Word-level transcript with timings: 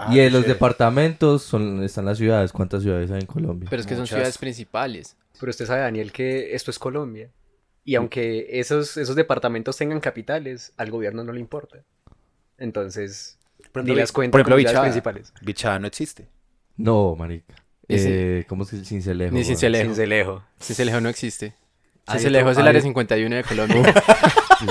Ah, 0.00 0.08
y 0.10 0.14
qué 0.14 0.24
los 0.30 0.40
chévere. 0.42 0.52
departamentos 0.54 1.42
son, 1.42 1.82
están 1.82 2.04
las 2.06 2.18
ciudades. 2.18 2.52
¿Cuántas 2.52 2.82
ciudades 2.82 3.10
hay 3.10 3.20
en 3.20 3.26
Colombia? 3.26 3.68
Pero 3.70 3.80
es 3.80 3.86
que 3.86 3.96
son 3.96 4.06
ciudades 4.06 4.38
principales. 4.38 5.16
Pero 5.38 5.50
usted 5.50 5.66
sabe, 5.66 5.80
Daniel, 5.82 6.12
que 6.12 6.54
esto 6.54 6.70
es 6.70 6.78
Colombia. 6.78 7.30
Y 7.84 7.94
aunque 7.94 8.46
esos, 8.60 8.96
esos 8.96 9.16
departamentos 9.16 9.76
tengan 9.76 10.00
capitales, 10.00 10.72
al 10.76 10.90
gobierno 10.90 11.24
no 11.24 11.32
le 11.32 11.40
importa. 11.40 11.78
Entonces, 12.58 13.38
Por 13.72 13.82
ni 13.82 13.88
ejemplo, 13.90 14.02
las 14.02 14.12
cuentan 14.12 14.32
por 14.32 14.40
ejemplo, 14.40 14.56
Bichada. 14.56 14.82
principales. 14.82 15.32
Bichada 15.40 15.78
no 15.78 15.86
existe. 15.86 16.28
No, 16.76 17.16
marica. 17.16 17.54
Eh, 17.88 18.44
¿Cómo 18.48 18.62
es 18.64 18.70
que 18.70 18.76
Cincelejo? 18.84 19.34
Ni. 19.34 19.44
Cincelejo. 19.44 19.84
Cincelejo. 19.86 20.42
Cincelejo 20.60 21.00
no 21.00 21.08
existe. 21.08 21.54
Hay 22.06 22.18
Cincelejo 22.18 22.50
es 22.50 22.58
el 22.58 22.66
área 22.68 22.80
51 22.80 23.36
de 23.36 23.44
Colombia. 23.48 23.94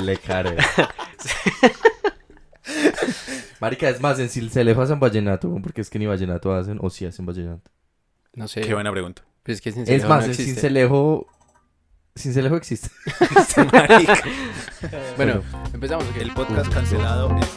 Le 0.04 0.18
care. 0.18 0.56
Marica, 3.60 3.90
es 3.90 4.00
más, 4.00 4.18
en 4.20 4.30
Cincelejo 4.30 4.82
hacen 4.82 5.02
vallenato, 5.02 5.54
porque 5.62 5.82
es 5.82 5.90
que 5.90 6.00
ni 6.00 6.06
vallenato 6.06 6.54
hacen, 6.54 6.78
o 6.82 6.90
sí 6.90 7.06
hacen 7.06 7.26
vallenato. 7.26 7.70
No 8.34 8.48
sé. 8.48 8.62
Qué 8.62 8.74
buena 8.74 8.92
pregunta. 8.92 9.24
Pero 9.44 9.54
es 9.54 9.62
que 9.62 9.74
Cincelejo 9.74 10.04
Es 10.04 10.10
más, 10.10 10.26
no 10.26 10.32
en. 10.32 10.36
Cincelejo... 10.36 11.28
Cincelejo 12.18 12.56
existe. 12.56 12.90
Bueno, 15.18 15.44
empezamos. 15.74 16.06
El 16.18 16.34
podcast 16.34 16.74
cancelado 16.74 17.36
es 17.38 17.50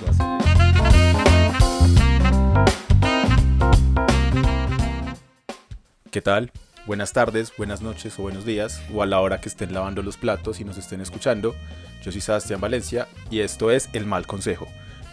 ¿Qué 6.10 6.20
tal? 6.20 6.50
Buenas 6.84 7.12
tardes, 7.12 7.52
buenas 7.56 7.80
noches 7.80 8.18
o 8.18 8.22
buenos 8.22 8.44
días, 8.44 8.82
o 8.92 9.04
a 9.04 9.06
la 9.06 9.20
hora 9.20 9.40
que 9.40 9.48
estén 9.48 9.72
lavando 9.72 10.02
los 10.02 10.16
platos 10.16 10.58
y 10.58 10.64
nos 10.64 10.76
estén 10.78 11.00
escuchando. 11.00 11.54
Yo 12.02 12.10
soy 12.10 12.20
Sebastián 12.20 12.60
Valencia 12.60 13.06
y 13.30 13.38
esto 13.40 13.70
es 13.70 13.88
El 13.92 14.06
Mal 14.06 14.26
Consejo. 14.26 14.66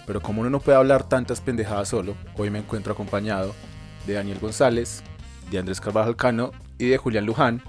Pero 0.09 0.21
como 0.21 0.41
uno 0.41 0.49
no 0.49 0.59
puede 0.59 0.75
hablar 0.75 1.07
tantas 1.07 1.39
pendejadas 1.39 1.89
solo, 1.89 2.15
hoy 2.35 2.49
me 2.49 2.57
encuentro 2.57 2.93
acompañado 2.93 3.53
de 4.07 4.13
Daniel 4.13 4.39
González, 4.39 5.03
de 5.51 5.59
Andrés 5.59 5.79
Carvajal 5.79 6.15
Cano 6.15 6.51
y 6.79 6.87
de 6.87 6.97
Julián 6.97 7.27
Luján. 7.27 7.61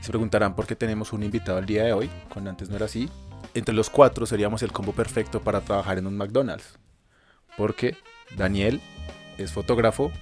Se 0.00 0.10
preguntarán 0.10 0.54
por 0.54 0.64
qué 0.64 0.76
tenemos 0.76 1.12
un 1.12 1.24
invitado 1.24 1.58
el 1.58 1.66
día 1.66 1.82
de 1.82 1.92
hoy, 1.92 2.08
cuando 2.32 2.50
antes 2.50 2.70
no 2.70 2.76
era 2.76 2.84
así. 2.84 3.10
Entre 3.52 3.74
los 3.74 3.90
cuatro 3.90 4.26
seríamos 4.26 4.62
el 4.62 4.70
combo 4.70 4.92
perfecto 4.92 5.40
para 5.40 5.60
trabajar 5.60 5.98
en 5.98 6.06
un 6.06 6.16
McDonald's. 6.16 6.78
Porque 7.56 7.96
Daniel 8.36 8.80
es 9.36 9.50
fotógrafo, 9.50 10.12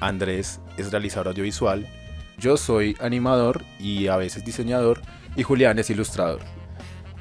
Andrés 0.00 0.58
es 0.76 0.90
realizador 0.90 1.28
audiovisual, 1.28 1.86
yo 2.36 2.56
soy 2.56 2.96
animador 2.98 3.64
y 3.78 4.08
a 4.08 4.16
veces 4.16 4.44
diseñador 4.44 5.00
y 5.36 5.44
Julián 5.44 5.78
es 5.78 5.88
ilustrador. 5.88 6.40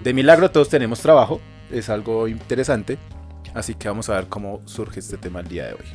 De 0.04 0.12
milagro 0.16 0.50
todos 0.50 0.70
tenemos 0.70 1.02
trabajo, 1.02 1.40
es 1.70 1.88
algo 1.92 2.28
interesante, 2.28 2.98
así 3.54 3.76
que 3.76 3.88
vamos 3.88 4.10
a 4.10 4.16
ver 4.16 4.28
cómo 4.28 4.62
surge 4.66 5.00
este 5.00 5.18
tema 5.18 5.40
el 5.40 5.48
día 5.48 5.68
de 5.68 5.74
hoy. 5.74 5.86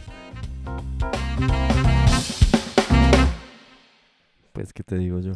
Pues, 4.52 4.72
¿qué 4.72 4.82
te 4.82 4.96
digo 4.96 5.20
yo? 5.20 5.32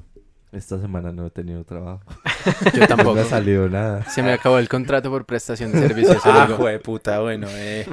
Esta 0.53 0.81
semana 0.81 1.13
no 1.13 1.27
he 1.27 1.31
tenido 1.31 1.65
trabajo. 1.65 2.05
Yo 2.75 2.81
No 2.81 2.87
tampoco. 2.87 3.15
me 3.15 3.21
ha 3.23 3.25
salido 3.25 3.69
nada. 3.69 4.05
Se 4.11 4.23
me 4.23 4.33
acabó 4.33 4.59
el 4.59 4.69
contrato 4.69 5.11
por 5.11 5.25
prestación 5.25 5.73
de 5.73 5.81
servicios. 5.89 6.19
Ah, 6.25 6.49
jue 6.57 6.79
puta, 6.79 7.21
bueno, 7.21 7.47
eh, 7.51 7.87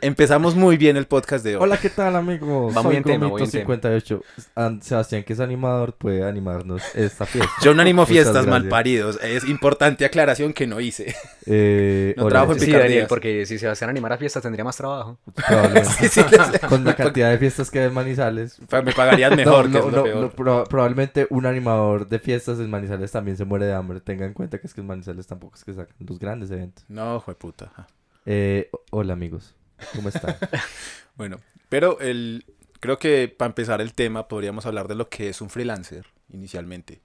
empezamos 0.00 0.54
muy 0.54 0.76
bien 0.76 0.96
el 0.96 1.06
podcast 1.06 1.44
de 1.44 1.56
hoy. 1.56 1.62
Hola, 1.62 1.76
¿qué 1.78 1.90
tal, 1.90 2.14
amigos? 2.16 2.76
Va 2.76 2.82
muy 2.82 2.90
Soy 2.92 2.96
en 2.98 3.04
tema, 3.04 3.28
muy 3.28 3.42
en 3.42 3.50
tema. 3.50 3.60
58. 3.62 4.22
An- 4.54 4.82
Sebastián, 4.82 5.22
que 5.24 5.32
es 5.32 5.40
animador, 5.40 5.94
puede 5.94 6.26
animarnos 6.26 6.82
esta 6.94 7.26
fiesta. 7.26 7.50
Yo 7.62 7.74
no 7.74 7.82
animo 7.82 8.06
fiestas 8.06 8.46
malparidos, 8.46 9.18
es 9.22 9.44
importante 9.48 10.04
aclaración 10.04 10.52
que 10.52 10.66
no 10.66 10.80
hice. 10.80 11.14
Eh, 11.46 12.14
No 12.16 12.24
hola, 12.24 12.30
trabajo 12.30 12.52
en 12.52 12.60
Sí. 12.60 12.70
Daniel, 12.72 13.06
porque 13.08 13.46
si 13.46 13.58
se 13.58 13.66
va 13.66 13.70
a 13.70 13.72
hacer 13.72 13.88
animar 13.88 14.12
a 14.12 14.18
fiestas 14.18 14.42
tendría 14.42 14.64
más 14.64 14.76
trabajo. 14.76 15.18
probablemente. 15.34 15.88
Sí, 15.98 16.08
sí, 16.08 16.20
les- 16.30 16.60
Con 16.68 16.84
la 16.84 16.94
cantidad 16.94 17.30
de 17.30 17.38
fiestas 17.38 17.70
que 17.70 17.80
hay 17.80 17.86
en 17.86 17.94
Manizales. 17.94 18.58
Me 18.84 18.92
pagarían 18.92 19.34
mejor, 19.36 19.68
no, 19.68 19.72
que 19.72 19.78
no, 19.78 19.86
es 19.86 19.92
lo 19.92 19.98
no, 19.98 20.04
peor. 20.04 20.16
no, 20.20 20.30
proba- 20.32 20.68
probablemente 20.68 21.26
un 21.30 21.46
animador 21.46 22.08
de 22.08 22.18
fiestas 22.18 22.58
en 22.58 22.70
Manizales 22.70 23.10
también 23.10 23.36
se 23.36 23.44
muere 23.44 23.66
de 23.66 23.72
hambre. 23.74 23.87
Tengan 24.04 24.28
en 24.28 24.34
cuenta 24.34 24.60
que 24.60 24.66
es 24.66 24.74
que 24.74 24.80
en 24.80 24.86
Manizales 24.86 25.26
tampoco 25.26 25.56
es 25.56 25.64
que 25.64 25.74
sacan 25.74 25.96
los 26.00 26.18
grandes 26.18 26.50
eventos. 26.50 26.84
No, 26.88 27.20
jue 27.20 27.34
puta. 27.34 27.88
Eh, 28.26 28.70
hola, 28.90 29.12
amigos. 29.14 29.54
¿Cómo 29.94 30.08
están? 30.08 30.36
Bueno, 31.16 31.38
pero 31.68 31.98
el, 31.98 32.44
creo 32.78 33.00
que 33.00 33.26
para 33.26 33.48
empezar 33.48 33.80
el 33.80 33.92
tema 33.92 34.28
podríamos 34.28 34.66
hablar 34.66 34.86
de 34.86 34.94
lo 34.94 35.08
que 35.08 35.28
es 35.28 35.40
un 35.40 35.50
freelancer 35.50 36.06
inicialmente. 36.32 37.00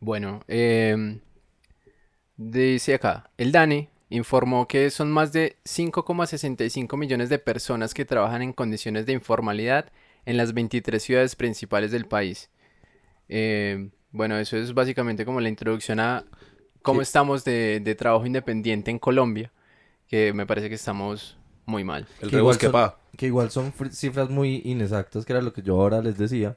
Bueno, 0.00 0.40
eh, 0.48 1.20
dice 2.36 2.94
acá, 2.94 3.30
el 3.36 3.52
DANE 3.52 3.90
informó 4.10 4.66
que 4.66 4.90
son 4.90 5.12
más 5.12 5.32
de 5.32 5.56
5,65 5.64 6.96
millones 6.96 7.28
de 7.28 7.38
personas 7.38 7.94
que 7.94 8.04
trabajan 8.04 8.42
en 8.42 8.52
condiciones 8.52 9.06
de 9.06 9.12
informalidad 9.12 9.92
en 10.24 10.36
las 10.36 10.52
23 10.52 11.02
ciudades 11.02 11.36
principales 11.36 11.90
del 11.90 12.06
país. 12.06 12.50
Eh, 13.28 13.90
bueno, 14.10 14.36
eso 14.38 14.56
es 14.56 14.74
básicamente 14.74 15.24
como 15.24 15.40
la 15.40 15.48
introducción 15.48 16.00
a 16.00 16.24
cómo 16.82 17.00
Sí. 17.00 17.04
estamos 17.04 17.44
de, 17.44 17.80
de 17.80 17.94
trabajo 17.94 18.26
independiente 18.26 18.90
en 18.90 18.98
Colombia, 18.98 19.52
que 20.08 20.32
me 20.32 20.46
parece 20.46 20.68
que 20.68 20.74
estamos 20.76 21.36
muy 21.66 21.84
mal. 21.84 22.06
El 22.20 22.30
Que 22.30 22.36
igual 22.36 22.56
pa. 22.72 22.98
que 23.16 23.26
igual 23.26 23.50
son 23.50 23.72
fr- 23.72 23.90
cifras 23.90 24.30
muy 24.30 24.62
inexactas, 24.64 25.24
que 25.26 25.32
era 25.32 25.42
lo 25.42 25.52
que 25.52 25.62
yo 25.62 25.80
ahora 25.80 26.00
les 26.00 26.16
decía. 26.16 26.56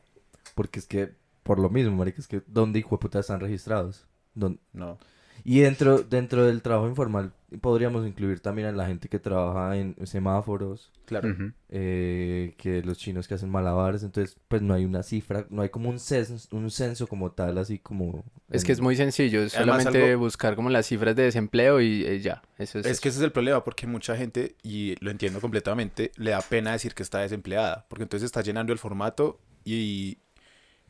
Porque 0.55 0.79
es 0.79 0.85
que, 0.85 1.11
por 1.43 1.59
lo 1.59 1.69
mismo, 1.69 1.95
marica, 1.95 2.19
es 2.21 2.27
que 2.27 2.41
¿dónde 2.47 2.79
hijo 2.79 2.95
de 2.95 2.99
puta 2.99 3.19
están 3.19 3.39
registrados? 3.39 4.05
¿Dónde- 4.33 4.59
No. 4.73 4.97
Y 5.43 5.59
dentro, 5.61 6.03
dentro 6.03 6.45
del 6.45 6.61
trabajo 6.61 6.87
informal 6.87 7.33
podríamos 7.59 8.07
incluir 8.07 8.39
también 8.39 8.67
a 8.69 8.71
la 8.71 8.87
gente 8.87 9.09
que 9.09 9.19
trabaja 9.19 9.75
en 9.75 9.95
semáforos, 10.05 10.91
Claro. 11.05 11.35
Eh, 11.67 12.53
que 12.57 12.81
los 12.83 12.97
chinos 12.97 13.27
que 13.27 13.33
hacen 13.33 13.49
malabares, 13.49 14.03
entonces 14.03 14.37
pues 14.47 14.61
no 14.61 14.73
hay 14.73 14.85
una 14.85 15.03
cifra, 15.03 15.45
no 15.49 15.61
hay 15.61 15.67
como 15.67 15.89
un 15.89 15.99
censo, 15.99 16.47
un 16.55 16.71
censo 16.71 17.05
como 17.07 17.31
tal, 17.31 17.57
así 17.57 17.79
como... 17.79 18.23
Es 18.49 18.63
que 18.63 18.71
es 18.71 18.79
muy 18.79 18.95
sencillo, 18.95 19.41
es 19.43 19.55
Además, 19.55 19.83
solamente 19.83 20.11
algo- 20.13 20.19
buscar 20.23 20.55
como 20.55 20.69
las 20.69 20.85
cifras 20.85 21.13
de 21.17 21.23
desempleo 21.23 21.81
y 21.81 22.05
eh, 22.05 22.19
ya, 22.21 22.41
eso 22.57 22.79
es. 22.79 22.85
Es 22.85 23.01
que 23.01 23.09
ese 23.09 23.17
es 23.17 23.23
el 23.25 23.33
problema, 23.33 23.63
porque 23.65 23.87
mucha 23.87 24.15
gente, 24.15 24.55
y 24.63 24.95
lo 25.03 25.11
entiendo 25.11 25.41
completamente, 25.41 26.11
le 26.15 26.31
da 26.31 26.39
pena 26.41 26.71
decir 26.71 26.93
que 26.93 27.03
está 27.03 27.19
desempleada, 27.19 27.85
porque 27.89 28.03
entonces 28.03 28.25
está 28.25 28.41
llenando 28.41 28.71
el 28.71 28.79
formato 28.79 29.37
y, 29.65 30.17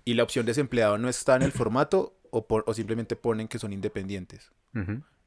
y 0.06 0.14
la 0.14 0.22
opción 0.22 0.46
desempleado 0.46 1.00
no 1.00 1.10
está 1.10 1.36
en 1.36 1.42
el 1.42 1.52
formato 1.52 2.16
o, 2.30 2.46
por- 2.46 2.64
o 2.68 2.74
simplemente 2.76 3.16
ponen 3.16 3.48
que 3.48 3.58
son 3.58 3.74
independientes. 3.74 4.52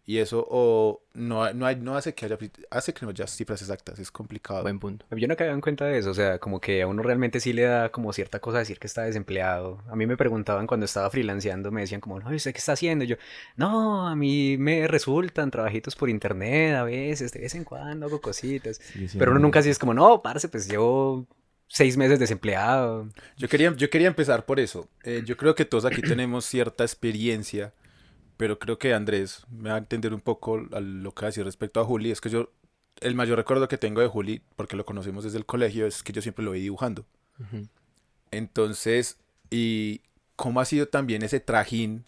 Y 0.06 0.19
eso 0.19 0.47
o 0.50 1.03
no, 1.15 1.50
no, 1.54 1.65
hay, 1.65 1.76
no 1.76 1.97
hace 1.97 2.15
que 2.15 2.26
haya 2.26 2.37
hace 2.70 2.92
que 2.92 3.06
no 3.06 3.10
haya 3.10 3.26
cifras 3.26 3.62
exactas, 3.62 3.98
es 3.98 4.10
complicado. 4.10 4.62
Buen 4.62 4.78
punto. 4.78 5.06
Yo 5.10 5.26
no 5.26 5.34
caía 5.34 5.53
en 5.53 5.62
cuenta 5.62 5.87
de 5.87 5.98
eso, 5.98 6.10
o 6.10 6.15
sea, 6.15 6.38
como 6.38 6.60
que 6.60 6.82
a 6.82 6.87
uno 6.87 7.03
realmente 7.03 7.41
sí 7.41 7.54
le 7.54 7.62
da 7.62 7.91
como 7.91 8.12
cierta 8.12 8.38
cosa 8.38 8.59
decir 8.59 8.78
que 8.78 8.87
está 8.87 9.03
desempleado. 9.03 9.82
A 9.88 9.97
mí 9.97 10.06
me 10.06 10.19
preguntaban 10.19 10.66
cuando 10.66 10.84
estaba 10.84 11.09
freelanceando, 11.09 11.70
me 11.70 11.81
decían 11.81 12.03
como, 12.03 12.20
no, 12.20 12.31
¿y 12.32 12.37
¿usted 12.37 12.53
qué 12.53 12.59
está 12.59 12.72
haciendo? 12.72 13.04
Y 13.04 13.09
yo, 13.09 13.16
no, 13.56 14.06
a 14.06 14.14
mí 14.14 14.56
me 14.59 14.87
resultan 14.88 15.50
trabajitos 15.50 15.97
por 15.97 16.10
internet 16.10 16.75
a 16.75 16.84
veces, 16.84 17.32
de 17.32 17.41
vez 17.41 17.54
en 17.54 17.64
cuando 17.64 18.06
hago 18.06 18.20
cositas. 18.20 18.81
Pero 19.19 19.31
uno 19.31 19.41
nunca 19.41 19.60
así 19.60 19.70
es 19.70 19.78
como, 19.78 19.94
no, 19.94 20.20
parce, 20.20 20.48
pues 20.48 20.69
llevo 20.69 21.26
seis 21.66 21.97
meses 21.97 22.19
desempleado. 22.19 23.09
Yo 23.37 23.48
quería, 23.48 23.75
yo 23.75 23.91
quería 23.91 24.09
empezar 24.09 24.44
por 24.44 24.60
eso. 24.60 24.88
Eh, 25.03 25.22
yo 25.25 25.37
creo 25.37 25.54
que 25.54 25.64
todos 25.64 25.84
aquí 25.84 26.03
tenemos 26.03 26.44
cierta 26.44 26.84
experiencia, 26.84 27.72
pero 28.36 28.58
creo 28.58 28.78
que 28.78 28.94
Andrés 28.94 29.44
me 29.50 29.70
va 29.70 29.76
a 29.76 29.78
entender 29.78 30.12
un 30.14 30.20
poco 30.20 30.62
a 30.72 30.80
lo 30.80 31.12
que 31.12 31.22
va 31.22 31.26
a 31.28 31.30
decir 31.30 31.44
respecto 31.44 31.80
a 31.80 31.84
Juli. 31.84 32.10
Es 32.10 32.20
que 32.20 32.30
yo, 32.30 32.50
el 33.00 33.14
mayor 33.14 33.38
recuerdo 33.38 33.68
que 33.68 33.78
tengo 33.78 34.00
de 34.00 34.08
Juli, 34.08 34.42
porque 34.56 34.76
lo 34.76 34.84
conocemos 34.84 35.24
desde 35.24 35.38
el 35.38 35.46
colegio, 35.46 35.86
es 35.86 36.02
que 36.02 36.12
yo 36.12 36.22
siempre 36.22 36.44
lo 36.44 36.52
vi 36.52 36.60
dibujando. 36.60 37.06
Ujú. 37.40 37.68
Entonces, 38.30 39.18
y 39.50 40.00
cómo 40.36 40.60
ha 40.60 40.64
sido 40.64 40.86
también 40.88 41.22
ese 41.22 41.40
trajín, 41.40 42.04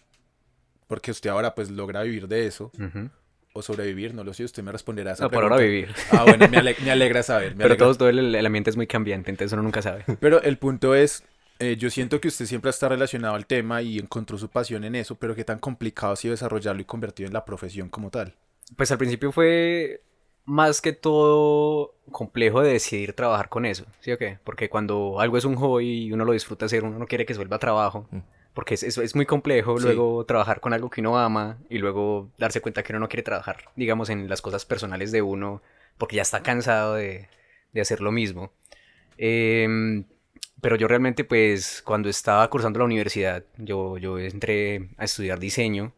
porque 0.87 1.11
usted 1.11 1.29
ahora 1.29 1.55
pues 1.55 1.69
logra 1.69 2.03
vivir 2.03 2.27
de 2.27 2.47
eso, 2.47 2.71
Ujú. 2.79 3.09
o 3.53 3.61
sobrevivir, 3.61 4.13
no 4.13 4.23
lo 4.23 4.33
sé, 4.33 4.43
usted 4.43 4.63
me 4.63 4.71
responderá 4.71 5.11
a 5.11 5.13
esa 5.13 5.23
No, 5.23 5.31
por 5.31 5.43
ahora 5.43 5.57
pregunta. 5.57 5.71
vivir. 5.73 5.95
Ah, 6.11 6.23
bueno, 6.25 6.47
me, 6.49 6.57
ale- 6.57 6.75
me 6.83 6.91
alegra 6.91 7.23
saber. 7.23 7.51
me 7.55 7.63
Pero 7.63 7.73
alegra 7.73 7.85
todo, 7.87 7.95
todo 7.95 8.09
el, 8.09 8.35
el 8.35 8.45
ambiente 8.45 8.69
es 8.69 8.75
muy 8.77 8.87
cambiante, 8.87 9.31
entonces 9.31 9.53
uno 9.53 9.63
nunca 9.63 9.81
sabe. 9.81 10.05
Pero 10.19 10.41
el 10.41 10.57
punto 10.57 10.95
es, 10.95 11.23
eh, 11.59 11.75
yo 11.77 11.89
siento 11.89 12.19
que 12.21 12.27
usted 12.27 12.45
siempre 12.45 12.69
está 12.69 12.89
relacionado 12.89 13.35
al 13.35 13.45
tema 13.45 13.81
y 13.81 13.99
encontró 13.99 14.37
su 14.37 14.49
pasión 14.49 14.83
en 14.83 14.95
eso, 14.95 15.15
pero 15.15 15.35
qué 15.35 15.43
tan 15.43 15.59
complicado 15.59 16.13
ha 16.13 16.15
sido 16.15 16.31
desarrollarlo 16.33 16.81
y 16.81 16.85
convertirlo 16.85 17.27
en 17.27 17.33
la 17.33 17.45
profesión 17.45 17.89
como 17.89 18.09
tal. 18.09 18.35
Pues 18.75 18.91
al 18.91 18.97
principio 18.97 19.31
fue 19.31 20.01
más 20.45 20.81
que 20.81 20.93
todo 20.93 21.95
complejo 22.11 22.61
de 22.61 22.73
decidir 22.73 23.13
trabajar 23.13 23.49
con 23.49 23.65
eso, 23.65 23.85
¿sí 23.99 24.11
o 24.11 24.17
qué? 24.17 24.39
Porque 24.43 24.69
cuando 24.69 25.19
algo 25.19 25.37
es 25.37 25.45
un 25.45 25.55
hobby 25.55 26.05
y 26.05 26.11
uno 26.13 26.25
lo 26.25 26.31
disfruta 26.33 26.65
hacer, 26.67 26.83
uno 26.83 26.97
no 26.99 27.07
quiere 27.07 27.25
que 27.25 27.33
se 27.33 27.39
vuelva 27.39 27.59
trabajo. 27.59 28.07
Mm. 28.11 28.19
Porque 28.53 28.73
es, 28.73 28.81
es, 28.81 28.97
es 28.97 29.15
muy 29.15 29.25
complejo 29.27 29.77
Sí. 29.77 29.83
luego 29.85 30.25
trabajar 30.25 30.61
con 30.61 30.73
algo 30.73 30.89
que 30.89 31.01
uno 31.01 31.19
ama 31.19 31.59
y 31.69 31.77
luego 31.77 32.31
darse 32.39 32.59
cuenta 32.59 32.81
que 32.81 32.91
uno 32.91 33.01
no 33.01 33.07
quiere 33.07 33.21
trabajar, 33.21 33.57
digamos, 33.75 34.09
en 34.09 34.27
las 34.29 34.41
cosas 34.41 34.65
personales 34.65 35.11
de 35.11 35.21
uno, 35.21 35.61
porque 35.99 36.15
ya 36.15 36.23
está 36.23 36.41
cansado 36.41 36.95
de, 36.95 37.29
de 37.73 37.81
hacer 37.81 38.01
lo 38.01 38.11
mismo. 38.11 38.51
Em, 39.17 40.05
pero 40.61 40.75
yo 40.75 40.87
realmente, 40.87 41.23
pues, 41.23 41.81
cuando 41.83 42.09
estaba 42.09 42.49
cursando 42.49 42.79
la 42.79 42.85
universidad, 42.85 43.45
yo, 43.57 43.97
yo 43.97 44.17
entré 44.19 44.89
a 44.97 45.05
estudiar 45.05 45.39
diseño 45.39 45.93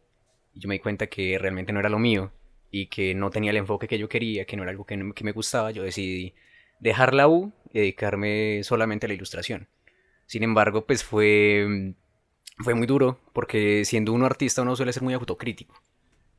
y 0.54 0.60
yo 0.60 0.68
me 0.68 0.74
di 0.74 0.80
cuenta 0.80 1.06
que 1.08 1.38
realmente 1.38 1.72
no 1.72 1.80
era 1.80 1.88
lo 1.88 1.98
mío 1.98 2.32
y 2.70 2.86
que 2.86 3.14
no 3.14 3.30
tenía 3.30 3.50
el 3.50 3.56
enfoque 3.56 3.88
que 3.88 3.98
yo 3.98 4.08
quería, 4.08 4.44
que 4.44 4.56
no 4.56 4.62
era 4.62 4.70
algo 4.70 4.84
que, 4.84 5.12
que 5.14 5.24
me 5.24 5.32
gustaba. 5.32 5.70
Yo 5.70 5.82
decidí 5.82 6.34
dejar 6.80 7.14
la 7.14 7.28
U 7.28 7.52
y 7.72 7.80
dedicarme 7.80 8.62
solamente 8.64 9.06
a 9.06 9.08
la 9.08 9.14
ilustración. 9.14 9.68
Sin 10.26 10.42
embargo, 10.42 10.86
pues 10.86 11.02
fue, 11.04 11.94
fue 12.58 12.74
muy 12.74 12.86
duro 12.86 13.20
porque 13.32 13.84
siendo 13.84 14.12
uno 14.12 14.26
artista 14.26 14.62
uno 14.62 14.76
suele 14.76 14.92
ser 14.92 15.02
muy 15.02 15.14
autocrítico. 15.14 15.82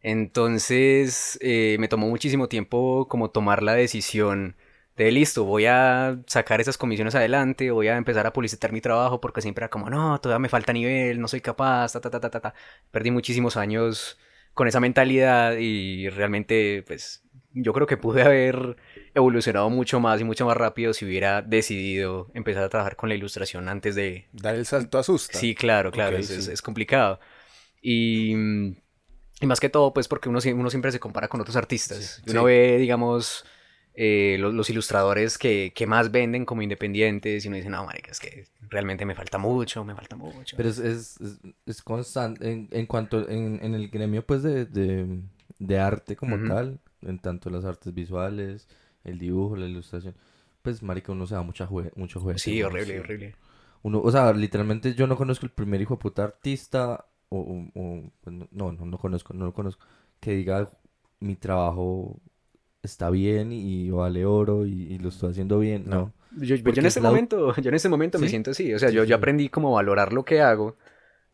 Entonces 0.02 1.38
eh, 1.42 1.78
me 1.80 1.88
tomó 1.88 2.08
muchísimo 2.08 2.48
tiempo 2.48 3.08
como 3.08 3.30
tomar 3.30 3.62
la 3.62 3.74
decisión 3.74 4.56
de 4.98 5.12
listo, 5.12 5.46
voy 5.46 5.66
a 5.66 6.20
sacar 6.28 6.62
esas 6.62 6.78
comisiones 6.78 7.16
adelante, 7.16 7.72
voy 7.72 7.88
a 7.88 7.98
empezar 7.98 8.28
a 8.28 8.34
publicitar 8.34 8.72
mi 8.72 8.82
trabajo 8.82 9.20
porque 9.22 9.42
siempre 9.42 9.64
era 9.64 9.70
como, 9.70 9.90
no, 9.90 10.20
todavía 10.20 10.40
me 10.40 10.50
falta 10.50 10.74
nivel, 10.74 11.20
no 11.20 11.28
soy 11.28 11.42
capaz, 11.42 11.94
ta, 11.94 12.02
ta, 12.02 12.10
ta, 12.10 12.20
ta, 12.20 12.30
ta, 12.30 12.40
ta. 12.42 12.54
Perdí 12.92 13.10
muchísimos 13.12 13.58
años 13.58 14.20
con 14.54 14.68
esa 14.68 14.80
mentalidad 14.80 15.56
y 15.58 16.10
realmente, 16.10 16.84
pues, 16.86 17.24
yo 17.54 17.74
creo 17.74 17.88
que 17.88 17.98
pude 17.98 18.22
haber 18.24 18.76
evolucionado 19.16 19.70
mucho 19.70 20.00
más 20.00 20.20
y 20.22 20.24
mucho 20.24 20.46
más 20.46 20.56
rápido 20.58 20.94
si 20.94 21.06
hubiera 21.06 21.42
decidido 21.42 22.30
empezar 22.34 22.64
a 22.64 22.70
trabajar 22.70 22.96
con 22.96 23.10
la 23.10 23.16
ilustración 23.16 23.70
antes 23.70 23.96
de... 23.96 24.28
Dar 24.34 24.56
el 24.56 24.66
salto 24.66 25.00
asusta. 25.00 25.38
Sí, 25.40 25.56
claro, 25.56 25.92
claro, 25.92 26.18
Ok, 26.18 26.22
es, 26.24 26.30
es- 26.32 26.46
sí. 26.46 26.52
es 26.52 26.62
complicado. 26.62 27.20
Y, 27.82 28.34
y 28.34 29.46
más 29.48 29.60
que 29.60 29.70
todo, 29.70 29.94
pues 29.94 30.08
porque 30.08 30.30
uno, 30.30 30.40
uno 30.54 30.70
siempre 30.70 30.92
se 30.92 31.00
compara 31.00 31.28
con 31.28 31.42
otros 31.42 31.56
artistas. 31.56 32.22
Sí. 32.24 32.32
Uno 32.32 32.42
Sí. 32.42 32.46
ve, 32.46 32.78
digamos, 32.78 33.46
eh, 33.94 34.38
los, 34.40 34.54
los 34.54 34.70
ilustradores 34.70 35.38
que, 35.38 35.74
que 35.76 35.88
más 35.88 36.12
venden 36.12 36.46
como 36.46 36.62
independientes 36.62 37.46
y 37.46 37.48
uno 37.48 37.58
dice, 37.58 37.70
no, 37.70 37.86
marica, 37.86 38.12
es 38.12 38.20
que 38.20 38.46
realmente 38.70 39.06
me 39.06 39.16
falta 39.16 39.38
mucho, 39.38 39.84
me 39.84 39.96
falta 39.96 40.16
mucho. 40.16 40.58
Pero 40.58 40.70
es, 40.70 40.80
es, 40.80 41.20
es, 41.22 41.40
es 41.66 41.82
constante 41.82 42.52
en, 42.52 42.68
en 42.72 42.86
cuanto 42.86 43.28
en, 43.30 43.60
en 43.64 43.74
el 43.76 43.90
gremio 43.90 44.26
pues 44.26 44.44
de, 44.44 44.66
de, 44.66 45.22
de 45.60 45.80
arte 45.80 46.16
como 46.16 46.36
Ujú. 46.36 46.48
tal, 46.48 46.80
en 47.02 47.20
tanto 47.20 47.50
las 47.50 47.66
artes 47.66 47.94
visuales, 47.94 48.68
el 49.04 49.18
dibujo, 49.20 49.56
la 49.56 49.66
ilustración, 49.68 50.16
pues 50.62 50.84
marica 50.84 51.12
uno 51.12 51.26
se 51.28 51.36
da 51.36 51.42
mucha 51.42 51.68
jue- 51.68 51.92
mucho 51.96 52.20
juego. 52.20 52.40
sí, 52.40 52.62
horrible, 52.64 53.00
horrible. 53.00 53.36
Uno, 53.84 54.02
o 54.02 54.12
sea, 54.12 54.32
literalmente 54.34 54.94
yo 54.94 55.08
no 55.08 55.16
conozco 55.18 55.46
el 55.46 55.52
primer 55.52 55.82
hijo 55.82 55.96
de 55.96 56.02
puta 56.02 56.24
artista, 56.24 57.06
o, 57.30 57.40
o- 57.40 57.80
o, 57.82 58.12
pues, 58.22 58.36
no, 58.36 58.48
no, 58.52 58.72
no, 58.74 58.86
no 58.86 58.98
conozco, 59.00 59.34
no 59.34 59.46
lo 59.46 59.54
conozco, 59.54 59.84
que 60.20 60.32
diga 60.36 60.70
mi 61.20 61.36
trabajo 61.36 62.20
está 62.84 63.10
bien 63.10 63.52
y 63.52 63.90
vale 63.90 64.26
oro 64.26 64.66
y, 64.66 64.72
y 64.94 64.98
lo 65.00 65.10
estoy 65.10 65.32
haciendo 65.32 65.60
bien, 65.60 65.84
no. 65.88 66.14
Yo, 66.38 66.56
yo 66.56 66.72
en 66.72 66.80
es 66.80 66.86
este 66.86 67.02
la- 67.02 67.10
momento, 67.10 67.54
yo 67.56 67.70
en 67.70 67.76
este 67.76 67.90
momento 67.90 68.18
me 68.20 68.28
siento 68.30 68.52
así. 68.52 68.74
O 68.74 68.80
sea, 68.80 68.90
yo, 68.90 69.04
yo 69.04 69.16
aprendí 69.16 69.50
como 69.50 69.72
valorar 69.74 70.14
lo 70.14 70.24
que 70.24 70.42
hago. 70.42 70.78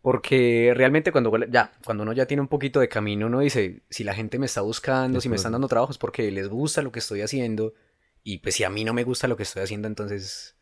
Porque 0.02 0.72
realmente 0.76 1.12
cuando 1.12 1.36
ya, 1.50 1.72
cuando 1.84 2.04
uno 2.04 2.14
ya 2.14 2.26
tiene 2.26 2.40
un 2.42 2.48
poquito 2.48 2.80
de 2.80 2.88
camino, 2.88 3.26
uno 3.28 3.40
dice, 3.42 3.82
si 3.90 4.04
la 4.06 4.14
gente 4.14 4.40
me 4.40 4.46
está 4.46 4.62
buscando, 4.62 5.20
si 5.20 5.28
me 5.28 5.36
están 5.36 5.52
dando 5.52 5.68
trabajos 5.68 5.98
porque 5.98 6.32
les 6.32 6.48
gusta 6.48 6.82
lo 6.82 6.92
que 6.92 7.00
estoy 7.00 7.22
haciendo. 7.22 7.74
Y 8.24 8.38
pues 8.38 8.56
si 8.56 8.64
a 8.64 8.70
mí 8.70 8.84
no 8.86 8.94
me 8.94 9.04
gusta 9.04 9.28
lo 9.28 9.36
que 9.36 9.44
estoy 9.44 9.64
haciendo, 9.64 9.88
entonces 9.88 10.56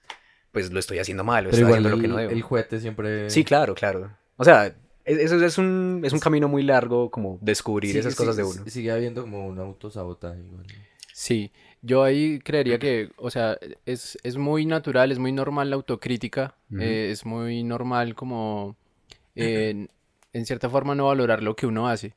pues 0.52 0.72
lo 0.72 0.80
estoy 0.80 1.00
haciendo 1.00 1.24
mal, 1.24 1.46
o 1.46 1.50
Pero 1.52 1.68
estoy 1.68 1.68
igual 1.68 1.80
haciendo 1.80 1.90
lo 1.90 2.02
que 2.02 2.08
no 2.08 2.18
debo. 2.18 2.32
el 2.32 2.42
juguete 2.42 2.80
siempre... 2.80 3.30
Sí, 3.30 3.44
claro, 3.44 3.76
claro. 3.76 4.18
O 4.38 4.44
sea, 4.46 4.74
eso 5.06 5.44
es 5.44 5.58
un, 5.58 6.02
es 6.04 6.14
un 6.14 6.20
camino 6.20 6.48
muy 6.48 6.64
largo 6.64 7.10
como 7.12 7.38
descubrir 7.42 7.92
sigue- 7.92 8.00
esas 8.00 8.16
cosas 8.16 8.36
de 8.38 8.44
uno. 8.44 8.64
Sigue 8.70 8.92
habiendo 8.92 9.22
como 9.22 9.48
un 9.48 9.60
autosabotaje 9.60 10.40
igual. 10.40 10.66
Sí, 11.14 11.52
yo 11.82 12.04
ahí 12.04 12.40
creería 12.40 12.78
que, 12.80 13.10
o 13.18 13.30
sea, 13.32 13.58
es, 13.86 14.18
es 14.24 14.36
muy 14.38 14.66
natural, 14.66 15.12
es 15.12 15.20
muy 15.20 15.32
normal 15.32 15.70
la 15.70 15.78
autocrítica, 15.78 16.56
eh, 16.78 17.10
es 17.12 17.26
muy 17.26 17.64
normal 17.64 18.16
como, 18.16 18.76
eh, 19.36 19.70
en- 19.72 19.90
en 20.34 20.46
cierta 20.46 20.70
forma, 20.70 20.96
no 20.96 21.08
valorar 21.08 21.42
lo 21.42 21.56
que 21.56 21.68
uno 21.68 21.88
hace. 21.88 22.16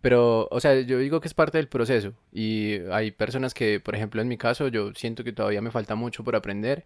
Pero, 0.00 0.48
o 0.50 0.60
sea, 0.60 0.80
yo 0.80 0.98
digo 0.98 1.20
que 1.20 1.28
es 1.28 1.34
parte 1.34 1.58
del 1.58 1.68
proceso 1.68 2.12
y 2.32 2.74
hay 2.92 3.10
personas 3.12 3.54
que, 3.54 3.80
por 3.80 3.94
ejemplo, 3.94 4.20
en 4.22 4.28
mi 4.28 4.36
caso, 4.38 4.68
yo 4.68 4.92
siento 4.94 5.24
que 5.24 5.32
todavía 5.32 5.62
me 5.62 5.70
falta 5.70 5.94
mucho 5.94 6.24
por 6.24 6.36
aprender. 6.36 6.84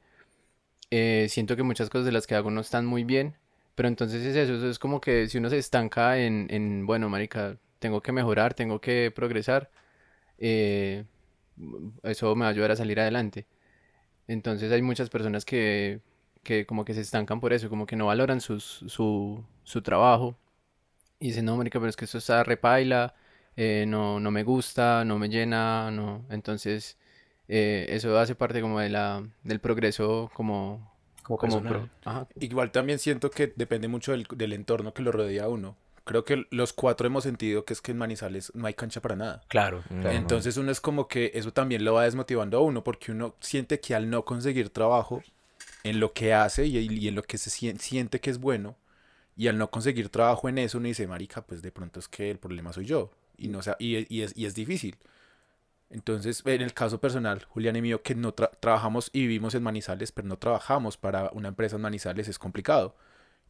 eh, 0.91 1.27
siento 1.31 1.57
que 1.57 1.63
muchas 1.63 1.91
cosas 1.91 2.07
de 2.07 2.13
las 2.13 2.27
que 2.27 2.35
hago 2.35 2.51
no 2.51 2.61
están 2.63 2.87
muy 2.87 3.05
bien, 3.05 3.35
pero 3.79 3.89
entonces 3.89 4.25
es 4.27 4.37
eso, 4.37 4.69
es 4.69 4.81
como 4.81 5.01
que 5.01 5.29
si 5.29 5.39
uno 5.39 5.51
se 5.51 5.59
estanca 5.59 6.19
en, 6.19 6.49
en 6.51 6.87
bueno, 6.87 7.09
marica, 7.11 7.59
tengo 7.79 8.03
que 8.03 8.13
mejorar, 8.13 8.55
tengo 8.55 8.83
que 8.83 9.13
progresar, 9.15 9.71
eh, 10.39 11.05
eso 12.03 12.35
me 12.35 12.43
va 12.43 12.49
a 12.49 12.51
ayudar 12.51 12.73
a 12.73 12.77
salir 12.77 13.01
adelante. 13.01 13.47
Entonces 14.29 14.73
hay 14.73 14.83
muchas 14.83 15.11
personas 15.11 15.45
que, 15.45 16.01
que 16.45 16.67
como 16.67 16.85
que 16.85 16.95
se 16.95 17.03
estancan 17.03 17.41
por 17.41 17.53
eso, 17.55 17.71
como 17.71 17.87
que 17.87 17.97
no 17.97 18.07
valoran 18.07 18.41
sus, 18.41 18.85
su, 18.89 19.45
su 19.65 19.83
trabajo 19.83 20.37
y 21.21 21.29
dicen, 21.29 21.45
no, 21.47 21.57
marica, 21.57 21.79
pero 21.81 21.91
es 21.91 21.97
que 21.97 22.05
esto 22.07 22.19
está 22.19 22.45
repaila, 22.45 23.15
eh, 23.57 23.85
no, 23.89 24.21
no 24.21 24.31
me 24.31 24.45
gusta, 24.45 25.05
no 25.05 25.19
me 25.19 25.29
llena, 25.29 25.91
no. 25.91 26.27
Entonces 26.31 26.99
eh, 27.49 27.87
eso 27.91 28.19
hace 28.19 28.35
parte 28.35 28.61
como 28.61 28.81
de 28.81 28.91
la, 28.91 29.27
del 29.45 29.61
progreso 29.61 30.31
como, 30.35 30.88
Como 31.37 31.61
pro- 31.63 31.89
ajá, 32.05 32.27
Igual 32.41 32.71
también 32.73 32.99
siento 32.99 33.31
que 33.31 33.53
depende 33.55 33.89
mucho 33.89 34.13
del, 34.13 34.27
del 34.35 34.53
entorno 34.53 34.93
que 34.95 35.03
lo 35.03 35.13
rodea 35.13 35.45
a 35.45 35.49
uno. 35.49 35.77
Creo 36.05 36.25
que 36.25 36.47
los 36.51 36.73
cuatro 36.73 37.07
hemos 37.07 37.25
sentido 37.25 37.65
que 37.65 37.75
es 37.75 37.83
que 37.83 37.93
en 37.93 37.99
Manizales 37.99 38.51
no 38.55 38.67
hay 38.67 38.75
cancha 38.75 39.01
para 39.03 39.15
nada. 39.15 39.43
Claro, 39.49 39.83
claro. 40.01 40.17
Entonces 40.17 40.57
uno 40.57 40.71
es 40.71 40.81
como 40.81 41.07
que 41.07 41.33
eso 41.35 41.53
también 41.53 41.85
lo 41.85 41.95
va 41.95 42.05
desmotivando 42.05 42.57
a 42.59 42.63
uno 42.63 42.83
porque 42.83 43.13
uno 43.13 43.35
siente 43.41 43.79
que 43.81 43.95
al 43.95 44.09
no 44.09 44.25
conseguir 44.25 44.71
trabajo 44.71 45.23
en 45.85 46.01
lo 46.01 46.13
que 46.13 46.35
hace 46.35 46.67
y, 46.67 46.79
y 46.79 47.09
en 47.09 47.15
lo 47.15 47.23
que 47.23 47.39
se 47.39 47.51
sien- 47.51 47.79
siente 47.79 48.21
que 48.21 48.31
es 48.31 48.39
bueno 48.39 48.77
y 49.37 49.49
al 49.49 49.59
no 49.59 49.71
conseguir 49.71 50.09
trabajo 50.09 50.49
en 50.49 50.59
eso 50.59 50.79
uno 50.79 50.89
dice, 50.89 51.07
marica, 51.07 51.43
pues 51.43 51.63
de 51.63 51.71
pronto 51.73 52.01
es 52.01 52.09
que 52.09 52.31
el 52.31 52.39
problema 52.39 52.73
soy 52.73 52.87
yo 52.87 53.11
y, 53.37 53.49
no, 53.49 53.61
y, 53.79 54.07
y 54.15 54.23
es, 54.23 54.37
y 54.37 54.47
es 54.47 54.55
difícil. 54.55 54.97
Entonces, 55.91 56.43
en 56.45 56.63
el 56.63 56.75
caso 56.75 57.01
personal, 57.01 57.45
Julián 57.49 57.77
y 57.77 57.83
mío, 57.83 58.03
que 58.03 58.15
no 58.15 58.35
tra- 58.35 58.51
trabajamos 58.61 59.11
y 59.13 59.23
vivimos 59.23 59.55
en 59.55 59.63
Manizales, 59.63 60.13
pero 60.13 60.29
no 60.29 60.37
trabajamos 60.39 60.97
para 60.99 61.31
una 61.33 61.49
empresa 61.49 61.77
en 61.77 61.83
Manizales, 61.83 62.29
es 62.29 62.39
complicado. 62.39 62.95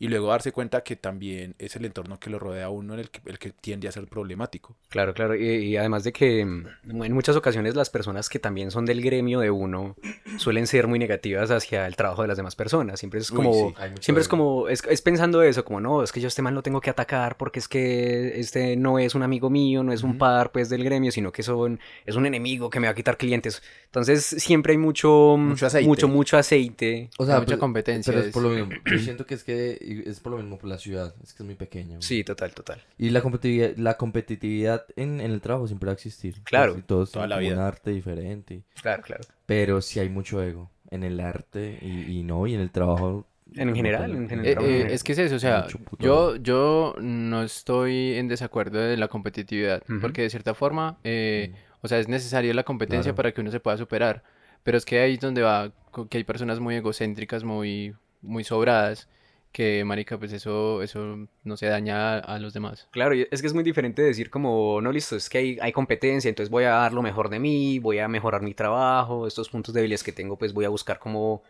Y 0.00 0.08
luego 0.08 0.28
darse 0.28 0.52
cuenta 0.52 0.82
que 0.82 0.94
también 0.96 1.54
es 1.58 1.74
el 1.76 1.84
entorno 1.84 2.20
que 2.20 2.30
lo 2.30 2.38
rodea 2.38 2.66
a 2.66 2.70
uno 2.70 2.94
en 2.94 3.00
el 3.00 3.10
que, 3.10 3.20
el 3.26 3.38
que 3.38 3.50
tiende 3.50 3.88
a 3.88 3.92
ser 3.92 4.06
problemático. 4.06 4.76
Claro, 4.88 5.12
claro. 5.12 5.34
Y, 5.34 5.46
y 5.48 5.76
además 5.76 6.04
de 6.04 6.12
que 6.12 6.44
mm, 6.44 7.02
en 7.02 7.12
muchas 7.12 7.34
ocasiones 7.36 7.74
las 7.74 7.90
personas 7.90 8.28
que 8.28 8.38
también 8.38 8.70
son 8.70 8.86
del 8.86 9.02
gremio 9.02 9.40
de 9.40 9.50
uno 9.50 9.96
suelen 10.36 10.66
ser 10.66 10.86
muy 10.86 10.98
negativas 10.98 11.50
hacia 11.50 11.86
el 11.86 11.96
trabajo 11.96 12.22
de 12.22 12.28
las 12.28 12.36
demás 12.36 12.54
personas. 12.54 13.00
Siempre 13.00 13.20
es 13.20 13.30
Uy, 13.30 13.36
como, 13.36 13.52
sí, 13.70 13.74
siempre 14.00 14.22
es 14.22 14.28
como, 14.28 14.68
es, 14.68 14.82
es 14.88 15.02
pensando 15.02 15.42
eso, 15.42 15.64
como 15.64 15.80
no, 15.80 16.02
es 16.02 16.12
que 16.12 16.20
yo 16.20 16.26
a 16.26 16.28
este 16.28 16.42
man 16.42 16.54
lo 16.54 16.62
tengo 16.62 16.80
que 16.80 16.90
atacar 16.90 17.36
porque 17.36 17.58
es 17.58 17.68
que 17.68 18.38
este 18.38 18.76
no 18.76 18.98
es 18.98 19.14
un 19.14 19.22
amigo 19.22 19.50
mío, 19.50 19.82
no 19.82 19.92
es 19.92 20.02
un 20.02 20.16
par 20.18 20.52
pues 20.52 20.68
del 20.68 20.84
gremio, 20.84 21.10
sino 21.10 21.32
que 21.32 21.42
son, 21.42 21.80
es 22.06 22.14
un 22.14 22.24
enemigo 22.26 22.70
que 22.70 22.78
me 22.80 22.86
va 22.86 22.92
a 22.92 22.94
quitar 22.94 23.16
clientes. 23.16 23.62
Entonces 23.86 24.24
siempre 24.24 24.72
hay 24.72 24.78
mucho, 24.78 25.36
Mucho 25.38 25.66
aceite. 25.66 25.88
mucho, 25.88 26.08
mucho 26.08 26.36
aceite. 26.36 27.10
O 27.18 27.26
sea, 27.26 27.40
mucha 27.40 27.58
competencia, 27.58 28.12
Pero 28.12 28.26
es 28.26 28.32
por 28.32 28.42
lo 28.42 28.50
mismo. 28.50 28.70
Yo 28.84 28.98
siento 28.98 29.26
que 29.26 29.34
es 29.34 29.44
que 29.44 29.78
es 30.06 30.20
por 30.20 30.32
lo 30.32 30.38
mismo 30.38 30.58
por 30.58 30.68
la 30.68 30.78
ciudad. 30.78 31.14
Es 31.22 31.32
que 31.34 31.42
es 31.42 31.46
muy 31.46 31.54
pequeño. 31.54 32.00
Sí, 32.00 32.24
total, 32.24 32.52
total. 32.54 32.82
Y 32.98 33.10
la 33.10 33.20
competitividad, 33.22 33.76
la 33.76 33.96
competitividad 33.96 34.84
en, 34.96 35.20
en 35.20 35.30
el 35.30 35.40
trabajo 35.40 35.66
siempre 35.66 35.86
va 35.86 35.92
a 35.92 35.94
existir. 35.94 36.36
Claro, 36.44 36.72
Pues, 36.72 36.84
y 36.84 36.86
todos 36.86 37.12
toda 37.12 37.26
la 37.26 37.36
como 37.36 37.48
un 37.48 37.54
vida. 37.54 37.66
arte 37.66 37.90
diferente. 37.90 38.62
Claro, 38.82 39.02
claro. 39.02 39.24
Pero 39.46 39.80
sí 39.80 39.98
hay 40.00 40.08
mucho 40.08 40.42
ego 40.42 40.70
en 40.90 41.02
el 41.04 41.20
arte 41.20 41.78
y, 41.82 42.18
y 42.18 42.22
no, 42.22 42.46
y 42.46 42.54
en 42.54 42.60
el 42.60 42.70
trabajo. 42.70 43.26
En 43.54 43.74
general, 43.74 44.10
en 44.14 44.24
Eh, 44.24 44.28
general. 44.28 44.64
eh, 44.64 44.86
es 44.90 45.02
que 45.02 45.12
es 45.12 45.18
eso, 45.18 45.36
o 45.36 45.38
sea, 45.38 45.66
yo, 45.98 46.36
yo 46.36 46.94
no 47.00 47.42
estoy 47.42 48.14
en 48.14 48.28
desacuerdo 48.28 48.78
de 48.78 48.96
la 48.98 49.08
competitividad, 49.08 49.82
Ujú. 49.88 50.00
porque 50.00 50.20
de 50.22 50.28
cierta 50.30 50.52
forma, 50.54 50.98
eh, 51.02 51.54
o 51.80 51.88
sea, 51.88 51.98
es 51.98 52.08
necesaria 52.08 52.52
la 52.52 52.64
competencia 52.64 53.12
Claro. 53.12 53.16
para 53.16 53.32
que 53.32 53.40
uno 53.40 53.50
se 53.50 53.58
pueda 53.58 53.78
superar, 53.78 54.22
pero 54.64 54.76
es 54.76 54.84
que 54.84 55.00
ahí 55.00 55.14
es 55.14 55.20
donde 55.20 55.40
va, 55.40 55.72
que 56.10 56.18
hay 56.18 56.24
personas 56.24 56.60
muy 56.60 56.74
egocéntricas, 56.74 57.42
muy, 57.42 57.94
muy 58.20 58.44
sobradas, 58.44 59.08
que, 59.52 59.84
marica, 59.84 60.18
pues 60.18 60.32
eso, 60.32 60.82
eso 60.82 61.28
no 61.44 61.56
se 61.56 61.66
daña 61.66 62.18
a, 62.18 62.38
los 62.38 62.52
demás. 62.52 62.88
Claro, 62.90 63.14
es 63.14 63.40
que 63.40 63.46
es 63.46 63.54
muy 63.54 63.64
diferente 63.64 64.02
decir 64.02 64.30
como, 64.30 64.80
no, 64.80 64.92
listo, 64.92 65.16
es 65.16 65.28
que 65.28 65.38
hay, 65.38 65.58
hay 65.60 65.72
competencia, 65.72 66.28
entonces 66.28 66.50
voy 66.50 66.64
a 66.64 66.70
dar 66.70 66.92
lo 66.92 67.02
mejor 67.02 67.28
de 67.30 67.38
mí, 67.38 67.78
voy 67.78 67.98
a 67.98 68.08
mejorar 68.08 68.42
mi 68.42 68.54
trabajo, 68.54 69.26
estos 69.26 69.48
puntos 69.48 69.74
débiles 69.74 70.02
que 70.02 70.12
tengo, 70.12 70.36
pues 70.36 70.52
voy 70.52 70.64
a 70.64 70.68
buscar 70.68 70.98
cómo, 70.98 71.42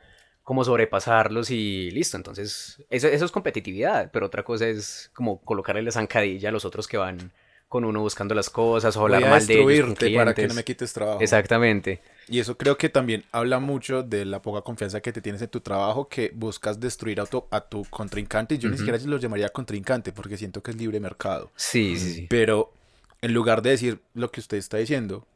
cómo 0.42 0.64
sobrepasarlos 0.64 1.50
y 1.50 1.90
listo. 1.90 2.16
Entonces, 2.16 2.82
eso, 2.90 3.08
eso 3.08 3.24
es 3.24 3.32
competitividad, 3.32 4.10
pero 4.12 4.26
otra 4.26 4.44
cosa 4.44 4.66
es 4.66 5.10
como 5.14 5.40
colocarle 5.40 5.82
la 5.82 5.92
zancadilla 5.92 6.48
a 6.48 6.52
los 6.52 6.64
otros 6.64 6.88
que 6.88 6.96
van 6.96 7.32
con 7.68 7.84
uno 7.84 8.00
buscando 8.00 8.34
las 8.34 8.48
cosas 8.50 8.96
o 8.96 9.02
hablar 9.02 9.20
Voy 9.20 9.28
a 9.28 9.30
mal 9.32 9.46
de 9.46 9.54
ellos 9.54 9.64
con 9.64 9.70
destruirte 9.70 10.16
para 10.16 10.34
que 10.34 10.48
no 10.48 10.54
me 10.54 10.64
quites 10.64 10.92
trabajo. 10.92 11.20
Exactamente. 11.20 12.00
Y 12.28 12.40
eso 12.40 12.56
creo 12.56 12.76
que 12.76 12.88
también 12.88 13.24
habla 13.32 13.58
mucho 13.58 14.02
de 14.02 14.24
la 14.24 14.42
poca 14.42 14.62
confianza 14.62 15.00
que 15.00 15.12
te 15.12 15.20
tienes 15.20 15.40
en 15.42 15.48
tu 15.48 15.60
trabajo, 15.60 16.08
que 16.08 16.32
buscas 16.34 16.80
destruir 16.80 17.20
a 17.20 17.26
tu, 17.26 17.44
a 17.50 17.60
tu 17.60 17.84
contrincante. 17.84 18.54
Y 18.54 18.58
yo 18.58 18.68
ni 18.68 18.76
siquiera 18.76 18.98
lo 18.98 19.18
llamaría 19.18 19.48
contrincante, 19.50 20.12
porque 20.12 20.36
siento 20.36 20.62
que 20.62 20.70
es 20.70 20.76
libre 20.76 21.00
mercado. 21.00 21.50
Sí, 21.56 21.96
sí, 21.98 22.12
sí. 22.14 22.26
Pero 22.28 22.72
en 23.20 23.32
lugar 23.32 23.62
de 23.62 23.70
decir 23.70 24.00
lo 24.14 24.30
que 24.30 24.40
usted 24.40 24.56
está 24.56 24.76
diciendo, 24.76 25.26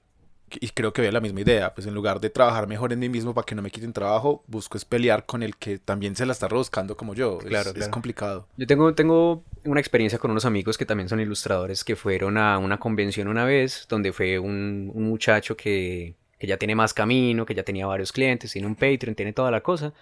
y 0.61 0.68
creo 0.71 0.92
que 0.92 1.02
ve 1.02 1.12
la 1.12 1.21
misma 1.21 1.40
idea, 1.40 1.75
pues 1.75 1.87
en 1.87 1.94
lugar 1.94 2.21
de 2.21 2.30
trabajar 2.30 2.66
mejor 2.66 2.92
en 2.92 2.99
mí 2.99 3.09
mismo 3.09 3.35
para 3.35 3.44
que 3.44 3.54
no 3.54 3.62
me 3.62 3.71
quiten 3.71 3.92
trabajo, 3.92 4.42
busco 4.47 4.76
es 4.76 4.85
pelear 4.85 5.26
con 5.26 5.42
el 5.42 5.56
que 5.56 5.78
también 5.78 6.16
se 6.16 6.26
la 6.26 6.32
está 6.32 6.49
buscando 6.49 6.97
como 6.97 7.14
yo. 7.14 7.38
Es- 7.40 7.47
Claro, 7.49 7.71
es, 7.71 7.88
complicado. 7.88 8.47
Yo 8.56 8.66
tengo, 8.66 8.94
tengo 8.94 9.42
una 9.64 9.80
experiencia 9.80 10.18
con 10.18 10.30
unos 10.30 10.44
amigos 10.44 10.76
que 10.76 10.85
también 10.87 11.09
son 11.09 11.21
ilustradores 11.21 11.85
que 11.85 11.97
fueron 11.97 12.37
a 12.38 12.59
una 12.59 12.78
convención 12.78 13.28
una 13.28 13.44
vez 13.44 13.87
donde 13.88 14.12
fue 14.12 14.38
un, 14.38 14.90
un 14.94 15.04
muchacho 15.09 15.56
que, 15.56 16.14
que 16.38 16.47
ya 16.47 16.56
tiene 16.59 16.75
más 16.75 16.92
camino, 16.94 17.47
que 17.47 17.54
ya 17.54 17.62
tenía 17.62 17.87
varios 17.87 18.12
clientes, 18.12 18.52
tiene 18.52 18.66
un 18.66 18.75
Patreon, 18.75 19.14
tiene 19.14 19.32
toda 19.32 19.50
la 19.50 19.62
cosa. 19.62 19.92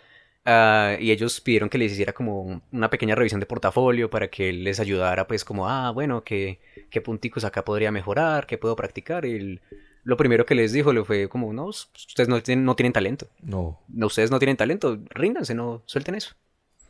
Ah, 0.47 0.97
y 0.99 1.11
ellos 1.11 1.40
pidieron 1.40 1.69
que 1.69 1.76
les 1.78 1.92
hiciera 1.92 2.12
como 2.14 2.62
una 2.73 2.88
pequeña 2.90 3.14
revisión 3.14 3.40
de 3.40 3.47
portafolio 3.47 4.09
para 4.09 4.28
que 4.28 4.49
él 4.49 4.64
les 4.64 4.80
ayudara 4.80 5.26
pues 5.26 5.45
como, 5.45 5.69
ah, 5.69 5.90
bueno, 5.90 6.25
¿qué, 6.25 6.61
qué 6.88 7.00
punticos 7.02 7.45
acá 7.45 7.62
podría 7.64 7.92
mejorar? 7.92 8.47
¿Qué 8.47 8.57
puedo 8.59 8.75
practicar? 8.75 9.26
Y 9.26 9.37
él- 9.37 9.61
lo 10.04 10.16
primero 10.16 10.47
que 10.47 10.54
les 10.54 10.73
dijo 10.73 10.92
le 10.92 11.04
fue 11.04 11.28
como, 11.28 11.52
no, 11.52 11.66
ustedes 11.66 12.28
no 12.28 12.42
tienen, 12.42 12.64
no 12.64 12.76
tienen 12.76 12.92
talento. 12.92 13.28
No. 13.42 13.78
No, 13.88 14.07
ustedes 14.07 14.30
no 14.30 14.38
tienen 14.38 14.57
talento, 14.57 14.99
ríndanse, 15.11 15.54
no, 15.54 15.83
suelten 15.87 16.14
eso. 16.14 16.35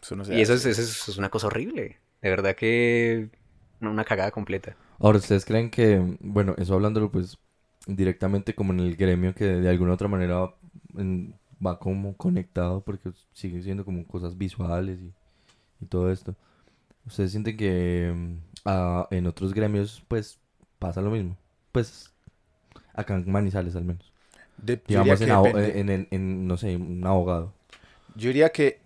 Eso 0.03 0.17
no 0.17 0.25
Y 0.25 0.41
eso 0.41 0.55
es, 0.55 0.65
eso 0.65 0.81
es- 0.83 0.91
eso 1.03 1.11
es 1.11 1.19
una 1.19 1.29
cosa 1.31 1.49
horrible. 1.49 1.99
De 2.23 2.31
verdad 2.31 2.55
que 2.55 3.31
una, 3.81 4.05
cagada 4.05 4.31
completa. 4.31 4.77
Ahora, 4.99 5.19
¿ustedes 5.19 5.45
creen 5.45 5.71
que, 5.71 6.17
bueno, 6.21 6.55
eso 6.59 6.75
hablándolo 6.75 7.11
pues 7.11 7.39
directamente 7.87 8.55
como 8.55 8.73
en 8.73 8.81
el 8.81 8.97
gremio 8.97 9.35
que 9.35 9.45
de 9.47 9.69
alguna 9.69 9.95
otra 9.95 10.09
manera 10.09 10.55
en- 10.97 11.35
va 11.65 11.79
como 11.79 12.17
conectado 12.17 12.81
porque 12.83 13.11
sigue 13.33 13.63
siendo 13.63 13.85
como 13.85 14.07
cosas 14.07 14.37
visuales 14.37 14.99
y, 15.01 15.13
y 15.85 15.87
todo 15.87 16.11
esto? 16.11 16.35
¿Ustedes 17.07 17.31
sienten 17.33 17.57
que 17.57 18.15
ah, 18.65 19.09
en 19.11 19.27
otros 19.27 19.55
gremios 19.55 20.03
pues 20.09 20.39
pasa 20.79 21.01
lo 21.01 21.11
mismo? 21.11 21.37
Pues 21.73 22.13
acá 22.95 23.15
en 23.15 23.31
Manizales 23.31 23.77
al 23.77 23.85
menos. 23.85 24.13
De- 24.59 24.81
Digamos 24.87 25.21
en, 25.23 25.31
en, 25.31 25.89
en- 25.91 26.09
en, 26.11 26.47
no 26.47 26.57
sé, 26.57 26.77
un 26.77 27.07
abogado. 27.07 27.53
Yo 28.17 28.29
diría 28.29 28.51
que 28.51 28.81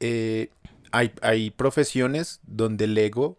eh, 0.00 0.50
hay, 0.92 1.12
hay 1.22 1.50
profesiones 1.50 2.40
donde 2.46 2.84
el 2.84 2.96
ego 2.98 3.38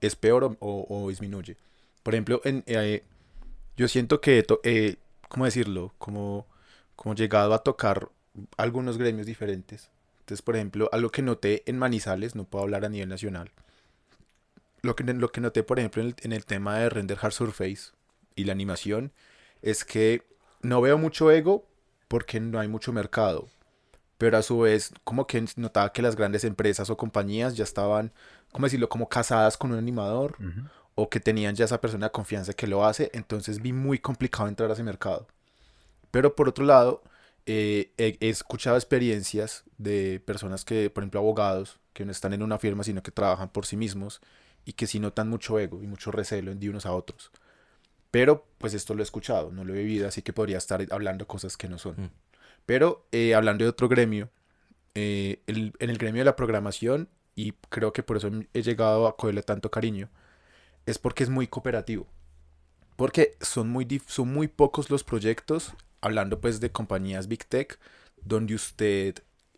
es 0.00 0.16
peor 0.16 0.44
o, 0.44 0.56
o- 0.60 0.86
o 1.04 1.08
disminuye. 1.08 1.56
Por 2.02 2.14
ejemplo, 2.14 2.40
en, 2.44 2.62
eh, 2.66 3.02
yo 3.76 3.88
siento 3.88 4.20
que, 4.20 4.42
to- 4.42 4.60
eh, 4.64 4.96
¿cómo 5.28 5.44
decirlo? 5.44 5.92
Como, 5.98 6.46
como 6.96 7.14
llegado 7.14 7.54
a 7.54 7.58
tocar 7.62 8.08
algunos 8.56 8.98
gremios 8.98 9.26
diferentes. 9.26 9.90
Entonces, 10.20 10.42
por 10.42 10.56
ejemplo, 10.56 10.88
algo 10.92 11.10
que 11.10 11.22
noté 11.22 11.62
en 11.66 11.78
Manizales, 11.78 12.34
no 12.34 12.44
puedo 12.44 12.64
hablar 12.64 12.84
a 12.84 12.88
nivel 12.88 13.08
nacional. 13.08 13.50
Lo 14.82 14.94
que, 14.94 15.04
lo 15.04 15.32
que 15.32 15.40
noté, 15.40 15.62
por 15.62 15.78
ejemplo, 15.78 16.02
en 16.02 16.08
el, 16.08 16.14
en 16.22 16.32
el 16.32 16.44
tema 16.44 16.78
de 16.78 16.88
render 16.88 17.18
hard 17.20 17.32
surface 17.32 17.92
y 18.34 18.44
la 18.44 18.52
animación, 18.52 19.12
es 19.62 19.84
que 19.84 20.22
no 20.62 20.80
veo 20.80 20.98
mucho 20.98 21.30
ego 21.30 21.66
porque 22.08 22.40
no 22.40 22.58
hay 22.60 22.68
mucho 22.68 22.92
mercado 22.92 23.48
pero 24.18 24.38
a 24.38 24.42
su 24.42 24.60
vez 24.60 24.92
como 25.04 25.26
que 25.26 25.44
notaba 25.56 25.92
que 25.92 26.02
las 26.02 26.16
grandes 26.16 26.44
empresas 26.44 26.88
o 26.90 26.96
compañías 26.96 27.56
ya 27.56 27.64
estaban, 27.64 28.12
¿cómo 28.52 28.66
decirlo?, 28.66 28.88
como 28.88 29.08
casadas 29.08 29.56
con 29.56 29.72
un 29.72 29.78
animador 29.78 30.36
o 30.94 31.10
que 31.10 31.20
tenían 31.20 31.54
ya 31.54 31.66
esa 31.66 31.80
persona 31.80 32.06
de 32.06 32.12
confianza 32.12 32.54
que 32.54 32.66
lo 32.66 32.84
hace, 32.86 33.10
entonces 33.12 33.60
vi 33.60 33.72
muy 33.72 33.98
complicado 33.98 34.48
entrar 34.48 34.70
a 34.70 34.72
ese 34.72 34.82
mercado. 34.82 35.26
Pero 36.10 36.34
por 36.34 36.48
otro 36.48 36.64
lado, 36.64 37.02
eh, 37.44 37.92
he, 37.98 38.16
he 38.20 38.30
escuchado 38.30 38.76
experiencias 38.76 39.64
de 39.76 40.22
personas 40.24 40.64
que, 40.64 40.88
por 40.88 41.02
ejemplo, 41.02 41.20
abogados, 41.20 41.78
que 41.92 42.06
no 42.06 42.12
están 42.12 42.32
en 42.32 42.42
una 42.42 42.58
firma, 42.58 42.84
sino 42.84 43.02
que 43.02 43.10
trabajan 43.10 43.50
por 43.50 43.66
sí 43.66 43.76
mismos 43.76 44.20
y 44.64 44.72
que 44.72 44.86
sí 44.86 44.98
notan 44.98 45.28
mucho 45.28 45.58
ego 45.58 45.82
y 45.82 45.86
mucho 45.86 46.10
recelo 46.10 46.54
de 46.54 46.70
unos 46.70 46.86
a 46.86 46.92
otros. 46.92 47.30
Pero 48.16 48.46
pues 48.56 48.72
esto 48.72 48.94
lo 48.94 49.02
he 49.02 49.04
escuchado, 49.04 49.52
no 49.52 49.62
lo 49.62 49.74
he 49.74 49.78
vivido, 49.78 50.08
así 50.08 50.22
que 50.22 50.32
podría 50.32 50.56
estar 50.56 50.80
hablando 50.90 51.26
cosas 51.26 51.58
que 51.58 51.68
no 51.68 51.76
son. 51.76 51.96
Mm. 51.98 52.10
Pero 52.64 53.06
eh, 53.12 53.34
hablando 53.34 53.62
de 53.62 53.68
otro 53.68 53.90
gremio, 53.90 54.30
eh, 54.94 55.42
el- 55.46 55.74
en 55.80 55.90
el 55.90 55.98
gremio 55.98 56.20
de 56.22 56.24
la 56.24 56.34
programación, 56.34 57.10
y 57.34 57.52
creo 57.68 57.92
que 57.92 58.02
por 58.02 58.16
eso 58.16 58.30
he 58.54 58.62
llegado 58.62 59.06
a 59.06 59.18
cogerle 59.18 59.42
tanto 59.42 59.70
cariño, 59.70 60.08
es 60.86 60.96
porque 60.98 61.24
es 61.24 61.28
muy 61.28 61.46
cooperativo. 61.46 62.06
Porque 62.96 63.36
son 63.42 63.68
muy, 63.68 64.00
son 64.06 64.32
muy 64.32 64.48
pocos 64.48 64.88
los 64.88 65.04
proyectos, 65.04 65.74
hablando 66.00 66.40
pues 66.40 66.58
de 66.60 66.72
compañías 66.72 67.28
Big 67.28 67.44
Tech, 67.44 67.78
donde 68.24 68.54
usted 68.54 69.16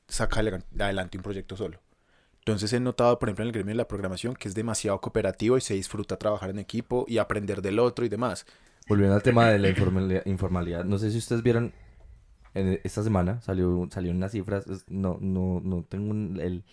saca 0.08 0.40
adelante 0.40 1.16
un 1.16 1.22
proyecto 1.22 1.56
solo. 1.56 1.78
Entonces 2.48 2.72
he 2.72 2.80
notado, 2.80 3.18
por 3.18 3.28
ejemplo, 3.28 3.42
en 3.44 3.48
el 3.48 3.52
gremio 3.52 3.72
de 3.72 3.76
la 3.76 3.88
programación, 3.88 4.34
que 4.34 4.48
es 4.48 4.54
demasiado 4.54 5.00
cooperativo 5.00 5.56
y 5.56 5.60
se 5.60 5.74
disfruta 5.74 6.16
trabajar 6.18 6.50
en 6.50 6.58
equipo 6.58 7.04
y 7.08 7.18
aprender 7.18 7.62
del 7.62 7.78
otro 7.78 8.04
y 8.04 8.08
demás. 8.08 8.46
Volviendo 8.88 9.14
al 9.16 9.22
tema 9.22 9.50
de 9.50 9.58
la 9.58 9.68
informalidad, 10.24 10.84
no 10.84 10.98
sé 10.98 11.10
si 11.10 11.18
ustedes 11.18 11.42
vieron 11.42 11.72
en 12.54 12.80
esta 12.82 13.02
semana 13.02 13.40
salió 13.42 13.86
salieron 13.90 14.16
unas 14.16 14.32
cifras, 14.32 14.64
no 14.88 15.18
no 15.20 15.60
no 15.62 15.84
tengo 15.84 16.10
un- 16.10 16.40
el, 16.40 16.64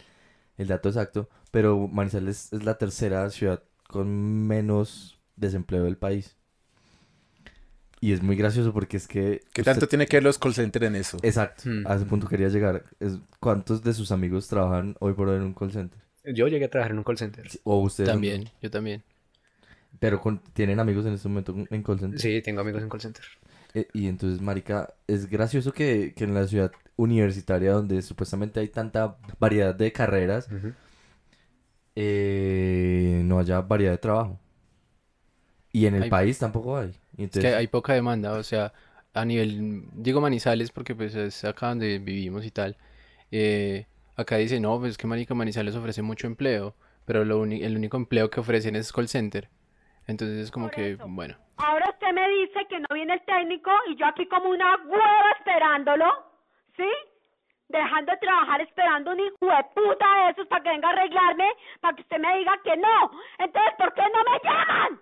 el 0.58 0.67
dato 0.67 0.89
exacto, 0.89 1.29
pero 1.51 1.88
Manizales 1.88 2.53
es 2.53 2.63
la 2.63 2.77
tercera 2.77 3.29
ciudad 3.29 3.62
con 3.88 4.48
menos 4.48 5.20
desempleo 5.36 5.84
del 5.84 5.98
país. 5.98 6.38
Y 8.05 8.13
es 8.13 8.21
muy 8.21 8.35
gracioso 8.35 8.71
porque 8.71 8.97
es 8.97 9.07
que 9.07 9.41
¿Qué 9.51 9.62
usted- 9.62 9.63
tanto 9.71 9.88
tiene 9.88 10.05
que 10.05 10.17
ver 10.17 10.24
los 10.24 10.38
call 10.38 10.53
centers 10.53 10.85
en 10.85 10.95
eso? 10.95 11.17
Exacto, 11.24 11.63
Hmm. 11.67 11.88
a 11.88 11.95
ese 11.95 12.05
punto 12.05 12.27
quería 12.27 12.50
llegar. 12.50 12.83
¿Cuántos 13.39 13.81
de 13.83 13.93
sus 13.95 14.12
amigos 14.12 14.47
trabajan 14.47 14.95
hoy 15.00 15.13
por 15.13 15.27
hoy 15.29 15.38
en 15.38 15.41
un 15.43 15.53
call 15.55 15.71
center? 15.71 16.00
Yo 16.35 16.47
llegué 16.47 16.65
a 16.65 16.69
trabajar 16.69 16.91
en 16.91 17.00
un 17.00 17.03
call 17.03 17.17
center. 17.17 17.47
O 17.63 17.79
ustedes 17.81 18.09
También, 18.12 18.50
yo 18.62 18.69
también. 18.69 19.01
pero 20.00 20.21
con- 20.21 20.38
tienen 20.53 20.79
amigos 20.79 21.03
en 21.07 21.13
este 21.13 21.27
momento 21.29 21.55
en 21.69 21.81
call 21.81 22.00
center. 22.00 22.19
Sí, 22.19 22.41
tengo 22.43 22.62
amigos 22.62 22.83
en 22.83 22.89
call 22.89 23.01
center. 23.01 23.24
Eh, 23.74 23.88
y 23.93 24.07
entonces, 24.07 24.39
marica, 24.39 24.93
es 25.07 25.27
gracioso 25.27 25.74
que, 25.74 26.13
que 26.15 26.25
en 26.25 26.35
la 26.35 26.47
ciudad 26.47 26.71
universitaria 26.97 27.71
donde 27.71 28.03
supuestamente 28.03 28.59
hay 28.59 28.67
tanta 28.67 29.17
variedad 29.39 29.74
de 29.74 29.91
carreras, 29.91 30.47
eh, 31.95 33.21
no 33.25 33.39
haya 33.39 33.62
variedad 33.62 33.93
de 33.93 33.97
trabajo. 33.97 34.39
Y 35.71 35.88
en 35.88 35.95
el 35.95 36.03
Hay- 36.03 36.09
país 36.09 36.38
tampoco 36.39 36.77
hay. 36.77 36.93
Es 37.17 37.31
que 37.31 37.48
hay 37.55 37.67
poca 37.67 37.93
demanda, 37.93 38.34
o 38.34 38.43
sea, 38.43 38.74
a 39.13 39.25
nivel, 39.25 39.84
digo 39.93 40.22
Manizales 40.22 40.72
porque 40.72 40.95
pues 40.95 41.15
es 41.15 41.43
acá 41.45 41.69
donde 41.69 42.00
vivimos 42.00 42.45
y 42.45 42.51
tal. 42.51 42.77
eh, 43.31 43.86
acá 44.17 44.38
dice, 44.38 44.60
no, 44.60 44.79
pues 44.79 44.91
es 44.91 44.98
que 44.98 45.07
marica 45.07 45.34
Manizales 45.34 45.75
ofrece 45.75 46.01
mucho 46.01 46.27
empleo, 46.27 46.75
pero 47.05 47.25
lo 47.25 47.43
el 47.43 47.75
único 47.77 47.98
empleo 47.98 48.29
que 48.29 48.39
ofrecen 48.39 48.75
es 48.75 48.91
call 48.93 49.07
center. 49.07 49.50
Entonces 50.07 50.38
es 50.38 50.51
como 50.51 50.67
Por 50.67 50.75
que, 50.75 50.91
eso. 50.91 51.05
bueno, 51.07 51.36
Ahora 51.57 51.89
usted 51.89 52.12
me 52.13 52.27
dice 52.29 52.60
que 52.69 52.79
no 52.79 52.88
viene 52.93 53.13
el 53.13 53.22
técnico 53.25 53.72
y 53.89 53.95
yo 53.95 54.05
aquí 54.05 54.25
como 54.27 54.50
una 54.50 54.75
hueva 54.86 55.31
esperándolo, 55.39 56.05
¿sí? 56.77 56.88
Dejando 57.69 58.12
de 58.12 58.17
trabajar 58.19 58.62
esperando 58.62 59.12
un 59.12 59.19
hijo 59.19 59.38
de 59.41 59.63
puta 59.74 60.05
de 60.25 60.31
esos 60.31 60.48
para 60.48 60.62
que 60.63 60.69
venga 60.69 60.89
a 60.89 60.91
arreglarme, 60.91 61.48
para 61.81 61.95
que 61.95 62.01
usted 62.03 62.19
me 62.19 62.38
diga 62.38 62.53
que 62.63 62.77
no. 62.77 63.12
Entonces, 63.39 63.74
¿por 63.77 63.93
qué 63.93 64.01
no 64.03 64.31
me 64.31 64.39
llaman? 64.43 65.00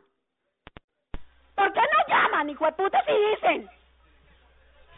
¿Por 1.55 1.72
qué 1.74 1.79
no 1.81 2.07
llaman, 2.15 2.50
hijo 2.50 2.65
de 2.65 2.72
puta, 2.74 3.03
si 3.05 3.12
dicen? 3.13 3.69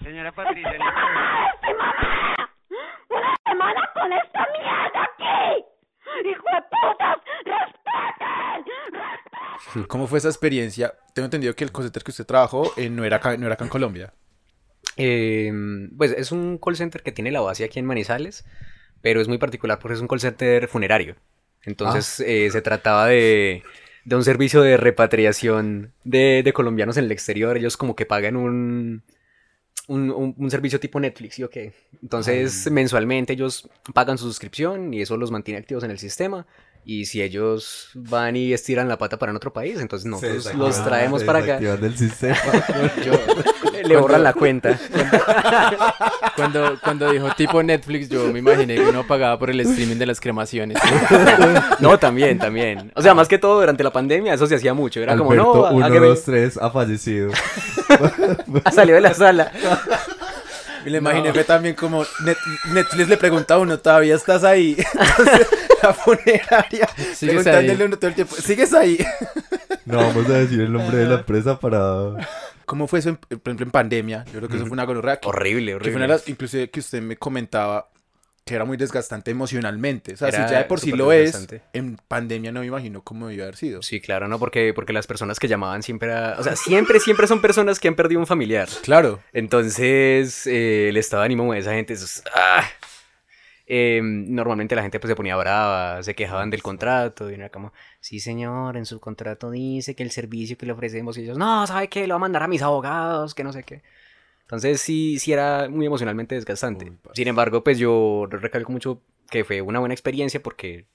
Señora 0.03 0.29
¡Estoy 0.29 0.45
Patricia, 0.45 0.71
le- 0.71 0.79
mamada, 0.79 1.49
estoy 1.55 1.73
mamada! 1.73 2.49
¡Una 3.09 3.35
semana 3.45 3.89
con 3.93 4.13
esta 4.13 4.47
mierda 4.53 5.03
aquí! 5.03 5.65
¡Hijo 6.29 6.43
de 6.43 6.61
putas! 6.61 7.17
¡Respeten! 7.45 8.65
¡Respeten! 8.93 9.83
¿Cómo 9.87 10.07
fue 10.07 10.19
esa 10.19 10.29
experiencia? 10.29 10.93
Tengo 11.13 11.25
entendido 11.25 11.55
que 11.55 11.63
el 11.63 11.71
call 11.71 11.83
center 11.83 12.03
que 12.03 12.11
usted 12.11 12.25
trabajó 12.25 12.71
eh, 12.77 12.89
no, 12.89 13.03
era 13.03 13.17
acá, 13.17 13.35
no 13.37 13.45
era 13.45 13.55
acá 13.55 13.63
en 13.65 13.69
Colombia. 13.69 14.13
Eh, 14.97 15.51
pues 15.97 16.11
es 16.11 16.31
un 16.31 16.57
call 16.57 16.75
center 16.77 17.03
que 17.03 17.11
tiene 17.11 17.31
la 17.31 17.41
base 17.41 17.63
aquí 17.65 17.79
en 17.79 17.85
Manizales, 17.85 18.45
pero 19.01 19.19
es 19.21 19.27
muy 19.27 19.37
particular 19.37 19.79
porque 19.79 19.95
es 19.95 20.01
un 20.01 20.07
call 20.07 20.19
center 20.19 20.67
funerario. 20.67 21.15
Entonces 21.63 22.19
eh, 22.19 22.49
se 22.51 22.61
trataba 22.61 23.07
de, 23.07 23.63
de 24.05 24.15
un 24.15 24.23
servicio 24.23 24.61
de 24.61 24.77
repatriación 24.77 25.93
de, 26.03 26.43
de 26.43 26.53
colombianos 26.53 26.97
en 26.97 27.05
el 27.05 27.11
exterior. 27.11 27.57
Ellos 27.57 27.77
como 27.77 27.95
que 27.95 28.05
pagan 28.05 28.35
un, 28.37 29.03
un, 29.87 30.11
un- 30.11 30.35
un 30.37 30.51
servicio 30.51 30.79
tipo 30.79 30.99
Netflix, 30.99 31.35
¿sí 31.35 31.43
o 31.43 31.49
qué? 31.49 31.73
Entonces 32.01 32.69
mensualmente 32.71 33.33
ellos 33.33 33.69
pagan 33.93 34.17
su 34.17 34.25
suscripción 34.25 34.93
y 34.93 35.01
eso 35.01 35.17
los 35.17 35.31
mantiene 35.31 35.59
activos 35.59 35.83
en 35.83 35.91
el 35.91 35.99
sistema. 35.99 36.47
Y 36.87 37.05
si 37.05 37.23
ellos 37.23 37.89
van 37.95 38.35
y 38.35 38.53
estiran 38.53 38.87
la 38.87 38.99
pata 38.99 39.17
para 39.17 39.31
en 39.31 39.35
otro 39.35 39.51
país, 39.51 39.79
entonces 39.79 40.05
nosotros 40.05 40.53
los 40.53 40.83
traemos 40.83 41.23
para 41.23 41.39
acá. 41.39 41.59
del 41.59 41.97
sistema. 41.97 42.37
yo, 43.05 43.13
Le 43.85 43.97
borran 43.97 44.23
la 44.23 44.33
cuenta. 44.33 44.79
cuando, 46.35 46.79
cuando 46.83 47.11
dijo 47.11 47.29
tipo 47.35 47.61
Netflix, 47.63 48.09
yo 48.09 48.31
me 48.31 48.39
imaginé 48.39 48.75
que 48.75 48.81
uno 48.81 49.05
pagaba 49.05 49.37
por 49.37 49.49
el 49.49 49.59
streaming 49.61 49.97
de 49.97 50.05
las 50.05 50.19
cremaciones. 50.19 50.77
No, 51.79 51.97
también, 51.97 52.37
también. 52.37 52.91
O 52.95 53.01
sea, 53.01 53.13
más 53.13 53.27
que 53.27 53.37
todo 53.37 53.59
durante 53.59 53.83
la 53.83 53.91
pandemia 53.91 54.33
eso 54.33 54.47
se 54.47 54.55
hacía 54.55 54.73
mucho. 54.73 54.99
Era 55.01 55.17
como, 55.17 55.31
Alberto, 55.31 55.71
no, 55.71 55.75
uno, 55.75 55.99
dos, 55.99 56.23
tres, 56.23 56.57
ha 56.57 56.69
fallecido. 56.69 57.31
salió 58.71 58.95
de 58.95 59.01
la 59.01 59.13
sala. 59.13 59.51
Y 60.85 60.89
le 60.89 60.97
imaginé 60.99 61.33
fue 61.33 61.43
también 61.43 61.75
como 61.75 62.03
Net- 62.23 62.37
Netflix 62.73 63.09
le 63.09 63.17
pregunta 63.17 63.55
a 63.55 63.59
uno, 63.59 63.79
¿todavía 63.79 64.15
estás 64.15 64.43
ahí? 64.43 64.75
Entonces, 64.93 65.47
la 65.81 65.93
funeraria, 65.93 66.87
preguntándole 67.19 67.83
a 67.83 67.85
uno 67.87 67.97
todo 67.97 68.07
el 68.09 68.15
tiempo, 68.15 68.35
¿sigues 68.35 68.73
ahí? 68.73 68.97
No 69.85 69.97
vamos 69.97 70.27
a 70.29 70.33
decir 70.39 70.61
el 70.61 70.73
nombre 70.73 70.97
de 70.97 71.05
la 71.05 71.15
empresa 71.15 71.59
para... 71.59 72.15
¿Cómo 72.65 72.87
fue 72.87 72.97
eso, 72.99 73.09
en- 73.09 73.17
por 73.17 73.37
ejemplo, 73.43 73.65
en 73.65 73.71
pandemia? 73.71 74.25
Yo 74.25 74.39
creo 74.39 74.49
que 74.49 74.55
eso 74.55 74.65
fue 74.65 74.73
una 74.73 74.83
gonorrea. 74.83 75.17
que- 75.19 75.27
Horrible, 75.27 75.65
Que 75.65 75.71
fue 75.73 75.75
horrible. 75.75 75.95
una 75.97 76.05
de 76.07 76.13
las, 76.13 76.27
inclusive 76.27 76.71
que 76.71 76.79
usted 76.79 77.03
me 77.03 77.17
comentaba 77.17 77.87
que 78.45 78.53
era 78.53 78.63
muy 78.63 78.77
desgastante 78.77 79.31
emocionalmente. 79.31 80.13
O 80.13 80.17
sea, 80.17 80.27
Era 80.27 80.47
si 80.47 80.53
ya 80.53 80.59
de 80.59 80.65
por 80.65 80.79
sí 80.79 80.91
lo 80.91 81.11
es, 81.11 81.47
en 81.73 81.97
pandemia 82.07 82.51
no 82.51 82.59
me 82.59 82.67
imagino 82.67 83.01
cómo 83.03 83.27
debió 83.27 83.43
haber 83.43 83.55
sido. 83.55 83.81
Sí, 83.81 83.99
claro, 83.99 84.27
¿no? 84.27 84.37
Porque, 84.37 84.71
porque 84.75 84.93
las 84.93 85.07
personas 85.07 85.39
que 85.39 85.47
llamaban 85.47 85.81
siempre 85.81 86.09
era... 86.09 86.35
O 86.37 86.43
sea, 86.43 86.55
siempre, 86.55 86.99
siempre 86.99 87.25
son 87.25 87.41
personas 87.41 87.79
que 87.79 87.87
han 87.87 87.95
perdido 87.95 88.21
un 88.21 88.27
familiar. 88.27 88.69
Claro. 88.83 89.19
Entonces, 89.33 90.45
eh, 90.45 90.89
el 90.89 90.97
estado 90.97 91.21
de 91.21 91.25
ánimo 91.25 91.51
de 91.53 91.59
esa 91.59 91.73
gente 91.73 91.93
es... 91.93 92.23
¡ah! 92.35 92.63
Eh, 93.65 93.99
normalmente 94.03 94.75
la 94.75 94.83
gente 94.83 94.99
pues 94.99 95.09
se 95.09 95.15
ponía 95.15 95.35
brava, 95.35 96.03
se 96.03 96.13
quejaban 96.13 96.51
del 96.51 96.61
contrato 96.61 97.31
y 97.31 97.33
era 97.33 97.49
como, 97.49 97.73
sí 97.99 98.19
señor, 98.19 98.77
en 98.77 98.85
su 98.85 98.99
contrato 98.99 99.49
dice 99.49 99.95
que 99.95 100.03
el 100.03 100.11
servicio 100.11 100.55
que 100.55 100.67
le 100.67 100.73
ofrecemos 100.73 101.17
y 101.17 101.23
ellos, 101.23 101.39
no, 101.39 101.65
¿sabe 101.65 101.87
qué? 101.87 102.05
Lo 102.05 102.13
va 102.13 102.17
a 102.17 102.19
mandar 102.19 102.43
a 102.43 102.47
mis 102.47 102.61
abogados, 102.61 103.33
que 103.33 103.43
no 103.43 103.51
sé 103.51 103.63
qué. 103.63 103.81
Entonces 104.45 104.79
sí, 104.79 105.17
sí 105.17 105.33
era 105.33 105.67
muy 105.69 105.87
emocionalmente 105.87 106.35
desgastante. 106.35 106.85
Uy. 106.85 106.97
Sin 107.13 107.27
embargo, 107.27 107.63
pues 107.63 107.79
yo 107.79 108.27
recalco 108.29 108.71
mucho 108.71 109.01
que 109.31 109.43
fue 109.43 109.61
una 109.61 109.79
buena 109.79 109.93
experiencia 109.95 110.41
porque 110.41 110.85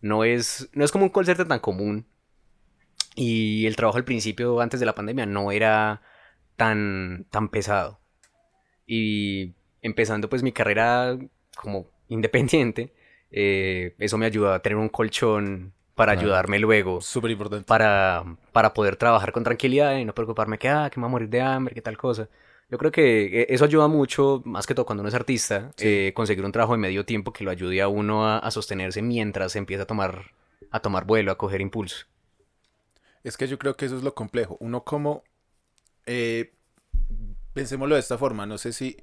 no 0.00 0.22
es, 0.22 0.68
no 0.74 0.84
es 0.84 0.92
como 0.92 1.06
un 1.06 1.24
center 1.24 1.48
tan 1.48 1.58
común. 1.58 2.06
Y 3.16 3.66
el 3.66 3.74
trabajo 3.76 3.98
al 3.98 4.04
principio, 4.04 4.60
antes 4.60 4.78
de 4.80 4.86
la 4.86 4.94
pandemia, 4.94 5.26
no 5.26 5.50
era 5.50 6.02
tan, 6.56 7.26
tan 7.30 7.48
pesado. 7.48 7.98
Y 8.86 9.54
empezando 9.82 10.28
pues 10.28 10.42
mi 10.42 10.52
carrera 10.52 11.18
como 11.56 11.86
independiente, 12.08 12.92
eh, 13.30 13.94
eso 13.98 14.18
me 14.18 14.26
ayudó 14.26 14.52
a 14.52 14.60
tener 14.62 14.76
un 14.76 14.88
colchón 14.88 15.72
para 15.94 16.12
Claro. 16.12 16.26
ayudarme 16.28 16.58
luego 16.58 17.00
Súper 17.00 17.30
importante. 17.32 17.66
para, 17.66 18.24
para 18.52 18.74
poder 18.74 18.96
trabajar 18.96 19.32
con 19.32 19.44
tranquilidad 19.44 19.96
y 19.96 20.04
no 20.04 20.14
preocuparme 20.14 20.58
que, 20.58 20.68
ah, 20.68 20.90
que 20.90 20.98
me 20.98 21.04
voy 21.04 21.08
a 21.08 21.12
morir 21.12 21.28
de 21.28 21.40
hambre, 21.40 21.74
que 21.74 21.82
tal 21.82 21.96
cosa. 21.96 22.28
Yo 22.74 22.78
creo 22.78 22.90
que 22.90 23.42
eh, 23.42 23.46
eso 23.50 23.64
ayuda 23.66 23.86
mucho, 23.86 24.42
más 24.44 24.66
que 24.66 24.74
todo 24.74 24.84
cuando 24.84 25.02
uno 25.02 25.08
es 25.08 25.14
artista, 25.14 25.70
eh, 25.78 26.10
conseguir 26.12 26.44
un 26.44 26.50
trabajo 26.50 26.72
de 26.72 26.78
medio 26.78 27.04
tiempo 27.04 27.32
que 27.32 27.44
lo 27.44 27.52
ayude 27.52 27.80
a 27.80 27.86
uno 27.86 28.26
a, 28.26 28.38
a 28.38 28.50
sostenerse 28.50 29.00
mientras 29.00 29.54
empieza 29.54 29.84
a 29.84 29.86
tomar, 29.86 30.32
a 30.72 30.80
tomar 30.80 31.04
vuelo, 31.04 31.30
a 31.30 31.38
coger 31.38 31.60
impulso. 31.60 32.06
Es 33.22 33.36
que 33.36 33.46
yo 33.46 33.60
creo 33.60 33.76
que 33.76 33.86
eso 33.86 33.96
es 33.96 34.02
lo 34.02 34.16
complejo. 34.16 34.56
Uno 34.58 34.82
como... 34.82 35.22
eh, 36.06 36.52
pensémoslo 37.52 37.94
de 37.94 38.00
esta 38.00 38.18
forma. 38.18 38.44
No 38.44 38.58
sé 38.58 38.72
si... 38.72 38.96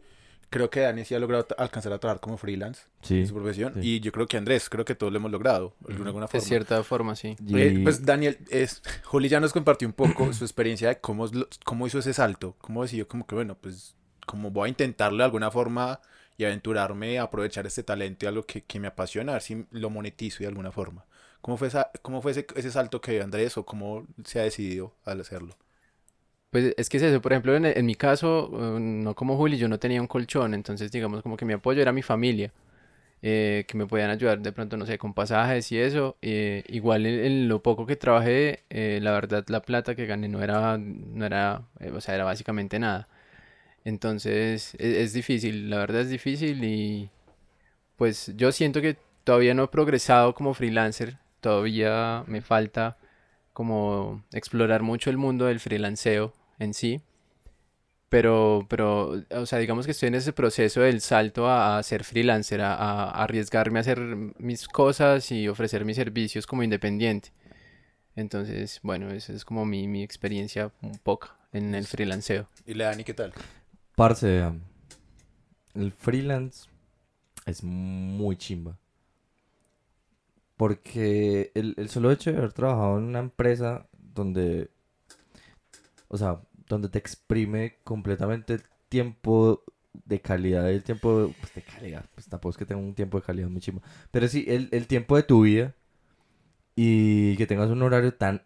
Creo 0.52 0.70
que 0.70 0.82
Dani 0.82 1.04
sí 1.06 1.16
ha 1.16 1.20
logrado 1.20 1.48
alcanzar 1.58 1.92
a 1.94 1.98
trabajar 1.98 2.20
como 2.22 2.38
freelance 2.38 2.84
Sí. 3.02 3.22
en 3.22 3.28
su 3.28 3.34
profesión. 3.34 3.74
sí. 3.74 3.80
Y 3.96 4.00
yo 4.02 4.12
creo 4.12 4.28
que 4.28 4.38
Andrés, 4.38 4.70
creo 4.70 4.86
que 4.86 4.94
todos 4.94 5.12
lo 5.12 5.18
hemos 5.18 5.32
logrado. 5.32 5.74
De 5.80 5.94
alguna, 5.94 6.10
alguna 6.10 6.26
De 6.28 6.32
forma. 6.32 6.46
cierta 6.48 6.84
forma, 6.84 7.16
sí. 7.16 7.36
Y- 7.48 7.58
Eh, 7.60 7.80
pues 7.84 8.06
Daniel, 8.06 8.38
es, 8.50 8.84
Juli 9.06 9.30
ya 9.30 9.40
nos 9.40 9.54
compartió 9.54 9.88
un 9.88 9.94
poco 9.94 10.32
su 10.34 10.44
experiencia 10.44 10.90
de 10.90 11.00
cómo, 11.00 11.28
cómo 11.66 11.88
hizo 11.88 11.98
ese 12.00 12.14
salto, 12.14 12.56
cómo 12.60 12.84
decidió 12.84 13.08
como 13.08 13.26
que 13.26 13.34
bueno, 13.34 13.56
pues 13.60 13.96
como 14.28 14.52
voy 14.52 14.68
a 14.68 14.70
intentarlo 14.70 15.18
de 15.20 15.24
alguna 15.24 15.50
forma 15.52 16.00
y 16.38 16.44
aventurarme 16.44 17.18
a 17.18 17.24
aprovechar 17.24 17.66
este 17.66 17.84
talento 17.84 18.26
y 18.26 18.28
algo 18.28 18.44
que, 18.44 18.62
que 18.64 18.80
me 18.80 18.88
apasiona, 18.88 19.32
a 19.32 19.36
ver 19.36 19.42
si 19.42 19.66
lo 19.72 19.90
monetizo 19.90 20.40
de 20.40 20.48
alguna 20.48 20.72
forma. 20.72 21.06
¿Cómo 21.42 21.58
fue, 21.58 21.70
esa, 21.70 21.90
cómo 22.02 22.22
fue 22.22 22.32
ese, 22.34 22.46
ese 22.56 22.72
salto 22.72 23.02
que 23.02 23.14
dio 23.14 23.24
Andrés 23.24 23.58
o 23.58 23.66
cómo 23.66 24.06
se 24.26 24.40
ha 24.40 24.44
decidido 24.44 24.94
al 25.06 25.22
hacerlo? 25.22 25.56
Pues 26.52 26.74
es 26.78 26.90
que 26.90 26.98
es 26.98 27.04
eso, 27.04 27.22
por 27.22 27.32
ejemplo, 27.32 27.56
en, 27.56 27.66
en 27.66 27.86
mi 27.86 27.96
caso, 27.96 28.50
eh, 28.78 28.80
no 28.80 29.16
como 29.16 29.38
Juli, 29.38 29.58
yo 29.58 29.70
no 29.70 29.80
tenía 29.80 30.02
un 30.02 30.08
colchón, 30.08 30.54
entonces 30.54 30.92
digamos 30.92 31.22
como 31.24 31.38
que 31.38 31.46
mi 31.46 31.54
apoyo 31.54 31.82
era 31.82 31.94
mi 31.94 32.02
familia, 32.02 32.52
eh, 33.24 33.66
que 33.68 33.78
me 33.78 33.88
podían 33.88 34.10
ayudar 34.12 34.40
de 34.42 34.52
pronto, 34.54 34.78
no 34.78 34.86
sé, 34.86 34.98
con 35.00 35.14
pasajes 35.14 35.72
y 35.72 35.80
eso. 35.80 36.18
eh, 36.22 36.64
igual 36.70 37.06
en, 37.08 37.26
en 37.26 37.50
lo 37.50 37.64
poco 37.64 37.86
que 37.88 37.96
trabajé, 37.98 38.64
eh, 38.70 39.00
la 39.02 39.12
verdad 39.14 39.46
la 39.50 39.62
plata 39.64 39.96
que 39.96 40.06
gané 40.08 40.30
no 40.30 40.44
era, 40.44 40.78
no 40.80 41.26
era, 41.26 41.64
eh, 41.80 41.92
o 41.92 42.02
sea, 42.02 42.16
era 42.16 42.26
básicamente 42.26 42.80
nada. 42.80 43.08
Entonces 43.86 44.76
es, 44.80 44.98
es 44.98 45.14
difícil, 45.14 45.70
la 45.70 45.78
verdad 45.80 46.02
es 46.02 46.10
difícil 46.10 46.64
y 46.64 47.10
pues 47.98 48.32
yo 48.36 48.52
siento 48.52 48.82
que 48.82 48.98
todavía 49.24 49.54
no 49.54 49.64
he 49.64 49.68
progresado 49.68 50.34
como 50.34 50.54
freelancer, 50.54 51.18
todavía 51.42 52.24
me 52.28 52.42
falta 52.42 52.98
como 53.54 54.24
explorar 54.34 54.82
mucho 54.84 55.10
el 55.10 55.18
mundo 55.18 55.46
del 55.46 55.60
freelanceo 55.60 56.34
en 56.62 56.74
sí. 56.74 57.02
Pero, 58.10 58.66
pero, 58.70 59.14
o 59.32 59.46
sea, 59.46 59.58
digamos 59.60 59.86
que 59.86 59.92
estoy 59.94 60.08
en 60.08 60.16
ese 60.16 60.34
proceso 60.34 60.82
del 60.82 61.00
salto 61.00 61.48
a, 61.48 61.78
a 61.78 61.84
ser 61.84 62.04
freelancer, 62.04 62.62
a, 62.62 62.76
a 62.76 63.24
arriesgarme 63.24 63.80
a 63.80 63.82
hacer 63.82 64.00
mis 64.38 64.68
cosas 64.68 65.32
y 65.32 65.48
ofrecer 65.48 65.86
mis 65.86 65.96
servicios 65.96 66.46
como 66.46 66.62
independiente. 66.62 67.32
Entonces, 68.16 68.82
bueno, 68.84 69.10
esa 69.12 69.32
es 69.32 69.46
como 69.46 69.66
mi, 69.66 69.88
mi 69.88 70.04
experiencia 70.04 70.72
un 70.82 70.98
poco 70.98 71.30
en 71.54 71.74
el 71.74 71.88
freelanceo. 71.88 72.48
Y 72.66 72.74
le 72.74 72.84
Dani, 72.84 73.06
¿qué 73.06 73.14
tal? 73.14 73.34
Parce, 73.96 74.46
um, 74.46 74.60
el 75.74 75.94
freelance 75.94 76.68
es 77.46 77.64
muy 77.64 78.36
chimba. 78.36 78.78
Porque 80.58 81.52
el, 81.56 81.76
el 81.78 81.90
solo 81.90 82.12
hecho 82.12 82.32
de 82.32 82.38
haber 82.38 82.52
trabajado 82.52 82.98
en 82.98 83.06
una 83.06 83.20
empresa 83.20 83.88
donde, 83.94 84.70
o 86.10 86.18
sea, 86.18 86.42
donde 86.72 86.90
te 86.90 87.00
exprime 87.00 87.78
completamente 87.84 88.56
el 88.56 88.64
tiempo 88.90 89.64
de 89.94 90.22
calidad, 90.22 90.70
el 90.70 90.84
tiempo 90.84 91.36
pues, 91.40 91.54
de 91.54 91.64
calidad, 91.64 92.06
pues 92.16 92.28
tampoco 92.30 92.52
es 92.52 92.58
que 92.58 92.66
tenga 92.66 92.82
un 92.82 92.96
tiempo 92.96 93.20
de 93.20 93.26
calidad 93.26 93.50
muy 93.50 93.62
chimba, 93.62 93.82
pero 94.12 94.28
sí, 94.28 94.46
el, 94.48 94.70
el 94.72 94.88
tiempo 94.88 95.16
de 95.18 95.24
tu 95.24 95.42
vida 95.44 95.76
y 96.76 97.36
que 97.38 97.48
tengas 97.48 97.70
un 97.70 97.82
horario 97.84 98.14
tan, 98.14 98.44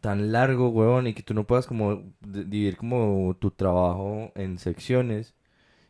tan 0.00 0.32
largo, 0.32 0.70
huevón, 0.70 1.06
y 1.06 1.14
que 1.14 1.22
tú 1.22 1.34
no 1.34 1.46
puedas 1.46 1.66
como 1.66 1.96
di- 2.20 2.44
dividir 2.44 2.76
como 2.76 3.36
tu 3.38 3.50
trabajo 3.50 4.32
en 4.34 4.58
secciones 4.58 5.34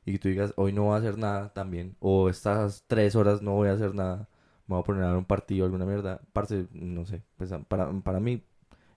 y 0.06 0.12
que 0.12 0.18
tú 0.20 0.28
digas, 0.28 0.54
hoy 0.56 0.72
no 0.72 0.84
voy 0.84 0.94
a 0.96 0.98
hacer 0.98 1.18
nada 1.18 1.52
también, 1.54 1.96
o 2.00 2.28
estas 2.30 2.84
tres 2.88 3.16
horas 3.16 3.42
no 3.42 3.54
voy 3.54 3.68
a 3.68 3.74
hacer 3.74 3.94
nada, 3.94 4.28
me 4.68 4.74
voy 4.76 4.80
a 4.80 4.84
poner 4.84 5.04
a 5.04 5.08
ver 5.08 5.16
un 5.18 5.24
partido, 5.26 5.66
alguna 5.66 5.86
mierda, 5.86 6.20
parce, 6.32 6.66
no 6.72 7.06
sé, 7.06 7.22
pues 7.36 7.50
para, 7.68 7.92
para 8.02 8.20
mí 8.20 8.42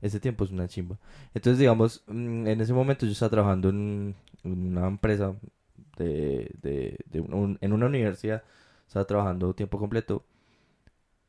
ese 0.01 0.19
tiempo 0.19 0.43
es 0.45 0.51
una 0.51 0.67
chimba. 0.67 0.97
Entonces, 1.33 1.59
digamos, 1.59 2.03
mm, 2.07 2.47
en 2.47 2.61
ese 2.61 2.73
momento 2.73 3.05
yo 3.05 3.11
estaba 3.13 3.29
trabajando 3.31 3.69
en, 3.69 4.15
una 4.43 4.87
empresa 4.87 5.35
de, 5.97 6.51
de, 6.61 6.97
de 7.07 7.21
un- 7.21 7.57
en 7.61 7.73
una 7.73 7.87
universidad, 7.87 8.43
estaba 8.87 9.05
trabajando 9.05 9.53
tiempo 9.55 9.77
completo 9.79 10.25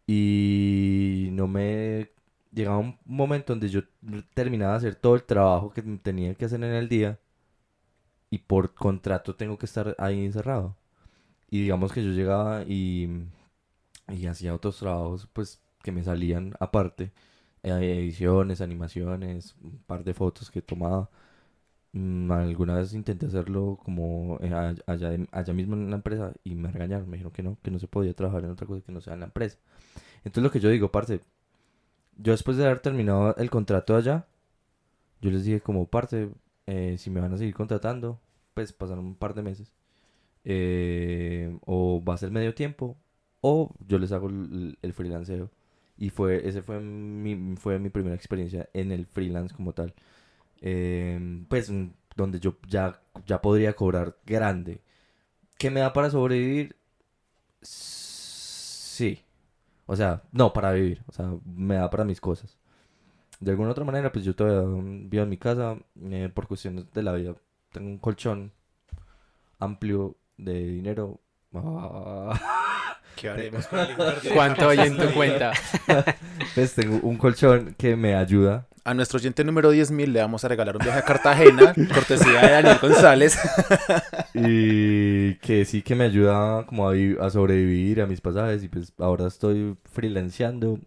y 0.07 1.29
no 1.33 1.47
me 1.47 2.11
llegaba 2.53 2.79
un 2.79 2.99
momento 3.05 3.53
donde 3.53 3.69
yo 3.69 3.83
terminaba 4.35 4.73
de 4.73 4.79
hacer 4.79 4.95
todo 4.97 5.15
el 5.15 5.25
trabajo 5.25 5.71
que 5.73 5.83
tenía 5.83 6.35
que 6.35 6.45
hacer 6.47 6.63
en 6.65 6.73
el 6.75 6.89
día 6.89 7.19
y 8.31 8.39
por 8.39 8.75
contrato 8.75 9.35
tengo 9.35 9.59
que 9.59 9.67
estar 9.67 9.95
ahí 9.99 10.25
encerrado. 10.25 10.77
Y 11.51 11.63
digamos 11.63 11.93
que 11.93 12.05
yo 12.05 12.11
llegaba 12.13 12.65
y, 12.65 13.09
y 14.09 14.27
hacía 14.27 14.55
otros 14.55 14.79
trabajos 14.79 15.29
pues 15.33 15.61
que 15.83 15.93
me 15.93 16.05
salían 16.05 16.55
aparte, 16.61 17.13
ediciones, 17.63 18.61
animaciones, 18.61 19.57
un 19.63 19.79
par 19.87 20.05
de 20.05 20.15
fotos 20.15 20.51
que 20.51 20.63
tomaba. 20.63 21.11
Mm, 21.93 22.31
alguna 22.33 22.77
vez 22.77 22.95
intenté 22.95 23.27
hacerlo 23.27 23.79
como 23.85 24.39
eh, 24.43 24.53
allá, 24.87 25.17
allá 25.33 25.53
mismo 25.55 25.75
en 25.77 25.91
la 25.91 25.97
empresa 25.97 26.33
y 26.45 26.55
me 26.57 26.71
regañaron, 26.73 27.09
me 27.11 27.17
dijeron 27.17 27.33
que 27.33 27.43
no, 27.43 27.59
que 27.63 27.71
no 27.73 27.79
se 27.81 27.89
podía 27.89 28.15
trabajar 28.15 28.45
en 28.45 28.51
otra 28.51 28.67
cosa 28.67 28.83
que 28.85 28.93
no 28.93 29.01
sea 29.01 29.15
en 29.15 29.21
la 29.21 29.27
empresa. 29.27 29.59
Entonces 30.25 30.45
lo 30.45 30.51
que 30.53 30.61
yo 30.61 30.71
digo, 30.71 30.91
parce, 30.93 31.21
yo 32.17 32.33
después 32.33 32.57
de 32.57 32.65
haber 32.67 32.81
terminado 32.81 33.37
el 33.37 33.51
contrato 33.51 33.97
allá, 33.97 34.27
yo 35.21 35.31
les 35.31 35.45
dije 35.45 35.61
como, 35.61 35.87
parce, 35.89 36.31
eh, 36.67 36.97
si 36.99 37.11
me 37.11 37.21
van 37.21 37.35
a 37.35 37.39
seguir 37.39 37.55
contratando, 37.55 38.21
pues 38.55 38.73
pasaron 38.73 39.07
un 39.07 39.17
par 39.17 39.35
de 39.35 39.43
meses. 39.43 39.73
eh, 40.45 41.57
o 41.67 42.03
va 42.05 42.15
a 42.15 42.19
ser 42.19 42.31
medio 42.33 42.55
tiempo, 42.55 42.97
o 43.43 43.75
yo 43.89 43.99
les 43.99 44.13
hago 44.13 44.29
el, 44.31 44.79
el 44.83 44.93
freelanceo. 44.95 45.51
Y 46.01 46.11
fue, 46.11 46.49
ese 46.49 46.63
fue 46.63 46.81
mi, 46.81 47.57
fue 47.57 47.79
mi 47.81 47.91
primera 47.91 48.17
experiencia 48.17 48.69
en 48.75 48.93
el 48.93 49.07
freelance 49.07 49.55
como 49.55 49.75
tal. 49.75 49.95
Em, 50.63 51.47
pues 51.47 51.73
donde 52.17 52.41
yo 52.41 52.57
ya, 52.69 53.01
ya 53.27 53.41
podría 53.43 53.75
cobrar 53.75 54.17
grande. 54.27 54.83
¿Qué 55.59 55.71
me 55.71 55.81
da 55.81 55.93
para 55.93 56.11
sobrevivir? 56.11 56.77
Sí. 57.63 59.23
O 59.87 59.97
sea, 59.97 60.23
no 60.33 60.53
para 60.53 60.73
vivir. 60.73 61.03
O 61.09 61.13
sea, 61.13 61.35
me 61.45 61.77
da 61.77 61.91
para 61.91 62.05
mis 62.05 62.21
cosas. 62.21 62.59
De 63.41 63.53
alguna 63.53 63.71
otra 63.73 63.85
manera, 63.85 64.13
pues 64.13 64.25
yo 64.25 64.35
todavía 64.37 64.63
mm, 64.69 65.11
vivo 65.11 65.25
en 65.25 65.31
mi 65.31 65.39
casa. 65.39 65.79
eh, 66.11 66.31
por 66.35 66.49
cuestiones 66.49 66.93
de 66.93 67.03
la 67.03 67.13
vida. 67.15 67.37
Tengo 67.73 67.89
un 67.91 67.99
colchón 67.99 68.53
amplio 69.59 70.17
de 70.37 70.55
dinero. 70.67 71.21
Ah. 71.53 72.57
¿Qué 73.21 73.29
haremos 73.29 73.67
con 73.67 73.79
el? 73.81 73.89
¿Cuánto 74.35 74.69
hay 74.71 74.79
en 74.81 74.97
tu 74.97 75.11
cuenta? 75.15 75.53
Pues 76.55 76.75
tengo 76.75 76.99
un 77.07 77.17
colchón 77.17 77.75
que 77.79 77.95
me 77.97 78.15
ayuda. 78.17 78.67
A 78.83 78.95
nuestro 78.95 79.19
oyente 79.19 79.45
número 79.45 79.73
10.000 79.73 80.07
le 80.07 80.21
vamos 80.21 80.43
a 80.45 80.49
regalar 80.49 80.75
un 80.77 80.83
viaje 80.83 80.99
a 80.99 81.03
Cartagena, 81.03 81.75
cortesía 81.95 82.41
de 82.41 82.51
Daniel 82.51 82.79
González. 82.81 83.39
Y 84.35 85.35
que 85.37 85.65
sí 85.65 85.83
que 85.83 85.95
me 85.95 86.05
ayuda 86.05 86.65
como 86.67 86.89
a, 86.89 86.93
vi- 86.93 87.17
a 87.21 87.31
sobrevivir 87.31 88.01
a 88.01 88.07
mis 88.07 88.21
pasajes. 88.21 88.65
Y 88.65 88.69
pues 88.69 88.93
ahora 88.99 89.27
estoy 89.29 89.77
freelanceando. 89.93 90.79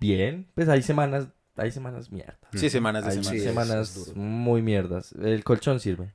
Bien, 0.00 0.46
pues 0.54 0.68
hay 0.68 0.82
semanas, 0.82 1.28
hay 1.56 1.70
semanas 1.72 2.10
mierdas. 2.10 2.36
Sí, 2.54 2.68
semanas 2.70 3.04
de 3.04 3.10
Hay 3.12 3.22
semanas. 3.24 3.42
Semanas 3.88 4.12
muy 4.16 4.60
mierdas. 4.62 5.12
El 5.12 5.44
colchón 5.44 5.78
sirve. 5.80 6.12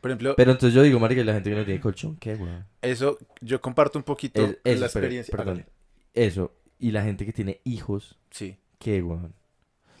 Por 0.00 0.10
ejemplo, 0.10 0.34
Pero 0.36 0.52
entonces 0.52 0.74
yo 0.74 0.82
digo, 0.82 0.98
marica, 1.00 1.20
¿y 1.20 1.24
la 1.24 1.34
gente 1.34 1.50
que 1.50 1.56
no 1.56 1.64
tiene 1.64 1.80
colchón, 1.80 2.16
¿qué, 2.16 2.34
weón? 2.34 2.64
eso 2.82 3.18
yo 3.40 3.60
comparto 3.60 3.98
un 3.98 4.02
poquito 4.04 4.42
Es- 4.42 4.50
eso, 4.50 4.58
la 4.62 4.62
pero- 4.64 4.84
experiencia. 4.86 5.36
perdón. 5.36 5.66
Eso. 6.12 6.52
Y 6.78 6.90
la 6.90 7.02
gente 7.02 7.24
que 7.26 7.32
tiene 7.32 7.60
hijos, 7.64 8.18
Sí. 8.30 8.56
¿qué, 8.78 9.02
weón? 9.02 9.34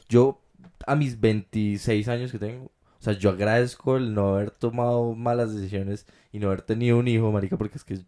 Yo, 0.08 0.40
a 0.86 0.96
mis 0.96 1.20
26 1.20 2.08
años 2.08 2.30
que 2.32 2.38
tengo, 2.38 2.64
o 2.66 3.02
sea, 3.04 3.12
yo 3.14 3.30
agradezco 3.30 3.96
el 3.96 4.14
no 4.14 4.34
haber 4.34 4.50
tomado 4.50 5.14
malas 5.14 5.54
decisiones 5.54 6.06
y 6.32 6.38
no 6.38 6.48
haber 6.48 6.62
tenido 6.62 6.98
un 6.98 7.08
hijo, 7.08 7.30
marica, 7.32 7.56
porque 7.56 7.78
es 7.78 7.84
que 7.84 7.98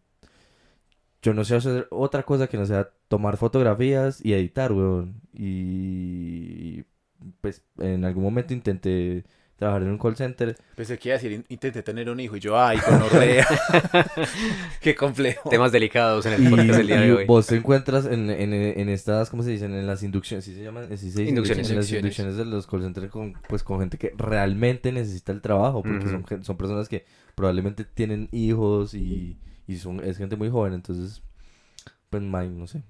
yo 1.22 1.34
no 1.34 1.44
sé 1.44 1.56
hacer 1.56 1.86
otra 1.90 2.22
cosa 2.22 2.46
que 2.46 2.56
no 2.56 2.66
sea 2.66 2.90
tomar 3.08 3.36
fotografías 3.36 4.24
y 4.24 4.32
editar, 4.34 4.72
weón. 4.72 5.20
Y 5.32 6.84
pues 7.40 7.62
en 7.78 8.04
algún 8.04 8.22
momento 8.22 8.52
intenté 8.54 9.24
trabajar 9.56 9.82
en 9.82 9.88
un 9.88 9.98
call 9.98 10.16
center. 10.16 10.56
Pensé 10.74 10.98
que 10.98 11.08
iba 11.08 11.14
a 11.14 11.18
decir, 11.18 11.32
"In- 11.32 11.44
intenté 11.48 11.82
tener 11.82 12.10
un 12.10 12.20
hijo 12.20 12.36
y 12.36 12.40
yo, 12.40 12.58
ay, 12.60 12.78
gonorrea. 12.86 13.46
Qué 14.80 14.94
complejo. 14.94 15.48
Temas 15.50 15.72
delicados 15.72 16.26
en 16.26 16.34
el 16.34 16.46
Y, 16.46 16.50
podcast 16.50 16.70
del 16.78 16.86
día 16.86 17.00
de 17.00 17.08
y 17.08 17.10
hoy. 17.10 17.24
vos 17.26 17.46
te 17.46 17.56
encuentras 17.56 18.06
en, 18.06 18.30
en, 18.30 18.52
en 18.52 18.88
estas, 18.88 19.30
¿cómo 19.30 19.42
se 19.42 19.50
dicen? 19.50 19.74
En 19.74 19.86
las 19.86 20.02
inducciones, 20.02 20.44
¿sí 20.44 20.54
se 20.54 20.62
llaman? 20.62 20.88
¿Sí 20.90 21.10
se 21.10 21.20
dice 21.20 21.22
Inducciones. 21.30 21.70
En 21.70 21.76
las 21.76 21.90
Inducciones. 21.90 22.36
de 22.36 22.44
los 22.44 22.66
call 22.66 22.82
centers 22.82 23.10
con, 23.10 23.32
pues, 23.48 23.62
con 23.62 23.80
gente 23.80 23.98
que 23.98 24.12
realmente 24.16 24.92
necesita 24.92 25.32
el 25.32 25.40
trabajo, 25.40 25.82
porque 25.82 26.06
son, 26.08 26.24
gen- 26.26 26.44
son 26.44 26.56
personas 26.56 26.88
que 26.88 27.04
probablemente 27.34 27.84
tienen 27.84 28.28
hijos 28.32 28.94
y, 28.94 29.38
y 29.66 29.76
son, 29.76 30.00
es 30.04 30.18
gente 30.18 30.36
muy 30.36 30.50
joven, 30.50 30.74
entonces, 30.74 31.22
pues, 32.10 32.22
man, 32.22 32.58
no 32.58 32.66
sé. 32.66 32.82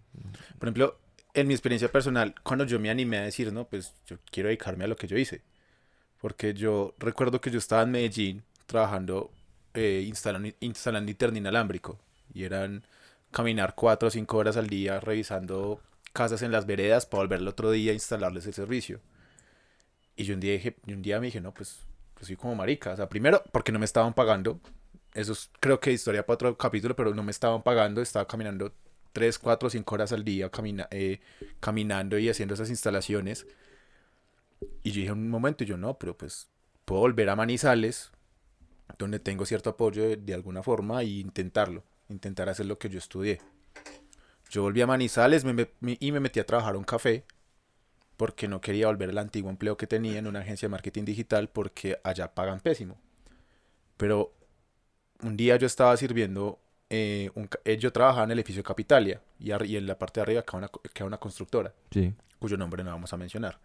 Por 0.59 0.69
ejemplo, 0.69 0.99
en 1.35 1.47
mi 1.49 1.55
experiencia 1.55 1.91
personal, 1.93 2.35
cuando 2.43 2.65
yo 2.65 2.81
me 2.81 2.91
animé 2.91 3.19
a 3.19 3.23
decir, 3.23 3.53
no, 3.53 3.67
pues 3.69 3.95
yo 4.07 4.17
quiero 4.31 4.49
dedicarme 4.49 4.85
a 4.85 4.87
lo 4.89 4.97
que 4.97 5.07
yo 5.07 5.17
hice. 5.19 5.43
Porque 6.21 6.55
yo 6.55 6.95
recuerdo 6.99 7.41
que 7.41 7.51
yo 7.51 7.59
estaba 7.59 7.83
en 7.83 7.91
Medellín 7.91 8.43
trabajando, 8.67 9.31
eh, 9.75 10.05
instalando, 10.07 10.51
instalando 10.61 11.11
internet 11.11 11.41
inalámbrico. 11.41 11.99
Y 12.33 12.45
eran 12.45 12.85
caminar 13.31 13.75
cuatro 13.75 14.09
o 14.09 14.11
cinco 14.11 14.39
horas 14.39 14.57
al 14.57 14.67
día 14.69 15.01
revisando 15.01 15.81
casas 16.13 16.43
en 16.43 16.51
las 16.53 16.67
veredas 16.67 17.05
para 17.07 17.23
volver 17.23 17.41
el 17.41 17.49
otro 17.49 17.71
día 17.71 17.93
a 17.93 17.95
instalarles 17.95 18.47
el 18.47 18.55
servicio. 18.55 19.01
Y 20.17 20.25
yo 20.25 20.35
un 20.35 20.41
día, 20.41 20.53
dije, 20.53 20.77
y 20.87 20.95
un 20.95 21.03
día 21.03 21.21
me 21.21 21.27
dije, 21.27 21.41
no, 21.41 21.53
pues 21.53 21.81
yo 22.19 22.27
soy 22.27 22.37
como 22.37 22.55
marica. 22.55 22.93
O 22.93 22.97
sea, 22.97 23.09
primero, 23.09 23.45
porque 23.53 23.73
no 23.73 23.79
me 23.79 23.85
estaban 23.85 24.15
pagando. 24.15 24.59
Eso 25.13 25.33
es, 25.33 25.51
creo 25.61 25.79
que 25.81 25.93
historia 25.93 26.25
para 26.25 26.35
otro 26.35 26.57
capítulo, 26.57 26.97
pero 26.97 27.15
no 27.15 27.23
me 27.23 27.31
estaban 27.31 27.63
pagando. 27.63 28.01
Estaba 28.01 28.27
caminando 28.27 28.73
3, 29.13 29.39
4, 29.39 29.71
5 29.71 29.95
horas 29.95 30.13
al 30.13 30.25
día 30.25 30.51
camina, 30.51 30.89
eh, 30.91 31.21
caminando 31.61 32.19
y 32.19 32.29
haciendo 32.31 32.55
esas 32.55 32.71
instalaciones. 32.71 33.47
Y 34.83 34.91
yo 34.91 35.01
dije 35.01 35.13
en 35.13 35.19
un 35.19 35.31
momento, 35.31 35.65
yo 35.65 35.77
no, 35.77 35.99
pero 35.99 36.17
pues 36.17 36.49
puedo 36.85 37.01
volver 37.03 37.29
a 37.29 37.37
Manizales, 37.37 38.11
donde 38.99 39.19
tengo 39.19 39.45
cierto 39.45 39.71
apoyo 39.71 40.03
de, 40.03 40.17
de 40.17 40.35
alguna 40.35 40.63
forma, 40.63 41.03
e 41.03 41.07
intentarlo, 41.07 41.83
intentar 42.09 42.49
hacer 42.49 42.67
lo 42.67 42.79
que 42.79 42.89
yo 42.89 42.99
estudié. 42.99 43.41
Yo 44.51 44.63
volví 44.63 44.81
a 44.81 44.87
Manizales 44.87 45.45
me 45.45 45.53
me- 45.53 45.71
me- 45.81 45.97
y 46.01 46.13
me 46.13 46.21
metí 46.21 46.39
a 46.41 46.47
trabajar 46.47 46.75
a 46.75 46.79
un 46.79 46.85
café, 46.85 47.25
porque 48.17 48.49
no 48.49 48.61
quería 48.61 48.87
volver 48.87 49.11
al 49.11 49.19
antiguo 49.19 49.51
empleo 49.51 49.77
que 49.77 49.87
tenía 49.87 50.19
en 50.19 50.27
una 50.27 50.41
agencia 50.41 50.67
de 50.69 50.71
marketing 50.71 51.05
digital, 51.05 51.49
porque 51.49 51.99
allá 52.03 52.33
pagan 52.35 52.61
pésimo. 52.61 52.97
Pero 53.97 54.33
un 55.23 55.37
día 55.37 55.57
yo 55.57 55.67
estaba 55.67 55.97
sirviendo 55.97 56.59
eh, 56.89 57.31
un 57.35 57.49
eh, 57.65 57.77
yo 57.79 57.93
trabajaba 57.93 58.25
en 58.25 58.31
el 58.31 58.39
edificio 58.39 58.63
Capitalia 58.63 59.21
y, 59.41 59.51
y 59.65 59.77
en 59.77 59.87
la 59.87 59.99
parte 59.99 60.21
de 60.21 60.23
arriba 60.23 60.43
queda 60.43 60.59
una, 60.59 60.69
queda 60.95 61.07
una 61.07 61.19
constructora, 61.19 61.75
Sí. 61.91 62.15
cuyo 62.39 62.57
nombre 62.57 62.85
no 62.85 62.91
vamos 62.93 63.13
a 63.13 63.17
mencionar. 63.17 63.59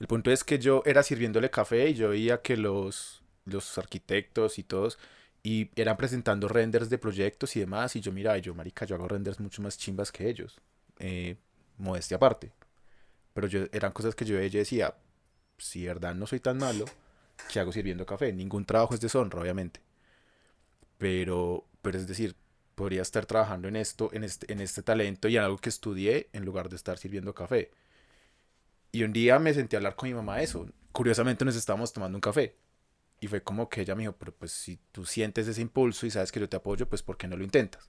El 0.00 0.06
punto 0.06 0.30
es 0.30 0.44
que 0.44 0.58
yo 0.58 0.82
era 0.84 1.02
sirviéndole 1.02 1.50
café 1.50 1.88
y 1.88 1.94
yo 1.94 2.08
veía 2.10 2.42
que 2.42 2.56
los, 2.56 3.22
los 3.44 3.78
arquitectos 3.78 4.58
y 4.58 4.64
todos 4.64 4.98
y 5.42 5.70
eran 5.74 5.96
presentando 5.96 6.48
renders 6.48 6.88
de 6.88 6.98
proyectos 6.98 7.56
y 7.56 7.60
demás 7.60 7.96
y 7.96 8.00
yo 8.00 8.12
miraba, 8.12 8.38
y 8.38 8.42
yo 8.42 8.54
marica, 8.54 8.86
yo 8.86 8.94
hago 8.94 9.08
renders 9.08 9.40
mucho 9.40 9.60
más 9.62 9.76
chimbas 9.76 10.12
que 10.12 10.28
ellos, 10.28 10.60
eh, 10.98 11.36
modestia 11.78 12.16
aparte. 12.16 12.52
Pero 13.34 13.48
yo, 13.48 13.64
eran 13.72 13.92
cosas 13.92 14.14
que 14.14 14.24
yo 14.24 14.36
veía 14.36 14.50
decía, 14.50 14.94
si 15.58 15.82
de 15.82 15.88
verdad 15.88 16.14
no 16.14 16.26
soy 16.26 16.40
tan 16.40 16.58
malo, 16.58 16.84
¿qué 17.50 17.60
hago 17.60 17.72
sirviendo 17.72 18.06
café? 18.06 18.32
Ningún 18.32 18.64
trabajo 18.64 18.94
es 18.94 19.00
deshonra, 19.00 19.40
obviamente. 19.40 19.80
Pero, 20.98 21.64
pero 21.80 21.98
es 21.98 22.06
decir, 22.06 22.36
podría 22.74 23.02
estar 23.02 23.26
trabajando 23.26 23.68
en 23.68 23.76
esto, 23.76 24.10
en 24.12 24.24
este, 24.24 24.52
en 24.52 24.60
este 24.60 24.82
talento 24.82 25.28
y 25.28 25.36
en 25.36 25.42
algo 25.42 25.58
que 25.58 25.70
estudié 25.70 26.28
en 26.32 26.44
lugar 26.44 26.68
de 26.68 26.76
estar 26.76 26.98
sirviendo 26.98 27.34
café. 27.34 27.70
Y 28.92 29.02
un 29.04 29.12
día 29.12 29.38
me 29.38 29.54
senté 29.54 29.76
a 29.76 29.78
hablar 29.78 29.96
con 29.96 30.08
mi 30.08 30.14
mamá 30.14 30.36
de 30.36 30.44
eso. 30.44 30.66
Curiosamente 30.92 31.44
nos 31.44 31.56
estábamos 31.56 31.92
tomando 31.92 32.16
un 32.16 32.20
café. 32.20 32.56
Y 33.20 33.26
fue 33.26 33.42
como 33.42 33.68
que 33.68 33.80
ella 33.80 33.94
me 33.94 34.02
dijo, 34.02 34.16
pero 34.18 34.32
pues 34.32 34.52
si 34.52 34.78
tú 34.92 35.06
sientes 35.06 35.48
ese 35.48 35.62
impulso 35.62 36.06
y 36.06 36.10
sabes 36.10 36.30
que 36.30 36.40
yo 36.40 36.48
te 36.48 36.56
apoyo, 36.56 36.88
pues 36.88 37.02
¿por 37.02 37.16
qué 37.16 37.26
no 37.26 37.36
lo 37.36 37.44
intentas? 37.44 37.88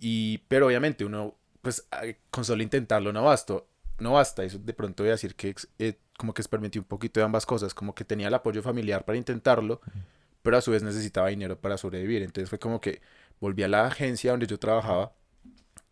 Y, 0.00 0.38
pero 0.48 0.66
obviamente 0.66 1.04
uno, 1.04 1.36
pues 1.62 1.88
con 2.30 2.44
solo 2.44 2.62
intentarlo 2.62 3.12
no 3.12 3.24
basta. 3.24 3.62
No 4.00 4.12
basta, 4.12 4.42
eso 4.44 4.58
de 4.58 4.74
pronto 4.74 5.04
voy 5.04 5.10
a 5.10 5.12
decir 5.12 5.36
que 5.36 5.54
eh, 5.78 5.98
como 6.18 6.34
que 6.34 6.42
experimenté 6.42 6.78
un 6.78 6.84
poquito 6.84 7.20
de 7.20 7.24
ambas 7.24 7.46
cosas, 7.46 7.72
como 7.72 7.94
que 7.94 8.04
tenía 8.04 8.28
el 8.28 8.34
apoyo 8.34 8.60
familiar 8.62 9.04
para 9.04 9.16
intentarlo, 9.16 9.80
pero 10.42 10.56
a 10.56 10.60
su 10.60 10.72
vez 10.72 10.82
necesitaba 10.82 11.28
dinero 11.28 11.60
para 11.60 11.78
sobrevivir. 11.78 12.22
Entonces 12.22 12.50
fue 12.50 12.58
como 12.58 12.80
que 12.80 13.00
volví 13.40 13.62
a 13.62 13.68
la 13.68 13.86
agencia 13.86 14.32
donde 14.32 14.46
yo 14.48 14.58
trabajaba, 14.58 15.12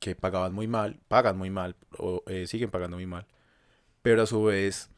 que 0.00 0.16
pagaban 0.16 0.52
muy 0.52 0.66
mal, 0.66 1.00
pagan 1.06 1.38
muy 1.38 1.50
mal, 1.50 1.76
o 1.96 2.24
eh, 2.26 2.48
siguen 2.48 2.70
pagando 2.70 2.96
muy 2.96 3.06
mal, 3.06 3.26
pero 4.02 4.22
a 4.22 4.26
su 4.26 4.42
vez, 4.44 4.90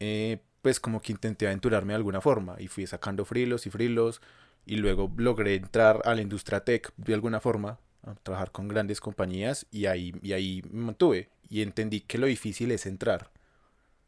eh, 0.00 0.38
pues 0.62 0.80
como 0.80 1.00
que 1.00 1.12
intenté 1.12 1.46
aventurarme 1.46 1.92
de 1.92 1.96
alguna 1.96 2.20
forma 2.20 2.56
y 2.58 2.68
fui 2.68 2.86
sacando 2.86 3.24
frilos 3.24 3.66
y 3.66 3.70
frilos 3.70 4.20
y 4.64 4.76
luego 4.76 5.12
logré 5.16 5.56
entrar 5.56 6.02
a 6.04 6.14
la 6.14 6.22
industria 6.22 6.60
tech 6.60 6.92
de 6.96 7.14
alguna 7.14 7.40
forma, 7.40 7.78
a 8.02 8.14
trabajar 8.14 8.52
con 8.52 8.68
grandes 8.68 9.00
compañías 9.00 9.66
y 9.70 9.86
ahí, 9.86 10.14
y 10.22 10.32
ahí 10.32 10.62
me 10.70 10.84
mantuve 10.84 11.30
y 11.48 11.62
entendí 11.62 12.00
que 12.00 12.18
lo 12.18 12.26
difícil 12.26 12.70
es 12.70 12.86
entrar. 12.86 13.30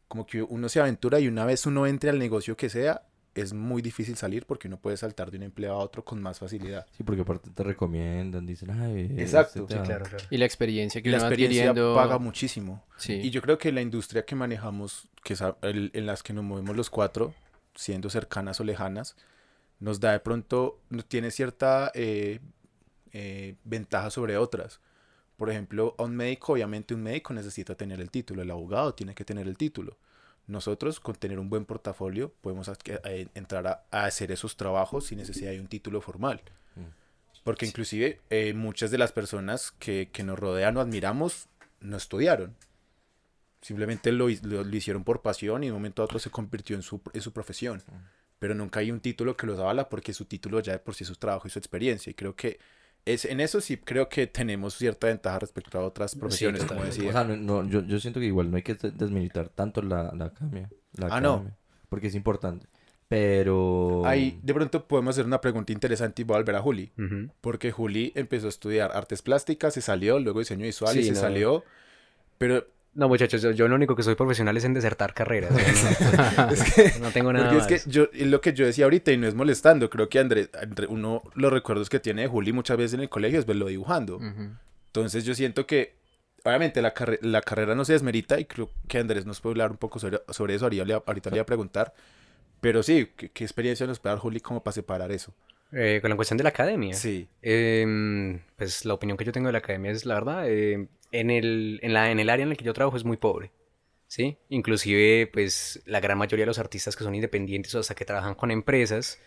Como 0.07 0.25
que 0.25 0.43
uno 0.43 0.69
se 0.69 0.79
aventura 0.79 1.19
y 1.19 1.27
una 1.27 1.45
vez 1.45 1.65
uno 1.65 1.87
entre 1.87 2.09
al 2.09 2.19
negocio 2.19 2.57
que 2.57 2.69
sea, 2.69 3.03
es 3.33 3.53
muy 3.53 3.81
difícil 3.81 4.15
salir 4.17 4.45
porque 4.45 4.67
uno 4.67 4.77
puede 4.77 4.97
saltar 4.97 5.31
de 5.31 5.37
un 5.37 5.43
empleo 5.43 5.73
a 5.73 5.77
otro 5.77 6.03
con 6.03 6.21
más 6.21 6.39
facilidad. 6.39 6.85
Sí, 6.97 7.03
porque 7.03 7.21
aparte 7.21 7.49
te 7.49 7.63
recomiendan, 7.63 8.45
dicen, 8.45 8.71
ay, 8.71 9.07
este 9.09 9.21
Exacto. 9.21 9.65
te 9.65 9.73
Sí, 9.73 9.79
va". 9.79 9.85
claro, 9.85 10.05
claro. 10.05 10.23
Y 10.29 10.37
la 10.37 10.45
experiencia 10.45 11.01
que 11.01 11.09
la 11.09 11.17
uno 11.17 11.25
experiencia 11.27 11.69
adquiriendo. 11.69 11.95
paga 11.95 12.17
muchísimo. 12.19 12.83
Sí. 12.97 13.13
Y 13.13 13.29
yo 13.29 13.41
creo 13.41 13.57
que 13.57 13.71
la 13.71 13.81
industria 13.81 14.25
que 14.25 14.35
manejamos, 14.35 15.07
que 15.23 15.33
es 15.33 15.43
el- 15.61 15.91
en 15.93 16.05
las 16.05 16.23
que 16.23 16.33
nos 16.33 16.43
movemos 16.43 16.75
los 16.75 16.89
cuatro, 16.89 17.33
siendo 17.75 18.09
cercanas 18.09 18.59
o 18.59 18.63
lejanas, 18.65 19.15
nos 19.79 19.99
da 19.99 20.11
de 20.11 20.19
pronto, 20.19 20.79
nos 20.89 21.05
tiene 21.05 21.31
cierta 21.31 21.91
eh, 21.95 22.39
eh, 23.13 23.55
ventaja 23.63 24.09
sobre 24.09 24.37
otras. 24.37 24.79
Por 25.37 25.49
ejemplo, 25.49 25.95
a 25.97 26.03
un 26.03 26.15
médico, 26.15 26.53
obviamente 26.53 26.93
un 26.93 27.01
médico 27.01 27.33
necesita 27.33 27.75
tener 27.75 27.99
el 27.99 28.11
título, 28.11 28.41
el 28.41 28.51
abogado 28.51 28.93
tiene 28.93 29.15
que 29.15 29.25
tener 29.25 29.47
el 29.47 29.57
título. 29.57 29.97
Nosotros, 30.47 30.99
con 30.99 31.15
tener 31.15 31.39
un 31.39 31.49
buen 31.49 31.65
portafolio, 31.65 32.33
podemos 32.41 32.69
entrar 33.35 33.67
a, 33.67 33.83
a 33.91 34.05
hacer 34.05 34.31
esos 34.31 34.57
trabajos 34.57 35.05
sin 35.07 35.19
necesidad 35.19 35.51
de 35.51 35.59
un 35.61 35.67
título 35.67 36.01
formal. 36.01 36.41
Porque 37.43 37.65
inclusive 37.65 38.19
eh, 38.29 38.53
muchas 38.53 38.91
de 38.91 38.97
las 38.99 39.11
personas 39.11 39.71
que, 39.71 40.09
que 40.11 40.23
nos 40.23 40.37
rodean 40.37 40.77
o 40.77 40.81
admiramos 40.81 41.47
no 41.79 41.97
estudiaron. 41.97 42.55
Simplemente 43.61 44.11
lo, 44.11 44.27
lo- 44.29 44.63
lo 44.63 44.75
hicieron 44.75 45.03
por 45.03 45.21
pasión 45.21 45.63
y 45.63 45.67
de 45.67 45.71
un 45.71 45.77
momento 45.77 46.01
a 46.01 46.05
otro 46.05 46.19
se 46.19 46.29
convirtió 46.31 46.75
en 46.75 46.81
su, 46.81 47.01
en 47.13 47.21
su 47.21 47.31
profesión. 47.31 47.81
Pero 48.39 48.55
nunca 48.55 48.79
hay 48.79 48.91
un 48.91 48.99
título 48.99 49.37
que 49.37 49.45
los 49.45 49.59
avala 49.59 49.87
porque 49.89 50.13
su 50.13 50.25
título 50.25 50.59
ya 50.59 50.73
de 50.73 50.79
por 50.79 50.95
sí 50.95 51.03
es 51.03 51.07
su 51.09 51.15
trabajo 51.15 51.47
y 51.47 51.51
su 51.51 51.59
experiencia. 51.59 52.09
Y 52.09 52.15
creo 52.15 52.35
que 52.35 52.59
es, 53.05 53.25
en 53.25 53.39
eso 53.39 53.61
sí 53.61 53.77
creo 53.77 54.09
que 54.09 54.27
tenemos 54.27 54.75
cierta 54.75 55.07
ventaja 55.07 55.39
respecto 55.39 55.79
a 55.79 55.83
otras 55.85 56.15
profesiones, 56.15 56.61
como 56.65 56.81
totalmente. 56.81 56.95
decía. 56.97 57.09
O 57.09 57.13
sea, 57.13 57.23
no, 57.23 57.63
no, 57.63 57.69
yo, 57.69 57.81
yo 57.81 57.99
siento 57.99 58.19
que 58.19 58.27
igual 58.27 58.51
no 58.51 58.57
hay 58.57 58.63
que 58.63 58.75
de- 58.75 58.91
desmilitar 58.91 59.49
tanto 59.49 59.81
la, 59.81 60.11
la 60.15 60.25
academia. 60.25 60.69
la 60.93 61.07
Ah, 61.07 61.19
no. 61.21 61.33
academia, 61.33 61.57
Porque 61.89 62.07
es 62.07 62.15
importante. 62.15 62.67
Pero... 63.07 64.03
Ahí 64.05 64.39
de 64.41 64.53
pronto 64.53 64.87
podemos 64.87 65.15
hacer 65.15 65.25
una 65.25 65.41
pregunta 65.41 65.73
interesante 65.73 66.21
y 66.21 66.25
voy 66.25 66.35
a 66.35 66.39
volver 66.39 66.55
a 66.55 66.61
Juli. 66.61 66.91
Ujú. 66.97 67.29
Porque 67.41 67.71
Juli 67.71 68.13
empezó 68.15 68.45
a 68.45 68.49
estudiar 68.49 68.91
artes 68.95 69.21
plásticas, 69.21 69.73
se 69.73 69.81
salió, 69.81 70.17
luego 70.19 70.39
diseño 70.39 70.63
visual 70.63 70.97
y 70.97 71.01
Sí, 71.01 71.07
se 71.09 71.15
no. 71.15 71.19
salió. 71.19 71.63
Pero 72.37 72.65
No, 72.93 73.07
muchachos, 73.07 73.41
yo, 73.41 73.51
yo 73.51 73.67
lo 73.69 73.75
único 73.75 73.95
que 73.95 74.03
soy 74.03 74.15
profesional 74.15 74.57
es 74.57 74.65
en 74.65 74.73
desertar 74.73 75.13
carreras. 75.13 75.51
yo 75.55 76.43
no, 76.45 76.51
es 76.51 76.73
que 76.73 76.99
no 76.99 77.09
tengo 77.11 77.31
nada 77.31 77.45
Porque 77.49 77.61
más. 77.61 77.71
es 77.71 77.85
que 77.85 77.89
yo, 77.89 78.07
lo 78.13 78.41
que 78.41 78.51
yo 78.53 78.65
decía 78.65 78.83
ahorita 78.85 79.11
y 79.13 79.17
no 79.17 79.27
es 79.27 79.33
molestando, 79.33 79.89
creo 79.89 80.09
que 80.09 80.19
Andrés, 80.19 80.49
André- 80.53 80.87
uno 80.89 81.23
los 81.35 81.53
recuerdos 81.53 81.89
que 81.89 81.99
tiene 82.01 82.23
de 82.23 82.27
Juli 82.27 82.51
muchas 82.51 82.75
veces 82.77 82.95
en 82.95 82.99
el 83.01 83.09
colegio 83.09 83.39
es 83.39 83.45
verlo 83.45 83.67
dibujando. 83.67 84.17
Ujú. 84.17 84.49
Entonces 84.87 85.23
yo 85.23 85.33
siento 85.35 85.65
que, 85.65 85.95
obviamente 86.43 86.81
la, 86.81 86.93
carre- 86.93 87.19
la 87.21 87.41
carrera 87.41 87.75
no 87.75 87.85
se 87.85 87.93
desmerita 87.93 88.39
y 88.41 88.45
creo 88.45 88.69
que 88.89 88.97
Andrés 88.99 89.25
nos 89.25 89.39
puede 89.39 89.53
hablar 89.53 89.71
un 89.71 89.77
poco 89.77 89.97
sobre, 89.99 90.19
sobre 90.29 90.55
eso, 90.55 90.65
ahorita 90.65 90.83
le, 90.83 90.93
ahorita 90.93 91.29
le 91.29 91.35
voy 91.35 91.39
a 91.39 91.45
preguntar. 91.45 91.93
Pero 92.59 92.83
sí, 92.83 93.09
¿qué, 93.15 93.29
qué 93.29 93.43
experiencia 93.45 93.87
nos 93.87 93.99
puede 93.99 94.15
dar 94.15 94.19
Juli 94.21 94.41
como 94.41 94.61
para 94.61 94.73
separar 94.73 95.11
eso? 95.13 95.33
Eh, 95.71 95.99
con 96.01 96.09
la 96.09 96.17
cuestión 96.17 96.35
de 96.37 96.43
la 96.43 96.49
academia. 96.49 96.93
Sí, 96.93 97.29
Em, 97.41 98.39
pues 98.57 98.83
la 98.83 98.93
opinión 98.93 99.17
que 99.17 99.23
yo 99.23 99.31
tengo 99.31 99.47
de 99.47 99.53
la 99.53 99.59
academia 99.59 99.91
es 99.91 100.05
la 100.05 100.15
verdad, 100.15 100.49
em, 100.49 100.87
en, 101.11 101.29
el, 101.29 101.79
en, 101.83 101.93
la, 101.93 102.11
en 102.11 102.19
el 102.19 102.29
área 102.29 102.43
en 102.43 102.49
la 102.49 102.55
que 102.55 102.65
yo 102.65 102.73
trabajo 102.73 102.97
es 102.97 103.03
muy 103.05 103.17
pobre, 103.17 103.51
¿sí? 104.07 104.37
Inclusive, 104.49 105.27
pues 105.27 105.81
la 105.85 105.99
gran 105.99 106.17
mayoría 106.17 106.43
de 106.43 106.47
los 106.47 106.59
artistas 106.59 106.95
que 106.95 107.03
son 107.03 107.15
independientes 107.15 107.73
o 107.75 107.79
hasta 107.79 107.95
que 107.95 108.05
trabajan 108.05 108.35
con 108.35 108.51
empresas, 108.51 109.19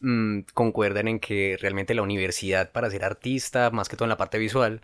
mm, 0.00 0.40
concuerdan 0.54 1.08
en 1.08 1.20
que 1.20 1.56
realmente 1.60 1.94
la 1.94 2.02
universidad 2.02 2.72
para 2.72 2.90
ser 2.90 3.04
artista, 3.04 3.70
más 3.70 3.88
que 3.88 3.96
todo 3.96 4.06
en 4.06 4.10
la 4.10 4.16
parte 4.18 4.38
visual, 4.38 4.82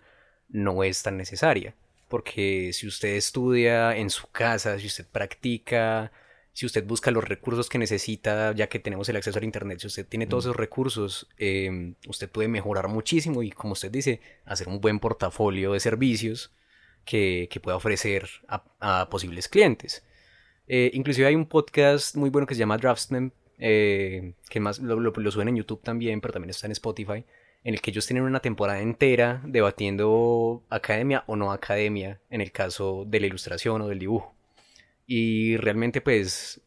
no 0.49 0.83
es 0.83 1.03
tan 1.03 1.17
necesaria. 1.17 1.75
Porque 2.09 2.71
si 2.73 2.87
usted 2.87 3.15
estudia 3.15 3.95
en 3.97 4.09
su 4.09 4.27
casa, 4.31 4.77
si 4.79 4.87
usted 4.87 5.05
practica, 5.11 6.11
si 6.53 6.67
usted 6.67 6.85
busca 6.85 7.09
los 7.11 7.27
recursos 7.27 7.67
que 7.67 7.79
necesita, 7.79 8.53
ya 8.53 8.69
que 8.69 8.79
tenemos 8.79 9.09
el 9.09 9.15
acceso 9.15 9.39
al 9.39 9.43
Internet, 9.43 9.79
si 9.79 9.87
usted 9.87 10.07
tiene 10.07 10.27
todos 10.27 10.45
esos 10.45 10.55
recursos, 10.55 11.27
eh, 11.37 11.95
usted 12.07 12.29
puede 12.29 12.47
mejorar 12.47 12.87
muchísimo 12.87 13.41
y, 13.41 13.49
como 13.51 13.73
usted 13.73 13.91
dice, 13.91 14.21
hacer 14.45 14.67
un 14.69 14.79
buen 14.79 14.99
portafolio 14.99 15.73
de 15.73 15.79
servicios 15.79 16.53
que, 17.05 17.47
que 17.51 17.59
pueda 17.59 17.77
ofrecer 17.77 18.29
a, 18.47 18.63
a 18.79 19.09
posibles 19.09 19.49
clientes. 19.49 20.05
Eh, 20.67 20.91
inclusive 20.93 21.27
hay 21.27 21.35
un 21.35 21.47
podcast 21.47 22.15
muy 22.15 22.29
bueno 22.29 22.47
que 22.47 22.53
se 22.53 22.59
llama 22.59 22.77
Draftsman, 22.77 23.33
eh, 23.57 24.33
que 24.49 24.59
más 24.59 24.79
lo, 24.79 24.99
lo, 24.99 25.11
lo 25.11 25.31
suben 25.31 25.47
en 25.47 25.55
YouTube 25.55 25.81
también, 25.81 26.21
pero 26.21 26.33
también 26.33 26.51
está 26.51 26.67
en 26.67 26.71
Spotify, 26.73 27.25
en 27.63 27.73
el 27.73 27.81
que 27.81 27.91
ellos 27.91 28.05
tienen 28.05 28.23
una 28.25 28.41
temporada 28.41 28.79
entera 28.79 29.41
debatiendo 29.45 30.63
academia 30.69 31.23
o 31.27 31.35
no 31.35 31.51
academia, 31.51 32.19
en 32.29 32.41
el 32.41 32.51
caso 32.51 33.05
de 33.07 33.19
la 33.19 33.27
ilustración 33.27 33.81
o 33.81 33.87
del 33.87 33.99
dibujo. 33.99 34.35
Y 35.05 35.57
realmente 35.57 36.01
pues 36.01 36.61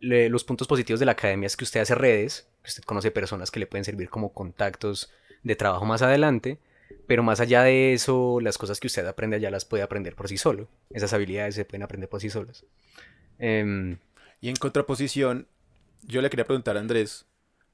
le- 0.00 0.28
los 0.28 0.44
puntos 0.44 0.68
positivos 0.68 1.00
de 1.00 1.06
la 1.06 1.12
academia 1.12 1.46
es 1.46 1.56
que 1.56 1.64
usted 1.64 1.80
hace 1.80 1.94
redes, 1.94 2.48
que 2.62 2.70
usted 2.70 2.84
conoce 2.84 3.10
personas 3.10 3.50
que 3.50 3.60
le 3.60 3.66
pueden 3.66 3.84
servir 3.84 4.08
como 4.10 4.32
contactos 4.32 5.10
de 5.42 5.56
trabajo 5.56 5.84
más 5.84 6.02
adelante, 6.02 6.58
pero 7.06 7.22
más 7.22 7.40
allá 7.40 7.62
de 7.62 7.94
eso, 7.94 8.40
las 8.40 8.58
cosas 8.58 8.80
que 8.80 8.86
usted 8.88 9.06
aprende 9.06 9.36
allá 9.36 9.50
las 9.50 9.64
puede 9.64 9.82
aprender 9.82 10.14
por 10.14 10.28
sí 10.28 10.38
solo. 10.38 10.68
Esas 10.90 11.12
habilidades 11.12 11.54
se 11.54 11.64
pueden 11.64 11.82
aprender 11.82 12.08
por 12.08 12.20
sí 12.20 12.30
solas. 12.30 12.64
Em, 13.38 13.98
Y 14.40 14.48
en 14.48 14.56
contraposición, 14.56 15.46
yo 16.02 16.20
le 16.20 16.28
quería 16.30 16.44
preguntar 16.44 16.76
a 16.76 16.80
Andrés, 16.80 17.26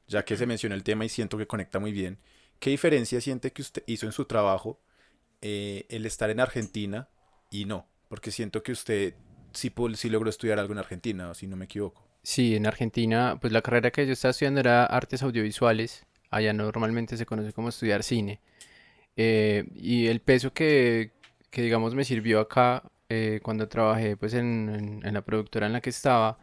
ya 0.07 0.25
que 0.25 0.37
se 0.37 0.47
mencionó 0.47 0.75
el 0.75 0.83
tema 0.85 1.05
y 1.07 1.09
siento 1.09 1.39
que 1.39 1.47
conecta 1.47 1.79
muy 1.79 1.93
bien, 1.93 2.19
¿qué 2.61 2.71
diferencia 2.71 3.21
siente 3.23 3.53
que 3.53 3.63
usted 3.63 3.85
hizo 3.87 4.05
en 4.07 4.13
su 4.13 4.27
trabajo 4.27 4.79
eh, 5.43 5.87
el 5.91 6.07
estar 6.07 6.31
en 6.31 6.41
Argentina 6.41 7.09
y 7.51 7.65
no? 7.67 7.87
Porque 8.09 8.31
siento 8.33 8.63
que 8.63 8.73
usted 8.73 9.15
sí, 9.53 9.73
sí 9.95 10.09
logró 10.11 10.31
estudiar 10.31 10.59
algo 10.59 10.73
en 10.73 10.79
Argentina, 10.79 11.33
si 11.35 11.47
no 11.47 11.57
me 11.57 11.65
equivoco. 11.67 12.03
Sí, 12.23 12.55
en 12.57 12.67
Argentina, 12.67 13.39
pues 13.41 13.53
la 13.53 13.63
carrera 13.63 13.91
que 13.91 14.07
yo 14.07 14.13
estaba 14.13 14.31
estudiando 14.31 14.61
era 14.61 14.85
artes 14.85 15.23
audiovisuales. 15.23 16.05
Allá 16.31 16.53
normalmente 16.53 17.17
se 17.17 17.25
conoce 17.27 17.53
como 17.53 17.71
estudiar 17.71 18.03
cine. 18.03 18.41
Eh, 19.17 19.65
y 19.75 20.07
el 20.07 20.21
peso 20.21 20.53
que, 20.53 21.13
que, 21.51 21.63
digamos, 21.63 21.95
me 21.95 22.05
sirvió 22.05 22.41
acá 22.41 22.83
eh, 23.09 23.41
cuando 23.43 23.69
trabajé 23.69 24.17
pues 24.17 24.35
en, 24.35 24.69
en- 24.69 25.07
en 25.07 25.15
la 25.15 25.23
productora 25.23 25.67
en 25.67 25.73
la 25.73 25.81
que 25.81 25.91
estaba, 25.91 26.39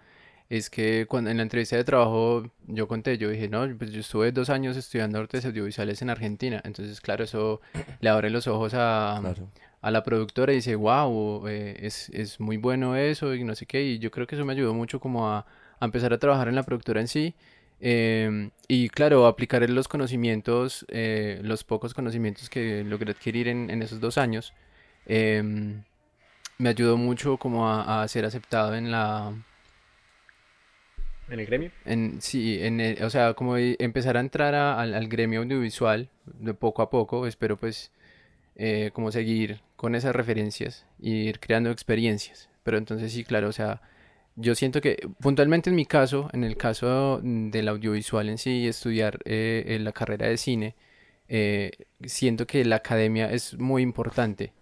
es 0.49 0.69
que 0.69 1.05
cuando 1.07 1.29
en 1.31 1.37
la 1.37 1.43
entrevista 1.43 1.75
de 1.75 1.83
trabajo 1.83 2.43
yo 2.67 2.87
conté, 2.87 3.17
yo 3.17 3.29
dije, 3.29 3.47
no, 3.49 3.67
pues 3.77 3.91
yo 3.91 4.01
estuve 4.01 4.31
dos 4.31 4.49
años 4.49 4.77
estudiando 4.77 5.19
artes 5.19 5.45
audiovisuales 5.45 6.01
en 6.01 6.09
Argentina. 6.09 6.61
Entonces, 6.65 7.01
claro, 7.01 7.23
eso 7.23 7.61
le 8.01 8.09
abre 8.09 8.29
los 8.29 8.47
ojos 8.47 8.73
a, 8.75 9.17
Claro. 9.21 9.49
A 9.87 9.91
la 9.91 10.03
productora 10.03 10.51
y 10.53 10.57
dice, 10.57 10.75
wow, 10.75 11.47
es, 11.47 12.09
es 12.09 12.39
muy 12.39 12.57
bueno 12.57 12.95
eso 12.95 13.33
y 13.35 13.43
no 13.43 13.55
sé 13.55 13.65
qué. 13.67 13.83
Y 13.83 13.99
yo 13.99 14.11
creo 14.11 14.27
que 14.27 14.35
eso 14.35 14.45
me 14.45 14.53
ayudó 14.53 14.73
mucho 14.73 14.99
como 14.99 15.29
a, 15.29 15.45
a 15.79 15.85
empezar 15.85 16.13
a 16.13 16.17
trabajar 16.19 16.47
en 16.47 16.55
la 16.55 16.63
productora 16.63 17.01
en 17.01 17.07
sí. 17.07 17.35
em, 17.79 18.51
y 18.67 18.89
claro, 18.89 19.27
aplicar 19.27 19.67
los 19.69 19.87
conocimientos, 19.87 20.85
eh, 20.89 21.39
los 21.43 21.63
pocos 21.63 21.93
conocimientos 21.93 22.49
que 22.49 22.83
logré 22.83 23.11
adquirir 23.11 23.47
en, 23.47 23.69
en 23.69 23.81
esos 23.83 23.99
dos 23.99 24.17
años, 24.17 24.53
em, 25.05 25.83
me 26.59 26.69
ayudó 26.69 26.97
mucho 26.97 27.37
como 27.37 27.67
a, 27.69 28.03
a 28.03 28.07
ser 28.07 28.25
aceptado 28.25 28.75
en 28.75 28.91
la, 28.91 29.33
¿En 31.29 31.39
el 31.39 31.45
gremio? 31.45 31.71
en, 31.85 32.21
sí, 32.21 32.59
en 32.61 32.79
el- 32.81 33.03
o 33.03 33.09
sea, 33.09 33.33
como 33.33 33.57
empezar 33.57 34.17
a 34.17 34.19
entrar 34.19 34.55
a- 34.55 34.79
al, 34.79 34.93
al 34.93 35.07
gremio 35.07 35.41
audiovisual 35.41 36.09
de 36.25 36.53
poco 36.53 36.81
a 36.81 36.89
poco, 36.89 37.27
espero 37.27 37.57
pues 37.57 37.91
eh, 38.57 38.91
como 38.93 39.11
seguir 39.11 39.61
con 39.75 39.95
esas 39.95 40.15
referencias 40.15 40.85
y 40.99 41.27
ir 41.27 41.39
creando 41.39 41.71
experiencias. 41.71 42.49
Pero 42.63 42.77
entonces 42.77 43.11
sí, 43.11 43.23
claro, 43.23 43.49
o 43.49 43.51
sea, 43.51 43.81
yo 44.35 44.55
siento 44.55 44.81
que 44.81 45.07
puntualmente 45.21 45.69
en 45.69 45.75
mi 45.75 45.85
caso, 45.85 46.29
en 46.33 46.43
el 46.43 46.57
caso 46.57 47.21
del 47.23 47.67
audiovisual 47.67 48.29
en 48.29 48.37
sí, 48.37 48.67
estudiar 48.67 49.19
eh, 49.25 49.63
en 49.67 49.83
la 49.85 49.93
carrera 49.93 50.27
de 50.27 50.37
cine, 50.37 50.75
eh, 51.27 51.71
siento 52.03 52.45
que 52.45 52.65
la 52.65 52.77
academia 52.77 53.31
es 53.31 53.57
muy 53.57 53.81
importante 53.81 54.53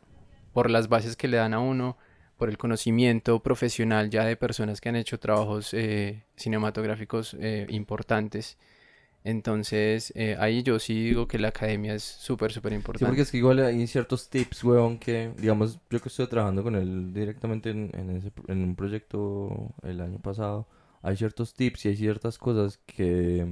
por 0.54 0.70
las 0.70 0.90
bases 0.90 1.16
que 1.16 1.28
le 1.28 1.38
dan 1.38 1.54
a 1.54 1.60
uno, 1.60 1.98
por 2.38 2.50
el 2.50 2.58
conocimiento 2.58 3.42
profesional 3.42 4.10
ya 4.10 4.26
de 4.26 4.36
personas 4.36 4.80
que 4.80 4.90
han 4.90 4.96
hecho 4.96 5.20
trabajos 5.20 5.74
eh, 5.74 6.24
cinematográficos 6.36 7.36
importantes. 7.70 8.58
Entonces, 9.24 10.12
eh, 10.16 10.36
ahí 10.40 10.64
yo 10.64 10.80
sí 10.80 11.04
digo 11.04 11.28
que 11.28 11.40
la 11.40 11.50
academia 11.50 11.96
es 11.96 12.04
súper, 12.04 12.52
súper 12.52 12.74
Sí, 12.74 12.78
importante. 12.78 13.06
porque 13.06 13.22
es 13.22 13.32
que 13.32 13.38
igual 13.38 13.60
hay 13.60 13.88
ciertos 13.88 14.30
tips, 14.30 14.64
weón, 14.64 15.00
que, 15.00 15.32
digamos, 15.38 15.80
yo 15.90 16.00
que 16.02 16.10
estoy 16.10 16.28
trabajando 16.28 16.62
con 16.64 16.76
él 16.76 17.12
directamente 17.14 17.72
en, 17.72 17.90
en, 17.96 18.10
ese, 18.12 18.32
en 18.48 18.64
un 18.64 18.76
proyecto 18.76 19.74
el 19.82 20.00
año 20.02 20.20
pasado, 20.20 20.68
hay 21.02 21.18
ciertos 21.18 21.54
tips 21.56 21.86
y 21.86 21.90
hay 21.90 21.96
ciertas 21.98 22.38
cosas 22.38 22.78
que, 22.86 23.48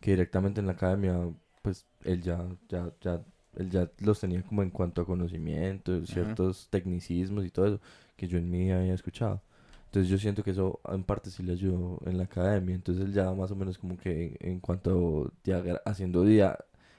que 0.00 0.10
directamente 0.12 0.60
en 0.60 0.66
la 0.66 0.72
academia, 0.72 1.18
pues, 1.62 1.86
él 2.04 2.22
ya, 2.22 2.46
ya, 2.68 2.90
ya, 3.00 3.20
él 3.56 3.70
ya 3.70 3.90
los 3.98 4.20
tenía 4.20 4.42
como 4.42 4.62
en 4.62 4.70
cuanto 4.70 5.02
a 5.02 5.06
conocimiento, 5.06 6.04
ciertos 6.06 6.68
tecnicismos 6.70 7.44
y 7.44 7.50
todo 7.50 7.66
eso, 7.66 7.80
que 8.16 8.28
yo 8.28 8.38
en 8.38 8.50
mí 8.50 8.70
había 8.70 8.94
escuchado. 8.94 9.42
Entonces 9.90 10.08
yo 10.10 10.18
siento 10.18 10.42
que 10.44 10.52
eso 10.52 10.80
en 10.88 11.02
parte 11.04 11.30
sí 11.30 11.42
le 11.42 11.52
ayudó 11.52 11.98
en 12.06 12.16
la 12.18 12.24
academia. 12.24 12.74
Entonces 12.76 13.04
él 13.04 13.12
ya 13.12 13.32
más 13.32 13.50
o 13.50 13.56
menos 13.56 13.76
como 13.78 13.96
que 13.98 14.36
en 14.40 14.60
cuanto 14.60 15.32
diagra- 15.44 15.82
haciendo 15.84 16.24
dia- 16.24 16.58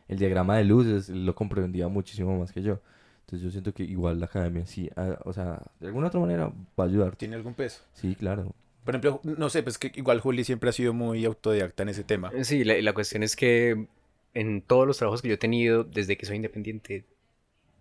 el 0.10 0.18
diagrama 0.20 0.58
de 0.58 0.66
luces 0.66 1.10
él 1.10 1.26
lo 1.26 1.34
comprendía 1.36 1.88
muchísimo 1.88 2.38
más 2.38 2.52
que 2.52 2.62
yo. 2.62 2.80
Entonces 3.22 3.42
yo 3.46 3.52
siento 3.52 3.74
que 3.74 3.84
igual 3.84 4.20
la 4.20 4.26
academia 4.26 4.66
sí, 4.66 4.90
o 5.24 5.32
sea, 5.32 5.62
de 5.80 5.88
alguna 5.88 6.08
otra 6.08 6.20
manera 6.20 6.48
va 6.78 6.84
a 6.84 6.88
ayudarte. 6.88 7.18
¿Tiene 7.18 7.36
algún 7.36 7.54
peso? 7.54 7.82
Sí, 7.94 8.14
claro. 8.16 8.54
Por 8.84 8.96
ejemplo, 8.96 9.22
no 9.38 9.50
sé, 9.50 9.64
pues 9.64 9.78
que 9.78 9.92
igual 9.96 10.20
Juli 10.20 10.44
siempre 10.44 10.70
ha 10.70 10.74
sido 10.74 10.92
muy 10.94 11.24
autodidacta 11.24 11.84
en 11.84 11.90
ese 11.90 12.04
tema. 12.04 12.32
Sí, 12.44 12.64
la, 12.64 12.82
la 12.82 12.94
cuestión 12.94 13.24
es 13.24 13.36
que 13.36 13.88
en 14.34 14.62
todos 14.62 14.86
los 14.88 14.98
trabajos 14.98 15.22
que 15.22 15.28
yo 15.30 15.36
he 15.36 15.38
tenido 15.38 15.84
desde 15.84 16.18
que 16.18 16.26
soy 16.26 16.38
independiente, 16.38 17.06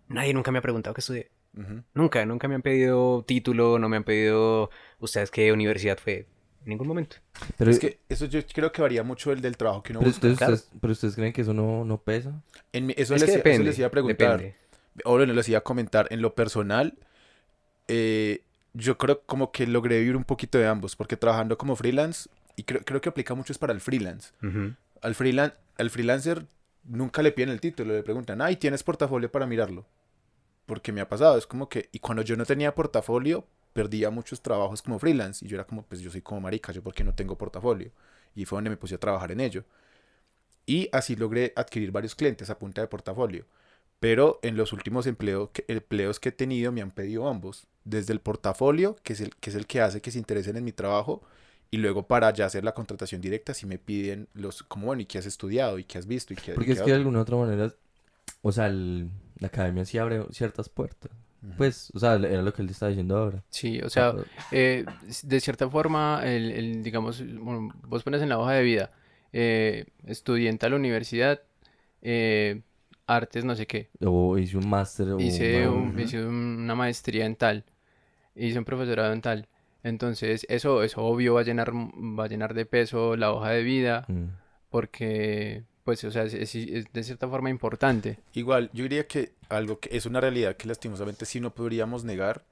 nadie 0.08 0.34
nunca 0.34 0.52
me 0.52 0.58
ha 0.58 0.62
preguntado 0.62 0.94
qué 0.94 1.00
estudié. 1.00 1.30
Nunca, 1.94 2.24
nunca 2.26 2.48
me 2.48 2.54
han 2.54 2.62
pedido 2.62 3.22
título, 3.26 3.78
no 3.78 3.88
me 3.88 3.96
han 3.98 4.04
pedido 4.04 4.70
ustedes 4.98 5.30
qué 5.30 5.52
universidad 5.52 5.98
fue. 5.98 6.26
En 6.64 6.68
ningún 6.70 6.86
momento. 6.88 7.16
Pero, 7.56 7.70
Es 7.70 7.78
que 7.78 7.98
eso 8.08 8.26
yo 8.26 8.40
creo 8.46 8.70
que 8.70 8.82
varía 8.82 9.02
mucho 9.02 9.32
el 9.32 9.40
del 9.40 9.56
trabajo 9.56 9.82
que 9.82 9.92
uno 9.92 10.00
pero 10.00 10.10
busca. 10.10 10.18
ustedes, 10.18 10.38
claro. 10.38 10.54
ustedes- 10.54 10.78
pero 10.80 10.92
ustedes 10.92 11.14
creen 11.16 11.32
que 11.32 11.40
eso 11.40 11.54
no, 11.54 11.84
no 11.84 11.98
pesa. 12.02 12.42
En 12.72 12.86
mi- 12.86 12.94
eso, 12.96 13.14
es 13.14 13.22
les, 13.22 13.30
que 13.30 13.30
eso 13.30 13.38
depende. 13.38 13.64
les 13.64 13.78
iba 13.78 13.88
a 13.88 13.90
preguntar. 13.90 14.32
depende. 14.38 14.56
O 15.04 15.12
bueno, 15.16 15.32
les 15.32 15.48
iba 15.48 15.58
a 15.58 15.62
comentar. 15.62 16.06
En 16.10 16.20
lo 16.22 16.34
personal, 16.34 16.98
eh, 17.88 18.42
yo 18.74 18.98
creo 18.98 19.22
como 19.22 19.52
que 19.52 19.66
logré 19.66 19.98
vivir 20.00 20.16
un 20.16 20.24
poquito 20.24 20.58
de 20.58 20.66
ambos, 20.66 20.96
porque 20.96 21.16
trabajando 21.16 21.58
como 21.58 21.76
freelance, 21.76 22.28
y 22.56 22.64
creo, 22.64 22.82
creo 22.84 23.00
que 23.00 23.08
aplica 23.08 23.34
mucho 23.34 23.52
es 23.52 23.58
para 23.58 23.72
el 23.72 23.80
freelance. 23.80 24.32
Al, 25.02 25.14
freelan 25.14 25.54
al 25.78 25.90
freelancer 25.90 26.46
nunca 26.84 27.22
le 27.22 27.32
piden 27.32 27.48
el 27.50 27.60
título, 27.60 27.94
le 27.94 28.02
preguntan, 28.02 28.42
ay, 28.42 28.56
¿tienes 28.56 28.82
portafolio 28.82 29.30
para 29.32 29.46
mirarlo? 29.46 29.86
Porque 30.70 30.92
me 30.92 31.00
ha 31.00 31.08
pasado, 31.08 31.36
es 31.36 31.48
como 31.48 31.68
que, 31.68 31.88
y 31.90 31.98
cuando 31.98 32.22
yo 32.22 32.36
no 32.36 32.44
tenía 32.46 32.72
portafolio, 32.76 33.44
perdía 33.72 34.08
muchos 34.10 34.40
trabajos 34.40 34.82
como 34.82 35.00
freelance, 35.00 35.44
y 35.44 35.48
yo 35.48 35.56
era 35.56 35.64
como, 35.66 35.82
pues 35.82 36.00
yo 36.00 36.12
soy 36.12 36.22
como 36.22 36.40
marica, 36.40 36.70
yo 36.70 36.80
porque 36.80 37.02
no 37.02 37.12
tengo 37.12 37.36
portafolio, 37.36 37.90
y 38.36 38.44
fue 38.44 38.56
donde 38.58 38.70
me 38.70 38.76
puse 38.76 38.94
a 38.94 38.98
trabajar 38.98 39.32
en 39.32 39.40
ello. 39.40 39.64
Y 40.66 40.88
así 40.92 41.16
logré 41.16 41.52
adquirir 41.56 41.90
varios 41.90 42.14
clientes 42.14 42.50
a 42.50 42.58
punta 42.60 42.80
de 42.80 42.86
portafolio. 42.86 43.46
Pero 43.98 44.38
en 44.42 44.56
los 44.56 44.72
últimos 44.72 45.06
empleo- 45.08 45.50
que- 45.52 45.64
empleos 45.66 46.20
que 46.20 46.28
he 46.28 46.32
tenido 46.32 46.70
me 46.70 46.82
han 46.82 46.92
pedido 46.92 47.28
ambos. 47.28 47.66
Desde 47.84 48.12
el 48.12 48.20
portafolio, 48.20 48.94
que 49.02 49.14
es 49.14 49.20
el, 49.20 49.34
que 49.36 49.50
es 49.50 49.56
el 49.56 49.66
que 49.66 49.80
hace 49.80 50.00
que 50.00 50.12
se 50.12 50.18
interesen 50.18 50.56
en 50.56 50.62
mi 50.64 50.72
trabajo, 50.72 51.20
y 51.72 51.78
luego 51.78 52.06
para 52.06 52.32
ya 52.32 52.46
hacer 52.46 52.62
la 52.62 52.74
contratación 52.74 53.20
directa, 53.20 53.54
si 53.54 53.66
me 53.66 53.78
piden 53.78 54.28
los, 54.34 54.62
como 54.62 54.86
bueno, 54.86 55.02
¿y 55.02 55.06
qué 55.06 55.18
has 55.18 55.26
estudiado? 55.26 55.80
¿Y 55.80 55.84
qué 55.84 55.98
has 55.98 56.06
visto? 56.06 56.32
¿Y 56.32 56.36
qué, 56.36 56.52
y 56.52 56.54
Porque 56.54 56.66
qué 56.68 56.72
es 56.74 56.78
que 56.78 56.84
de 56.90 56.92
otro?". 56.92 57.00
alguna 57.00 57.20
otra 57.22 57.36
manera, 57.36 57.74
o 58.42 58.52
sea, 58.52 58.68
el- 58.68 59.10
la 59.40 59.48
academia 59.48 59.84
sí 59.84 59.98
abre 59.98 60.24
ciertas 60.30 60.68
puertas. 60.68 61.10
Pues, 61.56 61.90
o 61.94 61.98
sea, 61.98 62.14
era 62.16 62.42
lo 62.42 62.52
que 62.52 62.60
él 62.62 62.68
te 62.68 62.72
estaba 62.74 62.90
diciendo 62.90 63.16
ahora. 63.16 63.42
Sí, 63.48 63.80
o 63.80 63.88
sea, 63.88 64.14
eh, 64.52 64.84
de 65.22 65.40
cierta 65.40 65.68
forma, 65.70 66.20
el, 66.24 66.52
el, 66.52 66.82
digamos, 66.82 67.22
bueno, 67.38 67.72
vos 67.88 68.02
pones 68.02 68.20
en 68.22 68.28
la 68.28 68.38
hoja 68.38 68.52
de 68.52 68.62
vida, 68.62 68.90
eh, 69.32 69.86
estudiante 70.06 70.66
a 70.66 70.68
la 70.68 70.76
universidad, 70.76 71.40
eh, 72.02 72.60
artes 73.06 73.44
no 73.44 73.56
sé 73.56 73.66
qué, 73.66 73.88
O 74.04 74.36
hice 74.38 74.58
un 74.58 74.68
máster 74.68 75.08
o 75.10 75.20
hice, 75.20 75.66
una- 75.66 75.72
un- 75.92 75.98
hice 75.98 76.24
una 76.24 76.74
maestría 76.74 77.24
en 77.24 77.36
tal, 77.36 77.64
hice 78.34 78.58
un 78.58 78.64
profesorado 78.66 79.12
en 79.14 79.22
tal, 79.22 79.48
entonces 79.82 80.46
eso, 80.50 80.82
eso 80.82 81.02
obvio 81.02 81.34
va 81.34 81.40
a 81.40 81.44
llenar, 81.44 81.72
va 81.74 82.24
a 82.24 82.28
llenar 82.28 82.52
de 82.54 82.66
peso 82.66 83.16
la 83.16 83.32
hoja 83.32 83.50
de 83.50 83.62
vida, 83.62 84.04
Mm. 84.08 84.24
porque, 84.68 85.64
pues, 85.84 86.04
o 86.04 86.10
sea, 86.10 86.24
es, 86.24 86.52
de 86.92 87.04
cierta 87.04 87.28
forma 87.28 87.50
importante. 87.50 88.18
Igual, 88.32 88.70
yo 88.72 88.84
diría 88.84 89.06
que 89.06 89.32
algo 89.48 89.80
que 89.80 89.96
es 89.96 90.06
una 90.06 90.20
realidad 90.20 90.56
que 90.56 90.68
lastimosamente 90.68 91.26
sí 91.26 91.40
no 91.40 91.54
podríamos 91.54 92.04
negar, 92.04 92.44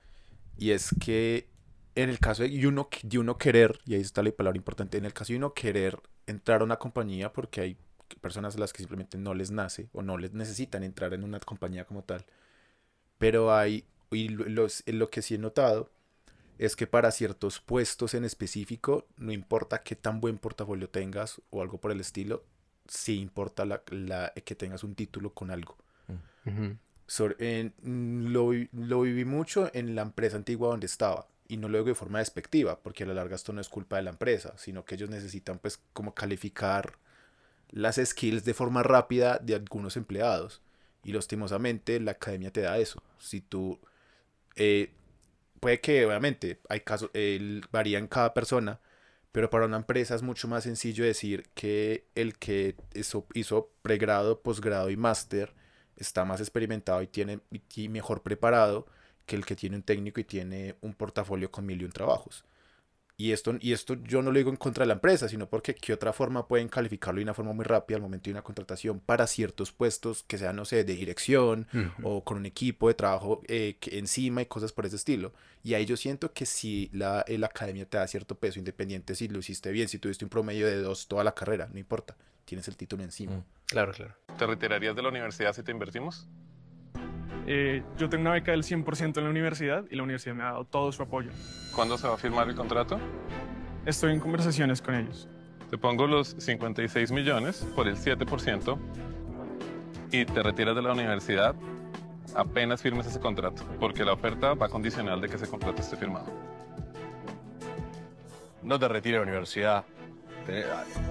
y 0.56 0.70
es 0.72 0.90
que 1.00 1.46
en 1.94 2.10
el 2.10 2.18
caso 2.18 2.42
de 2.44 2.66
uno, 2.66 2.88
de 3.02 3.18
uno 3.18 3.38
querer, 3.38 3.80
y 3.84 3.94
ahí 3.94 4.00
está 4.00 4.22
la 4.22 4.30
palabra 4.32 4.56
importante, 4.56 4.98
en 4.98 5.04
el 5.04 5.12
caso 5.12 5.32
de 5.32 5.38
uno 5.38 5.54
querer 5.54 6.00
entrar 6.26 6.60
a 6.60 6.64
una 6.64 6.76
compañía 6.78 7.32
porque 7.32 7.60
hay 7.60 7.76
personas 8.20 8.56
a 8.56 8.58
las 8.58 8.72
que 8.72 8.78
simplemente 8.78 9.18
no 9.18 9.34
les 9.34 9.50
nace 9.50 9.88
o 9.92 10.02
no 10.02 10.16
les 10.18 10.32
necesitan 10.32 10.82
entrar 10.82 11.12
en 11.14 11.24
una 11.24 11.40
compañía 11.40 11.84
como 11.84 12.02
tal. 12.04 12.24
Pero 13.18 13.54
hay, 13.54 13.84
y 14.10 14.28
lo- 14.28 14.44
los, 14.48 14.82
lo 14.86 15.10
que 15.10 15.22
sí 15.22 15.34
he 15.34 15.38
notado 15.38 15.90
es 16.58 16.76
que 16.76 16.86
para 16.86 17.10
ciertos 17.12 17.60
puestos 17.60 18.14
en 18.14 18.24
específico, 18.24 19.06
no 19.16 19.32
importa 19.32 19.82
qué 19.82 19.96
tan 19.96 20.20
buen 20.20 20.38
portafolio 20.38 20.88
tengas 20.88 21.40
o 21.50 21.62
algo 21.62 21.78
por 21.78 21.92
el 21.92 22.00
estilo, 22.00 22.44
sí 22.88 23.20
importa 23.20 23.64
la, 23.66 23.82
la- 23.90 24.32
que 24.44 24.54
tengas 24.54 24.84
un 24.84 24.94
título 24.94 25.32
con 25.34 25.50
algo. 25.50 25.76
Ujú. 26.46 26.76
Sobre- 27.06 27.60
en- 27.60 27.74
mm, 27.82 28.32
lo, 28.32 28.50
lo 28.72 29.00
viví 29.02 29.24
mucho 29.24 29.70
en 29.74 29.94
la 29.94 30.02
empresa 30.02 30.36
antigua 30.36 30.68
donde 30.68 30.86
estaba. 30.86 31.26
Y 31.48 31.56
no 31.56 31.68
lo 31.68 31.78
digo 31.78 31.88
de 31.88 31.94
forma 31.94 32.18
despectiva, 32.18 32.78
porque 32.82 33.04
a 33.04 33.06
la 33.06 33.14
larga 33.14 33.36
esto 33.36 33.52
no 33.54 33.60
es 33.60 33.68
culpa 33.70 33.96
de 33.96 34.02
la 34.02 34.10
empresa, 34.10 34.54
sino 34.58 34.84
que 34.84 34.96
ellos 34.96 35.08
necesitan 35.10 35.58
pues 35.58 35.80
como 35.94 36.14
calificar 36.14 36.98
las 37.70 37.96
skills 37.96 38.44
de 38.44 38.54
forma 38.54 38.82
rápida 38.82 39.38
de 39.38 39.54
algunos 39.56 39.96
empleados. 39.96 40.62
Y 41.04 41.12
lastimosamente 41.12 42.00
la 42.00 42.12
academia 42.12 42.52
te 42.52 42.62
da 42.62 42.78
eso. 42.78 43.02
Si 43.18 43.40
tú... 43.40 43.80
eh, 44.56 44.92
puede 45.60 45.80
que 45.80 46.06
obviamente 46.06 46.60
hay 46.68 46.80
casos, 46.80 47.10
el- 47.14 47.64
varía 47.72 47.98
en 47.98 48.08
cada 48.08 48.34
persona, 48.34 48.80
pero 49.32 49.50
para 49.50 49.66
una 49.66 49.76
empresa 49.76 50.14
es 50.14 50.22
mucho 50.22 50.48
más 50.48 50.64
sencillo 50.64 51.04
decir 51.04 51.48
que 51.54 52.06
el 52.14 52.38
que 52.38 52.76
hizo, 53.34 53.70
pregrado, 53.82 54.40
posgrado 54.40 54.90
y 54.90 54.96
máster 54.96 55.54
está 55.96 56.24
más 56.24 56.40
experimentado 56.40 57.02
y 57.02 57.06
tiene 57.06 57.40
y 57.50 57.88
mejor 57.88 58.22
preparado 58.22 58.86
que 59.26 59.36
el 59.36 59.44
que 59.44 59.56
tiene 59.56 59.76
un 59.76 59.82
técnico 59.82 60.20
y 60.20 60.24
tiene 60.24 60.76
un 60.80 60.94
portafolio 60.94 61.50
con 61.50 61.66
mil 61.66 61.82
y 61.82 61.84
un 61.84 61.92
trabajos. 61.92 62.44
Y 63.20 63.32
esto, 63.32 63.56
y 63.60 63.72
esto 63.72 63.96
yo 64.04 64.22
no 64.22 64.30
lo 64.30 64.38
digo 64.38 64.50
en 64.50 64.56
contra 64.56 64.84
de 64.84 64.86
la 64.86 64.94
empresa, 64.94 65.28
sino 65.28 65.48
porque 65.48 65.74
qué 65.74 65.92
otra 65.92 66.12
forma 66.12 66.46
pueden 66.46 66.68
calificarlo 66.68 67.18
de 67.18 67.24
una 67.24 67.34
forma 67.34 67.52
muy 67.52 67.64
rápida 67.64 67.96
al 67.96 68.02
momento 68.02 68.26
de 68.26 68.30
una 68.30 68.42
contratación 68.42 69.00
para 69.00 69.26
ciertos 69.26 69.72
puestos 69.72 70.22
que 70.22 70.38
sean, 70.38 70.54
no 70.54 70.64
sé, 70.64 70.84
de 70.84 70.94
dirección 70.94 71.66
o 72.04 72.22
con 72.22 72.36
un 72.36 72.46
equipo 72.46 72.86
de 72.86 72.94
trabajo 72.94 73.42
eh, 73.48 73.76
que 73.80 73.98
encima 73.98 74.40
y 74.42 74.46
cosas 74.46 74.72
por 74.72 74.86
ese 74.86 74.94
estilo. 74.94 75.32
Y 75.64 75.74
ahí 75.74 75.84
yo 75.84 75.96
siento 75.96 76.32
que 76.32 76.46
si 76.46 76.90
la, 76.92 77.24
eh, 77.26 77.38
la 77.38 77.48
academia 77.48 77.86
te 77.86 77.98
da 77.98 78.06
cierto 78.06 78.36
peso, 78.36 78.60
independiente 78.60 79.16
si 79.16 79.26
lo 79.26 79.40
hiciste 79.40 79.72
bien, 79.72 79.88
si 79.88 79.98
tuviste 79.98 80.24
un 80.24 80.28
promedio 80.28 80.68
de 80.68 80.76
dos 80.80 81.08
toda 81.08 81.24
la 81.24 81.34
carrera, 81.34 81.68
no 81.72 81.80
importa, 81.80 82.16
tienes 82.44 82.68
el 82.68 82.76
título 82.76 83.02
encima. 83.02 83.44
Claro, 83.66 83.90
claro. 83.94 84.14
¿Te 84.38 84.46
retirarías 84.46 84.94
de 84.94 85.02
la 85.02 85.08
universidad 85.08 85.52
si 85.54 85.64
te 85.64 85.72
invertimos? 85.72 86.28
Eh, 87.50 87.82
yo 87.96 88.10
tengo 88.10 88.20
una 88.20 88.32
beca 88.32 88.50
del 88.50 88.62
100% 88.62 89.16
en 89.16 89.24
la 89.24 89.30
universidad 89.30 89.86
y 89.90 89.96
la 89.96 90.02
universidad 90.02 90.34
me 90.34 90.42
ha 90.42 90.48
dado 90.48 90.66
todo 90.66 90.92
su 90.92 91.02
apoyo. 91.02 91.30
¿Cuándo 91.74 91.96
se 91.96 92.06
va 92.06 92.12
a 92.12 92.18
firmar 92.18 92.46
el 92.46 92.54
contrato? 92.54 93.00
Estoy 93.86 94.12
en 94.12 94.20
conversaciones 94.20 94.82
con 94.82 94.94
ellos. 94.94 95.30
Te 95.70 95.78
pongo 95.78 96.06
los 96.06 96.36
56 96.38 97.10
millones 97.10 97.66
por 97.74 97.88
el 97.88 97.96
7% 97.96 98.78
y 100.12 100.26
te 100.26 100.42
retiras 100.42 100.76
de 100.76 100.82
la 100.82 100.92
universidad 100.92 101.54
apenas 102.34 102.82
firmes 102.82 103.06
ese 103.06 103.18
contrato, 103.18 103.62
porque 103.80 104.04
la 104.04 104.12
oferta 104.12 104.52
va 104.52 104.68
condicional 104.68 105.18
de 105.18 105.30
que 105.30 105.36
ese 105.36 105.48
contrato 105.48 105.80
esté 105.80 105.96
firmado. 105.96 106.26
No 108.62 108.78
te 108.78 108.88
retires 108.88 109.20
de 109.20 109.24
la 109.24 109.30
universidad. 109.30 109.84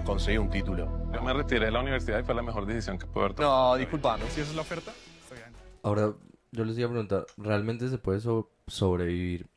Conseguí 0.05 0.37
un 0.37 0.51
título. 0.51 1.09
Yo 1.11 1.23
me 1.23 1.33
retiré 1.33 1.65
de 1.65 1.71
la 1.71 1.79
universidad 1.79 2.19
y 2.19 2.23
fue 2.23 2.35
la 2.35 2.43
mejor 2.43 2.67
decisión 2.67 2.99
que 2.99 3.07
pude 3.07 3.23
haber 3.23 3.33
tomado. 3.33 3.71
No, 3.71 3.77
disculpame. 3.79 4.23
Si 4.29 4.41
esa 4.41 4.51
es 4.51 4.55
la 4.55 4.61
oferta, 4.61 4.91
estoy 5.23 5.39
adentro. 5.39 5.63
Ahora, 5.81 6.13
yo 6.57 6.65
les 6.65 6.77
iba 6.77 6.87
a 6.87 6.91
preguntar, 6.91 7.25
¿realmente 7.37 7.87
se 7.87 7.97
puede 7.97 8.19
so- 8.19 8.49
sobrevivir? 8.67 9.47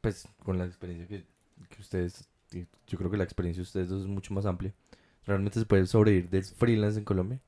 Pues 0.00 0.28
con 0.44 0.58
la 0.58 0.64
experiencia 0.66 1.06
que, 1.06 1.24
que 1.68 1.80
ustedes, 1.80 2.28
yo 2.86 2.98
creo 2.98 3.10
que 3.10 3.16
la 3.16 3.24
experiencia 3.24 3.60
de 3.60 3.64
ustedes 3.64 3.88
dos 3.88 4.02
es 4.02 4.06
mucho 4.08 4.34
más 4.34 4.44
amplia. 4.46 4.72
¿Realmente 5.26 5.58
se 5.58 5.66
puede 5.66 5.86
sobrevivir 5.86 6.28
de 6.28 6.42
freelance 6.42 6.98
en 6.98 7.04
Colombia? 7.04 7.40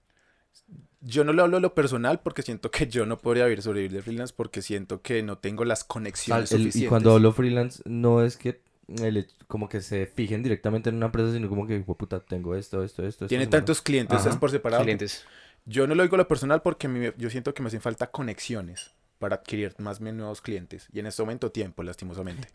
Yo 1.02 1.22
no 1.24 1.34
lo 1.34 1.42
hablo 1.42 1.58
de 1.58 1.60
lo 1.60 1.74
personal 1.74 2.20
porque 2.20 2.40
siento 2.42 2.70
que 2.70 2.86
yo 2.86 3.04
no 3.04 3.18
podría 3.18 3.44
vivir 3.44 3.60
sobrevivir 3.62 3.92
de 3.92 4.02
freelance 4.02 4.32
porque 4.34 4.62
siento 4.62 5.02
que 5.02 5.22
no 5.22 5.36
tengo 5.38 5.64
las 5.66 5.82
Al- 5.82 5.88
conexiones 5.88 6.52
el- 6.52 6.58
suficientes. 6.58 6.86
y 6.86 6.88
cuando 6.88 7.12
hablo 7.12 7.32
freelance, 7.32 7.82
no 7.84 8.22
es 8.22 8.36
que 8.38 8.62
el 8.88 9.26
como 9.48 9.68
que 9.68 9.80
se 9.82 10.06
fijen 10.06 10.42
directamente 10.42 10.88
en 10.88 10.96
una 10.96 11.06
empresa, 11.06 11.32
sino 11.32 11.48
como 11.50 11.66
que, 11.66 11.76
"Hijo 11.76 11.94
puta, 11.96 12.20
tengo 12.20 12.54
esto, 12.54 12.82
esto, 12.82 13.02
esto. 13.02 13.24
esto 13.24 13.26
Tiene 13.26 13.44
semana". 13.44 13.58
tantos 13.58 13.82
clientes 13.82 14.18
Ajá. 14.20 14.30
es 14.30 14.36
por 14.36 14.50
separado. 14.50 14.80
que- 14.82 14.86
Clientes. 14.86 15.26
Yo 15.66 15.86
no 15.86 15.94
lo 15.94 16.02
digo 16.04 16.16
lo 16.16 16.28
personal 16.28 16.62
porque 16.62 16.88
me- 16.88 17.14
yo 17.16 17.30
siento 17.30 17.54
que 17.54 17.62
me 17.62 17.68
hacen 17.68 17.80
falta 17.80 18.10
conexiones 18.10 18.94
para 19.18 19.36
adquirir 19.36 19.74
más 19.78 20.00
bien 20.00 20.16
nuevos 20.16 20.40
clientes. 20.42 20.88
Y 20.92 21.00
en 21.00 21.06
este 21.06 21.22
momento 21.22 21.50
tiempo, 21.50 21.82
lastimosamente. 21.82 22.48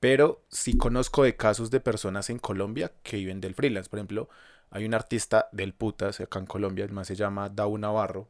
Pero 0.00 0.42
sí 0.50 0.76
conozco 0.76 1.24
de 1.24 1.36
casos 1.36 1.70
de 1.70 1.80
personas 1.80 2.30
en 2.30 2.38
Colombia 2.38 2.92
que 3.04 3.18
viven 3.18 3.40
del 3.40 3.54
freelance. 3.54 3.90
Por 3.90 3.98
ejemplo, 4.00 4.28
hay 4.70 4.86
un 4.86 4.94
artista 4.94 5.48
del 5.52 5.74
putas 5.74 6.20
acá 6.20 6.40
en 6.40 6.46
Colombia, 6.46 6.84
el 6.84 6.92
man 6.92 7.04
se 7.06 7.16
llama 7.16 7.50
Dau 7.50 7.78
Navarro 7.78 8.28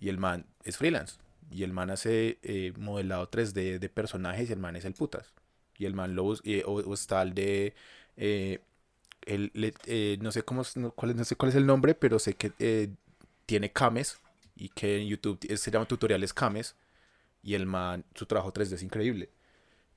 y 0.00 0.08
el 0.10 0.18
man 0.18 0.46
es 0.64 0.76
freelance. 0.78 1.16
Y 1.50 1.64
el 1.64 1.72
man 1.72 1.90
hace 1.90 2.38
eh, 2.42 2.72
modelado 2.78 3.28
3D 3.28 3.78
de 3.78 3.88
personajes 3.88 4.50
y 4.50 4.52
el 4.52 4.58
man 4.60 4.76
es 4.76 4.84
el 4.84 4.94
putas. 4.94 5.34
Y 5.78 5.86
el 5.86 5.94
man 5.94 6.14
lo 6.16 6.34
eh, 6.44 6.64
o, 6.66 6.74
o 6.74 6.94
está 6.94 7.22
el 7.22 7.34
de... 7.34 7.74
eh, 8.16 8.60
el- 9.26 9.50
le- 9.54 9.74
eh, 9.86 10.18
no 10.20 10.32
sé 10.32 10.42
cómo 10.42 10.62
no, 10.76 10.90
cuál 10.92 11.16
no 11.16 11.24
sé 11.24 11.36
cuál 11.36 11.50
es 11.50 11.56
el 11.56 11.66
nombre, 11.66 11.94
pero 11.94 12.18
sé 12.18 12.34
que 12.34 12.52
eh, 12.58 12.90
tiene 13.46 13.72
cames 13.72 14.18
y 14.56 14.70
que 14.70 15.00
en 15.02 15.08
YouTube 15.08 15.38
t- 15.40 15.56
se 15.56 15.70
llama 15.70 15.86
tutoriales 15.86 16.34
cames 16.34 16.76
y 17.42 17.54
el 17.54 17.66
man, 17.66 18.04
su 18.14 18.26
trabajo 18.26 18.52
3D 18.52 18.76
es 18.76 18.82
increíble. 18.82 19.30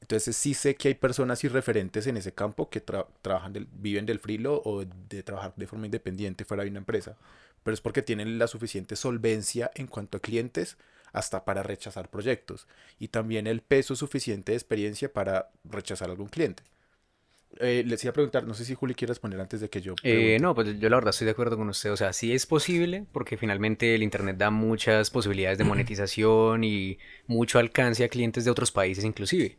Entonces 0.01 0.35
sí 0.37 0.53
sé 0.53 0.75
que 0.75 0.89
hay 0.89 0.95
personas 0.95 1.43
y 1.43 1.47
referentes 1.49 2.07
en 2.07 2.17
ese 2.17 2.33
campo 2.33 2.69
que 2.69 2.85
tra- 2.85 3.07
trabajan 3.21 3.53
del- 3.53 3.67
viven 3.71 4.05
del 4.05 4.19
freelo 4.19 4.61
o 4.65 4.85
de 4.85 5.23
trabajar 5.23 5.53
de 5.55 5.67
forma 5.67 5.85
independiente 5.87 6.45
fuera 6.45 6.63
de 6.63 6.69
una 6.69 6.79
empresa, 6.79 7.17
pero 7.63 7.73
es 7.73 7.81
porque 7.81 8.01
tienen 8.01 8.39
la 8.39 8.47
suficiente 8.47 8.95
solvencia 8.95 9.71
en 9.75 9.87
cuanto 9.87 10.17
a 10.17 10.21
clientes 10.21 10.77
hasta 11.11 11.43
para 11.45 11.63
rechazar 11.63 12.09
proyectos 12.09 12.67
y 12.99 13.09
también 13.09 13.47
el 13.47 13.61
peso 13.61 13.95
suficiente 13.95 14.51
de 14.53 14.57
experiencia 14.57 15.11
para 15.11 15.51
rechazar 15.65 16.09
algún 16.09 16.29
cliente. 16.29 16.63
Eh, 17.57 17.83
les 17.85 18.03
iba 18.03 18.11
a 18.11 18.13
preguntar, 18.13 18.45
no 18.45 18.53
sé 18.53 18.63
si 18.63 18.75
Juli 18.75 18.93
quiere 18.93 19.11
responder 19.11 19.39
antes 19.39 19.59
de 19.59 19.69
que 19.69 19.81
yo 19.81 19.95
Eh, 20.03 20.37
no, 20.39 20.53
pues 20.53 20.79
yo 20.79 20.89
la 20.89 20.97
verdad 20.97 21.09
estoy 21.09 21.25
de 21.25 21.31
acuerdo 21.31 21.57
con 21.57 21.67
usted. 21.69 21.91
O 21.91 21.97
sea, 21.97 22.13
sí 22.13 22.33
es 22.33 22.45
posible 22.45 23.05
porque 23.11 23.37
finalmente 23.37 23.95
el 23.95 24.03
Internet 24.03 24.37
da 24.37 24.51
muchas 24.51 25.09
posibilidades 25.09 25.57
de 25.57 25.63
monetización 25.65 26.63
y 26.63 26.99
mucho 27.27 27.59
alcance 27.59 28.03
a 28.03 28.09
clientes 28.09 28.45
de 28.45 28.51
otros 28.51 28.71
países 28.71 29.03
inclusive. 29.03 29.57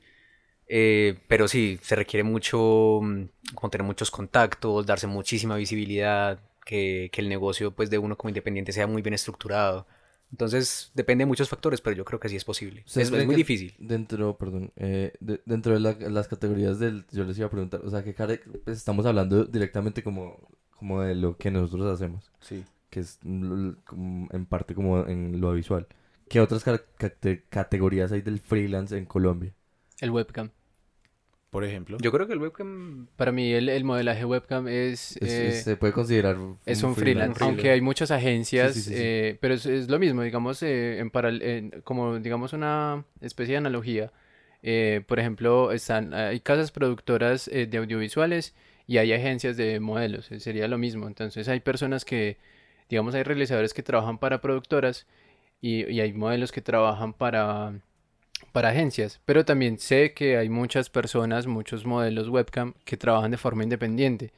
Eh, 0.69 1.19
pero 1.29 1.49
sí, 1.49 1.79
se 1.83 1.97
requiere 1.97 2.23
mucho, 2.23 3.01
mm, 3.03 3.25
como 3.55 3.71
tener 3.71 3.85
muchos 3.85 4.11
contactos, 4.11 4.87
darse 4.87 5.07
muchísima 5.09 5.57
visibilidad, 5.57 6.39
que, 6.65 7.11
que 7.13 7.21
el 7.21 7.29
negocio 7.29 7.73
pues 7.73 7.91
de 7.91 7.99
uno 7.99 8.17
como 8.17 8.31
independiente 8.31 8.73
sea 8.73 8.87
muy 8.87 9.03
bien 9.03 9.15
estructurado. 9.15 9.87
Entonces 10.33 10.93
depende 10.95 11.23
de 11.23 11.27
muchos 11.27 11.49
factores, 11.49 11.81
pero 11.81 11.97
yo 11.97 12.05
creo 12.05 12.21
que 12.21 12.29
sí 12.29 12.37
es 12.37 12.45
posible. 12.45 12.83
¿Ustedes 12.87 13.11
Es, 13.11 13.27
muy 13.27 13.35
difícil. 13.35 13.75
Dentro, 13.79 14.37
perdón, 14.39 14.73
eh, 14.77 15.13
de- 15.21 15.41
dentro 15.45 15.73
de 15.75 15.81
la- 15.81 15.97
las 16.09 16.29
categorías 16.29 16.79
del, 16.79 17.05
yo 17.11 17.25
les 17.25 17.37
iba 17.39 17.47
a 17.49 17.51
preguntar, 17.51 17.81
o 17.85 17.91
sea, 17.91 18.05
que 18.05 18.13
pues, 18.13 18.79
estamos 18.79 19.07
hablando 19.07 19.45
directamente 19.45 20.03
como, 20.05 20.49
como 20.71 21.03
de 21.03 21.15
lo 21.17 21.37
que 21.37 21.51
nosotros 21.51 21.93
hacemos, 21.93 22.31
Sí. 22.41 22.65
que 22.91 23.01
es 23.01 23.19
en 23.25 24.47
parte 24.49 24.75
como 24.75 25.07
en 25.07 25.41
lo 25.41 25.53
visual. 25.53 25.87
¿Qué 26.29 26.41
otras 26.41 26.65
categorías 27.49 28.13
hay 28.13 28.23
del 28.23 28.39
freelance 28.39 28.97
en 28.97 29.07
Colombia? 29.07 29.53
El 30.01 30.11
webcam. 30.11 30.51
Por 31.51 31.65
ejemplo. 31.65 31.99
Yo 32.01 32.13
creo 32.13 32.27
que 32.29 32.33
el 32.33 32.39
webcam 32.39 33.09
Para 33.17 33.33
mí 33.33 33.53
el, 33.53 33.69
el 33.69 33.85
modelaje 33.85 34.25
webcam 34.25 34.69
es... 34.69 35.17
Es- 35.17 35.23
eh, 35.23 35.49
es- 35.49 35.65
se 35.65 35.77
puede 35.77 35.93
considerar 35.93 36.37
Es 36.65 36.83
un 36.85 36.95
freelance, 36.95 37.43
aunque 37.43 37.71
hay 37.71 37.81
muchas 37.81 38.13
agencias, 38.13 38.75
Sí, 38.75 38.83
sí, 38.83 38.91
sí, 38.91 38.95
sí. 38.97 39.03
eh, 39.03 39.39
pero 39.41 39.55
es, 39.55 39.67
es 39.67 39.89
lo 39.91 39.99
mismo, 39.99 40.23
digamos, 40.23 40.63
eh, 40.63 40.99
en 41.01 41.11
paral- 41.11 41.43
en- 41.43 41.81
como 41.83 42.19
digamos 42.21 42.53
una 42.53 43.05
especie 43.21 43.55
de 43.55 43.59
analogía. 43.59 44.13
eh, 44.63 45.03
por 45.09 45.19
ejemplo, 45.19 45.73
están, 45.73 46.13
hay 46.15 46.39
casas 46.41 46.71
productoras 46.71 47.49
eh, 47.49 47.67
de 47.67 47.79
audiovisuales 47.79 48.55
y 48.87 48.99
hay 48.99 49.13
agencias 49.13 49.57
de 49.57 49.81
modelos, 49.81 50.31
eh, 50.31 50.39
sería 50.39 50.69
lo 50.69 50.77
mismo. 50.79 51.07
Entonces 51.09 51.49
hay 51.49 51.61
personas 51.61 52.05
que, 52.05 52.37
digamos, 52.91 53.15
hay 53.15 53.23
realizadores 53.23 53.73
que 53.75 53.83
trabajan 53.83 54.19
para 54.19 54.41
productoras 54.43 55.07
y, 55.63 55.87
y 55.91 56.01
hay 56.01 56.13
modelos 56.13 56.53
que 56.53 56.61
trabajan 56.61 57.15
para, 57.15 57.73
para 58.53 58.71
agencias, 58.71 59.21
pero 59.25 59.45
también 59.45 59.79
sé 59.79 60.13
que 60.15 60.37
hay 60.37 60.49
muchas 60.49 60.91
personas, 60.91 61.47
muchos 61.47 61.85
modelos 61.85 62.29
webcam 62.29 62.75
que 62.85 62.97
trabajan 62.97 63.31
de 63.31 63.37
forma 63.37 63.63
independiente. 63.63 64.33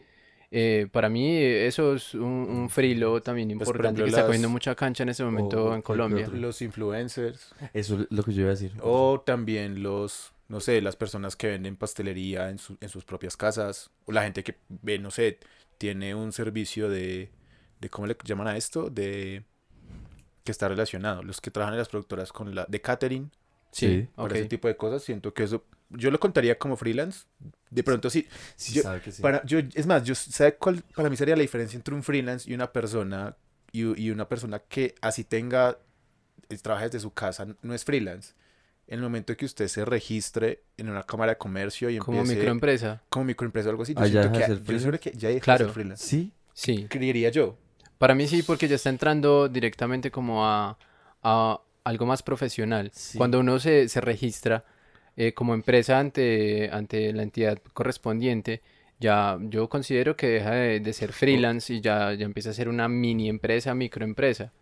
Eh, 0.54 0.86
para 0.92 1.08
mí 1.08 1.34
eso 1.38 1.94
es 1.94 2.12
un, 2.14 2.22
un 2.22 2.68
frilo 2.68 3.22
también 3.22 3.48
Pues, 3.48 3.60
por 3.70 3.76
importante 3.76 3.86
ejemplo, 4.02 4.04
que 4.04 4.10
está 4.10 4.26
cogiendo 4.26 4.48
mucha 4.50 4.74
cancha 4.74 5.02
en 5.02 5.08
ese 5.08 5.24
momento 5.24 5.64
o 5.64 5.74
en 5.74 5.80
Colombia. 5.80 6.28
Los 6.28 6.60
influencers. 6.60 7.54
Eso 7.72 8.00
es 8.02 8.06
lo 8.10 8.22
que 8.22 8.34
yo 8.34 8.42
iba 8.42 8.50
a 8.50 8.54
decir. 8.54 8.72
O 8.82 9.22
también 9.24 9.82
los, 9.82 10.32
no 10.48 10.60
sé, 10.60 10.82
las 10.82 10.96
personas 10.96 11.36
que 11.36 11.46
venden 11.48 11.76
pastelería 11.76 12.50
en, 12.50 12.58
su- 12.58 12.76
en 12.82 12.90
sus 12.90 13.02
propias 13.04 13.34
casas. 13.38 13.90
O 14.04 14.12
la 14.12 14.24
gente 14.24 14.44
que 14.44 14.56
ve, 14.68 14.98
no 14.98 15.10
sé, 15.10 15.38
tiene 15.78 16.14
un 16.14 16.32
servicio 16.32 16.90
de, 16.90 17.30
de 17.80 17.88
¿cómo 17.88 18.06
le 18.06 18.14
llaman 18.22 18.48
a 18.48 18.56
esto? 18.58 18.90
De 18.90 19.44
que 20.44 20.52
está 20.52 20.68
relacionado. 20.68 21.22
Los 21.22 21.40
que 21.40 21.50
trabajan 21.50 21.74
en 21.74 21.78
las 21.78 21.88
productoras 21.88 22.30
con 22.30 22.54
la, 22.54 22.66
de 22.68 22.80
catering, 22.82 23.30
Sí, 23.72 24.06
Para 24.14 24.34
ese 24.36 24.46
tipo 24.48 24.68
de 24.68 24.76
cosas, 24.76 25.02
siento 25.02 25.32
que 25.34 25.42
eso, 25.44 25.64
yo 25.90 26.10
lo 26.10 26.20
contaría 26.20 26.58
como 26.58 26.76
freelance. 26.76 27.24
De 27.70 27.82
pronto 27.82 28.10
sí. 28.10 28.28
Sí, 28.54 28.74
yo- 28.74 28.82
sabe 28.82 29.00
que 29.00 29.10
sí. 29.10 29.22
Para, 29.22 29.42
yo, 29.44 29.58
es 29.74 29.86
más, 29.86 30.04
yo 30.04 30.14
¿sabe 30.14 30.54
cuál 30.56 30.82
para 30.94 31.08
mí 31.10 31.16
sería 31.16 31.34
la 31.36 31.42
diferencia 31.42 31.76
entre 31.76 31.94
un 31.94 32.02
freelance 32.02 32.48
y 32.50 32.54
una 32.54 32.70
persona 32.70 33.34
y, 33.72 34.00
y 34.00 34.10
una 34.10 34.28
persona 34.28 34.58
que 34.60 34.94
así 35.00 35.24
tenga 35.24 35.78
eh, 36.50 36.58
trabaja 36.58 36.84
desde 36.84 37.00
su 37.00 37.12
casa 37.12 37.46
no 37.62 37.74
es 37.74 37.84
freelance? 37.84 38.34
En 38.86 38.96
el 38.96 39.02
momento 39.02 39.34
que 39.36 39.46
usted 39.46 39.68
se 39.68 39.84
registre 39.86 40.64
en 40.76 40.90
una 40.90 41.02
cámara 41.04 41.32
de 41.32 41.38
comercio 41.38 41.88
y 41.88 41.96
Como 41.98 42.18
empiece 42.18 42.36
microempresa. 42.40 43.02
como 43.08 43.24
microempresa 43.24 43.68
o 43.68 43.70
algo 43.70 43.84
así, 43.84 43.94
yo 43.94 44.02
Ah, 44.02 44.06
ya 44.06 44.22
siento 44.22 44.38
que 44.38 44.44
ser 44.78 44.92
yo 44.92 45.00
que 45.00 45.12
ya 45.12 45.28
deja 45.28 45.34
de 45.36 45.40
Claro. 45.40 45.64
ser 45.66 45.72
freelance. 45.74 46.04
Sí, 46.06 46.32
Sí. 46.52 46.86
Creería 46.90 47.30
yo. 47.30 47.56
Para 47.96 48.14
mí 48.14 48.26
sí, 48.28 48.42
porque 48.42 48.68
ya 48.68 48.74
está 48.76 48.90
entrando 48.90 49.48
directamente 49.48 50.10
como 50.10 50.44
a, 50.44 50.76
a 51.22 51.60
algo 51.84 52.06
más 52.06 52.22
profesional. 52.22 52.90
Sí. 52.92 53.18
Cuando 53.18 53.40
uno 53.40 53.58
se, 53.58 53.88
se 53.88 54.00
registra 54.00 54.64
eh, 55.16 55.32
como 55.32 55.54
empresa 55.54 55.98
ante, 55.98 56.70
ante 56.72 57.12
la 57.12 57.22
entidad 57.22 57.58
correspondiente, 57.72 58.62
ya 58.98 59.38
yo 59.40 59.68
considero 59.68 60.16
que 60.16 60.28
deja 60.28 60.52
de, 60.52 60.80
de 60.80 60.92
ser 60.92 61.12
freelance 61.12 61.74
y 61.74 61.80
ya, 61.80 62.14
ya 62.14 62.24
empieza 62.24 62.50
a 62.50 62.52
ser 62.52 62.68
una 62.68 62.88
mini 62.88 63.28
empresa, 63.28 63.74
microempresa, 63.74 64.52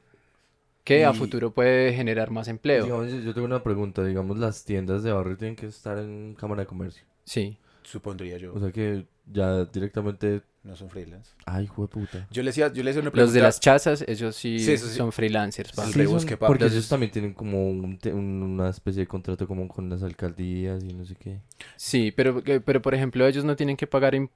que 0.83 1.05
a 1.05 1.13
futuro 1.13 1.53
puede 1.53 1.93
generar 1.93 2.31
más 2.31 2.49
empleo. 2.49 2.85
digamos, 2.85 3.13
yo 3.13 3.35
tengo 3.35 3.47
una 3.47 3.63
pregunta. 3.63 4.03
Digamos, 4.03 4.39
las 4.39 4.65
tiendas 4.65 5.03
de 5.03 5.13
barrio 5.13 5.37
tienen 5.37 5.57
que 5.57 5.67
estar 5.67 5.99
en 5.99 6.35
cámara 6.35 6.63
de 6.63 6.67
comercio. 6.67 7.05
Sí. 7.25 7.59
Supondría 7.83 8.39
yo. 8.39 8.55
O 8.55 8.61
sea 8.61 8.73
que 8.73 9.05
ya 9.31 9.65
directamente... 9.67 10.43
no 10.63 10.77
son 10.77 10.91
freelance. 10.91 11.31
Ay, 11.47 11.69
puta. 11.75 12.27
Yo 12.31 12.43
le 12.43 12.51
decía, 12.51 12.71
yo 12.71 12.83
le 12.83 12.91
decía 12.91 13.01
una 13.01 13.11
pregunta. 13.11 13.25
Los 13.29 13.33
de 13.33 13.41
las 13.41 13.61
chazas, 13.61 14.05
ellos 14.07 14.37
sí, 14.37 14.59
Sí, 14.59 14.73
eso 14.73 14.89
sí. 14.89 14.95
son 14.97 15.11
freelancers. 15.11 15.73
pa. 15.73 15.87
Sí, 15.87 16.05
son- 16.05 16.39
porque 16.39 16.65
los- 16.65 16.73
ellos 16.75 16.89
también 16.89 17.11
tienen 17.11 17.33
como 17.33 17.71
un 17.71 17.99
una 18.13 18.69
especie 18.69 19.01
de 19.01 19.07
contrato 19.07 19.47
como 19.49 19.67
con 19.69 19.89
las 19.89 20.03
alcaldías 20.03 20.85
y 20.85 20.93
no 20.93 21.05
sé 21.07 21.15
qué. 21.17 21.41
Sí, 21.77 22.13
pero, 22.15 22.43
que- 22.45 22.61
pero 22.61 22.83
por 22.83 22.95
ejemplo 22.95 23.27
ellos 23.27 23.43
no 23.45 23.57
tienen 23.57 23.77
que 23.77 23.87
pagar, 23.87 24.15
eh, 24.15 24.29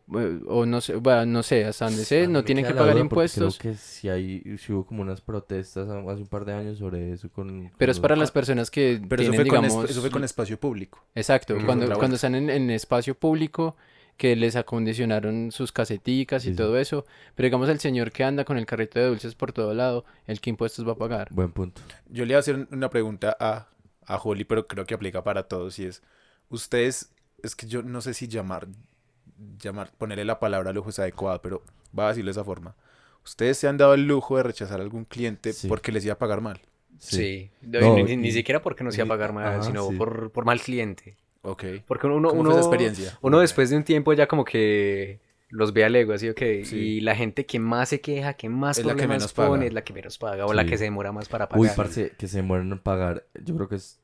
o 0.46 0.64
no 0.64 0.80
sé, 0.80 0.94
bueno, 0.96 1.26
no 1.26 1.42
sé, 1.42 1.66
hasta 1.66 1.84
donde 1.86 2.04
sé, 2.06 2.26
no 2.26 2.42
tienen 2.42 2.64
que 2.64 2.70
pagar 2.72 2.94
porque 2.94 2.94
creo 2.94 3.04
impuestos, 3.04 3.58
que 3.58 3.74
si 3.74 4.08
hay, 4.08 4.56
si 4.56 4.72
hubo 4.72 4.86
como 4.86 5.02
unas 5.02 5.20
protestas 5.20 5.88
hace 5.90 5.98
un 6.22 6.26
par 6.26 6.46
de 6.46 6.54
años 6.54 6.78
sobre 6.78 7.12
eso 7.12 7.28
con... 7.30 7.70
pero 7.76 7.90
con 7.90 7.90
es 7.90 8.00
para 8.00 8.14
los- 8.16 8.22
las 8.22 8.30
personas 8.30 8.70
que 8.70 8.98
Pero 9.08 9.20
eso 9.22 9.30
tienen, 9.30 9.46
fue, 9.46 9.56
con, 9.56 9.62
digamos, 9.64 9.84
esp- 9.84 9.90
eso 9.90 10.00
fue 10.00 10.10
con 10.10 10.24
espacio 10.24 10.58
público. 10.58 11.04
exacto, 11.14 11.56
cuando, 11.66 11.92
cuando 11.98 12.14
están 12.16 12.34
en, 12.34 12.48
en 12.48 12.70
espacio 12.70 13.14
público, 13.14 13.76
que 14.16 14.36
les 14.36 14.54
acondicionaron 14.56 15.50
sus 15.50 15.72
caseticas 15.72 16.44
y 16.44 16.48
Sí, 16.48 16.52
sí. 16.52 16.56
todo 16.56 16.78
eso, 16.78 17.04
pero 17.34 17.46
digamos 17.46 17.68
el 17.68 17.80
señor 17.80 18.12
que 18.12 18.22
anda 18.24 18.44
con 18.44 18.56
el 18.58 18.66
carrito 18.66 18.98
de 19.00 19.06
dulces 19.06 19.34
por 19.34 19.52
todo 19.52 19.74
lado, 19.74 20.04
el 20.26 20.40
que 20.40 20.50
impuestos 20.50 20.86
va 20.86 20.92
a 20.92 20.96
pagar. 20.96 21.28
Buen 21.32 21.50
punto. 21.50 21.80
Yo 22.08 22.24
le 22.24 22.32
iba 22.32 22.38
a 22.38 22.40
hacer 22.40 22.68
una 22.70 22.90
pregunta 22.90 23.36
a, 23.40 23.66
a 24.06 24.16
Holly, 24.16 24.44
pero 24.44 24.66
creo 24.68 24.86
que 24.86 24.94
aplica 24.94 25.24
para 25.24 25.48
todos 25.48 25.78
y 25.78 25.86
es, 25.86 26.02
ustedes, 26.48 27.12
es 27.42 27.56
que 27.56 27.66
yo 27.66 27.82
no 27.82 28.00
sé 28.00 28.14
si 28.14 28.28
llamar, 28.28 28.68
llamar, 29.60 29.90
ponerle 29.98 30.24
la 30.24 30.38
palabra 30.38 30.72
lujo 30.72 30.90
es 30.90 30.98
adecuada, 30.98 31.42
pero 31.42 31.62
va 31.96 32.06
a 32.06 32.08
decirlo 32.10 32.28
de 32.28 32.32
esa 32.32 32.44
forma. 32.44 32.76
Ustedes 33.24 33.58
se 33.58 33.66
han 33.68 33.78
dado 33.78 33.94
el 33.94 34.06
lujo 34.06 34.36
de 34.36 34.42
rechazar 34.42 34.80
a 34.80 34.82
algún 34.82 35.04
cliente 35.06 35.52
Sí. 35.52 35.66
porque 35.66 35.90
les 35.92 36.04
iba 36.04 36.14
a 36.14 36.18
pagar 36.18 36.40
mal. 36.40 36.60
Sí. 36.98 37.50
No, 37.62 37.80
No, 37.80 37.94
ni, 37.96 38.16
ni 38.16 38.28
y- 38.28 38.32
siquiera 38.32 38.62
porque 38.62 38.84
nos 38.84 38.94
iba 38.96 39.04
a 39.04 39.08
pagar 39.08 39.32
mal, 39.32 39.46
ajá, 39.46 39.62
sino 39.64 39.88
sí. 39.88 39.96
por, 39.96 40.30
por 40.30 40.44
mal 40.44 40.60
cliente. 40.60 41.16
Ok. 41.44 41.64
Porque 41.86 42.06
uno, 42.06 42.28
¿Cómo 42.30 42.40
uno, 42.40 42.50
fue 42.50 42.58
esa 42.60 42.68
experiencia? 42.68 43.18
uno 43.22 43.38
después 43.40 43.70
de 43.70 43.76
un 43.76 43.84
tiempo 43.84 44.12
ya 44.12 44.26
como 44.26 44.44
que 44.44 45.20
los 45.50 45.72
ve 45.72 45.84
a 45.84 45.88
lego, 45.88 46.12
así, 46.14 46.28
ok. 46.28 46.40
Sí. 46.64 46.76
Y 46.76 47.00
la 47.02 47.14
gente 47.14 47.46
que 47.46 47.58
más 47.60 47.90
se 47.90 48.00
queja, 48.00 48.34
que 48.34 48.48
más 48.48 48.78
Es 48.78 48.84
la 48.84 48.92
que 48.94 48.98
problemas 48.98 49.18
menos 49.20 49.32
paga. 49.32 49.48
pone, 49.50 49.66
es 49.66 49.72
la 49.72 49.84
que 49.84 49.92
menos 49.92 50.18
paga. 50.18 50.46
O 50.46 50.52
la 50.52 50.66
que 50.66 50.76
se 50.78 50.84
demora 50.84 51.12
más 51.12 51.28
para 51.28 51.48
pagar. 51.48 51.60
Uy, 51.60 51.68
parce, 51.76 52.10
que 52.18 52.26
se 52.26 52.42
mueren 52.42 52.72
en 52.72 52.78
pagar. 52.80 53.24
Yo 53.44 53.54
creo 53.54 53.68
que 53.68 53.76
es... 53.76 54.00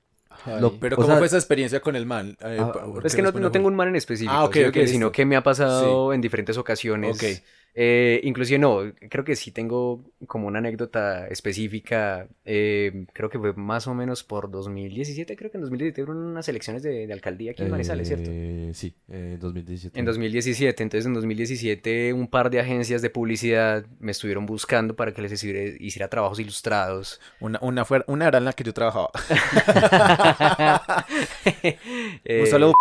Lo- 0.61 0.79
Pero 0.79 0.95
O 0.95 0.99
¿cómo 0.99 1.09
sea- 1.09 1.19
fue 1.19 1.27
esa 1.27 1.37
experiencia 1.37 1.81
con 1.81 1.97
el 1.97 2.07
man? 2.07 2.37
Eh, 2.41 2.57
Ah, 2.61 2.73
pa- 2.73 2.79
bueno. 2.81 2.95
¿por 2.95 3.07
Es 3.07 3.17
que 3.17 3.21
no, 3.23 3.33
no 3.33 3.51
tengo 3.51 3.67
un 3.69 3.75
man 3.75 3.89
en 3.89 3.97
específico, 3.97 4.33
Ah, 4.33 4.45
ok, 4.45 4.55
¿sí? 4.55 4.61
ok, 4.65 4.69
Ok, 4.69 4.75
sino 4.87 4.87
listo. 5.07 5.13
que 5.13 5.27
me 5.27 5.37
ha 5.37 5.43
pasado 5.43 6.13
en 6.13 6.21
diferentes 6.21 6.57
ocasiones. 6.57 7.17
Ok. 7.17 7.43
Eh, 7.75 8.21
inclusive 8.25 8.59
no, 8.59 8.81
creo 9.09 9.25
que 9.25 9.37
sí 9.37 9.53
tengo 9.53 10.01
como 10.27 10.49
una 10.49 10.59
anécdota 10.59 11.27
específica. 11.29 12.27
eh, 12.45 13.07
creo 13.13 13.31
que 13.31 13.39
fue 13.39 13.53
más 13.55 13.87
o 13.87 13.95
menos 13.95 14.25
por 14.25 14.51
2017. 14.51 15.37
Creo 15.37 15.51
que 15.51 15.57
en 15.59 15.63
2017 15.63 16.03
hubo 16.03 16.13
unas 16.13 16.49
elecciones 16.49 16.83
de, 16.83 17.07
de 17.07 17.13
alcaldía 17.13 17.53
aquí 17.53 17.63
en 17.63 17.71
Manizales, 17.71 18.09
¿cierto? 18.09 18.31
Eh, 18.33 18.71
Sí, 18.75 18.93
eh, 19.09 19.37
2017. 19.41 19.99
En 19.99 20.05
2017, 20.05 20.83
entonces 20.83 21.07
en 21.07 21.15
2017 21.15 22.13
un 22.13 22.29
par 22.29 22.51
de 22.51 22.61
agencias 22.61 23.03
de 23.03 23.11
publicidad 23.11 23.85
me 24.01 24.13
estuvieron 24.13 24.47
buscando 24.47 24.95
para 24.97 25.13
que 25.13 25.23
les 25.23 25.33
hiciera, 25.33 25.61
hiciera 25.81 26.09
trabajos 26.09 26.39
ilustrados. 26.41 27.21
Una, 27.41 27.59
una, 27.63 27.85
fue- 27.85 28.05
una 28.07 28.29
era 28.29 28.39
en 28.39 28.45
la 28.45 28.53
que 28.53 28.65
yo 28.65 28.73
trabajaba. 28.75 29.11
Eh, 32.25 32.41
Un 32.41 32.47
saludo. 32.47 32.75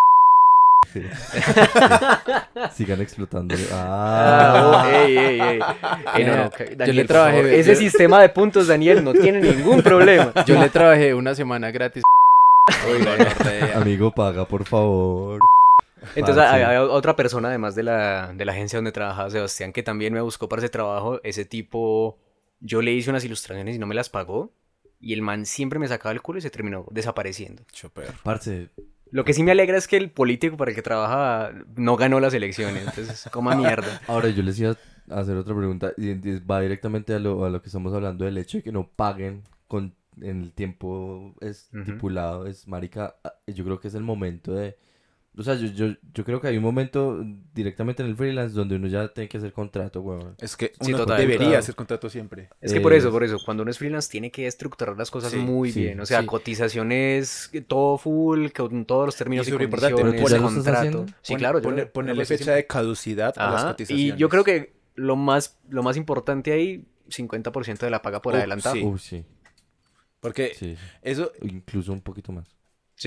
Sí. 0.93 1.01
Sigan 2.73 3.01
explotando. 3.01 3.55
Ah, 3.71 4.53
Ah, 4.55 4.83
oh, 4.85 4.95
ey, 4.95 5.17
ey, 5.17 5.39
ey. 5.41 5.59
Ey, 6.15 6.23
no, 6.25 6.35
no, 6.37 6.43
Yo 6.45 6.51
ca- 6.51 6.63
le 6.65 6.75
Daniel, 6.75 7.07
trabajé- 7.07 7.37
favor, 7.37 7.51
yo- 7.51 7.57
Ese 7.57 7.75
sistema 7.75 8.21
de 8.21 8.29
puntos, 8.29 8.67
Daniel, 8.67 9.03
no 9.03 9.13
tiene 9.13 9.41
ningún 9.41 9.81
problema. 9.81 10.33
Yo 10.45 10.59
le 10.59 10.69
trabajé 10.69 11.13
una 11.13 11.35
semana 11.35 11.71
gratis. 11.71 12.03
amigo, 13.75 14.11
paga, 14.11 14.45
por 14.45 14.65
favor. 14.65 15.39
Entonces 16.15 16.43
hay 16.43 16.77
otra 16.77 17.15
persona 17.15 17.49
además 17.49 17.75
de 17.75 17.83
la, 17.83 18.31
de 18.33 18.45
la 18.45 18.51
agencia 18.53 18.77
donde 18.77 18.91
trabajaba 18.91 19.29
Sebastián 19.29 19.71
que 19.73 19.83
también 19.83 20.13
me 20.13 20.21
buscó 20.21 20.47
para 20.49 20.61
ese 20.61 20.69
trabajo. 20.69 21.19
Ese 21.23 21.45
tipo, 21.45 22.17
yo 22.61 22.81
le 22.81 22.91
hice 22.91 23.09
unas 23.09 23.23
ilustraciones 23.25 23.75
y 23.75 23.79
no 23.79 23.85
me 23.85 23.95
las 23.95 24.09
pagó. 24.09 24.51
Y 25.01 25.13
el 25.13 25.21
man 25.21 25.45
siempre 25.45 25.79
me 25.79 25.87
sacaba 25.87 26.11
el 26.11 26.21
culo 26.21 26.39
y 26.39 26.41
se 26.41 26.49
terminó 26.49 26.85
desapareciendo. 26.91 27.63
Chopper. 27.71 28.11
Parce, 28.23 28.67
Lo 29.11 29.25
que 29.25 29.33
sí 29.33 29.43
me 29.43 29.51
alegra 29.51 29.77
es 29.77 29.87
que 29.87 29.97
el 29.97 30.11
político 30.11 30.57
para 30.57 30.71
el 30.71 30.75
que 30.75 30.81
trabajaba 30.81 31.51
no 31.75 31.95
ganó 31.95 32.19
las 32.19 32.33
elecciones. 32.33 32.85
Entonces, 32.87 33.27
coma 33.31 33.55
mierda. 33.55 34.01
ahora 34.07 34.29
yo 34.29 34.43
les 34.43 34.59
iba 34.59 34.75
a 35.09 35.19
hacer 35.19 35.35
otra 35.37 35.55
pregunta. 35.55 35.91
Y 35.97 36.09
y 36.09 36.39
va 36.39 36.61
directamente 36.61 37.13
a 37.13 37.19
lo, 37.19 37.45
a 37.45 37.49
lo 37.49 37.61
que 37.61 37.67
estamos 37.67 37.93
hablando 37.93 38.25
del 38.25 38.37
hecho 38.37 38.57
de 38.59 38.63
que 38.63 38.71
no 38.71 38.87
paguen 38.87 39.43
con, 39.67 39.95
en 40.21 40.41
el 40.43 40.53
tiempo 40.53 41.35
estipulado. 41.41 42.45
Es, 42.45 42.67
marica, 42.67 43.15
ah, 43.23 43.33
yo 43.47 43.63
creo 43.63 43.79
que 43.79 43.87
es 43.87 43.95
el 43.95 44.03
momento 44.03 44.53
de... 44.53 44.77
O 45.39 45.43
sea, 45.43 45.55
yo, 45.55 45.67
yo, 45.67 45.95
yo 46.13 46.25
creo 46.25 46.41
que 46.41 46.47
hay 46.49 46.57
un 46.57 46.63
momento 46.63 47.23
directamente 47.53 48.03
en 48.03 48.09
el 48.09 48.15
freelance 48.17 48.53
donde 48.53 48.75
uno 48.75 48.87
ya 48.87 49.07
tiene 49.07 49.29
que 49.29 49.37
hacer 49.37 49.53
contrato, 49.53 50.01
weón. 50.01 50.35
Es 50.39 50.57
que 50.57 50.73
Sí, 50.81 50.93
uno 50.93 51.05
debería 51.05 51.37
claro. 51.37 51.57
hacer 51.59 51.75
contrato 51.75 52.09
siempre. 52.09 52.49
Es 52.59 52.73
que 52.73 52.81
por 52.81 52.91
eso, 52.91 53.07
Es- 53.07 53.13
por 53.13 53.23
eso, 53.23 53.37
cuando 53.45 53.63
uno 53.63 53.71
es 53.71 53.77
freelance 53.77 54.09
tiene 54.11 54.31
que 54.31 54.47
estructurar 54.47 54.97
las 54.97 55.09
cosas 55.09 55.31
Sí, 55.31 55.37
muy 55.37 55.71
sí, 55.71 55.79
bien. 55.83 55.99
O 56.01 56.05
sea, 56.05 56.19
sí. 56.19 56.25
cotizaciones, 56.27 57.51
todo 57.67 57.97
full, 57.97 58.49
con 58.49 58.83
todos 58.85 59.05
los 59.05 59.15
términos 59.15 59.47
Y 59.47 59.49
y, 59.49 59.51
súper 59.53 59.63
importante, 59.65 59.93
condiciones, 60.01 60.21
¿pero 60.21 60.27
tú 60.27 60.35
ya 60.35 60.41
lo 60.53 60.59
estás 60.59 60.91
contrato. 60.91 61.17
Sí, 61.21 61.35
claro. 61.35 61.61
yo 61.61 61.91
ponerle 61.93 62.25
fecha 62.25 62.53
de 62.53 62.67
caducidad 62.67 63.33
a 63.37 63.51
las 63.51 63.63
cotizaciones. 63.63 64.15
Y 64.15 64.17
yo 64.17 64.27
creo 64.29 64.43
que 64.43 64.73
lo 64.95 65.15
más, 65.15 65.57
lo 65.69 65.83
más 65.83 65.95
importante 65.95 66.51
ahí, 66.51 66.83
50% 67.09 67.79
de 67.85 67.89
la 67.91 68.01
paga 68.01 68.21
por 68.21 68.33
Uh, 68.33 68.37
adelantado. 68.37 68.75
sí. 68.97 69.19
Sí, 69.19 69.25
Porque 70.19 70.53
sí. 70.53 70.75
eso, 71.01 71.31
Incluso 71.41 71.93
un 71.93 72.01
poquito 72.01 72.33
más. 72.33 72.58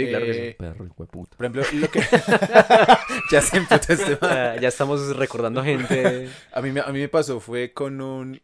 Claro 0.09 0.24
que 0.26 0.34
sí. 0.34 0.40
Eh, 0.40 0.57
Perro, 0.59 0.86
hijo 0.86 1.03
de 1.05 1.07
puta. 1.09 1.36
por 1.36 1.47
ejemplo, 1.47 1.62
lo 1.80 1.90
que... 1.90 2.01
ya 3.30 3.40
se 3.43 3.57
emputó 3.59 3.93
este 3.93 4.18
man. 4.20 4.59
Ya 4.61 4.68
estamos 4.68 5.16
recordando 5.16 5.62
gente. 5.62 6.28
A 6.53 6.61
mí, 6.62 6.72
me- 6.72 6.80
a 6.80 6.86
mí 6.93 6.99
me 7.01 7.09
pasó 7.09 7.40
fue 7.40 7.72
con 7.72 8.01
un 8.01 8.40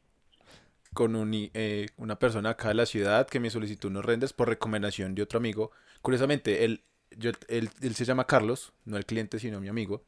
con 0.95 1.15
un, 1.15 1.33
eh, 1.55 1.87
una 1.97 2.19
persona 2.19 2.51
acá 2.51 2.69
de 2.69 2.75
la 2.75 2.87
ciudad 2.87 3.27
que 3.29 3.39
me 3.39 3.51
solicitó 3.51 3.89
unos 3.89 4.05
renders 4.05 4.33
por 4.33 4.49
recomendación 4.49 5.15
de 5.15 5.23
otro 5.23 5.37
amigo. 5.39 5.71
Curiosamente, 6.03 6.65
él, 6.65 6.83
yo, 7.17 7.31
él, 7.49 7.71
él 7.83 7.95
se 7.95 8.05
llama 8.05 8.27
Carlos, 8.27 8.73
no 8.85 8.97
el 8.97 9.07
cliente, 9.07 9.39
sino 9.39 9.61
mi 9.61 9.69
amigo. 9.69 10.05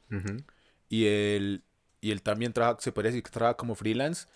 Y 0.89 1.07
él, 1.07 1.63
y 2.01 2.11
él 2.11 2.23
también 2.23 2.53
trabaja, 2.53 2.81
se 2.81 2.91
puede 2.93 3.09
decir 3.11 3.23
que 3.23 3.31
trabaja 3.31 3.57
como 3.57 3.77
freelance, 3.77 4.27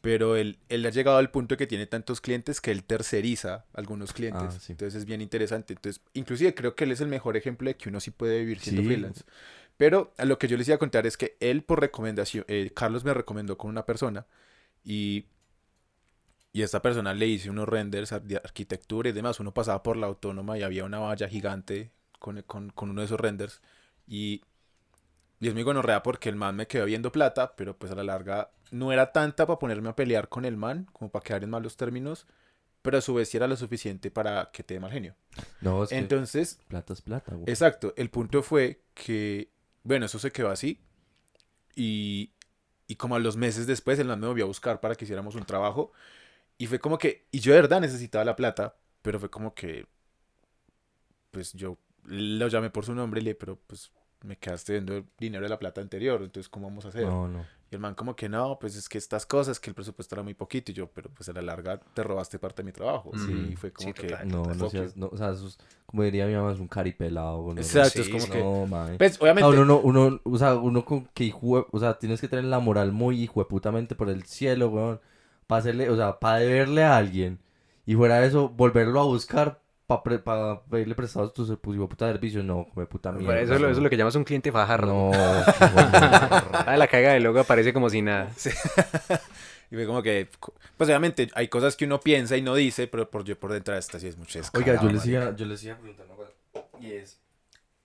pero 0.00 0.36
él, 0.36 0.58
él 0.68 0.86
ha 0.86 0.90
llegado 0.90 1.18
al 1.18 1.30
punto 1.30 1.54
de 1.54 1.58
que 1.58 1.66
tiene 1.66 1.86
tantos 1.86 2.20
clientes 2.20 2.60
que 2.60 2.70
él 2.70 2.84
terceriza 2.84 3.66
algunos 3.74 4.12
clientes. 4.12 4.54
Ah, 4.54 4.60
sí. 4.60 4.72
Entonces 4.72 5.00
es 5.00 5.04
bien 5.06 5.20
interesante. 5.20 5.74
Entonces, 5.74 6.02
inclusive 6.14 6.54
creo 6.54 6.74
que 6.76 6.84
él 6.84 6.92
es 6.92 7.00
el 7.00 7.08
mejor 7.08 7.36
ejemplo 7.36 7.68
de 7.68 7.76
que 7.76 7.88
uno 7.88 8.00
sí 8.00 8.10
puede 8.10 8.38
vivir 8.40 8.60
siendo 8.60 8.82
Sí. 8.82 8.86
freelance. 8.86 9.24
Pero 9.76 10.12
a 10.18 10.24
lo 10.24 10.38
que 10.38 10.48
yo 10.48 10.56
les 10.56 10.68
iba 10.68 10.76
a 10.76 10.78
contar 10.78 11.06
es 11.06 11.16
que 11.16 11.36
él 11.40 11.62
por 11.62 11.80
recomendación, 11.80 12.44
eh, 12.48 12.70
Carlos 12.74 13.04
me 13.04 13.14
recomendó 13.14 13.56
con 13.58 13.70
una 13.70 13.86
persona 13.86 14.26
y, 14.84 15.26
y 16.52 16.62
esta 16.62 16.82
persona 16.82 17.14
le 17.14 17.26
hice 17.26 17.50
unos 17.50 17.68
renders 17.68 18.10
de 18.24 18.36
arquitectura 18.36 19.08
y 19.08 19.12
demás. 19.12 19.40
Uno 19.40 19.52
pasaba 19.54 19.82
por 19.82 19.96
la 19.96 20.06
autónoma 20.06 20.58
y 20.58 20.62
había 20.62 20.84
una 20.84 20.98
valla 20.98 21.28
gigante 21.28 21.90
con, 22.18 22.42
con, 22.42 22.70
con 22.70 22.90
uno 22.90 23.00
de 23.02 23.06
esos 23.06 23.20
renders 23.20 23.60
y, 24.06 24.42
y 25.40 25.48
es 25.48 25.54
muy 25.54 25.62
gonorrea 25.62 26.02
porque 26.02 26.28
el 26.28 26.36
man 26.36 26.56
me 26.56 26.66
quedó 26.66 26.84
viendo 26.84 27.12
plata, 27.12 27.54
pero 27.56 27.76
pues 27.76 27.92
a 27.92 27.94
la 27.94 28.04
larga 28.04 28.50
no 28.70 28.92
era 28.92 29.12
tanta 29.12 29.46
para 29.46 29.58
ponerme 29.58 29.88
a 29.88 29.96
pelear 29.96 30.28
con 30.28 30.44
el 30.44 30.56
man, 30.56 30.86
como 30.92 31.10
para 31.10 31.24
quedar 31.24 31.44
en 31.44 31.50
malos 31.50 31.76
términos, 31.76 32.26
pero 32.82 32.98
a 32.98 33.00
su 33.00 33.14
vez 33.14 33.28
sí 33.28 33.36
era 33.36 33.46
lo 33.46 33.56
suficiente 33.56 34.10
para 34.10 34.50
que 34.52 34.62
te 34.62 34.74
dé 34.74 34.80
mal 34.80 34.90
genio. 34.90 35.14
No, 35.60 35.84
es 35.84 35.90
que 35.90 35.96
Entonces, 35.96 36.58
plata 36.68 36.92
es 36.92 37.02
plata, 37.02 37.34
güey. 37.34 37.48
Exacto, 37.48 37.94
el 37.96 38.10
punto 38.10 38.42
fue 38.42 38.82
que, 38.94 39.50
bueno, 39.84 40.06
eso 40.06 40.18
se 40.18 40.32
quedó 40.32 40.50
así 40.50 40.80
y, 41.76 42.32
y 42.86 42.96
como 42.96 43.14
a 43.14 43.20
los 43.20 43.36
meses 43.36 43.66
después 43.66 43.98
el 43.98 44.08
man 44.08 44.20
me 44.20 44.26
volvió 44.26 44.44
a 44.44 44.48
buscar 44.48 44.80
para 44.80 44.94
que 44.94 45.04
hiciéramos 45.04 45.34
un 45.36 45.44
trabajo 45.44 45.92
y 46.56 46.66
fue 46.66 46.80
como 46.80 46.98
que, 46.98 47.26
y 47.30 47.38
yo 47.38 47.52
de 47.52 47.60
verdad 47.60 47.80
necesitaba 47.80 48.24
la 48.24 48.34
plata, 48.34 48.74
pero 49.02 49.20
fue 49.20 49.30
como 49.30 49.54
que, 49.54 49.86
pues 51.30 51.52
yo 51.52 51.78
lo 52.04 52.48
llamé 52.48 52.70
por 52.70 52.84
su 52.84 52.94
nombre 52.94 53.20
y 53.20 53.24
le 53.24 53.34
pero 53.34 53.56
pues 53.66 53.92
me 54.22 54.36
quedaste 54.36 54.72
viendo 54.72 55.04
dinero 55.18 55.44
de 55.44 55.48
la 55.48 55.58
plata 55.58 55.80
anterior, 55.80 56.20
entonces 56.22 56.48
¿cómo 56.48 56.68
vamos 56.68 56.84
a 56.84 56.88
hacer? 56.88 57.06
No, 57.06 57.28
no. 57.28 57.44
Y 57.70 57.74
el 57.74 57.80
man 57.80 57.94
como 57.94 58.16
que 58.16 58.28
no, 58.30 58.58
pues 58.58 58.76
es 58.76 58.88
que 58.88 58.96
estas 58.96 59.26
cosas, 59.26 59.60
que 59.60 59.68
el 59.68 59.74
presupuesto 59.74 60.14
era 60.14 60.22
muy 60.22 60.32
poquito, 60.32 60.70
y 60.72 60.74
yo, 60.74 60.86
pero 60.90 61.10
pues 61.10 61.28
a 61.28 61.34
la 61.34 61.42
larga 61.42 61.78
te 61.78 62.02
robaste 62.02 62.38
parte 62.38 62.62
de 62.62 62.66
mi 62.66 62.72
trabajo. 62.72 63.12
Sí, 63.14 63.54
fue 63.56 63.72
como 63.72 63.88
Sí, 63.88 63.92
que... 63.92 64.06
total. 64.06 64.28
No, 64.28 64.42
no 64.42 64.70
seas, 64.70 64.96
no, 64.96 65.08
o 65.12 65.16
sea, 65.18 65.32
eso 65.32 65.48
es, 65.48 65.58
como 65.84 66.02
diría 66.02 66.26
mi 66.26 66.34
mamá, 66.34 66.52
es 66.52 66.60
un 66.60 66.68
caripelado. 66.68 67.52
No, 67.52 67.60
Exacto, 67.60 68.00
es 68.00 68.06
Sí, 68.06 68.12
como 68.12 68.24
sí. 68.24 68.30
que... 68.30 68.42
No, 68.42 68.66
mae. 68.66 68.96
Pues 68.96 69.20
obviamente... 69.20 69.50
uno, 69.50 69.64
no, 69.66 69.78
uno, 69.80 70.20
o 70.24 70.38
sea, 70.38 70.54
uno 70.56 70.84
con 70.84 71.04
que 71.08 71.24
hijo, 71.24 71.66
o 71.70 71.78
sea, 71.78 71.98
tienes 71.98 72.22
que 72.22 72.28
tener 72.28 72.46
la 72.46 72.58
moral 72.58 72.92
muy 72.92 73.22
hijueputamente 73.22 73.94
por 73.94 74.08
el 74.08 74.22
cielo, 74.24 74.68
weón, 74.68 75.00
para 75.46 75.58
hacerle, 75.60 75.90
o 75.90 75.96
sea, 75.96 76.18
para 76.20 76.38
deberle 76.38 76.84
a 76.84 76.96
alguien, 76.96 77.38
y 77.84 77.94
fuera 77.96 78.20
de 78.20 78.28
eso, 78.28 78.48
volverlo 78.48 79.00
a 79.00 79.04
buscar 79.04 79.60
para 79.88 80.60
pedirle 80.64 80.94
prestados 80.94 81.32
tus 81.32 81.48
pues, 81.62 81.78
puta 81.78 82.06
servicios, 82.06 82.44
no, 82.44 82.66
come 82.74 82.84
puta 82.84 83.10
mierda. 83.10 83.40
eso, 83.40 83.54
es 83.54 83.60
lo, 83.60 83.68
eso 83.68 83.78
es 83.78 83.82
lo 83.82 83.88
que 83.88 83.96
llamas 83.96 84.14
un 84.16 84.24
cliente 84.24 84.52
fajardo. 84.52 84.92
No, 84.92 85.10
Ah, 86.52 86.76
la 86.76 86.86
caga 86.86 87.14
de 87.14 87.20
logo 87.20 87.40
aparece 87.40 87.72
como 87.72 87.88
si 87.88 88.02
nada. 88.02 88.30
Y 89.70 89.74
fue 89.74 89.84
como 89.84 90.02
que... 90.02 90.28
Pues 90.78 90.88
obviamente 90.88 91.28
hay 91.34 91.48
cosas 91.48 91.76
que 91.76 91.84
uno 91.84 92.00
piensa 92.00 92.38
y 92.38 92.42
no 92.42 92.54
dice, 92.54 92.86
pero 92.86 93.10
por 93.10 93.24
yo 93.24 93.38
por 93.38 93.52
dentro 93.52 93.74
de 93.74 93.80
esta 93.80 94.00
sí 94.00 94.06
es 94.06 94.16
mucho 94.16 94.40
Oiga, 94.54 94.80
yo 94.80 94.88
les 94.90 95.04
iba, 95.04 95.36
yo 95.36 95.44
les 95.44 95.62
iba 95.62 95.74
a 95.74 95.78
preguntar 95.78 96.06
una 96.06 96.16
cosa, 96.16 96.32
y 96.80 96.92
es, 96.92 97.20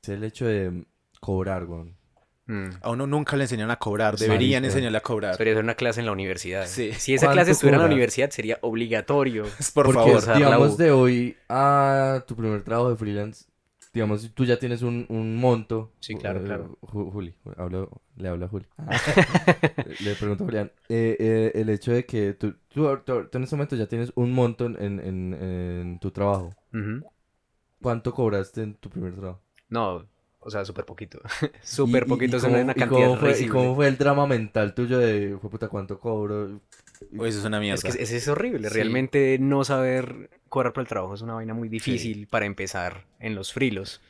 es 0.01 0.09
el 0.09 0.23
hecho 0.23 0.45
de 0.45 0.85
cobrar, 1.19 1.65
weón. 1.65 1.97
Mm. 2.45 2.69
A 2.81 2.91
uno 2.91 3.07
nunca 3.07 3.37
le 3.37 3.43
enseñan 3.45 3.71
a 3.71 3.77
cobrar, 3.77 4.13
Marica. 4.13 4.25
deberían 4.25 4.65
enseñarle 4.65 4.97
a 4.97 5.01
cobrar. 5.01 5.33
Debería 5.33 5.53
ser 5.53 5.63
una 5.63 5.75
clase 5.75 6.01
en 6.01 6.05
la 6.05 6.11
universidad. 6.11 6.65
Sí. 6.67 6.91
Si 6.93 7.13
esa 7.13 7.27
¿Cuánto 7.27 7.35
clase 7.37 7.51
estuviera 7.51 7.77
en 7.77 7.83
la 7.83 7.87
universidad, 7.87 8.29
sería 8.31 8.57
obligatorio. 8.61 9.43
Por 9.73 9.85
Porque, 9.93 10.19
favor. 10.19 10.35
digamos, 10.35 10.77
de 10.77 10.91
hoy 10.91 11.37
a 11.47 12.23
tu 12.27 12.35
primer 12.35 12.61
trabajo 12.63 12.89
de 12.89 12.97
freelance, 12.97 13.45
digamos, 13.93 14.29
tú 14.33 14.43
ya 14.43 14.57
tienes 14.59 14.81
un, 14.81 15.05
un 15.07 15.37
monto. 15.37 15.93
Sí, 16.01 16.15
claro, 16.15 16.41
eh, 16.41 16.43
claro. 16.43 16.77
Ju- 16.81 17.11
Juli, 17.11 17.33
hablo- 17.57 18.01
le 18.17 18.27
habla 18.27 18.47
a 18.47 18.49
Juli. 18.49 18.65
le 20.03 20.15
pregunto 20.15 20.43
a 20.43 20.47
Julián, 20.47 20.71
eh, 20.89 21.15
eh, 21.19 21.51
el 21.55 21.69
hecho 21.69 21.93
de 21.93 22.05
que 22.05 22.33
tú, 22.33 22.55
tú, 22.67 22.97
tú- 23.05 23.25
tú 23.31 23.37
en 23.37 23.43
este 23.43 23.55
momento 23.55 23.75
ya 23.75 23.85
tienes 23.87 24.11
un 24.15 24.31
monto 24.33 24.65
en, 24.65 24.75
en, 24.81 24.99
en- 24.99 25.33
en 25.41 25.99
tu 25.99 26.11
trabajo. 26.11 26.53
¿Cuánto 27.81 28.13
cobraste 28.13 28.63
en 28.63 28.75
tu 28.75 28.89
primer 28.89 29.13
trabajo? 29.15 29.41
No, 29.69 30.05
o 30.45 30.49
sea, 30.51 30.65
súper 30.65 30.85
poquito. 30.85 31.19
súper 31.63 32.05
poquito, 32.05 32.35
y 32.35 32.39
es 32.39 32.43
cómo- 32.43 32.55
una 32.61 32.71
y 32.71 32.75
cantidad 32.75 33.07
cómo 33.07 33.17
fue, 33.17 33.29
¿Y 33.29 33.31
risible. 33.33 33.51
cómo 33.53 33.75
fue 33.75 33.87
el 33.87 33.97
drama 33.97 34.27
mental 34.27 34.73
tuyo 34.73 34.97
de, 34.99 35.37
"Jue 35.41 35.49
puta, 35.49 35.67
cuánto 35.69 35.99
cobro? 35.99 36.59
Uy, 37.11 37.29
eso 37.29 37.39
es 37.39 37.45
una 37.45 37.59
mierda. 37.59 37.75
Es 37.75 37.83
que 37.95 38.01
es, 38.03 38.11
es 38.11 38.27
horrible, 38.27 38.69
Sí. 38.69 38.75
realmente 38.75 39.37
no 39.39 39.63
saber 39.63 40.29
cobrar 40.49 40.71
por 40.73 40.81
el 40.81 40.87
trabajo 40.87 41.15
es 41.15 41.21
una 41.21 41.33
vaina 41.33 41.53
muy 41.53 41.67
difícil 41.69 42.27
para 42.27 42.45
empezar 42.45 43.05
en 43.19 43.35
los 43.35 43.51
frilos. 43.53 44.01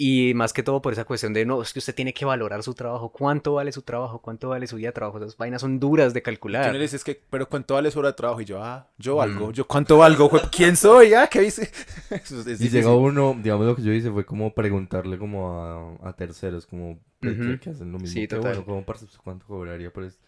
Y 0.00 0.32
más 0.34 0.52
que 0.52 0.62
todo 0.62 0.80
por 0.80 0.92
esa 0.92 1.04
cuestión 1.04 1.32
de, 1.32 1.44
no, 1.44 1.60
es 1.60 1.72
que 1.72 1.80
usted 1.80 1.92
tiene 1.92 2.14
que 2.14 2.24
valorar 2.24 2.62
su 2.62 2.72
trabajo, 2.72 3.10
cuánto 3.10 3.54
vale 3.54 3.72
su 3.72 3.82
trabajo, 3.82 4.20
cuánto 4.22 4.48
vale 4.50 4.68
su 4.68 4.76
día 4.76 4.90
de 4.90 4.92
trabajo, 4.92 5.18
esas 5.18 5.36
vainas 5.36 5.60
son 5.60 5.80
duras 5.80 6.14
de 6.14 6.20
Tú 6.20 6.24
calcular. 6.26 6.72
le 6.72 6.78
dices 6.78 7.02
que, 7.02 7.20
pero 7.28 7.48
¿cuánto 7.48 7.74
vale 7.74 7.90
su 7.90 7.98
hora 7.98 8.10
de 8.10 8.14
trabajo? 8.14 8.40
Y 8.40 8.44
yo, 8.44 8.62
ah, 8.62 8.88
yo 8.96 9.16
valgo. 9.16 9.48
Mm. 9.48 9.52
Yo, 9.54 9.66
¿cuánto 9.66 9.98
valgo? 9.98 10.30
¿Quién 10.52 10.76
soy? 10.76 11.14
Ah, 11.14 11.26
¿qué 11.28 11.40
dice? 11.40 11.68
Eso 12.10 12.40
es 12.48 12.60
Y 12.60 12.68
llegó 12.68 12.96
uno, 12.96 13.36
digamos 13.42 13.66
lo 13.66 13.74
que 13.74 13.82
yo 13.82 13.92
hice 13.92 14.10
fue 14.12 14.24
como 14.24 14.54
preguntarle 14.54 15.18
como 15.18 15.98
a, 16.00 16.08
a 16.08 16.12
terceros, 16.12 16.64
como 16.66 17.00
pues, 17.18 17.34
que, 17.34 17.42
Ujú. 17.42 17.58
que 17.58 17.70
hacen 17.70 17.90
lo 17.90 17.98
mismo 17.98 18.20
Sí, 18.20 18.28
total. 18.28 18.52
uno, 18.58 18.64
como 18.64 18.84
parce, 18.84 19.04
¿usted 19.04 19.18
¿cuánto 19.24 19.46
cobraría 19.46 19.92
por 19.92 20.04
esto? 20.04 20.22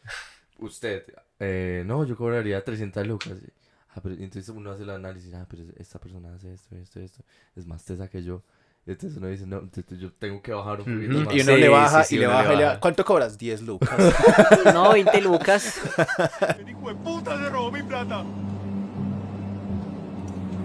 Usted, 0.58 1.04
eh, 1.38 1.84
no, 1.86 2.04
yo 2.04 2.16
cobraría 2.16 2.62
300 2.64 3.06
lucas. 3.06 3.34
Ah, 3.94 4.00
pero 4.02 4.14
entonces 4.16 4.48
uno 4.48 4.70
hace 4.70 4.82
el 4.82 4.90
análisis, 4.90 5.32
ah, 5.34 5.46
pero 5.48 5.64
esta 5.76 5.98
persona 5.98 6.34
hace 6.34 6.52
esto, 6.52 6.76
esto, 6.76 7.00
esto, 7.00 7.22
es 7.56 7.66
más 7.66 7.84
tesa 7.84 8.08
que 8.08 8.22
yo. 8.22 8.42
Entonces 8.92 9.18
uno 9.18 9.28
dice, 9.28 9.46
no, 9.46 9.58
entonces 9.58 9.98
yo 10.00 10.12
tengo 10.12 10.42
que 10.42 10.52
bajar 10.52 10.80
un 10.80 10.84
poquito 10.84 11.24
más. 11.24 11.34
Y 11.34 11.40
uno 11.42 11.52
Sí, 11.54 11.60
le 11.60 11.68
baja 11.68 12.02
sí, 12.02 12.08
sí, 12.08 12.14
y 12.16 12.18
le 12.18 12.26
baja 12.26 12.42
y 12.44 12.48
le 12.48 12.54
baja. 12.54 12.66
baja. 12.66 12.80
¿Cuánto 12.80 13.04
cobras? 13.04 13.38
10 13.38 13.62
lucas. 13.62 13.90
No, 14.74 14.92
20 14.92 15.20
lucas. 15.20 15.80
¡El 16.58 16.68
hijo 16.70 16.88
de 16.88 16.94
puta 16.96 17.38
se 17.38 17.48
robó 17.50 17.70
mi 17.70 17.82
plata! 17.82 18.24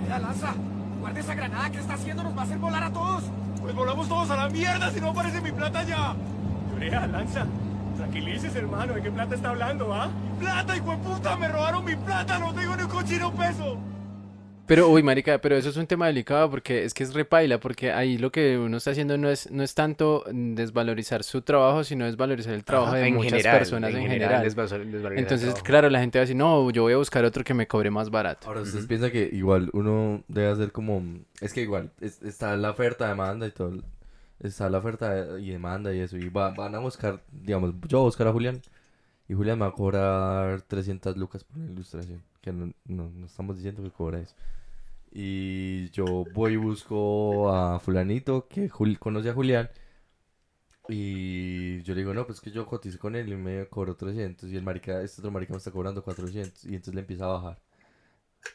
¡Mira, 0.03 0.19
lanza! 0.19 0.53
¡Guarda 0.99 1.19
esa 1.19 1.35
granada 1.35 1.69
que 1.69 1.77
está 1.79 1.93
haciendo! 1.93 2.23
¡Nos 2.23 2.35
va 2.35 2.41
a 2.41 2.45
hacer 2.45 2.57
volar 2.57 2.83
a 2.83 2.91
todos! 2.91 3.23
¡Pues 3.61 3.75
volamos 3.75 4.07
todos 4.09 4.29
a 4.31 4.35
la 4.37 4.49
mierda 4.49 4.91
si 4.91 5.01
no 5.01 5.09
aparece 5.09 5.41
mi 5.41 5.51
plata 5.51 5.83
ya! 5.83 6.15
Llorea, 6.71 7.07
lanza. 7.07 7.45
Tranquilices, 7.97 8.55
hermano. 8.55 8.93
¿De 8.93 9.01
qué 9.01 9.11
plata 9.11 9.35
está 9.35 9.49
hablando, 9.49 9.93
ah? 9.93 10.09
¡Plata, 10.39 10.75
hijo 10.75 10.91
de 10.91 10.97
puta! 10.97 11.35
¡Me 11.37 11.47
robaron 11.47 11.85
mi 11.85 11.95
plata! 11.95 12.39
¡No 12.39 12.53
tengo 12.53 12.75
ni 12.75 12.83
un 12.83 12.89
cochino 12.89 13.31
peso! 13.33 13.77
Pero, 14.67 14.89
uy, 14.89 15.03
marica, 15.03 15.37
pero 15.39 15.55
eso 15.55 15.69
es 15.69 15.77
un 15.77 15.85
tema 15.85 16.07
delicado 16.07 16.49
porque 16.49 16.85
es 16.85 16.93
que 16.93 17.03
es 17.03 17.13
repaila, 17.13 17.59
porque 17.59 17.91
ahí 17.91 18.17
lo 18.17 18.31
que 18.31 18.57
uno 18.57 18.77
está 18.77 18.91
haciendo 18.91 19.17
no 19.17 19.29
es, 19.29 19.51
no 19.51 19.61
es 19.61 19.75
tanto 19.75 20.23
desvalorizar 20.31 21.23
su 21.23 21.41
trabajo, 21.43 21.83
sino 21.83 22.05
desvalorizar 22.05 22.53
el 22.53 22.63
trabajo 22.63 22.93
de 22.95 23.11
muchas 23.11 23.31
general, 23.33 23.57
personas 23.59 23.89
en, 23.91 23.95
en 23.97 24.01
general. 24.09 24.45
Entonces, 25.19 25.53
claro, 25.63 25.89
la 25.89 25.99
gente 25.99 26.17
va 26.17 26.21
a 26.21 26.25
decir, 26.25 26.35
no, 26.35 26.69
yo 26.71 26.81
voy 26.83 26.93
a 26.93 26.97
buscar 26.97 27.23
otro 27.25 27.43
que 27.43 27.53
me 27.53 27.67
cobre 27.67 27.91
más 27.91 28.09
barato. 28.09 28.47
Ahora, 28.47 28.61
¿ustedes 28.61 28.87
piensan 28.87 29.11
que 29.11 29.29
igual 29.31 29.69
uno 29.73 30.23
debe 30.27 30.47
hacer 30.51 30.71
como... 30.71 31.03
Es 31.41 31.53
que 31.53 31.61
igual, 31.61 31.91
es- 32.01 32.21
está 32.23 32.55
la 32.57 32.71
oferta, 32.71 33.07
demanda 33.07 33.45
y 33.47 33.51
todo. 33.51 33.83
Está 34.39 34.69
la 34.69 34.79
oferta 34.79 35.39
y 35.39 35.51
demanda 35.51 35.93
y 35.93 35.99
eso. 35.99 36.17
Y 36.17 36.29
va- 36.29 36.49
van 36.49 36.73
a 36.75 36.79
buscar, 36.79 37.21
digamos, 37.31 37.73
yo 37.87 37.99
voy 37.99 38.05
a 38.05 38.09
buscar 38.09 38.27
a 38.27 38.31
Julián. 38.31 38.61
Y 39.27 39.33
Julián 39.33 39.59
me 39.59 39.65
va 39.65 39.71
a 39.71 39.73
cobrar 39.75 40.61
300 40.63 41.17
lucas 41.17 41.43
por 41.43 41.57
la 41.57 41.65
ilustración. 41.71 42.23
Que 42.41 42.51
no, 42.53 42.71
no, 42.85 43.09
no 43.09 43.25
estamos 43.25 43.55
diciendo 43.57 43.83
que 43.83 43.91
cobra 43.91 44.19
eso. 44.19 44.35
Y 45.11 45.89
yo 45.91 46.27
voy 46.33 46.53
y 46.53 46.57
busco 46.57 47.49
a 47.53 47.79
fulanito 47.79 48.47
que 48.49 48.69
Jul- 48.69 48.99
conoce 48.99 49.29
a 49.29 49.33
Julián. 49.33 49.69
Y 50.87 51.81
yo 51.83 51.93
le 51.95 52.01
digo, 52.01 52.13
no, 52.13 52.25
pues 52.27 52.41
que 52.41 52.51
yo 52.51 52.65
cotice 52.65 52.97
con 52.99 53.15
él 53.15 53.29
y 53.31 53.35
me 53.35 53.67
cobró 53.67 53.95
300. 53.95 54.49
Y 54.51 54.55
el 54.57 54.63
marica, 54.63 55.01
este 55.01 55.21
otro 55.21 55.31
marica 55.31 55.53
me 55.53 55.57
está 55.57 55.71
cobrando 55.71 56.03
400. 56.03 56.63
Y 56.65 56.69
entonces 56.69 56.93
le 56.95 57.01
empieza 57.01 57.25
a 57.25 57.27
bajar 57.29 57.61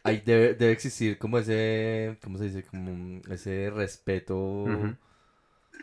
ahí 0.04 0.20
debe, 0.24 0.54
debe 0.54 0.72
existir 0.72 1.18
como 1.18 1.38
ese, 1.38 2.18
¿cómo 2.22 2.38
se 2.38 2.44
dice? 2.44 2.64
Como 2.64 3.20
ese 3.30 3.70
respeto 3.70 4.36
Ujú. 4.64 4.96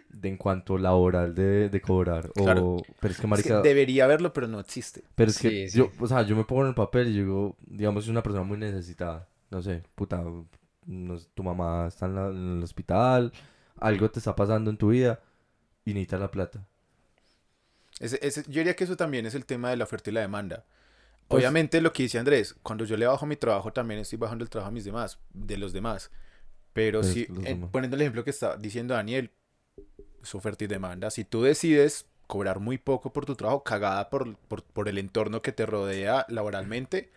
De 0.09 0.29
en 0.29 0.37
cuanto 0.37 0.77
laboral 0.77 1.33
de, 1.35 1.69
de 1.69 1.81
cobrar. 1.81 2.29
O, 2.37 2.43
Claro. 2.43 2.77
pero 2.77 2.93
es 2.93 3.01
que 3.01 3.07
Es 3.11 3.21
que 3.21 3.27
marica, 3.27 3.61
debería 3.61 4.05
haberlo, 4.05 4.33
pero 4.33 4.47
no 4.47 4.59
existe. 4.59 5.03
pero 5.15 5.29
es 5.31 5.37
que 5.39 5.69
Sí, 5.69 5.77
yo, 5.77 5.91
o 5.99 6.07
sea, 6.07 6.21
yo 6.23 6.35
me 6.35 6.43
pongo 6.43 6.63
en 6.63 6.69
el 6.69 6.75
papel 6.75 7.09
y 7.09 7.13
yo 7.15 7.23
digo, 7.23 7.57
digamos, 7.65 8.03
es 8.05 8.09
una 8.09 8.23
persona 8.23 8.43
muy 8.43 8.57
necesitada. 8.57 9.27
No 9.49 9.61
sé, 9.61 9.83
puta, 9.95 10.23
no 10.85 11.17
sé, 11.17 11.27
tu 11.33 11.43
mamá 11.43 11.87
está 11.87 12.05
en, 12.05 12.15
la- 12.15 12.27
en 12.29 12.57
el 12.57 12.63
hospital, 12.63 13.31
algo 13.79 14.09
te 14.09 14.19
está 14.19 14.35
pasando 14.35 14.69
en 14.71 14.77
tu 14.77 14.89
vida 14.89 15.19
y 15.85 15.93
necesitas 15.93 16.19
la 16.19 16.31
plata. 16.31 16.65
Ese- 17.99 18.19
ese- 18.21 18.43
yo 18.43 18.59
diría 18.59 18.75
que 18.75 18.83
eso 18.83 18.95
también 18.95 19.25
es 19.25 19.35
el 19.35 19.45
tema 19.45 19.69
de 19.69 19.77
la 19.77 19.83
oferta 19.85 20.09
y 20.09 20.13
la 20.13 20.21
demanda. 20.21 20.65
Pues- 21.27 21.41
Obviamente 21.41 21.81
lo 21.81 21.91
que 21.93 22.03
dice 22.03 22.19
Andrés, 22.19 22.55
cuando 22.63 22.85
yo 22.85 22.95
le 22.95 23.05
bajo 23.07 23.25
mi 23.25 23.35
trabajo 23.35 23.73
también 23.73 23.99
estoy 23.99 24.17
bajando 24.17 24.43
el 24.43 24.49
trabajo 24.49 24.69
a 24.69 24.71
mis 24.73 24.85
demás, 24.85 25.19
de 25.33 25.57
los 25.57 25.73
demás. 25.73 26.11
Pero 26.73 27.01
si, 27.03 27.27
eh, 27.43 27.59
poniendo 27.71 27.95
el 27.95 28.01
ejemplo 28.01 28.23
que 28.23 28.29
está 28.29 28.55
diciendo 28.55 28.93
Daniel, 28.93 29.31
es 30.21 30.35
oferta 30.35 30.63
y 30.63 30.67
demanda. 30.67 31.09
Si 31.11 31.23
tú 31.23 31.43
decides 31.43 32.07
cobrar 32.27 32.59
muy 32.59 32.77
poco 32.77 33.13
por 33.13 33.25
tu 33.25 33.35
trabajo, 33.35 33.63
cagada 33.63 34.09
por, 34.09 34.35
por, 34.37 34.63
por 34.63 34.89
el 34.89 34.97
entorno 34.97 35.41
que 35.41 35.51
te 35.53 35.65
rodea 35.65 36.25
laboralmente, 36.29 37.11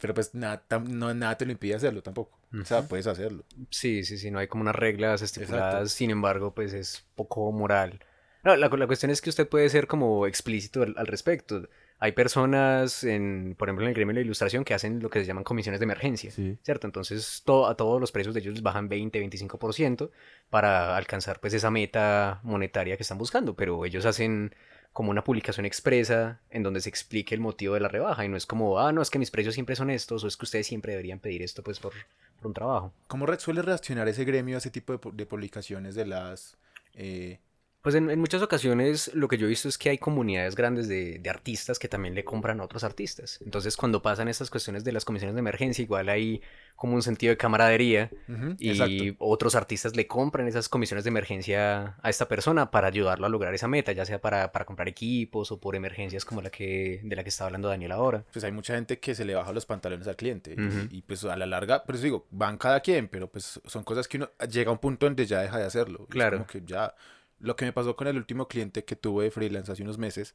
pero 0.00 0.14
pues 0.14 0.34
nada, 0.34 0.64
no, 0.88 1.14
nada 1.14 1.36
te 1.38 1.46
lo 1.46 1.52
impide 1.52 1.74
hacerlo 1.76 2.02
tampoco. 2.02 2.38
O 2.60 2.64
sea, 2.64 2.82
puedes 2.86 3.06
hacerlo. 3.06 3.44
Sí, 3.70 4.04
sí, 4.04 4.18
sí, 4.18 4.30
no 4.30 4.38
hay 4.38 4.48
como 4.48 4.62
unas 4.62 4.74
reglas 4.76 5.22
estipuladas, 5.22 5.74
Exacto. 5.74 5.88
sin 5.90 6.10
embargo, 6.10 6.54
pues 6.54 6.72
es 6.74 7.04
poco 7.14 7.50
moral. 7.52 8.00
No, 8.44 8.56
la, 8.56 8.68
la 8.68 8.86
cuestión 8.86 9.10
es 9.10 9.20
que 9.20 9.30
usted 9.30 9.48
puede 9.48 9.68
ser 9.68 9.86
como 9.86 10.26
explícito 10.26 10.82
al, 10.82 10.94
al 10.96 11.06
respecto. 11.06 11.68
Hay 12.04 12.10
personas, 12.12 13.04
en, 13.04 13.54
por 13.56 13.68
ejemplo, 13.68 13.84
en 13.84 13.90
el 13.90 13.94
gremio 13.94 14.12
de 14.12 14.20
la 14.20 14.24
ilustración 14.24 14.64
que 14.64 14.74
hacen 14.74 14.98
lo 15.00 15.08
que 15.08 15.20
se 15.20 15.24
llaman 15.24 15.44
comisiones 15.44 15.78
de 15.78 15.84
emergencia, 15.84 16.32
Sí. 16.32 16.58
¿cierto? 16.62 16.88
Entonces 16.88 17.42
to- 17.44 17.68
a 17.68 17.76
todos 17.76 18.00
los 18.00 18.10
precios 18.10 18.34
de 18.34 18.40
ellos 18.40 18.54
les 18.54 18.62
bajan 18.62 18.88
20, 18.88 19.20
25% 19.20 20.10
para 20.50 20.96
alcanzar 20.96 21.38
pues 21.38 21.54
esa 21.54 21.70
meta 21.70 22.40
monetaria 22.42 22.96
que 22.96 23.04
están 23.04 23.18
buscando, 23.18 23.54
pero 23.54 23.84
ellos 23.84 24.04
hacen 24.04 24.52
como 24.92 25.10
una 25.12 25.22
publicación 25.22 25.64
expresa 25.64 26.40
en 26.50 26.64
donde 26.64 26.80
se 26.80 26.88
explique 26.88 27.36
el 27.36 27.40
motivo 27.40 27.74
de 27.74 27.80
la 27.80 27.88
rebaja 27.88 28.24
y 28.24 28.28
no 28.28 28.36
es 28.36 28.46
como, 28.46 28.80
ah, 28.80 28.90
no, 28.92 29.00
es 29.00 29.08
que 29.08 29.20
mis 29.20 29.30
precios 29.30 29.54
siempre 29.54 29.76
son 29.76 29.88
estos 29.88 30.24
o 30.24 30.26
es 30.26 30.36
que 30.36 30.44
ustedes 30.44 30.66
siempre 30.66 30.92
deberían 30.92 31.20
pedir 31.20 31.40
esto 31.42 31.62
pues 31.62 31.78
por, 31.78 31.92
por 32.36 32.48
un 32.48 32.52
trabajo. 32.52 32.92
¿Cómo 33.06 33.26
suele 33.38 33.62
reaccionar 33.62 34.08
ese 34.08 34.24
gremio 34.24 34.56
a 34.56 34.58
ese 34.58 34.70
tipo 34.70 34.92
de, 34.98 34.98
de 35.12 35.24
publicaciones 35.24 35.94
de 35.94 36.06
las... 36.06 36.56
eh, 36.94 37.38
Pues 37.82 37.96
en, 37.96 38.10
en 38.10 38.20
muchas 38.20 38.40
ocasiones 38.42 39.10
lo 39.12 39.26
que 39.26 39.36
yo 39.36 39.46
he 39.46 39.48
visto 39.48 39.68
es 39.68 39.76
que 39.76 39.90
hay 39.90 39.98
comunidades 39.98 40.54
grandes 40.54 40.86
de, 40.86 41.18
de 41.18 41.30
artistas 41.30 41.80
que 41.80 41.88
también 41.88 42.14
le 42.14 42.24
compran 42.24 42.60
a 42.60 42.64
otros 42.64 42.84
artistas. 42.84 43.40
Entonces 43.44 43.76
cuando 43.76 44.00
pasan 44.02 44.28
estas 44.28 44.50
cuestiones 44.50 44.84
de 44.84 44.92
las 44.92 45.04
comisiones 45.04 45.34
de 45.34 45.40
emergencia, 45.40 45.82
igual 45.82 46.08
hay 46.08 46.40
como 46.76 46.94
un 46.94 47.02
sentido 47.02 47.30
de 47.32 47.36
camaradería 47.36 48.08
Ujú, 48.28 48.54
y 48.60 48.70
exacto. 48.70 49.16
otros 49.18 49.56
artistas 49.56 49.96
le 49.96 50.06
compran 50.06 50.46
esas 50.46 50.68
comisiones 50.68 51.02
de 51.02 51.08
emergencia 51.08 51.96
a 52.00 52.08
esta 52.08 52.28
persona 52.28 52.70
para 52.70 52.86
ayudarlo 52.86 53.26
a 53.26 53.28
lograr 53.28 53.52
esa 53.52 53.66
meta, 53.66 53.90
ya 53.90 54.04
sea 54.06 54.20
para, 54.20 54.52
para 54.52 54.64
comprar 54.64 54.86
equipos 54.88 55.50
o 55.50 55.58
por 55.60 55.74
emergencias 55.74 56.24
como 56.24 56.40
la 56.40 56.50
que, 56.50 57.00
de 57.02 57.16
la 57.16 57.24
que 57.24 57.30
está 57.30 57.46
hablando 57.46 57.66
Daniel 57.68 57.90
ahora. 57.92 58.24
Pues 58.32 58.44
hay 58.44 58.52
mucha 58.52 58.76
gente 58.76 59.00
que 59.00 59.16
se 59.16 59.24
le 59.24 59.34
baja 59.34 59.50
los 59.52 59.66
pantalones 59.66 60.06
al 60.06 60.14
cliente. 60.14 60.54
y- 60.56 60.60
Ujú. 60.60 60.86
y, 60.90 61.02
pues 61.02 61.24
a 61.24 61.36
la 61.36 61.46
larga, 61.46 61.82
pues 61.84 62.00
digo, 62.00 62.26
van 62.30 62.58
cada 62.58 62.78
quien, 62.78 63.08
pero 63.08 63.28
pues 63.28 63.60
son 63.66 63.82
cosas 63.82 64.06
que 64.06 64.18
uno 64.18 64.30
llega 64.48 64.70
a 64.70 64.72
un 64.72 64.78
punto 64.78 65.06
donde 65.06 65.26
ya 65.26 65.40
deja 65.40 65.58
de 65.58 65.64
hacerlo. 65.64 65.98
y 66.00 66.02
es 66.04 66.08
Claro. 66.10 66.36
como 66.38 66.46
que 66.46 66.62
ya. 66.64 66.94
Lo 67.42 67.56
que 67.56 67.64
me 67.64 67.72
pasó 67.72 67.96
con 67.96 68.06
el 68.06 68.16
último 68.16 68.48
cliente 68.48 68.84
que 68.84 68.96
tuve 68.96 69.24
de 69.24 69.30
freelance 69.30 69.70
hace 69.70 69.82
unos 69.82 69.98
meses 69.98 70.34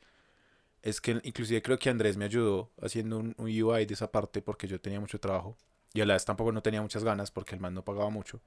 es 0.81 1.01
que 1.01 1.19
inclusive 1.23 1.61
creo 1.61 1.79
que 1.79 1.89
Andrés 1.89 2.17
me 2.17 2.25
ayudó 2.25 2.71
haciendo 2.81 3.17
un, 3.17 3.33
un 3.37 3.45
UI 3.47 3.85
de 3.85 3.93
esa 3.93 4.11
parte 4.11 4.41
porque 4.41 4.67
yo 4.67 4.79
tenía 4.79 4.99
mucho 4.99 5.19
trabajo 5.19 5.57
y 5.93 6.01
a 6.01 6.05
la 6.05 6.13
vez 6.13 6.25
tampoco 6.25 6.51
no 6.51 6.61
tenía 6.61 6.81
muchas 6.81 7.03
ganas 7.03 7.31
porque 7.31 7.55
el 7.55 7.61
man 7.61 7.73
no 7.73 7.83
pagaba 7.83 8.09
mucho. 8.09 8.41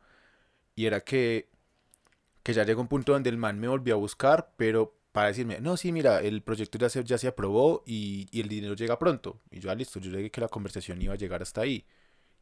Y 0.77 0.87
era 0.87 1.01
que, 1.01 1.49
que 2.43 2.53
ya 2.53 2.65
llegó 2.65 2.83
un 2.83 2.89
punto 2.89 3.13
donde 3.13 3.31
el 3.31 3.39
man 3.39 3.59
me 3.59 3.69
volvió 3.69 3.95
a 3.95 3.99
buscar, 3.99 4.53
pero 4.57 4.95
para 5.13 5.29
decirme, 5.29 5.61
no, 5.61 5.77
sí, 5.77 5.91
mira, 5.91 6.21
el 6.21 6.43
proyecto 6.43 6.79
ya 6.79 6.89
se, 6.89 7.03
ya 7.03 7.19
se 7.19 7.29
aprobó 7.29 7.83
y, 7.87 8.29
y 8.31 8.41
el 8.41 8.49
dinero 8.49 8.75
llega 8.75 8.99
pronto. 8.99 9.41
Y 9.51 9.61
yo, 9.61 9.71
ah, 9.71 9.75
listo, 9.75 9.99
yo 10.01 10.11
llegué 10.11 10.31
que 10.31 10.41
la 10.41 10.49
conversación 10.49 11.01
iba 11.03 11.15
a 11.15 11.17
llegar 11.17 11.43
hasta 11.43 11.63
ahí. 11.63 11.87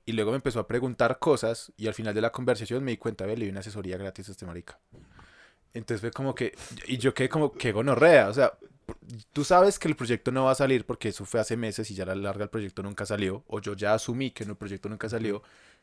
Y 0.05 0.13
luego 0.13 0.33
me 0.33 0.37
empezó 0.37 0.61
a 0.61 0.67
preguntar 0.67 1.19
cosas 1.19 1.73
y 1.77 1.87
al 1.87 1.95
final 1.95 2.15
de 2.15 2.21
la 2.23 2.33
conversación 2.33 2.85
me 2.85 2.93
di 2.93 2.97
cuenta, 2.99 3.27
ve, 3.27 3.37
le 3.37 3.45
di 3.47 3.51
una 3.51 3.61
asesoría 3.61 3.97
gratis 3.97 4.29
a 4.29 4.33
este 4.33 4.47
marica. 4.47 4.81
Entonces 5.75 6.01
fue 6.01 6.11
como 6.11 6.35
que, 6.35 6.55
y 6.87 6.99
yo 6.99 7.15
quedé 7.15 7.29
como 7.29 7.53
que 7.53 7.73
gonorrea, 7.73 8.29
o 8.29 8.35
sea, 8.35 8.53
tú 9.33 9.45
sabes 9.45 9.79
que 9.79 9.89
el 9.89 9.97
proyecto 9.97 10.33
no 10.33 10.45
va 10.45 10.53
a 10.53 10.55
salir 10.55 10.85
porque 10.85 11.09
eso 11.09 11.25
fue 11.25 11.41
hace 11.41 11.57
meses 11.57 11.91
y 11.91 11.95
ya 11.95 12.05
a 12.05 12.07
la 12.07 12.15
larga 12.15 12.45
el 12.45 12.51
proyecto 12.51 12.83
nunca 12.83 13.07
salió, 13.07 13.45
o 13.47 13.61
yo 13.61 13.75
ya 13.75 13.95
asumí 13.95 14.31
que 14.31 14.45
el 14.45 14.57
proyecto 14.57 14.89
nunca 14.89 15.09
salió, 15.09 15.43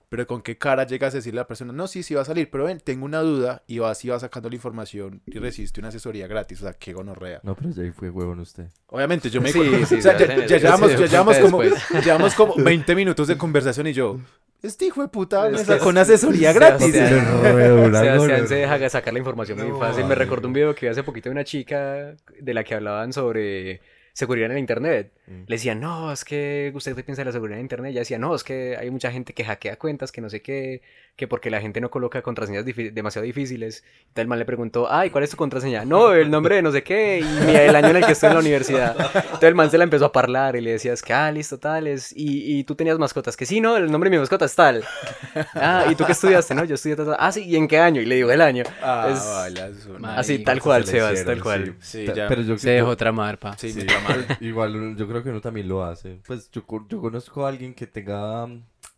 pero 0.10 0.28
con 0.28 0.42
qué 0.42 0.58
cara 0.58 0.86
llegas 0.86 1.14
a 1.14 1.18
decirle 1.18 1.40
a 1.40 1.44
la 1.44 1.48
persona, 1.48 1.74
no, 1.74 1.88
sí, 1.88 2.04
sí 2.04 2.14
va 2.14 2.22
a 2.22 2.26
salir, 2.26 2.50
pero 2.50 2.66
ven, 2.66 2.80
tengo 2.80 3.06
una 3.06 3.22
duda 3.22 3.64
y 3.68 3.80
vas 3.80 4.04
y 4.06 4.10
vas 4.10 4.22
sacando 4.22 4.50
la 4.50 4.56
información 4.56 5.22
y 5.26 5.40
recibiste 5.40 5.80
una 5.80 5.90
asesoría 5.90 6.28
gratis, 6.28 6.60
o 6.62 6.64
sea, 6.64 6.74
qué 6.74 6.94
gonorrea. 6.94 7.40
No, 7.44 7.56
pero 7.56 7.72
ya 7.72 7.84
ahí 7.84 7.92
fue 7.92 8.10
huevón 8.10 8.40
usted. 8.40 8.68
Obviamente, 8.88 9.30
yo 9.30 9.42
me 9.42 9.52
Sí, 9.52 9.60
o 9.60 9.86
sea, 10.02 10.18
se 10.18 10.48
ya, 10.48 10.58
llevamos, 10.58 10.92
Sí, 10.92 10.98
ya 10.98 11.06
llevamos 11.08 11.38
como, 11.40 11.64
llevamos 11.64 12.36
como 12.36 12.56
20 12.56 12.96
minutos 12.96 13.28
de 13.28 13.38
conversación 13.38 13.88
y 13.88 13.94
yo, 13.94 14.20
este 14.66 14.86
hijo 14.86 15.02
de 15.02 15.08
puta 15.08 15.50
me 15.50 15.58
sacó 15.60 15.90
una 15.90 16.02
es- 16.02 16.10
asesoría 16.10 16.52
se 16.54 16.60
gratis. 16.60 16.92
Sebastián 16.96 18.48
se 18.48 18.56
deja 18.56 18.78
sacar 18.90 19.14
la 19.14 19.20
información 19.20 19.58
muy 19.68 19.80
fácil. 19.80 20.06
Me 20.06 20.16
recordó 20.16 20.48
un 20.48 20.54
video 20.54 20.74
que 20.76 20.86
vi 20.86 20.92
hace 20.92 21.04
poquito 21.04 21.30
de 21.30 21.34
una 21.34 21.44
chica 21.44 22.16
de 22.40 22.54
la 22.54 22.64
que 22.64 22.76
hablaban 22.76 23.14
sobre 23.14 23.82
seguridad 24.16 24.46
en 24.46 24.54
el 24.54 24.60
internet. 24.60 25.12
Mm. 25.28 25.42
Le 25.46 25.56
decían, 25.56 25.82
no, 25.82 26.10
es 26.12 26.24
que 26.24 26.72
usted 26.74 26.96
qué 26.96 27.04
piensa 27.04 27.22
de 27.22 27.26
la 27.26 27.32
seguridad 27.34 27.60
en 27.60 27.66
internet. 27.66 27.90
Y 27.90 27.92
ella 27.96 28.00
decía, 28.02 28.18
no, 28.18 28.34
es 28.34 28.46
que 28.46 28.78
hay 28.78 28.90
mucha 28.90 29.12
gente 29.12 29.34
que 29.34 29.44
hackea 29.44 29.76
cuentas, 29.76 30.14
que 30.14 30.22
no 30.22 30.30
sé 30.30 30.42
qué, 30.42 30.82
que 31.18 31.28
porque 31.28 31.50
la 31.50 31.60
gente 31.60 31.82
no 31.82 31.90
coloca 31.92 32.22
contraseñas 32.22 32.64
demasiado 32.64 33.26
difíciles. 33.26 33.84
Entonces 34.00 34.22
el 34.22 34.28
man 34.28 34.40
le 34.40 34.46
preguntó, 34.46 34.90
ay, 34.90 35.10
¿cuál 35.10 35.26
es 35.26 35.32
tu 35.32 35.36
contraseña? 35.38 35.84
No, 35.84 36.14
el 36.14 36.32
nombre 36.32 36.56
de 36.56 36.62
no 36.62 36.72
sé 36.72 36.82
qué, 36.82 37.20
y 37.20 37.46
ni 37.46 37.56
el 37.56 37.76
año 37.76 37.90
en 37.90 37.98
el 37.98 38.06
que 38.06 38.14
estoy 38.14 38.30
en 38.30 38.36
la 38.36 38.40
universidad. 38.40 38.96
Entonces 39.16 39.44
el 39.44 39.56
man 39.56 39.70
se 39.70 39.78
la 39.78 39.84
empezó 39.84 40.06
a 40.06 40.12
parlar 40.14 40.56
y 40.56 40.62
le 40.62 40.72
decías 40.72 41.02
que, 41.02 41.12
ah, 41.12 41.30
listo, 41.30 41.60
tales. 41.60 42.14
Y, 42.16 42.58
y 42.60 42.64
tú 42.64 42.76
tenías 42.76 42.98
mascotas, 42.98 43.36
que 43.36 43.46
sí, 43.46 43.60
no, 43.60 43.76
el 43.76 43.92
nombre 43.92 44.10
de 44.10 44.16
mi 44.16 44.20
mascota 44.22 44.46
es 44.46 44.56
tal. 44.56 44.82
Ah, 45.56 45.88
¿y 45.92 45.96
tú 45.96 46.06
qué 46.06 46.14
estudiaste? 46.14 46.56
No, 46.56 46.64
yo 46.64 46.76
estudié 46.76 46.96
tal, 46.96 47.08
tal. 47.08 47.18
Ah, 47.20 47.32
sí, 47.34 47.44
¿y 47.44 47.58
en 47.58 47.68
qué 47.68 47.80
año? 47.80 48.00
Y 48.02 48.06
le 48.06 48.16
digo 48.16 48.32
el 48.32 48.40
año. 48.42 48.64
Ah, 48.82 49.10
Es-. 49.12 49.88
Marica, 50.00 50.20
Así, 50.20 50.40
tal 50.40 50.62
cual, 50.62 50.86
Sebas, 50.86 51.14
hicieron, 51.14 51.34
tal 51.34 51.44
cual. 51.44 51.76
Sí, 51.82 52.06
ya. 52.16 52.28
Pero 52.30 52.42
yo 52.44 52.58
Se 52.58 52.70
dejó 52.70 52.96
tramar, 52.96 53.38
pa. 53.40 53.58
Sí, 53.58 53.72
Sí. 53.72 53.80
me 53.80 54.05
Igual 54.42 54.76
uno- 54.76 54.98
yo 54.98 55.08
creo 55.08 55.24
que 55.24 55.30
uno 55.30 55.42
también 55.42 55.68
lo 55.68 55.84
hace. 55.84 56.22
Pues 56.28 56.50
yo, 56.52 56.64
yo 56.90 57.00
conozco 57.02 57.46
a 57.46 57.50
alguien 57.50 57.74
que 57.74 57.88
tenga 57.88 58.48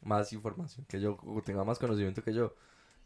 más 0.04 0.32
información 0.34 0.86
que 0.88 1.00
yo, 1.02 1.18
o 1.26 1.42
tenga 1.42 1.64
más 1.64 1.80
conocimiento 1.80 2.24
que 2.24 2.34
yo. 2.34 2.54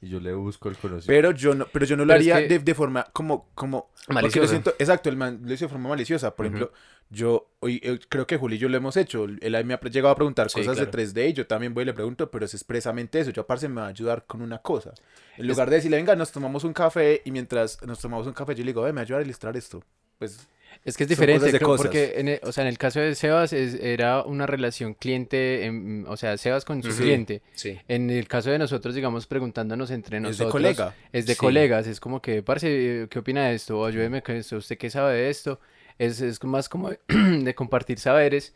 Y 0.03 0.09
yo 0.09 0.19
le 0.19 0.33
busco 0.33 0.67
el 0.67 0.75
conocimiento. 0.77 1.07
Pero 1.07 1.31
yo 1.31 1.53
no, 1.53 1.67
pero 1.71 1.85
yo 1.85 1.95
no 1.95 2.05
lo 2.05 2.07
Pero 2.13 2.21
es 2.21 2.27
haría 2.31 2.47
que- 2.47 2.53
de, 2.55 2.59
de 2.63 2.73
forma 2.73 3.03
como, 3.13 3.49
como 3.53 3.91
Maliciosa. 4.07 4.49
siento, 4.49 4.73
exacto, 4.79 5.09
el 5.09 5.15
man 5.15 5.41
lo 5.43 5.53
hizo 5.53 5.65
de 5.65 5.69
forma 5.69 5.89
maliciosa. 5.89 6.35
Por 6.35 6.47
Ujú. 6.47 6.55
ejemplo, 6.55 6.73
yo 7.11 7.51
hoy 7.59 7.79
eh, 7.83 7.99
creo 8.09 8.25
que 8.25 8.35
Juli 8.35 8.55
y 8.55 8.57
yo 8.57 8.67
lo 8.67 8.77
hemos 8.77 8.97
hecho. 8.97 9.25
Él 9.25 9.65
me 9.65 9.75
ha 9.75 9.79
llegado 9.81 10.11
a 10.11 10.15
preguntar 10.15 10.49
Sí, 10.49 10.57
cosas 10.57 10.73
claro. 10.77 10.89
de 10.91 10.91
3D 10.91 11.29
y 11.29 11.33
yo 11.33 11.45
también 11.45 11.75
voy 11.75 11.83
y 11.83 11.85
le 11.85 11.93
pregunto, 11.93 12.31
pero 12.31 12.45
es 12.45 12.53
expresamente 12.55 13.19
eso. 13.19 13.29
Yo 13.29 13.43
aparte 13.43 13.69
me 13.69 13.75
va 13.81 13.85
a 13.85 13.89
ayudar 13.89 14.25
con 14.25 14.41
una 14.41 14.57
cosa. 14.57 14.91
En 15.37 15.47
lugar 15.47 15.69
de 15.69 15.75
decirle, 15.75 15.97
venga, 15.97 16.15
nos 16.15 16.31
tomamos 16.31 16.63
un 16.63 16.73
café 16.73 17.21
y 17.23 17.29
mientras 17.29 17.79
nos 17.85 17.99
tomamos 17.99 18.25
un 18.25 18.33
café 18.33 18.55
yo 18.55 18.63
le 18.63 18.71
digo, 18.71 18.81
ve, 18.81 18.91
me 18.93 18.95
va 18.95 19.01
a 19.01 19.03
ayudar 19.03 19.21
a 19.21 19.25
ilustrar 19.25 19.55
esto. 19.55 19.83
Pues 20.17 20.47
Es 20.83 20.97
que 20.97 21.03
es 21.03 21.09
diferente, 21.09 21.49
creo, 21.51 21.67
cosas. 21.67 21.85
porque 21.87 22.13
en 22.17 22.27
el, 22.27 22.39
o 22.43 22.51
sea, 22.51 22.63
en 22.63 22.67
el 22.69 22.77
caso 22.77 22.99
de 22.99 23.13
Sebas 23.15 23.53
es- 23.53 23.75
era 23.75 24.23
una 24.23 24.47
relación 24.47 24.93
cliente, 24.95 25.65
em, 25.65 26.05
o 26.07 26.17
sea, 26.17 26.37
Sebas 26.37 26.65
con 26.65 26.81
su 26.81 26.89
Ujú. 26.89 26.97
cliente. 27.03 27.41
Sí. 27.53 27.77
En 27.87 28.09
el 28.09 28.27
caso 28.27 28.49
de 28.49 28.57
nosotros, 28.57 28.95
digamos, 28.95 29.27
preguntándonos 29.27 29.91
entre 29.91 30.17
es 30.17 30.23
de 30.23 30.27
nosotros. 30.29 30.51
colega. 30.51 30.95
Es 31.13 31.25
de 31.27 31.33
Sí. 31.33 31.39
colegas, 31.39 31.85
es 31.87 31.99
como 31.99 32.21
que, 32.21 32.41
parce, 32.41 33.07
¿qué 33.09 33.19
opina 33.19 33.47
de 33.47 33.55
esto? 33.55 33.79
O 33.79 33.85
ayúdeme 33.85 34.21
con 34.23 34.35
esto, 34.35 34.57
¿usted 34.57 34.77
qué 34.77 34.89
sabe 34.89 35.13
de 35.15 35.29
esto? 35.29 35.59
Es, 35.99 36.19
es 36.21 36.43
más 36.43 36.67
como 36.67 36.89
de, 36.89 36.99
de 37.43 37.53
compartir 37.53 37.99
saberes 37.99 38.55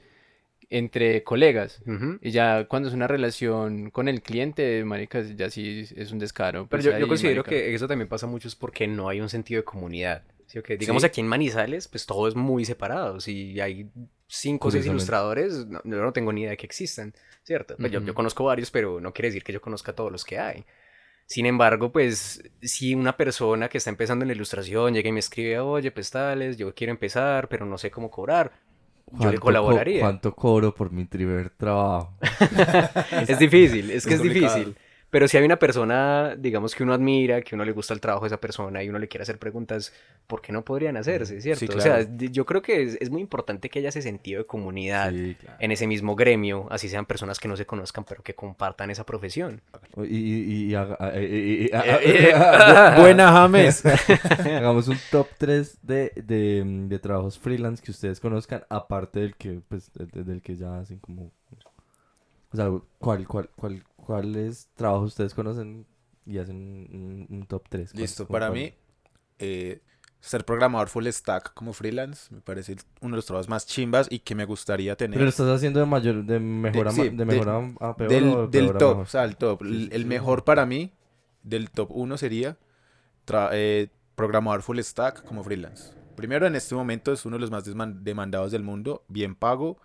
entre 0.71 1.23
colegas. 1.23 1.79
Ujú. 1.85 2.17
Y 2.21 2.31
ya 2.31 2.65
cuando 2.65 2.89
es 2.89 2.95
una 2.95 3.07
relación 3.07 3.91
con 3.91 4.07
el 4.07 4.23
cliente, 4.23 4.83
marica, 4.83 5.21
ya 5.21 5.49
sí 5.51 5.85
es 5.95 6.11
un 6.11 6.17
descaro. 6.17 6.61
Pero 6.67 6.81
pues 6.81 6.83
yo, 6.85 6.97
yo 6.97 7.07
considero 7.07 7.43
marica. 7.43 7.49
que 7.51 7.75
eso 7.75 7.87
también 7.87 8.07
pasa 8.07 8.25
mucho 8.25 8.47
es 8.47 8.55
porque 8.55 8.87
no 8.87 9.07
hay 9.09 9.21
un 9.21 9.29
sentido 9.29 9.61
de 9.61 9.65
comunidad. 9.65 10.23
¿Sí 10.55 10.59
o 10.59 10.63
qué? 10.63 10.77
Digamos 10.77 11.03
Sí. 11.03 11.05
aquí 11.05 11.21
en 11.21 11.27
Manizales, 11.27 11.87
pues 11.87 12.05
todo 12.05 12.27
es 12.27 12.35
muy 12.35 12.65
separado. 12.65 13.19
Si 13.19 13.59
hay 13.59 13.89
cinco 14.27 14.69
o 14.69 14.71
seis 14.71 14.85
ilustradores, 14.85 15.65
no, 15.67 15.81
yo 15.83 16.01
no 16.03 16.13
tengo 16.13 16.33
ni 16.33 16.41
idea 16.41 16.51
de 16.51 16.57
que 16.57 16.65
existan, 16.65 17.13
¿cierto? 17.43 17.77
Pues 17.79 17.91
yo, 17.91 18.01
yo 18.03 18.13
Ujú. 18.13 18.15
conozco 18.15 18.45
varios, 18.45 18.71
pero 18.71 18.99
no 19.01 19.13
quiere 19.13 19.29
decir 19.29 19.43
que 19.43 19.53
yo 19.53 19.61
conozca 19.61 19.93
todos 19.93 20.11
los 20.11 20.25
que 20.25 20.39
hay. 20.39 20.65
Sin 21.27 21.45
embargo, 21.47 21.91
pues 21.91 22.43
si 22.61 22.95
una 22.95 23.17
persona 23.17 23.69
que 23.69 23.79
está 23.79 23.89
empezando 23.91 24.23
en 24.23 24.29
la 24.29 24.35
ilustración 24.35 24.93
llega 24.93 25.09
y 25.09 25.13
me 25.13 25.19
escribe, 25.21 25.59
oye, 25.59 25.91
pues 25.91 26.11
tales, 26.11 26.57
yo 26.57 26.73
quiero 26.75 26.91
empezar, 26.91 27.49
pero 27.49 27.65
no 27.65 27.77
sé 27.79 27.91
cómo 27.91 28.11
cobrar, 28.11 28.53
yo 29.11 29.29
le 29.31 29.39
¿Cuánto 29.39 29.59
co- 29.59 29.91
colaboraría. 29.91 29.91
¿Cuánto 29.97 30.35
cobro 30.35 30.73
por 30.73 30.91
mi 30.91 31.05
primer 31.05 31.49
trabajo? 31.51 32.17
Es 33.27 33.37
difícil, 33.39 33.91
es 33.91 34.05
que 34.05 34.13
Es 34.13 34.21
es, 34.21 34.21
difícil. 34.21 34.77
Pero 35.15 35.29
si 35.29 35.37
hay 35.37 35.45
una 35.45 35.57
persona, 35.57 36.35
digamos, 36.37 36.75
que 36.75 36.83
uno 36.83 36.93
admira, 36.93 37.41
que 37.41 37.55
uno 37.55 37.63
le 37.63 37.71
gusta 37.71 37.93
el 37.93 38.01
trabajo 38.01 38.25
de 38.25 38.27
esa 38.27 38.41
persona 38.41 38.83
y 38.83 38.89
uno 38.89 38.99
le 38.99 39.07
quiere 39.07 39.21
hacer 39.21 39.39
preguntas, 39.39 39.93
¿por 40.27 40.41
qué 40.41 40.51
no 40.51 40.65
podrían 40.65 40.97
hacerse, 40.97 41.39
cierto? 41.39 41.77
O 41.77 41.79
sea, 41.79 42.05
yo 42.17 42.45
creo 42.45 42.61
que 42.61 42.83
es, 42.83 42.97
es 42.99 43.09
muy 43.09 43.21
importante 43.21 43.69
que 43.69 43.79
haya 43.79 43.87
ese 43.87 44.01
sentido 44.01 44.39
de 44.41 44.45
comunidad 44.45 45.11
Sí, 45.13 45.37
claro. 45.39 45.57
en 45.61 45.71
ese 45.71 45.87
mismo 45.87 46.17
gremio, 46.17 46.67
así 46.69 46.89
sean 46.89 47.05
personas 47.05 47.39
que 47.39 47.47
no 47.47 47.55
se 47.55 47.65
conozcan, 47.65 48.03
pero 48.03 48.23
que 48.23 48.35
compartan 48.35 48.91
esa 48.91 49.05
profesión. 49.05 49.61
Y, 50.03 50.17
y- 50.17 50.65
y 50.71 50.75
haga- 50.75 50.97
Buena 52.99 53.31
James. 53.31 53.83
Hagamos 54.45 54.89
un 54.89 54.97
top 55.11 55.27
3 55.37 55.77
de, 55.81 56.11
de, 56.25 56.61
de 56.89 56.99
trabajos 56.99 57.39
freelance 57.39 57.81
que 57.81 57.91
ustedes 57.91 58.19
conozcan, 58.19 58.65
aparte 58.67 59.21
del 59.21 59.35
que, 59.37 59.61
pues, 59.69 59.93
de- 59.93 60.07
de- 60.07 60.23
del 60.25 60.41
que 60.41 60.57
ya 60.57 60.77
hacen 60.79 60.99
como... 60.99 61.31
O 62.55 62.57
sea, 62.57 62.71
¿cuál, 62.99 63.27
cuál, 63.27 63.49
cuál, 63.57 63.83
¿cuáles 63.97 64.69
trabajos 64.75 65.09
ustedes 65.09 65.33
conocen 65.33 65.85
y 66.25 66.37
hacen 66.37 66.55
un, 66.89 67.27
un 67.29 67.45
top 67.47 67.63
3? 67.67 67.93
Listo, 67.93 68.25
para 68.25 68.49
mí, 68.49 68.73
eh, 69.39 69.81
ser 70.21 70.45
programador 70.45 70.87
full 70.87 71.05
stack 71.07 71.53
como 71.53 71.73
freelance 71.73 72.33
me 72.33 72.39
parece 72.41 72.77
uno 73.01 73.11
de 73.11 73.17
los 73.17 73.25
trabajos 73.25 73.49
más 73.49 73.65
chimbas 73.67 74.07
y 74.09 74.19
que 74.19 74.35
me 74.35 74.45
gustaría 74.45 74.95
tener. 74.95 75.19
¿Pero 75.19 75.25
lo 75.25 75.29
estás 75.29 75.47
haciendo 75.49 75.81
de 75.81 75.85
mayor, 75.85 76.23
de 76.23 76.39
mejor 76.39 76.87
a, 76.87 76.91
sí, 76.91 77.09
ma- 77.09 77.15
de 77.17 77.25
de- 77.25 77.25
mejor 77.25 77.49
a, 77.49 77.89
a 77.89 77.97
peor 77.97 78.13
del, 78.13 78.23
o 78.23 78.41
de 78.43 78.47
del 78.47 78.65
peor 78.65 78.77
a 78.77 78.79
top, 78.79 78.99
o 79.01 79.05
sea, 79.05 79.25
el 79.25 79.35
top. 79.35 79.61
Sí, 79.67 79.73
el 79.75 79.89
sí, 79.89 79.89
el 79.91 80.05
mejor 80.05 80.45
para 80.45 80.65
mí, 80.65 80.93
del 81.43 81.71
top 81.71 81.89
1 81.91 82.17
sería 82.17 82.57
eh, 83.51 83.89
programador 84.15 84.61
full 84.61 84.79
stack 84.79 85.23
como 85.23 85.43
freelance. 85.43 85.93
Primero, 86.15 86.47
en 86.47 86.55
este 86.55 86.75
momento 86.75 87.11
es 87.11 87.25
uno 87.25 87.35
de 87.37 87.41
los 87.41 87.51
más 87.51 87.63
demandados 88.03 88.51
del 88.51 88.63
mundo, 88.63 89.03
bien 89.09 89.35
pago, 89.35 89.77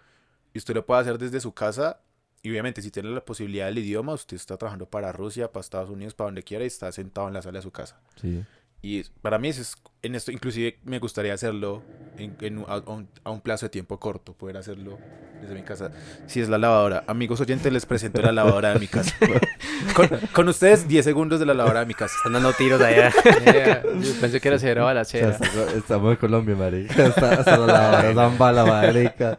y 0.54 0.58
usted 0.58 0.74
lo 0.74 0.86
puede 0.86 1.02
hacer 1.02 1.18
desde 1.18 1.40
su 1.40 1.52
casa. 1.54 2.00
Y 2.43 2.51
obviamente, 2.51 2.80
si 2.82 2.91
tiene 2.91 3.11
la 3.11 3.24
posibilidad 3.24 3.66
del 3.66 3.78
idioma, 3.78 4.14
usted 4.14 4.36
está 4.36 4.57
trabajando 4.57 4.86
para 4.86 5.12
Rusia, 5.12 5.53
para 5.53 5.61
Estados 5.61 5.91
Unidos, 5.91 6.14
para 6.14 6.28
donde 6.28 6.43
quiera, 6.43 6.64
y 6.64 6.68
está 6.68 6.91
sentado 6.93 7.28
en 7.28 7.34
la 7.34 7.43
sala 7.43 7.59
de 7.59 7.62
su 7.62 7.70
casa. 7.70 8.01
Sí. 8.20 8.43
Y 8.82 9.03
para 9.20 9.38
mí 9.38 9.49
eso 9.49 9.61
es, 9.61 9.76
en 10.01 10.14
esto 10.14 10.32
inclusive 10.32 10.78
me 10.84 10.99
gustaría 11.01 11.34
hacerlo 11.34 11.82
en, 12.16 12.34
en 12.41 12.59
un- 12.61 12.64
a, 12.66 12.78
un, 12.78 13.09
a 13.24 13.30
un 13.30 13.43
plazo 13.43 13.66
de 13.66 13.70
tiempo 13.70 14.01
corto, 14.01 14.32
poder 14.32 14.57
hacerlo 14.57 14.99
desde 15.43 15.55
mi 15.55 15.61
casa. 15.62 15.93
Si 16.26 16.41
es 16.41 16.49
la 16.49 16.57
lavadora. 16.57 17.05
Amigos 17.07 17.43
oyentes, 17.43 17.70
les 17.70 17.84
presento 17.84 18.22
la 18.22 18.32
lavadora 18.32 18.72
de 18.72 18.78
mi 18.80 18.86
casa. 18.86 19.14
con, 19.95 20.09
con 20.32 20.49
ustedes 20.49 20.88
10 20.88 21.05
segundos 21.05 21.41
de 21.41 21.45
la 21.45 21.53
lavadora 21.53 21.80
de 21.80 21.86
mi 21.86 21.93
casa. 21.95 22.14
Están 22.16 22.32
dando 22.32 22.55
tiros 22.55 22.80
allá. 22.80 23.12
Yeah, 23.45 23.82
yo 24.01 24.14
pensé 24.18 24.41
que 24.41 24.49
era 24.49 24.59
cero 24.59 24.80
O 24.80 24.84
sea, 24.84 24.84
balacera. 24.84 25.30
está- 25.32 25.72
estamos 25.76 26.12
en 26.12 26.16
Colombia, 26.16 26.57
marica. 26.57 27.07
Hasta, 27.09 27.32
hasta 27.34 27.59
la 27.59 28.14
zamba, 28.14 28.51
la 28.51 28.64
marica. 28.64 29.38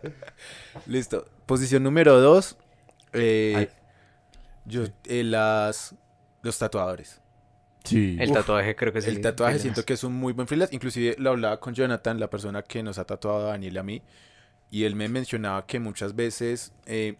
Listo. 0.85 1.25
Posición 1.47 1.81
número 1.83 2.19
2. 2.19 2.57
Ay. 3.13 3.69
yo, 4.65 4.83
eh, 5.05 5.23
las, 5.23 5.95
los 6.43 6.57
tatuadores. 6.57 7.19
Sí. 7.83 8.15
El 8.19 8.29
Uf, 8.29 8.35
tatuaje 8.37 8.75
creo 8.75 8.93
que 8.93 8.99
es 8.99 9.07
El 9.07 9.21
tatuaje 9.21 9.53
freelance. 9.53 9.61
siento 9.63 9.85
que 9.85 9.93
es 9.93 10.03
un 10.03 10.13
muy 10.13 10.33
buen 10.33 10.47
freelance. 10.47 10.73
Inclusive 10.75 11.15
lo 11.17 11.31
hablaba 11.31 11.59
con 11.59 11.73
Jonathan, 11.73 12.19
la 12.19 12.29
persona 12.29 12.61
que 12.61 12.83
nos 12.83 12.97
ha 12.99 13.05
tatuado 13.05 13.47
a 13.47 13.51
Daniel 13.51 13.73
y 13.73 13.77
a 13.77 13.83
mí. 13.83 14.01
Y 14.69 14.83
él 14.83 14.95
me 14.95 15.09
mencionaba 15.09 15.65
que 15.65 15.79
muchas 15.79 16.15
veces, 16.15 16.73
eh, 16.85 17.15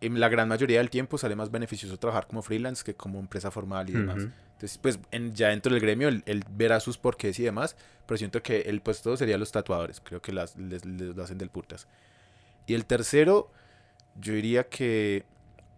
en 0.00 0.20
la 0.20 0.28
gran 0.28 0.48
mayoría 0.48 0.78
del 0.78 0.88
tiempo, 0.90 1.18
sale 1.18 1.34
más 1.34 1.50
beneficioso 1.50 1.98
trabajar 1.98 2.26
como 2.28 2.42
freelance 2.42 2.84
que 2.84 2.94
como 2.94 3.18
empresa 3.18 3.50
formal 3.50 3.90
y 3.90 3.94
demás. 3.94 4.18
Entonces, 4.52 4.78
pues 4.78 4.98
en- 5.10 5.34
ya 5.34 5.48
dentro 5.48 5.72
del 5.72 5.80
gremio, 5.82 6.08
él, 6.08 6.22
él 6.26 6.44
verá 6.50 6.78
sus 6.80 6.96
porqués 6.96 7.38
y 7.40 7.42
demás. 7.42 7.76
Pero 8.06 8.16
siento 8.18 8.40
que 8.42 8.60
el 8.62 8.80
puesto 8.80 9.16
sería 9.16 9.36
los 9.36 9.50
tatuadores. 9.52 10.00
Creo 10.00 10.22
que 10.22 10.32
las, 10.32 10.56
les, 10.56 10.84
les 10.86 11.14
lo 11.16 11.22
hacen 11.22 11.36
del 11.38 11.50
putas. 11.50 11.88
Y 12.66 12.74
el 12.74 12.86
tercero, 12.86 13.50
yo 14.20 14.32
diría 14.34 14.68
que... 14.68 15.24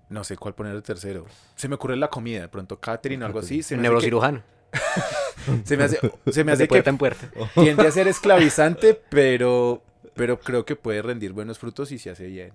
No 0.09 0.25
sé 0.25 0.37
cuál 0.37 0.55
poner 0.55 0.75
el 0.75 0.83
tercero. 0.83 1.27
Se 1.55 1.69
me 1.69 1.77
ocurre 1.77 1.97
la 1.97 2.09
comida, 2.11 2.41
de 2.41 2.49
pronto 2.49 2.81
catering 2.81 3.23
o 3.23 3.27
algo 3.27 3.39
así. 3.39 3.63
Se 3.63 3.77
Un 3.77 3.83
me 3.83 3.87
hace 3.89 3.91
que- 3.91 4.11
neurocirujano. 4.11 4.43
se 5.65 5.77
me 5.77 5.85
hace, 5.85 5.99
se 6.31 6.45
me 6.45 6.51
De 6.51 6.55
hace 6.55 6.63
que 6.65 6.69
puerta 6.69 6.91
en 6.91 6.99
puerta. 6.99 7.31
tiende 7.55 7.87
a 7.87 7.91
ser 7.93 8.09
esclavizante, 8.09 9.01
pero, 9.09 9.83
pero 10.15 10.41
creo 10.41 10.65
que 10.65 10.75
puede 10.77 11.01
rendir 11.03 11.33
buenos 11.33 11.59
frutos 11.61 11.93
y 11.93 11.99
se 11.99 12.11
hace 12.11 12.27
bien. 12.27 12.53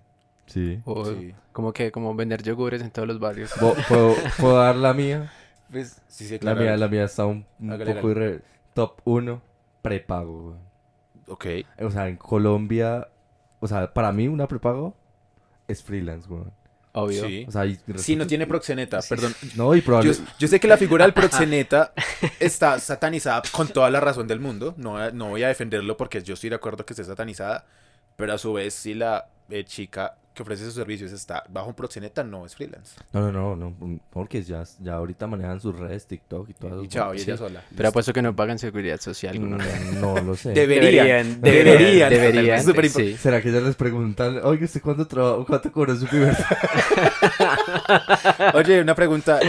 Sí. 0.47 0.81
O 0.85 1.05
Sí. 1.05 1.33
como 1.53 1.71
que 1.73 1.91
como 1.91 2.13
vender 2.13 2.43
yogures 2.43 2.81
en 2.81 2.91
todos 2.91 3.07
los 3.07 3.19
barrios. 3.19 3.51
¿Puedo, 3.59 4.15
puedo- 4.39 4.57
dar 4.57 4.75
la 4.75 4.93
mía? 4.93 5.31
Pues, 5.71 6.01
sí, 6.07 6.25
sí, 6.25 6.33
La 6.35 6.39
claro. 6.39 6.61
mía, 6.61 6.77
la 6.77 6.87
mía 6.89 7.03
está 7.05 7.25
un, 7.25 7.45
un 7.59 7.71
Hágale, 7.71 7.95
poco 7.95 8.09
irre- 8.11 8.41
top 8.73 8.99
1, 9.05 9.41
prepago. 9.81 10.57
Ok. 11.27 11.45
O 11.79 11.89
sea, 11.89 12.07
en 12.09 12.17
Colombia, 12.17 13.07
o 13.59 13.67
sea, 13.67 13.93
para 13.93 14.11
mí 14.11 14.27
una 14.27 14.47
prepago 14.47 14.95
es 15.67 15.83
freelance, 15.83 16.27
weón. 16.29 16.51
Obvio. 16.97 17.25
Sí. 17.27 17.45
O 17.47 17.51
sea, 17.51 17.65
y 17.65 17.77
Sí, 17.97 18.15
no 18.15 18.25
tiene 18.25 18.47
proxeneta, 18.47 18.99
perdón. 19.09 19.35
No, 19.55 19.75
y 19.75 19.81
probablemente... 19.81 20.31
yo 20.39 20.47
sé 20.47 20.61
que 20.61 20.67
la 20.67 20.77
figura 20.77 21.03
del 21.03 21.13
proxeneta 21.21 21.91
está 22.39 22.79
satanizada 22.79 23.43
con 23.51 23.67
toda 23.67 23.89
la 23.89 23.99
razón 23.99 24.27
del 24.27 24.39
mundo. 24.39 24.73
No, 24.77 24.91
voy 24.91 25.01
a- 25.01 25.11
no 25.11 25.27
voy 25.29 25.43
a 25.43 25.49
defenderlo 25.49 25.97
porque 25.97 26.23
yo 26.23 26.35
estoy 26.35 26.49
de 26.51 26.55
acuerdo 26.55 26.85
que 26.85 26.93
esté 26.93 27.03
satanizada. 27.03 27.65
Pero 28.15 28.31
a 28.33 28.37
su 28.37 28.53
vez, 28.53 28.73
si 28.73 28.93
la 28.93 29.27
eh, 29.49 29.65
chica 29.65 30.15
que 30.35 30.43
ofrece 30.43 30.65
sus 30.65 30.73
servicios 30.75 31.11
está 31.11 31.43
bajo 31.49 31.69
un 31.69 31.73
proxeneta, 31.73 32.23
no 32.23 32.45
es 32.45 32.55
freelance. 32.55 32.99
No, 33.13 33.21
no, 33.21 33.31
no, 33.31 33.55
no, 33.55 33.73
no, 33.79 33.99
porque 34.11 34.43
ya, 34.43 34.63
ya 34.81 34.93
ahorita 34.95 35.25
manejan 35.27 35.59
sus 35.59 35.77
redes, 35.79 36.05
TikTok 36.05 36.49
y 36.49 36.53
todo 36.53 36.83
Y 36.83 36.87
eso. 36.87 36.93
chao, 36.93 37.13
y 37.15 37.19
Sí. 37.19 37.31
ella 37.31 37.37
sola. 37.37 37.63
Pero 37.75 37.89
apuesto 37.89 38.13
que 38.13 38.21
no 38.21 38.35
pagan 38.35 38.59
seguridad 38.59 38.99
social. 38.99 39.39
Mm, 39.39 39.43
gonorrea. 39.43 39.79
No 39.99 40.21
lo 40.21 40.35
sé. 40.35 40.49
Deberían. 40.51 41.41
Deberían, 41.41 42.09
Deberían. 42.09 42.65
Deberían, 42.65 42.89
sí. 42.91 43.17
¿Será 43.17 43.41
que 43.41 43.51
ya 43.51 43.61
les 43.61 43.75
preguntan, 43.75 44.39
oye, 44.43 44.65
¿usted 44.65 44.81
traba- 45.07 45.43
cuánto 45.45 45.71
cobró 45.71 45.95
su 45.95 46.05
primer 46.05 46.35
Oye, 48.53 48.81
una 48.81 48.95
pregunta. 48.95 49.39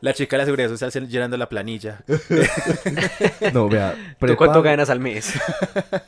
La 0.00 0.12
chica 0.12 0.36
de 0.36 0.42
la 0.42 0.44
seguridad 0.44 0.68
social 0.68 1.08
llenando 1.08 1.36
la 1.38 1.48
planilla. 1.48 2.02
No, 3.54 3.68
vea, 3.68 3.94
¿Tú 4.18 4.36
cuánto 4.36 4.62
ganas 4.62 4.90
al 4.90 5.00
mes? 5.00 5.32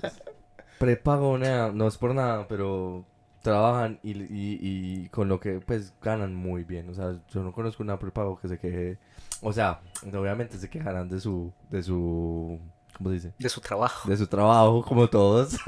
prepago 0.79 1.39
nada, 1.39 1.70
no 1.72 1.89
es 1.89 1.97
por 1.97 2.14
nada, 2.14 2.47
pero 2.49 3.05
trabajan 3.47 4.01
y, 4.03 4.11
y, 4.11 4.59
y 4.61 5.09
con 5.11 5.28
lo 5.28 5.38
que 5.38 5.61
pues 5.61 5.94
ganan 6.03 6.34
muy 6.34 6.64
bien. 6.64 6.90
O 6.90 6.94
sea, 6.94 7.16
yo 7.28 7.42
no 7.42 7.53
conozco 7.53 7.82
una 7.82 7.99
prepago 7.99 8.38
que 8.38 8.49
se 8.49 8.59
queje, 8.59 8.99
o 9.40 9.53
sea, 9.53 9.80
obviamente 10.05 10.59
se 10.59 10.68
quejarán 10.68 11.09
de 11.09 11.20
su, 11.20 11.53
de 11.70 11.82
su, 11.82 12.59
¿cómo 12.97 13.11
se 13.11 13.14
dice? 13.14 13.34
De 13.38 13.49
su 13.49 13.61
trabajo. 13.61 14.09
De 14.09 14.16
su 14.16 14.26
trabajo, 14.26 14.82
como 14.82 15.09
todos. 15.09 15.57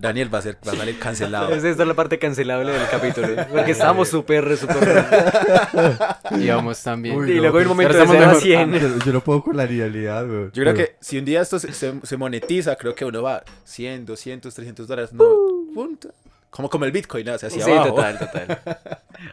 Daniel 0.00 0.32
va 0.34 0.38
a 0.38 0.42
ser 0.42 0.56
va 0.66 0.72
a 0.72 0.76
salir 0.76 0.98
cancelado. 0.98 1.50
Esa 1.54 1.68
es 1.70 1.76
la 1.78 1.94
parte 1.94 2.18
cancelable 2.18 2.72
del 2.72 2.88
capítulo. 2.90 3.28
Porque 3.50 3.72
estábamos 3.72 4.08
súper, 4.08 4.56
súper... 4.56 5.04
Y 6.38 6.48
vamos 6.48 6.82
también. 6.82 7.16
Uy, 7.16 7.32
Y 7.32 7.34
no, 7.36 7.42
luego 7.42 7.58
hay 7.58 7.62
un 7.64 7.68
momento 7.68 7.92
pero 7.92 8.10
de 8.10 8.16
estamos 8.18 8.42
0 8.42 8.58
a 8.62 8.66
mejor. 8.66 8.80
100. 8.88 8.98
yo, 8.98 9.04
yo 9.06 9.12
no 9.12 9.20
puedo 9.20 9.42
con 9.42 9.56
la 9.56 9.66
realidad, 9.66 10.26
güey. 10.26 10.44
Yo 10.52 10.62
creo 10.62 10.74
que 10.74 10.96
si 11.00 11.18
un 11.18 11.24
día 11.24 11.40
esto 11.42 11.58
se, 11.58 11.72
se- 11.72 12.00
se 12.02 12.16
monetiza, 12.16 12.76
creo 12.76 12.94
que 12.94 13.04
uno 13.04 13.22
va 13.22 13.42
100, 13.64 14.06
200, 14.06 14.54
300 14.54 14.88
dólares. 14.88 15.12
No, 15.12 15.24
punto. 15.74 16.10
Como, 16.50 16.68
como 16.68 16.84
el 16.84 16.90
Bitcoin, 16.92 17.24
¿no? 17.26 17.34
O 17.34 17.38
sea, 17.38 17.46
hacia 17.48 17.64
Sí, 17.64 17.70
abajo. 17.70 17.90
total, 17.94 18.18
total. 18.18 18.58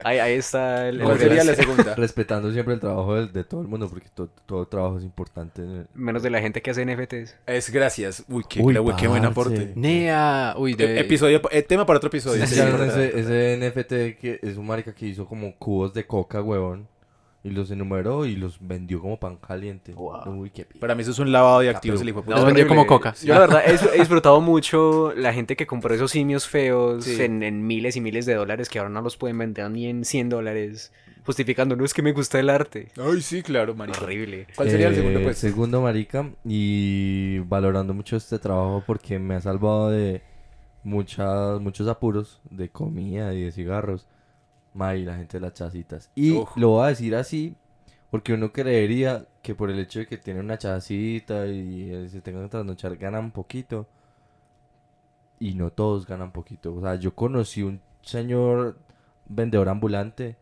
Ahí, 0.04 0.20
ahí 0.20 0.34
está 0.36 0.88
el... 0.88 1.02
¿Cuál 1.02 1.18
sería 1.18 1.44
la 1.44 1.56
segunda? 1.56 1.96
Respetando 1.98 2.52
siempre 2.52 2.76
el 2.76 2.80
trabajo 2.80 3.16
de, 3.26 3.44
todo 3.44 3.62
el 3.62 3.68
mundo, 3.68 3.90
porque 3.90 4.08
to- 4.14 4.30
todo 4.46 4.68
trabajo 4.68 4.98
es 5.00 5.04
importante. 5.04 5.64
en 5.64 5.70
el- 5.72 5.88
Menos 5.96 6.22
de 6.22 6.30
la 6.30 6.42
gente 6.42 6.62
que 6.62 6.70
hace 6.72 6.86
NFTs. 6.86 7.36
Es 7.48 7.72
gracias. 7.72 8.24
Uy, 8.30 8.44
qué, 8.48 8.62
Uy, 8.62 8.78
uy, 8.78 8.94
qué 8.96 9.08
buen 9.08 9.26
aporte. 9.26 9.74
Nea. 9.76 10.54
Uy, 10.58 10.74
E- 10.74 10.76
de... 10.76 11.00
Episodio, 11.00 11.42
eh, 11.50 11.64
tema 11.64 11.86
para 11.88 11.98
otro 11.98 12.10
episodio. 12.10 12.46
¿Sí 12.46 12.54
sí, 12.54 12.62
vieron 12.62 12.80
¿verdad? 12.82 13.04
ese, 13.04 13.20
ese 13.20 13.68
NFT 13.70 14.20
que 14.22 14.40
es 14.44 14.56
un 14.58 14.68
marica 14.68 14.94
que 14.94 15.08
hizo 15.08 15.26
como 15.26 15.56
cubos 15.58 15.94
de 15.96 16.06
coca, 16.06 16.42
huevón? 16.42 16.88
Y 17.48 17.52
los 17.52 17.72
enumeró 17.72 18.26
y 18.26 18.36
los 18.36 18.58
vendió 18.60 19.00
como 19.02 19.18
pan 19.20 19.38
caliente. 19.38 19.94
Wow. 19.94 20.30
Uy, 20.40 20.50
qué 20.50 20.66
pi- 20.66 20.80
Para 20.80 20.96
mí 20.96 21.02
eso 21.02 21.12
es 21.12 21.20
un 21.20 21.32
lavado 21.32 21.60
de 21.62 21.70
activos 21.70 22.00
pero- 22.00 22.04
el 22.04 22.10
hijo 22.10 22.20
de 22.22 22.26
puta. 22.26 22.38
Los 22.38 22.46
vendió 22.46 22.68
como 22.68 22.86
coca. 22.86 23.14
Yo 23.24 23.34
la 23.34 23.40
verdad 23.40 23.62
he, 23.66 23.72
disfrutado 24.00 24.42
mucho 24.42 25.14
la 25.16 25.34
gente 25.34 25.56
que 25.56 25.66
compró 25.68 25.94
esos 25.94 26.12
simios 26.12 26.48
feos 26.48 27.06
Sí. 27.06 27.22
en, 27.22 27.44
en 27.44 27.66
miles 27.66 27.96
y 27.96 28.02
miles 28.02 28.26
de 28.26 28.36
dólares 28.36 28.70
que 28.70 28.80
ahora 28.80 28.90
no 28.90 29.02
los 29.02 29.18
pueden 29.18 29.38
vender 29.38 29.70
ni 29.72 29.88
en 29.88 30.04
100 30.06 30.30
dólares. 30.30 30.92
Justificando, 31.26 31.76
no 31.76 31.84
es 31.84 31.94
que 31.94 32.02
me 32.02 32.14
gusta 32.14 32.40
el 32.40 32.50
arte. 32.50 32.88
Ay, 32.98 33.20
sí, 33.22 33.44
claro, 33.44 33.76
marica. 33.76 34.02
Horrible. 34.02 34.48
¿Cuál 34.56 34.70
sería 34.70 34.88
el 34.88 34.94
Eh, 34.94 34.98
segundo 34.98 35.22
puesto? 35.24 35.42
Segundo, 35.48 35.82
marica. 35.82 36.30
Y 36.46 37.40
valorando 37.40 37.94
mucho 37.94 38.16
este 38.16 38.40
trabajo 38.40 38.82
porque 38.88 39.20
me 39.20 39.36
ha 39.36 39.42
salvado 39.42 39.90
de 39.90 40.22
muchas, 40.84 41.60
muchos 41.60 41.88
apuros 41.88 42.40
de 42.50 42.70
comida 42.70 43.34
y 43.34 43.44
de 43.44 43.52
cigarros. 43.52 44.08
May, 44.78 45.04
la 45.04 45.16
gente 45.16 45.38
de 45.38 45.42
las 45.42 45.54
chacitas. 45.54 46.12
Y 46.16 46.32
Uf. 46.34 46.56
lo 46.56 46.70
voy 46.70 46.86
a 46.86 46.90
decir 46.90 47.16
así 47.16 47.56
porque 48.10 48.34
uno 48.34 48.52
creería 48.54 49.28
que 49.42 49.56
por 49.56 49.70
el 49.70 49.80
hecho 49.80 50.00
de 50.00 50.08
que 50.08 50.18
tiene 50.18 50.40
una 50.40 50.58
chacita 50.58 51.48
y 51.48 52.10
se 52.10 52.22
tengan 52.22 52.44
que 52.44 52.50
trasnochar 52.50 52.96
ganan 52.98 53.32
poquito. 53.32 53.88
Y 55.40 55.54
no 55.54 55.72
todos 55.72 56.08
ganan 56.08 56.32
poquito. 56.32 56.74
O 56.76 56.82
sea, 56.82 56.96
yo 56.96 57.14
conocí 57.14 57.62
un 57.64 57.82
señor 58.02 58.78
vendedor 59.28 59.70
ambulante 59.70 60.36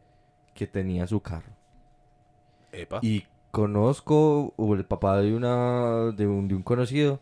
que 0.54 0.68
tenía 0.68 1.08
su 1.08 1.20
carro. 1.22 1.52
Epa. 2.72 3.00
Y 3.02 3.26
conozco 3.52 4.54
o 4.58 4.76
el 4.76 4.86
papá 4.86 5.20
de 5.22 5.36
una 5.36 6.12
de 6.12 6.28
un, 6.28 6.48
de 6.48 6.56
un 6.56 6.64
conocido 6.64 7.20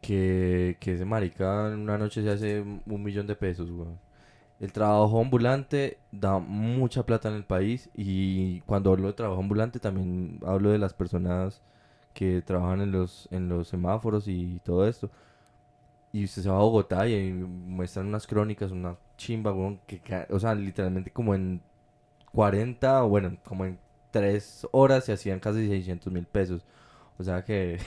que, 0.00 0.76
que 0.80 0.94
ese 0.94 1.04
marica 1.04 1.68
en 1.68 1.80
una 1.80 1.98
noche 1.98 2.22
se 2.22 2.30
hace 2.30 2.60
un 2.60 3.02
millón 3.02 3.26
de 3.26 3.36
pesos, 3.36 3.70
weón. 3.70 3.98
El 4.60 4.72
trabajo 4.72 5.20
ambulante 5.20 5.98
da 6.12 6.38
mucha 6.38 7.04
plata 7.04 7.28
en 7.28 7.34
el 7.36 7.44
país 7.44 7.90
y 7.94 8.60
cuando 8.62 8.92
hablo 8.92 9.08
de 9.08 9.12
trabajo 9.14 9.40
ambulante 9.40 9.80
también 9.80 10.40
hablo 10.46 10.70
de 10.70 10.78
las 10.78 10.94
personas 10.94 11.62
que 12.14 12.42
trabajan 12.42 12.80
en 12.82 12.92
los 12.92 13.28
en 13.32 13.48
los 13.48 13.68
semáforos 13.68 14.28
y 14.28 14.60
todo 14.64 14.88
esto. 14.88 15.10
Y 16.12 16.24
usted 16.24 16.42
se 16.42 16.48
va 16.48 16.56
a 16.56 16.60
Bogotá 16.60 17.06
y 17.08 17.32
muestran 17.32 18.06
unas 18.06 18.26
crónicas, 18.26 18.70
una 18.70 18.96
chimba, 19.18 19.52
weón, 19.52 19.78
que, 19.86 20.00
o 20.30 20.38
sea, 20.40 20.54
literalmente 20.54 21.10
como 21.10 21.34
en 21.34 21.60
40, 22.32 23.04
o 23.04 23.08
bueno, 23.08 23.36
como 23.44 23.66
en 23.66 23.78
3 24.12 24.66
horas 24.72 25.04
se 25.04 25.12
hacían 25.12 25.40
casi 25.40 25.68
600 25.68 26.12
mil 26.12 26.26
pesos. 26.26 26.64
O 27.18 27.24
sea 27.24 27.42
que... 27.44 27.78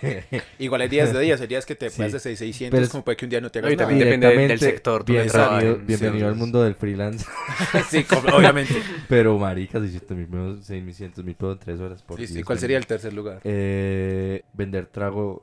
Igual 0.59 0.81
hay 0.81 0.87
días 0.89 1.13
de 1.13 1.19
días, 1.19 1.39
hay 1.39 1.47
días 1.47 1.65
que 1.65 1.75
te 1.75 1.89
Sí. 1.89 1.97
puedes 1.97 2.13
de 2.13 2.35
600, 2.35 2.71
Pero 2.71 2.83
es- 2.83 2.89
como 2.89 3.03
puede 3.03 3.15
que 3.17 3.25
un 3.25 3.29
día 3.29 3.41
no 3.41 3.51
te 3.51 3.61
No, 3.61 3.67
hagas 3.67 3.75
y 3.75 3.77
también 3.77 3.99
nada. 3.99 4.31
depende 4.31 4.47
del- 4.47 4.59
sector 4.59 5.05
bienvenido, 5.05 5.85
bienvenido 5.85 6.27
Sí, 6.27 6.31
al 6.33 6.35
mundo 6.35 6.63
del 6.63 6.75
freelance. 6.75 7.25
sí, 7.89 8.03
como- 8.05 8.35
obviamente. 8.35 8.73
Pero 9.07 9.37
marica, 9.37 9.79
600 9.79 10.17
mil 10.17 10.27
pesos, 10.27 10.65
600 10.65 11.23
mil 11.23 11.35
pesos 11.35 11.53
en 11.53 11.59
3 11.59 11.79
horas. 11.79 12.01
Por 12.01 12.17
Sí, 12.25 12.43
¿Cuál 12.43 12.57
sería 12.59 12.77
el 12.77 12.87
tercer 12.87 13.13
lugar? 13.13 13.39
Eh, 13.43 14.43
vender 14.53 14.87
trago. 14.87 15.41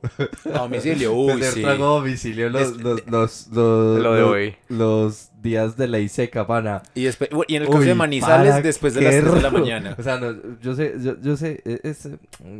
A 0.53 0.59
domicilio, 0.59 1.13
uy, 1.13 1.27
vender 1.33 1.51
sí. 1.53 1.61
trago 1.61 1.83
a 1.85 1.87
domicilio 1.99 2.49
los, 2.49 2.77
los, 2.81 3.07
los, 3.07 3.47
los- 3.47 3.47
Lo 3.51 4.13
de 4.13 4.21
los- 4.21 4.29
hoy. 4.31 4.55
los 4.69 5.29
días 5.47 5.77
de 5.77 5.87
ley 5.87 6.07
seca, 6.09 6.45
pana. 6.45 6.83
Y, 6.93 7.05
y 7.47 7.55
en 7.55 7.63
el 7.63 7.67
caso 7.69 7.79
de 7.79 7.95
Manizales, 7.95 8.51
para, 8.51 8.61
después 8.61 8.93
de 8.93 9.01
las 9.01 9.15
3 9.21 9.33
de 9.33 9.41
la 9.41 9.49
mañana. 9.49 9.95
O 9.97 10.03
sea, 10.03 10.19
no, 10.19 10.59
yo 10.59 10.75
sé, 10.75 10.95
yo, 11.01 11.19
yo 11.21 11.35
sé, 11.37 11.61
e- 11.65 11.81
es, 11.83 12.09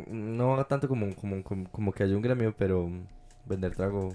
no 0.09 0.65
tanto 0.65 0.87
como, 0.87 1.13
como, 1.15 1.43
como, 1.43 1.69
como 1.69 1.91
que 1.91 2.03
haya 2.03 2.15
un 2.15 2.21
gremio, 2.21 2.53
pero 2.57 2.89
vender 3.45 3.75
trago, 3.75 4.13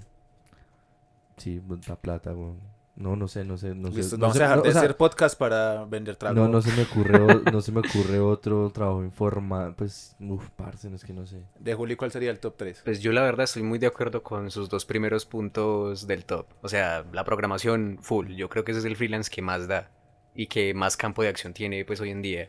sí, 1.36 1.60
da 1.86 1.96
plata, 1.96 2.32
weón. 2.34 2.71
No, 2.94 3.16
no 3.16 3.26
sé, 3.26 3.42
no 3.44 3.56
sé, 3.56 3.74
no 3.74 3.90
sé. 3.90 3.96
Listo, 3.96 4.16
no 4.18 4.22
vamos 4.22 4.36
sé, 4.36 4.42
a 4.42 4.46
dejar 4.46 4.56
no, 4.58 4.62
de 4.64 4.68
o 4.68 4.72
sea, 4.72 4.80
hacer 4.82 4.96
podcast 4.98 5.38
para 5.38 5.84
vender 5.86 6.16
trago. 6.16 6.34
No, 6.34 6.48
no 6.48 6.60
se 6.60 6.70
me 6.76 6.82
ocurre, 6.82 7.18
o- 7.20 7.40
no 7.50 7.60
se 7.62 7.72
me 7.72 7.80
ocurre 7.80 8.20
otro 8.20 8.68
trabajo 8.70 9.02
informal, 9.02 9.74
pues, 9.74 10.14
uff, 10.20 10.50
parce, 10.56 10.90
no 10.90 10.96
es 10.96 11.04
que 11.04 11.14
no 11.14 11.26
sé. 11.26 11.42
De 11.58 11.72
Juli, 11.74 11.96
¿cuál 11.96 12.12
sería 12.12 12.30
el 12.30 12.38
top 12.38 12.54
3? 12.58 12.82
Pues 12.84 13.00
yo 13.00 13.12
la 13.12 13.22
verdad 13.22 13.44
estoy 13.44 13.62
muy 13.62 13.78
de 13.78 13.86
acuerdo 13.86 14.22
con 14.22 14.50
sus 14.50 14.68
dos 14.68 14.84
primeros 14.84 15.24
puntos 15.24 16.06
del 16.06 16.26
top. 16.26 16.46
O 16.60 16.68
sea, 16.68 17.04
la 17.12 17.24
programación 17.24 17.98
full. 18.02 18.32
Yo 18.34 18.50
creo 18.50 18.62
que 18.64 18.72
ese 18.72 18.80
es 18.80 18.84
el 18.86 18.96
freelance 18.96 19.30
que 19.30 19.40
más 19.40 19.66
da 19.68 19.90
y 20.34 20.46
que 20.46 20.74
más 20.74 20.96
campo 20.98 21.22
de 21.22 21.28
acción 21.28 21.54
tiene 21.54 21.84
pues 21.86 21.98
hoy 22.00 22.10
en 22.10 22.20
día. 22.20 22.48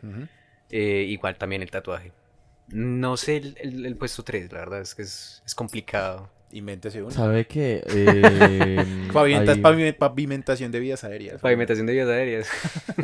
Eh, 0.70 1.06
igual 1.08 1.36
también 1.38 1.62
el 1.62 1.70
tatuaje. 1.70 2.12
No 2.68 3.16
sé 3.16 3.36
el, 3.38 3.56
el- 3.60 3.86
el 3.86 3.96
puesto 3.96 4.22
3, 4.22 4.52
la 4.52 4.58
verdad 4.60 4.80
es 4.82 4.94
que 4.94 5.02
es, 5.02 5.42
es 5.46 5.54
complicado. 5.54 6.28
Invéntese 6.52 7.02
uno. 7.02 7.10
¿Sabe 7.10 7.46
qué? 7.46 7.82
Eh, 7.96 9.08
hay- 9.12 9.92
pavimentación 9.94 10.70
de 10.72 10.80
vías 10.80 11.02
aéreas. 11.04 11.40
Pavimentación 11.40 11.86
de 11.86 11.92
vías 11.92 12.08
aéreas. 12.08 12.48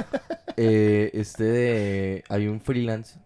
eh, 0.57 1.11
este 1.15 1.45
de, 1.45 2.25
hay 2.29 2.47
un 2.49 2.61
freelance 2.61 3.19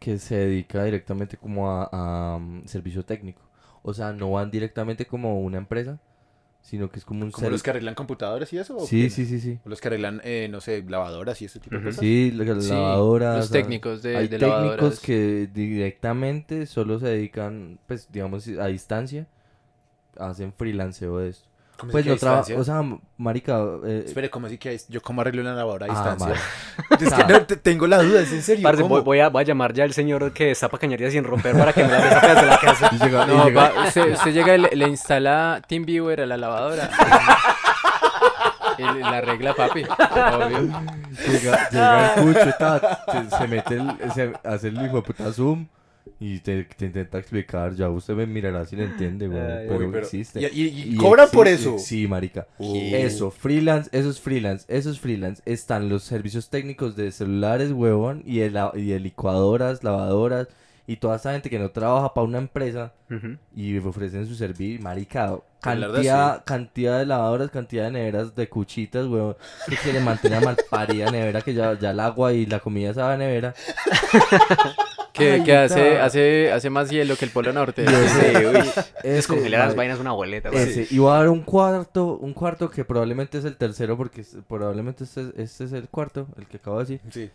que 0.00 0.18
se 0.18 0.36
dedica 0.36 0.84
directamente 0.84 1.36
como 1.36 1.70
a, 1.70 1.88
a, 1.92 2.38
mm, 2.38 2.66
servicio 2.66 3.04
técnico. 3.04 3.42
O 3.82 3.94
sea, 3.94 4.12
no 4.12 4.30
van 4.32 4.50
directamente 4.50 5.06
como 5.06 5.40
una 5.40 5.58
empresa, 5.58 5.98
sino 6.60 6.90
que 6.90 6.98
es 6.98 7.04
como 7.04 7.24
un 7.24 7.30
¿Como 7.30 7.48
los 7.50 7.62
que 7.62 7.70
arreglan 7.70 7.94
computadores 7.94 8.52
y 8.52 8.58
eso? 8.58 8.76
o 8.76 8.86
Sí, 8.86 9.08
sí, 9.10 9.24
sí, 9.26 9.40
sí. 9.40 9.58
¿O 9.64 9.68
los 9.68 9.80
que 9.80 9.88
arreglan, 9.88 10.20
eh, 10.24 10.48
no 10.50 10.60
sé, 10.60 10.84
lavadoras 10.86 11.40
y 11.42 11.46
ese 11.46 11.58
tipo 11.60 11.76
de 11.76 11.82
cosas? 11.84 12.00
Sí, 12.00 12.30
las 12.32 12.64
Sí, 12.64 12.70
lavadoras. 12.70 13.36
los 13.38 13.50
técnicos 13.50 14.02
de- 14.02 14.16
hay 14.16 14.28
de 14.28 14.38
técnicos 14.38 14.62
lavadoras. 14.62 15.00
que 15.00 15.48
directamente 15.52 16.66
solo 16.66 16.98
se 16.98 17.06
dedican, 17.06 17.78
pues, 17.86 18.08
digamos, 18.12 18.46
a 18.48 18.66
distancia, 18.66 19.26
hacen 20.18 20.52
freelanceo 20.52 21.18
de 21.18 21.30
esto. 21.30 21.44
¿Cómo 21.78 21.90
así 21.90 21.92
Pues 21.92 22.06
no 22.06 22.16
trabaja, 22.16 22.40
distancia? 22.44 22.60
o 22.60 22.82
sea, 22.90 22.98
marica, 23.18 23.60
eh, 23.86 24.02
Espere, 24.04 24.28
¿cómo 24.30 24.48
así 24.48 24.58
que 24.58 24.70
hay- 24.70 24.80
yo 24.88 25.00
cómo 25.00 25.20
arreglo 25.20 25.42
una 25.42 25.54
lavadora 25.54 25.86
a 25.86 25.88
Ah, 25.88 25.92
distancia? 25.92 26.26
madre. 26.26 26.40
es 27.06 27.14
que 27.14 27.32
no, 27.32 27.42
te- 27.46 27.56
tengo 27.56 27.86
la 27.86 28.02
duda, 28.02 28.20
¿es 28.20 28.32
en 28.32 28.42
serio? 28.42 28.68
Voy, 28.88 29.00
voy 29.02 29.20
a, 29.20 29.28
voy 29.28 29.42
a 29.42 29.46
llamar 29.46 29.72
ya 29.74 29.84
al 29.84 29.92
señor 29.92 30.32
que 30.32 30.46
destapa 30.46 30.76
cañerías 30.78 31.12
sin 31.12 31.22
romper 31.22 31.56
para 31.56 31.72
que 31.72 31.84
me 31.84 31.90
las 31.92 32.02
desape 32.02 32.26
desde 32.34 32.46
la 32.46 32.58
casa. 32.58 32.90
y 32.92 32.98
llega- 32.98 33.24
y 33.24 33.28
No, 33.28 33.44
llega- 33.44 33.70
va- 33.70 33.84
usted, 33.86 34.12
usted 34.12 34.32
llega 34.32 34.56
y 34.56 34.58
le, 34.62 34.70
le 34.74 34.88
instala 34.88 35.62
TeamViewer 35.68 36.20
a 36.22 36.26
la 36.26 36.36
lavadora. 36.36 36.90
y 38.78 38.82
la 38.82 39.08
arregla, 39.18 39.54
papi. 39.54 39.84
Obvio. 39.84 40.82
Llega, 41.28 41.68
llega 41.70 42.14
el 42.14 42.22
cucho, 42.24 42.52
ta, 42.58 43.04
se, 43.30 43.36
se 43.38 43.46
mete 43.48 43.74
el, 43.76 44.12
se 44.14 44.32
hace 44.44 44.68
el 44.68 44.84
hijo 44.84 44.96
de 44.96 45.02
puta 45.02 45.32
zoom 45.32 45.66
y 46.20 46.38
te, 46.40 46.64
te 46.64 46.86
intenta 46.86 47.18
explicar, 47.18 47.74
ya 47.74 47.88
usted 47.88 48.14
me 48.14 48.26
mirará 48.26 48.64
si 48.66 48.76
le 48.76 48.84
entiende, 48.84 49.26
güey, 49.28 49.40
Ay, 49.40 49.66
pero, 49.68 49.78
Uy, 49.80 49.86
pero- 49.92 50.04
existe. 50.04 50.40
¿Y, 50.40 50.60
y- 50.62 50.94
y 50.94 50.96
cobran 50.96 51.28
por 51.30 51.48
eso? 51.48 51.78
Sí, 51.78 52.06
marica. 52.06 52.46
Eso, 52.58 53.30
freelance, 53.30 53.88
esos 53.92 54.20
freelance, 54.20 54.64
esos 54.68 55.00
freelance, 55.00 55.42
están 55.44 55.88
los 55.88 56.02
servicios 56.02 56.48
técnicos 56.50 56.96
de 56.96 57.10
celulares, 57.12 57.72
huevón, 57.72 58.22
y 58.26 58.38
de, 58.38 58.50
la- 58.50 58.72
y 58.74 58.86
de 58.86 59.00
licuadoras, 59.00 59.84
lavadoras, 59.84 60.48
y 60.86 60.96
toda 60.96 61.16
esa 61.16 61.32
gente 61.32 61.50
que 61.50 61.58
no 61.58 61.70
trabaja 61.70 62.14
para 62.14 62.26
una 62.26 62.38
empresa 62.38 62.94
Ujú. 63.10 63.36
y 63.54 63.76
ofrecen 63.76 64.26
su 64.26 64.34
servicio, 64.34 64.80
marica, 64.80 65.38
cantidad, 65.60 66.42
cantidad 66.46 66.98
de 66.98 67.04
lavadoras, 67.04 67.50
cantidad 67.50 67.84
de 67.84 67.90
neveras, 67.90 68.34
de 68.34 68.48
cuchitas, 68.48 69.06
weón, 69.06 69.36
que 69.68 69.76
se 69.76 69.92
le 69.92 70.00
mantiene 70.00 70.40
malparida 70.40 71.10
nevera, 71.10 71.42
que 71.42 71.52
ya, 71.52 71.78
ya 71.78 71.90
el 71.90 72.00
agua 72.00 72.32
y 72.32 72.46
la 72.46 72.60
comida 72.60 72.94
sabe 72.94 73.14
a 73.14 73.16
nevera. 73.18 73.54
Que, 75.12 75.32
Ay, 75.32 75.42
que 75.44 75.56
hace, 75.56 75.98
hace, 75.98 76.52
hace 76.52 76.70
más 76.70 76.90
hielo 76.90 77.16
que 77.16 77.24
el 77.24 77.30
Polo 77.30 77.52
Norte. 77.52 77.82
Y 77.88 77.92
ese- 77.92 78.38
Sí, 78.38 78.46
uy. 78.46 78.56
ese, 79.02 79.08
Descongelar 79.08 79.66
las 79.66 79.74
vainas 79.76 79.98
una 79.98 80.12
boleta. 80.12 80.50
Ese, 80.50 80.86
y 80.90 80.98
voy 80.98 81.10
a 81.12 81.16
dar 81.16 81.28
un 81.28 81.42
cuarto, 81.42 82.16
un 82.18 82.32
cuarto 82.34 82.70
que 82.70 82.84
probablemente 82.84 83.38
es 83.38 83.44
el 83.44 83.56
tercero, 83.56 83.96
porque 83.96 84.20
es- 84.20 84.36
probablemente 84.46 85.04
este, 85.04 85.32
este 85.36 85.64
es 85.64 85.72
el 85.72 85.88
cuarto, 85.88 86.28
el 86.36 86.46
que 86.46 86.58
acabo 86.58 86.78
de 86.78 86.84
decir. 86.84 87.00
Sí. 87.12 87.30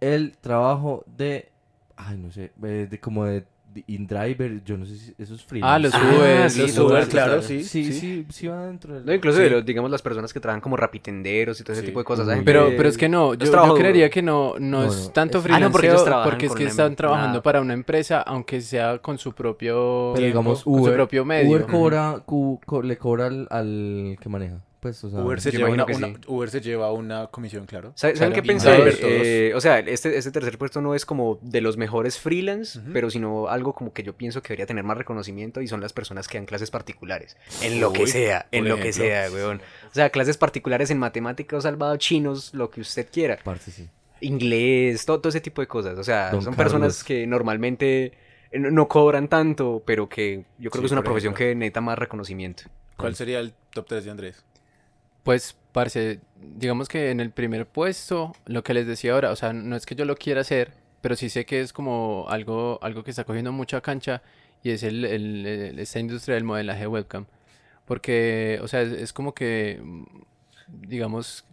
El 0.00 0.36
trabajo 0.38 1.04
de, 1.06 1.50
ay, 1.96 2.16
no 2.18 2.30
sé, 2.32 2.52
eh, 2.62 2.88
de 2.90 3.00
como 3.00 3.24
de, 3.26 3.40
de 3.40 3.46
InDriver, 3.86 4.62
yo 4.64 4.76
no 4.76 4.86
sé 4.86 4.96
si 4.96 5.14
eso 5.18 5.34
es 5.34 5.42
freelance. 5.44 5.74
Ah, 5.74 5.78
los 5.78 5.94
Ah, 5.94 6.16
Uber, 6.18 6.50
sí, 6.50 6.62
los 6.62 6.78
Uber, 6.78 6.86
Uber, 6.92 7.08
claro, 7.08 7.42
sí. 7.42 7.62
Sí, 7.64 7.92
sí, 7.92 8.26
sí, 8.30 8.46
va 8.48 8.66
dentro 8.66 8.94
del... 8.94 9.04
No, 9.06 9.12
incluso 9.14 9.38
Sí. 9.38 9.62
digamos 9.64 9.90
las 9.90 10.02
personas 10.02 10.32
que 10.32 10.40
trabajan 10.40 10.60
como 10.60 10.76
rapitenderos 10.76 11.60
y 11.60 11.64
todo 11.64 11.72
ese 11.72 11.82
Sí. 11.82 11.86
tipo 11.86 11.98
de 12.00 12.04
cosas. 12.04 12.26
Pero, 12.44 12.70
pero 12.76 12.88
es 12.88 12.96
que 12.96 13.08
no, 13.08 13.34
yo, 13.34 13.46
yo 13.52 13.74
creería 13.74 14.10
que 14.10 14.22
no, 14.22 14.54
no, 14.58 14.82
No, 14.82 14.84
es 14.84 15.06
no, 15.06 15.10
tanto 15.12 15.38
es- 15.38 15.44
Ah, 15.50 15.58
no, 15.60 15.70
porque 15.70 15.86
ellos 15.88 16.02
freelanceo 16.02 16.04
trabajan 16.04 16.30
porque 16.30 16.46
es 16.46 16.54
que 16.54 16.64
están 16.64 16.96
trabajando 16.96 17.42
para 17.42 17.60
una 17.60 17.74
empresa, 17.74 18.20
aunque 18.22 18.60
sea 18.60 18.98
con 18.98 19.18
su 19.18 19.32
propio, 19.32 20.12
Pero 20.14 20.26
digamos, 20.26 20.62
con 20.64 20.74
su 20.74 20.82
Uber, 20.82 20.94
propio 20.94 21.24
medio. 21.24 21.50
Uber 21.50 21.66
cobra, 21.66 22.20
cu- 22.24 22.60
co- 22.64 22.82
le 22.82 22.96
cobra 22.96 23.26
al, 23.26 23.46
al 23.50 24.16
que 24.20 24.28
maneja. 24.28 24.56
Pues, 24.84 25.02
o 25.02 25.08
sea, 25.08 25.20
Uber, 25.20 25.40
se 25.40 25.50
lleva 25.50 25.70
una, 25.70 25.84
imagino 25.84 25.86
que 25.86 26.04
una- 26.12 26.18
sí. 26.18 26.24
Uber 26.26 26.50
se 26.50 26.60
lleva 26.60 26.92
una 26.92 27.28
comisión, 27.28 27.64
claro. 27.64 27.92
¿Saben, 27.94 28.16
Claro. 28.18 28.32
qué 28.34 28.42
pensé? 28.42 28.70
Eh, 29.48 29.54
o 29.54 29.60
sea, 29.62 29.78
este, 29.78 30.18
este 30.18 30.30
tercer 30.30 30.58
puesto 30.58 30.82
no 30.82 30.94
es 30.94 31.06
como 31.06 31.38
de 31.40 31.62
los 31.62 31.78
mejores 31.78 32.18
freelance, 32.18 32.78
pero 32.92 33.08
sino 33.08 33.48
algo 33.48 33.72
como 33.72 33.94
que 33.94 34.02
yo 34.02 34.12
pienso 34.12 34.42
que 34.42 34.48
debería 34.48 34.66
tener 34.66 34.84
más 34.84 34.98
reconocimiento 34.98 35.62
y 35.62 35.68
son 35.68 35.80
las 35.80 35.94
personas 35.94 36.28
que 36.28 36.36
dan 36.36 36.44
clases 36.44 36.70
particulares. 36.70 37.38
En 37.62 37.80
lo 37.80 37.94
que 37.94 38.06
sea, 38.06 38.46
en 38.50 38.68
lo 38.68 38.76
que 38.78 38.92
sea, 38.92 39.30
weón. 39.32 39.62
O 39.90 39.94
sea, 39.94 40.10
clases 40.10 40.36
particulares 40.36 40.90
en 40.90 40.98
matemáticas, 40.98 41.62
salvado, 41.62 41.96
chinos, 41.96 42.52
lo 42.52 42.68
que 42.68 42.82
usted 42.82 43.08
quiera. 43.10 43.38
parce, 43.42 43.70
sí. 43.70 43.88
Inglés, 44.20 45.06
todo, 45.06 45.18
todo 45.20 45.30
ese 45.30 45.40
tipo 45.40 45.60
de 45.62 45.66
cosas. 45.66 45.98
O 45.98 46.04
sea, 46.04 46.30
Don 46.30 46.42
son 46.42 46.54
personas 46.54 47.02
que 47.04 47.26
normalmente 47.26 48.12
eh, 48.50 48.58
no, 48.58 48.86
cobran 48.86 49.28
tanto, 49.28 49.82
pero 49.86 50.08
que 50.10 50.44
yo 50.58 50.70
creo 50.70 50.80
Sí, 50.80 50.80
que 50.80 50.86
es 50.86 50.92
una 50.92 51.02
profesión 51.02 51.32
ejemplo. 51.32 51.48
que 51.52 51.54
necesita 51.54 51.80
más 51.80 51.98
reconocimiento. 51.98 52.64
¿Cuál 52.98 53.16
sería 53.16 53.40
el 53.40 53.52
top 53.72 53.86
3 53.88 54.04
de 54.04 54.10
Andrés? 54.10 54.44
Pues, 55.24 55.56
parce, 55.72 56.20
digamos 56.40 56.88
que 56.88 57.10
en 57.10 57.18
el 57.20 57.30
primer 57.32 57.66
puesto, 57.66 58.32
lo 58.46 58.62
que 58.62 58.74
les 58.74 58.86
decía 58.86 59.14
ahora, 59.14 59.32
o 59.32 59.36
sea, 59.36 59.52
no 59.52 59.74
es 59.74 59.86
que 59.86 59.94
yo 59.96 60.04
lo 60.04 60.14
quiera 60.16 60.42
hacer, 60.42 60.72
pero 61.00 61.16
sí 61.16 61.28
sé 61.30 61.44
que 61.46 61.60
es 61.60 61.72
como 61.72 62.26
algo, 62.28 62.78
algo 62.82 63.02
que 63.04 63.10
está 63.10 63.24
cogiendo 63.24 63.50
mucha 63.52 63.80
cancha 63.80 64.22
y 64.62 64.70
es 64.70 64.82
el, 64.82 65.04
el- 65.04 65.46
el- 65.46 65.78
esta 65.78 65.98
industria 65.98 66.34
del 66.36 66.44
modelaje 66.44 66.86
webcam. 66.86 67.26
Porque, 67.86 68.58
o 68.62 68.68
sea, 68.68 68.82
es, 68.82 68.92
es 68.92 69.12
como 69.12 69.34
que, 69.34 69.80
mm, 69.82 70.04
digamos, 70.68 71.44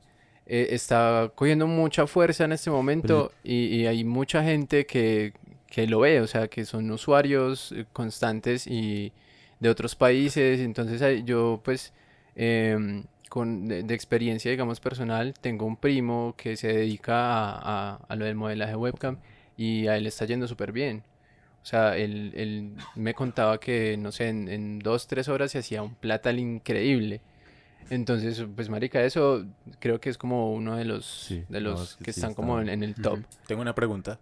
eh, 0.46 0.68
está 0.72 1.32
cogiendo 1.36 1.68
mucha 1.68 2.08
fuerza 2.08 2.46
en 2.46 2.52
este 2.54 2.70
momento 2.72 3.32
y, 3.44 3.66
y 3.68 3.88
hay 3.88 4.04
mucha 4.04 4.44
gente 4.44 4.86
que, 4.86 5.34
que 5.68 5.88
lo 5.88 6.00
ve, 6.02 6.22
o 6.22 6.28
sea, 6.28 6.48
que 6.48 6.66
son 6.66 6.90
usuarios 6.92 7.72
eh, 7.74 7.86
constantes 7.94 8.68
y 8.68 9.12
de 9.60 9.70
otros 9.70 9.96
países. 9.96 10.60
Entonces, 10.60 11.02
yo, 11.26 11.62
pues, 11.64 11.94
em, 12.36 13.04
con, 13.32 13.66
de, 13.70 13.84
de 13.84 13.94
experiencia, 13.94 14.52
digamos, 14.52 14.82
personal, 14.82 15.34
tengo 15.40 15.66
un 15.66 15.78
primo 15.78 16.34
que 16.36 16.58
se 16.58 16.68
dedica 16.68 17.16
a, 17.16 17.94
a- 17.94 18.00
a 18.10 18.16
lo 18.18 18.26
del 18.26 18.36
modelaje 18.36 18.76
webcam 18.76 19.16
y 19.56 19.88
a 19.88 19.96
él 19.96 20.06
está 20.06 20.26
yendo 20.26 20.50
súper 20.50 20.74
bien. 20.74 21.02
O 21.64 21.66
sea, 21.66 21.96
él, 21.96 22.34
él 22.36 22.74
me 22.96 23.14
contaba 23.14 23.58
que, 23.58 23.96
no 23.96 24.12
sé, 24.12 24.28
en, 24.28 24.50
en 24.50 24.80
dos, 24.80 25.08
tres 25.08 25.30
horas 25.30 25.52
se 25.52 25.60
hacía 25.60 25.82
un 25.82 25.96
platal 25.96 26.40
increíble. 26.40 27.22
Entonces, 27.90 28.44
pues, 28.54 28.68
marica, 28.68 29.02
eso 29.04 29.46
creo 29.80 30.02
que 30.02 30.10
es 30.10 30.18
como 30.18 30.52
uno 30.54 30.76
de 30.76 30.84
los, 30.84 31.06
Sí, 31.06 31.46
de 31.48 31.62
no, 31.62 31.70
los 31.72 31.92
es 31.92 31.96
que 31.96 32.06
que 32.06 32.12
sí 32.14 32.20
están 32.20 32.32
está- 32.32 32.42
como 32.42 32.60
en, 32.60 32.68
en 32.68 32.84
el 32.84 32.96
top. 32.96 33.20
Tengo 33.48 33.62
una 33.62 33.76
pregunta. 33.76 34.20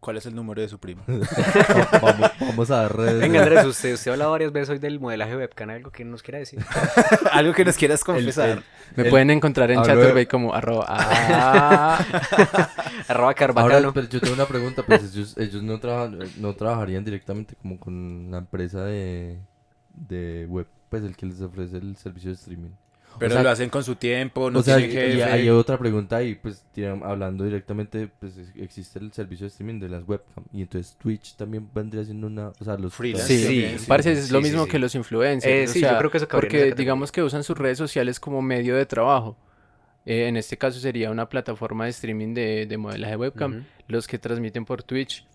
¿Cuál 0.00 0.16
es 0.16 0.26
el 0.26 0.34
número 0.36 0.62
de 0.62 0.68
su 0.68 0.78
primo? 0.78 1.02
vamos, 2.02 2.30
vamos 2.40 2.70
a 2.70 2.82
dar 2.82 2.96
redes. 2.96 3.20
Venga, 3.20 3.40
Andrés, 3.42 3.64
usted, 3.64 3.94
usted 3.94 4.10
ha 4.12 4.14
hablado 4.14 4.30
varias 4.30 4.52
veces 4.52 4.70
hoy 4.70 4.78
del 4.78 5.00
modelaje 5.00 5.36
webcam, 5.36 5.70
¿algo 5.70 5.90
que 5.90 6.04
nos 6.04 6.22
quiera 6.22 6.38
decir? 6.38 6.64
Algo 7.32 7.52
que 7.52 7.64
nos 7.64 7.76
quieras 7.76 8.04
confesar. 8.04 8.62
Me 8.94 9.02
El- 9.04 9.10
pueden 9.10 9.30
encontrar 9.30 9.70
en 9.72 9.82
Chatterbait 9.82 10.28
como 10.30 10.54
arroba. 10.54 10.86
Ah. 11.40 11.98
Arroba 13.08 13.26
Ahora, 13.28 13.34
Carbacano. 13.34 13.92
pero 13.92 14.08
yo 14.08 14.20
tengo 14.20 14.34
una 14.34 14.46
pregunta, 14.46 14.82
pues 14.86 15.14
ellos, 15.14 15.36
ellos 15.36 15.62
no, 15.62 15.78
trabajan, 15.80 16.18
no 16.36 16.54
trabajarían 16.54 17.04
directamente 17.04 17.54
como 17.56 17.78
con 17.78 18.30
la 18.30 18.38
empresa 18.38 18.84
de, 18.84 19.38
de 19.94 20.46
web, 20.48 20.66
pues 20.88 21.02
el 21.02 21.16
que 21.16 21.26
les 21.26 21.40
ofrece 21.40 21.76
el 21.78 21.96
servicio 21.96 22.30
de 22.30 22.36
streaming. 22.36 22.70
Pero 23.18 23.34
sea, 23.34 23.42
lo 23.42 23.50
hacen 23.50 23.68
con 23.68 23.82
su 23.82 23.96
tiempo, 23.96 24.50
no 24.50 24.60
o 24.60 24.62
sea, 24.62 24.76
tienen 24.76 25.18
y 25.18 25.22
hay 25.22 25.48
otra 25.48 25.76
pregunta 25.78 26.16
ahí, 26.16 26.34
pues 26.36 26.64
hablando 27.02 27.44
directamente, 27.44 28.08
pues 28.20 28.36
es- 28.36 28.52
existe 28.56 28.98
el 29.00 29.12
servicio 29.12 29.44
de 29.44 29.48
streaming 29.48 29.80
de 29.80 29.88
las 29.88 30.06
webcam 30.06 30.44
y 30.52 30.62
entonces 30.62 30.96
Twitch 31.02 31.34
también 31.34 31.68
vendría 31.74 32.04
siendo 32.04 32.26
una, 32.28 32.48
o 32.60 32.64
sea, 32.64 32.76
los 32.76 32.94
Freelance. 32.94 33.26
Sí, 33.26 33.38
sí, 33.38 33.78
sí. 33.78 34.10
es 34.10 34.30
lo 34.30 34.38
sí, 34.38 34.44
mismo 34.44 34.64
sí. 34.64 34.70
que 34.70 34.78
los 34.78 34.94
influencers. 34.94 35.52
Eh, 35.52 35.64
o 35.64 35.72
sí, 35.72 35.80
yo 35.80 35.98
creo 35.98 36.10
que 36.10 36.16
eso 36.18 36.28
Porque 36.28 36.72
digamos 36.74 37.10
que 37.10 37.22
usan 37.22 37.42
sus 37.42 37.58
redes 37.58 37.78
sociales 37.78 38.20
como 38.20 38.40
medio 38.42 38.76
de 38.76 38.86
trabajo. 38.86 39.36
Eh, 40.06 40.28
en 40.28 40.36
este 40.36 40.56
caso 40.56 40.78
sería 40.80 41.10
una 41.10 41.28
plataforma 41.28 41.84
de 41.84 41.90
streaming 41.90 42.34
de, 42.34 42.66
de 42.66 42.76
modelaje 42.78 43.16
webcam. 43.16 43.64
Los 43.88 44.06
que 44.06 44.18
transmiten 44.18 44.64
por 44.64 44.82
Twitch 44.82 45.26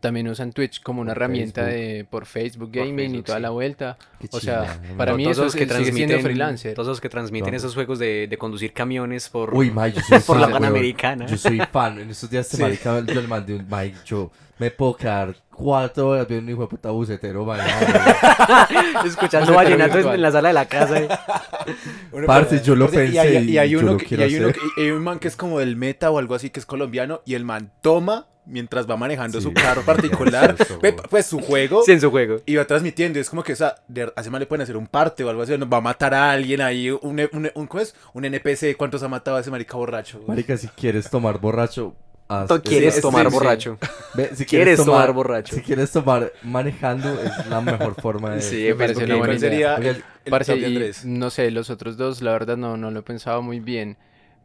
también 0.00 0.28
usan 0.28 0.52
Twitch 0.52 0.82
como 0.82 1.00
una 1.00 1.12
Por 1.12 1.22
herramienta 1.22 1.64
Facebook. 1.64 1.82
de 1.96 2.04
por 2.04 2.26
Facebook 2.26 2.70
Por 2.72 2.78
Gaming 2.86 3.14
y 3.16 3.22
toda 3.22 3.38
sí. 3.38 3.42
la 3.42 3.50
vuelta. 3.50 3.98
Qué 4.20 4.28
O 4.30 4.40
sea, 4.40 4.80
para 4.96 5.12
¿no? 5.12 5.16
mí 5.18 5.24
Todos 5.24 5.36
eso 5.36 5.44
los 5.44 5.54
que 5.56 5.64
es- 5.64 5.72
sigue 5.72 5.92
siendo 5.92 6.14
transmiten- 6.16 6.22
freelancer. 6.22 6.74
Todos 6.74 6.88
los 6.88 7.00
que 7.00 7.08
transmiten 7.08 7.54
esos 7.54 7.74
juegos 7.74 7.98
de, 7.98 8.26
de 8.28 8.38
conducir 8.38 8.72
camiones 8.72 9.28
por, 9.28 9.54
Uy, 9.54 9.70
Mike, 9.74 10.00
yo 10.00 10.04
soy 10.06 10.18
por 10.26 10.36
la 10.38 10.44
fan. 10.48 10.52
Panamericana. 10.54 11.26
Yo 11.26 11.36
soy 11.36 11.60
fan. 11.72 11.98
En 12.00 12.10
estos 12.10 12.30
días, 12.30 12.46
este 12.46 12.56
Sí. 12.58 12.62
marica, 12.62 13.00
yo 13.06 13.20
le 13.20 13.26
mandé 13.28 13.54
un 13.56 13.66
Mike, 13.70 13.98
yo 14.04 14.30
me 14.58 14.70
puedo 14.70 14.96
quedar 14.96 15.34
cuatro 15.50 16.10
horas 16.10 16.26
viendo 16.28 16.44
un 16.46 16.50
hijo 16.52 16.62
de 16.62 16.68
puta 16.68 16.90
bucetero, 16.90 17.44
man. 17.44 17.58
Escuchando 19.04 19.58
virtual. 19.58 20.14
en 20.14 20.22
la 20.22 20.30
sala 20.30 20.48
de 20.48 20.54
la 20.54 20.66
casa. 20.66 20.98
eh. 20.98 21.08
Parce, 22.26 22.62
yo 22.62 22.74
lo 22.76 22.86
Parce, 22.86 23.06
y 23.08 23.18
hay, 23.18 23.32
pensé 23.34 23.50
y 23.50 23.58
hay 23.58 23.70
yo 23.70 23.80
uno 23.80 23.92
lo 23.92 23.98
que, 23.98 24.14
y 24.14 24.22
hay 24.22 24.36
uno 24.36 24.52
que- 24.52 24.60
y 24.76 24.84
hay 24.84 24.90
un 24.90 25.02
man 25.02 25.18
que 25.18 25.28
es 25.28 25.36
como 25.36 25.58
del 25.58 25.76
meta 25.76 26.10
o 26.10 26.18
algo 26.18 26.34
así 26.34 26.50
que 26.50 26.60
es 26.60 26.66
colombiano 26.66 27.22
y 27.24 27.34
el 27.34 27.44
man 27.44 27.72
toma 27.82 28.26
mientras 28.44 28.88
va 28.90 28.96
manejando 28.96 29.38
Sí, 29.38 29.44
su 29.44 29.52
carro 29.54 29.82
particular, 29.84 30.56
pues 31.10 31.26
su 31.26 31.40
juego 31.40 31.82
Sí, 31.84 31.92
en 31.92 32.00
su 32.00 32.10
juego. 32.10 32.40
y 32.46 32.56
va 32.56 32.64
transmitiendo. 32.66 33.18
y 33.18 33.22
Es 33.22 33.30
como 33.30 33.42
que, 33.42 33.52
o 33.52 33.56
sea, 33.56 33.76
de, 33.88 34.12
a 34.16 34.20
ese 34.20 34.30
man 34.30 34.40
le 34.40 34.46
pueden 34.46 34.62
hacer 34.62 34.76
un 34.76 34.86
parte 34.86 35.24
o 35.24 35.30
algo 35.30 35.42
así, 35.42 35.56
no, 35.56 35.68
va 35.68 35.78
a 35.78 35.80
matar 35.80 36.14
a 36.14 36.30
alguien 36.32 36.60
ahí, 36.60 36.90
un, 36.90 37.20
un, 37.32 37.50
un, 37.54 37.66
¿cómo 37.66 37.80
es? 37.80 37.94
un 38.14 38.24
NPC, 38.24 38.76
¿cuántos 38.76 39.02
ha 39.02 39.08
matado 39.08 39.36
a 39.36 39.40
ese 39.40 39.50
marica 39.50 39.76
borracho? 39.76 40.18
güey? 40.18 40.28
Marica, 40.28 40.56
si 40.56 40.68
quieres 40.68 41.08
tomar 41.10 41.38
borracho, 41.38 41.94
haz- 42.28 42.60
¿Quieres 42.62 42.96
es- 42.96 43.02
tomar 43.02 43.26
sí, 43.26 43.32
borracho? 43.32 43.78
ve, 44.14 44.30
si 44.34 44.44
¿Quieres 44.44 44.76
tomar 44.84 45.12
borracho? 45.12 45.54
Si 45.54 45.62
quieres 45.62 45.90
tomar 45.92 46.32
manejando, 46.42 47.08
es 47.20 47.46
la 47.46 47.60
mejor 47.60 47.94
forma 47.94 48.34
de. 48.34 48.42
Sí, 48.42 48.64
Me 48.68 48.74
parece 48.74 49.00
Ok, 49.00 49.06
una 49.06 49.16
buena 49.16 49.34
¿Cuál 49.34 49.38
idea. 49.38 49.76
sería 49.76 49.90
el, 49.90 50.04
el 50.24 50.30
Parce, 50.30 50.56
y 50.56 50.64
Andrés? 50.64 51.04
no 51.04 51.30
sé, 51.30 51.50
los 51.50 51.70
otros 51.70 51.96
dos, 51.96 52.22
la 52.22 52.32
verdad 52.32 52.56
no, 52.56 52.76
no 52.76 52.90
lo 52.90 53.00
he 53.00 53.02
pensado 53.02 53.40
muy 53.42 53.60
bien, 53.60 53.96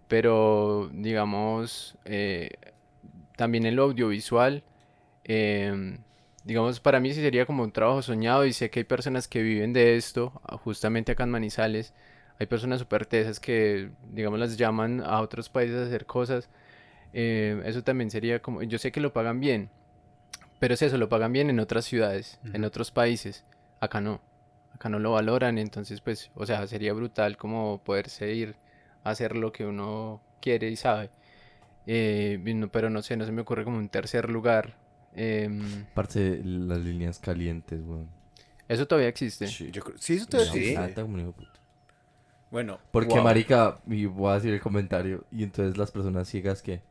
pero 0.07 0.89
digamos, 0.93 1.95
eh, 2.05 2.51
también 3.37 3.65
en 3.65 3.77
lo 3.77 3.83
audiovisual, 3.83 4.63
Em, 5.27 5.97
digamos, 6.45 6.79
para 6.79 6.99
mí 7.01 7.13
sí 7.13 7.21
sería 7.21 7.45
como 7.45 7.63
un 7.63 7.71
trabajo 7.71 8.01
soñado 8.01 8.45
y 8.45 8.53
sé 8.53 8.69
que 8.69 8.79
hay 8.79 8.83
personas 8.85 9.27
que 9.27 9.41
viven 9.41 9.73
de 9.73 9.97
esto, 9.97 10.41
ah, 10.45 10.57
justamente 10.57 11.11
acá 11.11 11.23
en 11.25 11.31
Manizales. 11.31 11.93
Hay 12.39 12.47
personas 12.47 12.79
súper 12.79 13.05
tesas 13.05 13.39
que, 13.39 13.91
digamos, 14.11 14.39
las 14.39 14.57
llaman 14.57 15.01
a 15.01 15.21
otros 15.21 15.49
países 15.49 15.77
a 15.77 15.85
hacer 15.87 16.05
cosas. 16.05 16.49
Em, 17.13 17.61
eso 17.65 17.83
también 17.83 18.09
sería 18.11 18.41
como, 18.41 18.63
yo 18.63 18.77
sé 18.79 18.91
que 18.91 19.01
lo 19.01 19.13
pagan 19.13 19.39
bien, 19.39 19.69
pero 20.59 20.73
es 20.75 20.81
eso, 20.81 20.97
lo 20.97 21.09
pagan 21.09 21.33
bien 21.33 21.49
en 21.49 21.59
otras 21.59 21.85
ciudades, 21.85 22.39
en 22.53 22.63
otros 22.65 22.91
países. 22.91 23.45
Acá 23.81 24.01
no, 24.01 24.21
acá 24.73 24.89
no 24.89 24.99
lo 24.99 25.11
valoran, 25.13 25.57
entonces 25.57 26.01
pues, 26.01 26.31
o 26.35 26.45
sea, 26.45 26.67
sería 26.67 26.93
brutal 26.93 27.37
como 27.37 27.81
poderse 27.83 28.33
ir 28.33 28.55
a 29.03 29.11
hacer 29.11 29.35
lo 29.35 29.51
que 29.51 29.65
uno 29.65 30.21
quiere 30.41 30.69
y 30.69 30.75
sabe. 30.77 31.09
Eh, 31.87 32.39
no- 32.53 32.67
pero 32.69 32.89
no 32.89 33.01
sé, 33.01 33.15
no 33.17 33.25
se 33.25 33.31
me 33.31 33.41
ocurre 33.41 33.63
como 33.63 33.77
un 33.77 33.89
tercer 33.89 34.29
lugar. 34.29 34.77
Em, 35.15 35.85
Parce, 35.95 36.41
las 36.43 36.77
líneas 36.79 37.17
calientes, 37.17 37.81
weón. 37.83 38.07
eso 38.67 38.85
todavía 38.87 39.07
existe. 39.09 39.47
Sí, 39.47 39.71
yo 39.71 39.81
creo- 39.81 39.97
sí, 39.97 40.15
eso 40.15 40.27
te 40.27 40.39
sí. 40.45 40.71
encanta 40.71 41.01
como 41.01 41.15
un 41.15 41.19
hijo 41.21 41.29
de 41.29 41.33
puta. 41.37 41.51
Bueno, 42.51 42.79
Porque, 42.91 43.15
wow. 43.15 43.23
marica, 43.23 43.79
y 43.87 44.05
voy 44.05 44.31
a 44.31 44.35
decir 44.35 44.53
el 44.53 44.61
comentario, 44.61 45.25
y 45.31 45.43
entonces 45.43 45.77
las 45.77 45.91
personas 45.91 46.27
ciegas 46.29 46.61
que... 46.61 46.81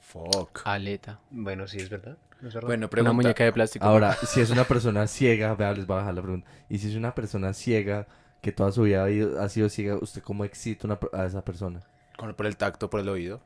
Fuck. 0.00 0.62
Aleta. 0.64 1.18
Bueno, 1.30 1.66
sí, 1.66 1.78
es 1.78 1.88
verdad. 1.88 2.16
es 2.42 2.54
verdad. 2.54 2.68
Bueno, 2.68 2.84
Una 2.86 2.90
pregunta. 2.90 3.12
muñeca 3.14 3.44
de 3.44 3.52
plástico. 3.52 3.84
Ahora, 3.84 4.14
si 4.14 4.40
es 4.40 4.50
una 4.50 4.64
persona 4.64 5.06
ciega, 5.06 5.54
vea, 5.54 5.72
les 5.72 5.86
voy 5.86 5.94
a 5.96 5.98
bajar 6.00 6.14
la 6.14 6.22
pregunta. 6.22 6.48
Y 6.68 6.78
si 6.78 6.88
es 6.90 6.96
una 6.96 7.14
persona 7.14 7.52
ciega 7.52 8.06
que 8.42 8.52
toda 8.52 8.70
su 8.72 8.82
vida 8.82 9.04
ha, 9.04 9.10
ido- 9.10 9.40
ha 9.40 9.48
sido 9.48 9.68
ciega, 9.68 9.96
¿usted 9.96 10.22
cómo 10.22 10.44
excita 10.44 10.86
una 10.86 11.00
per- 11.00 11.10
a 11.18 11.24
esa 11.26 11.42
persona? 11.44 11.80
Con- 12.16 12.34
por 12.34 12.46
el 12.46 12.56
tacto, 12.56 12.88
por 12.90 13.00
el 13.00 13.08
oído. 13.08 13.40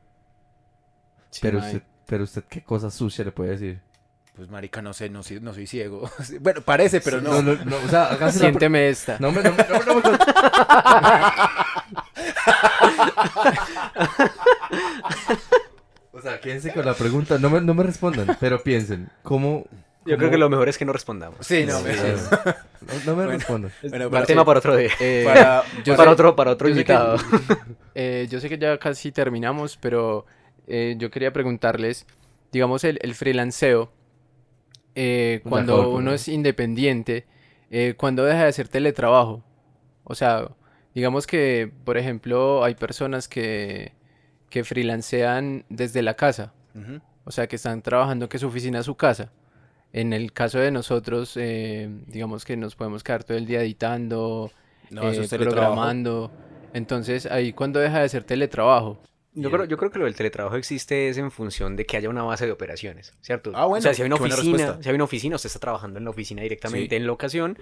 Sí, 1.31 1.39
pero, 1.41 1.59
usted, 1.59 1.81
pero 2.05 2.23
usted, 2.23 2.43
¿qué 2.49 2.63
cosa 2.63 2.89
sucia 2.91 3.23
le 3.25 3.31
puede 3.31 3.51
decir? 3.51 3.79
Pues 4.35 4.49
marica, 4.49 4.81
no 4.81 4.93
sé, 4.93 5.09
no, 5.09 5.21
soy- 5.21 5.39
no 5.41 5.53
soy 5.53 5.67
ciego. 5.67 6.09
bueno, 6.41 6.61
parece, 6.61 7.01
pero 7.01 7.19
no. 7.21 7.41
No, 7.41 7.55
no, 7.55 7.65
no, 7.65 7.75
o 7.77 7.87
sea, 7.89 8.05
hágase 8.05 8.39
la 8.39 8.45
Siénteme 8.49 8.89
esta. 8.89 9.17
No 9.19 9.31
me, 9.31 9.43
no 9.43 9.51
me, 9.51 9.65
no 9.85 9.95
me- 9.95 10.01
no 10.01 10.17
O 16.11 16.21
sea, 16.21 16.39
quédense 16.39 16.73
con 16.73 16.85
la 16.85 16.93
pregunta. 16.93 17.37
No 17.37 17.49
me, 17.49 17.61
no 17.61 17.73
me 17.73 17.83
respondan, 17.83 18.37
pero 18.39 18.61
piensen. 18.61 19.09
¿Cómo? 19.23 19.65
Yo 20.05 20.15
creo 20.15 20.17
cómo- 20.19 20.31
que 20.31 20.37
lo 20.37 20.49
mejor 20.49 20.69
es 20.69 20.77
que 20.77 20.85
no 20.85 20.93
respondamos. 20.93 21.45
Sí, 21.45 21.65
no, 21.65 21.79
me... 21.81 21.93
No, 21.95 22.01
no 23.05 23.15
me 23.15 23.25
Bueno. 23.25 23.31
respondan. 23.31 23.71
Bueno, 23.81 23.97
Para 24.05 24.09
para, 24.09 24.25
tema 24.25 24.45
para 24.45 24.59
otro 24.59 24.75
día. 24.75 24.89
Eh, 24.99 25.23
para- 25.25 25.63
yo 25.83 25.95
para 25.95 26.09
sé- 26.09 26.13
otro, 26.13 26.35
para 26.35 26.51
otro 26.51 26.67
yo 26.69 26.75
sé 26.75 26.83
que- 26.85 26.93
invitado. 26.93 27.17
eh, 27.95 28.27
yo 28.29 28.39
sé 28.39 28.49
que 28.49 28.57
ya 28.57 28.77
casi 28.79 29.11
terminamos, 29.11 29.77
pero 29.77 30.25
eh, 30.69 30.95
yo 30.97 31.11
quería 31.11 31.33
preguntarles, 31.33 32.05
digamos, 32.51 32.83
el, 32.83 32.99
el 33.01 33.15
freelanceo, 33.15 33.91
eh, 34.95 35.41
cuando 35.47 35.89
uno 35.91 36.01
¿no? 36.01 36.13
es 36.13 36.27
independiente, 36.27 37.25
eh, 37.71 37.93
¿cuándo 37.97 38.23
deja 38.25 38.43
de 38.43 38.49
hacer 38.49 38.67
teletrabajo? 38.67 39.43
O 40.03 40.15
sea, 40.15 40.49
digamos 40.93 41.27
que, 41.27 41.71
por 41.85 41.97
ejemplo, 41.97 42.63
hay 42.63 42.75
personas 42.75 43.27
que, 43.27 43.93
que 44.49 44.63
freelancean 44.63 45.65
desde 45.69 46.01
la 46.01 46.15
casa, 46.15 46.53
o 47.25 47.31
sea, 47.31 47.47
que 47.47 47.57
están 47.57 47.81
trabajando 47.81 48.29
que 48.29 48.39
su 48.39 48.47
oficina 48.47 48.79
es 48.79 48.85
su 48.85 48.95
casa. 48.95 49.31
En 49.91 50.13
el 50.13 50.33
caso 50.33 50.59
de 50.59 50.71
nosotros, 50.71 51.33
eh, 51.35 51.89
digamos 52.07 52.45
que 52.45 52.57
nos 52.57 52.75
podemos 52.75 53.03
quedar 53.03 53.23
todo 53.23 53.37
el 53.37 53.45
día 53.45 53.61
editando, 53.61 54.51
No, 54.89 55.01
programando. 55.37 56.31
Entonces, 56.73 57.25
ahí 57.25 57.53
cuando 57.53 57.79
deja 57.79 58.01
de 58.01 58.09
ser 58.09 58.23
teletrabajo. 58.23 58.99
Yo 59.41 59.51
creo, 59.51 59.65
yo 59.65 59.77
creo 59.77 59.91
que 59.91 59.99
lo 59.99 60.05
del 60.05 60.15
teletrabajo 60.15 60.55
existe 60.55 61.09
es 61.09 61.17
en 61.17 61.31
función 61.31 61.75
de 61.75 61.85
que 61.85 61.97
haya 61.97 62.09
una 62.09 62.23
base 62.23 62.45
de 62.45 62.51
operaciones, 62.51 63.13
¿cierto? 63.21 63.51
Ah, 63.55 63.65
bueno, 63.65 63.79
o 63.79 63.81
sea, 63.81 63.93
si 63.93 64.01
hay 64.01 64.07
una 64.07 64.15
oficina, 64.15 64.77
si 64.81 64.89
hay 64.89 64.95
una 64.95 65.03
oficina, 65.03 65.35
usted 65.35 65.47
está 65.47 65.59
trabajando 65.59 65.97
en 65.99 66.05
la 66.05 66.09
oficina 66.11 66.41
directamente 66.41 66.89
Sí. 66.89 66.95
en 66.95 67.07
locación, 67.07 67.57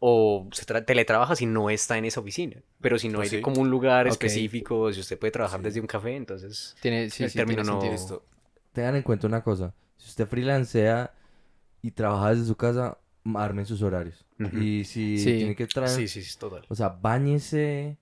o 0.00 0.48
se 0.52 0.64
tra- 0.64 0.84
teletrabaja 0.84 1.34
si 1.34 1.46
no 1.46 1.70
está 1.70 1.98
en 1.98 2.04
esa 2.04 2.20
oficina. 2.20 2.62
Pero 2.80 2.98
si 2.98 3.08
no 3.08 3.18
Pues 3.18 3.32
hay 3.32 3.38
sí. 3.38 3.42
como 3.42 3.60
un 3.60 3.68
lugar 3.70 4.06
Ok. 4.06 4.12
específico, 4.12 4.92
si 4.92 5.00
usted 5.00 5.18
puede 5.18 5.32
trabajar 5.32 5.58
Sí. 5.60 5.64
desde 5.64 5.80
un 5.80 5.86
café, 5.88 6.14
entonces 6.14 6.76
Tiene, 6.80 7.10
sí, 7.10 7.24
El 7.24 7.30
sí, 7.30 7.36
término 7.38 7.62
tiene 7.62 7.86
no-. 7.86 7.92
Listo. 7.92 8.24
Tengan 8.72 8.94
en 8.96 9.02
cuenta 9.02 9.26
una 9.26 9.42
cosa. 9.42 9.74
Si 9.96 10.08
usted 10.10 10.26
freelancea 10.28 11.12
y 11.82 11.90
trabaja 11.90 12.30
desde 12.30 12.44
su 12.46 12.56
casa, 12.56 12.98
armen 13.34 13.66
sus 13.66 13.82
horarios. 13.82 14.24
Y 14.52 14.84
si 14.84 15.18
Sí. 15.18 15.36
tiene 15.38 15.56
que 15.56 15.66
traer... 15.66 15.90
sí, 15.90 16.06
sí, 16.06 16.22
sí, 16.22 16.38
total. 16.38 16.64
O 16.68 16.74
sea, 16.76 16.88
bañese... 16.90 17.98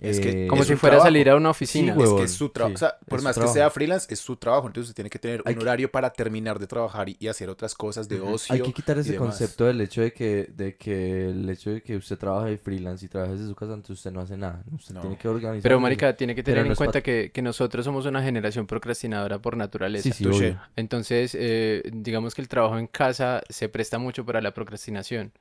Es 0.00 0.18
que- 0.20 0.44
eh, 0.44 0.46
Como 0.48 0.62
es 0.62 0.68
si 0.68 0.76
fuera 0.76 0.96
a 0.96 1.00
salir 1.00 1.28
a 1.30 1.36
una 1.36 1.50
oficina. 1.50 1.94
Sí, 1.94 2.02
Es 2.02 2.10
que 2.12 2.22
es 2.22 2.32
su 2.32 2.48
trabajo. 2.48 2.70
sí, 2.70 2.84
o 2.84 2.88
sea, 2.88 2.98
por 3.06 3.18
es 3.18 3.24
más 3.24 3.34
que 3.34 3.40
trabajo. 3.40 3.54
sea 3.54 3.70
freelance, 3.70 4.06
es 4.12 4.18
su 4.20 4.36
trabajo. 4.36 4.66
Entonces 4.66 4.88
usted 4.90 4.94
tiene 4.96 5.10
que 5.10 5.18
tener 5.18 5.42
Hay 5.44 5.52
un 5.52 5.58
que- 5.58 5.62
horario 5.64 5.90
para 5.90 6.10
terminar 6.10 6.58
de 6.58 6.66
trabajar 6.66 7.08
y, 7.08 7.16
y 7.20 7.28
hacer 7.28 7.48
otras 7.50 7.74
cosas 7.74 8.08
de 8.08 8.20
ocio. 8.20 8.54
Hay 8.54 8.62
que 8.62 8.72
quitar 8.72 8.98
ese 8.98 9.16
concepto 9.16 9.66
del 9.66 9.80
hecho 9.80 10.00
de 10.00 10.12
que, 10.12 10.50
de 10.54 10.76
que 10.76 11.28
el 11.30 11.48
hecho 11.50 11.70
de 11.70 11.82
que 11.82 11.96
usted 11.96 12.16
trabaja 12.18 12.46
de 12.46 12.56
freelance 12.58 13.04
y 13.04 13.08
trabaja 13.08 13.32
desde 13.32 13.46
su 13.46 13.54
casa, 13.54 13.72
entonces 13.74 13.98
usted 13.98 14.10
no 14.10 14.20
hace 14.20 14.36
nada. 14.36 14.62
Usted 14.72 14.94
No. 14.94 15.00
tiene 15.02 15.18
que 15.18 15.28
organizar. 15.28 15.62
Pero, 15.62 15.78
marica, 15.80 16.16
tiene 16.16 16.34
que 16.34 16.42
tener 16.42 16.64
no 16.64 16.70
en 16.70 16.76
cuenta 16.76 17.02
que, 17.02 17.30
que 17.32 17.42
nosotros 17.42 17.84
somos 17.84 18.06
una 18.06 18.22
generación 18.22 18.66
procrastinadora 18.66 19.38
por 19.40 19.56
naturaleza. 19.56 20.04
Sí, 20.04 20.12
sí, 20.12 20.24
Touché. 20.24 20.38
obvio. 20.52 20.60
Entonces, 20.76 21.36
eh, 21.38 21.82
digamos 21.92 22.34
que 22.34 22.40
el 22.42 22.48
trabajo 22.48 22.78
en 22.78 22.86
casa 22.86 23.42
se 23.48 23.68
presta 23.68 23.98
mucho 23.98 24.24
para 24.24 24.40
la 24.40 24.54
procrastinación. 24.54 25.32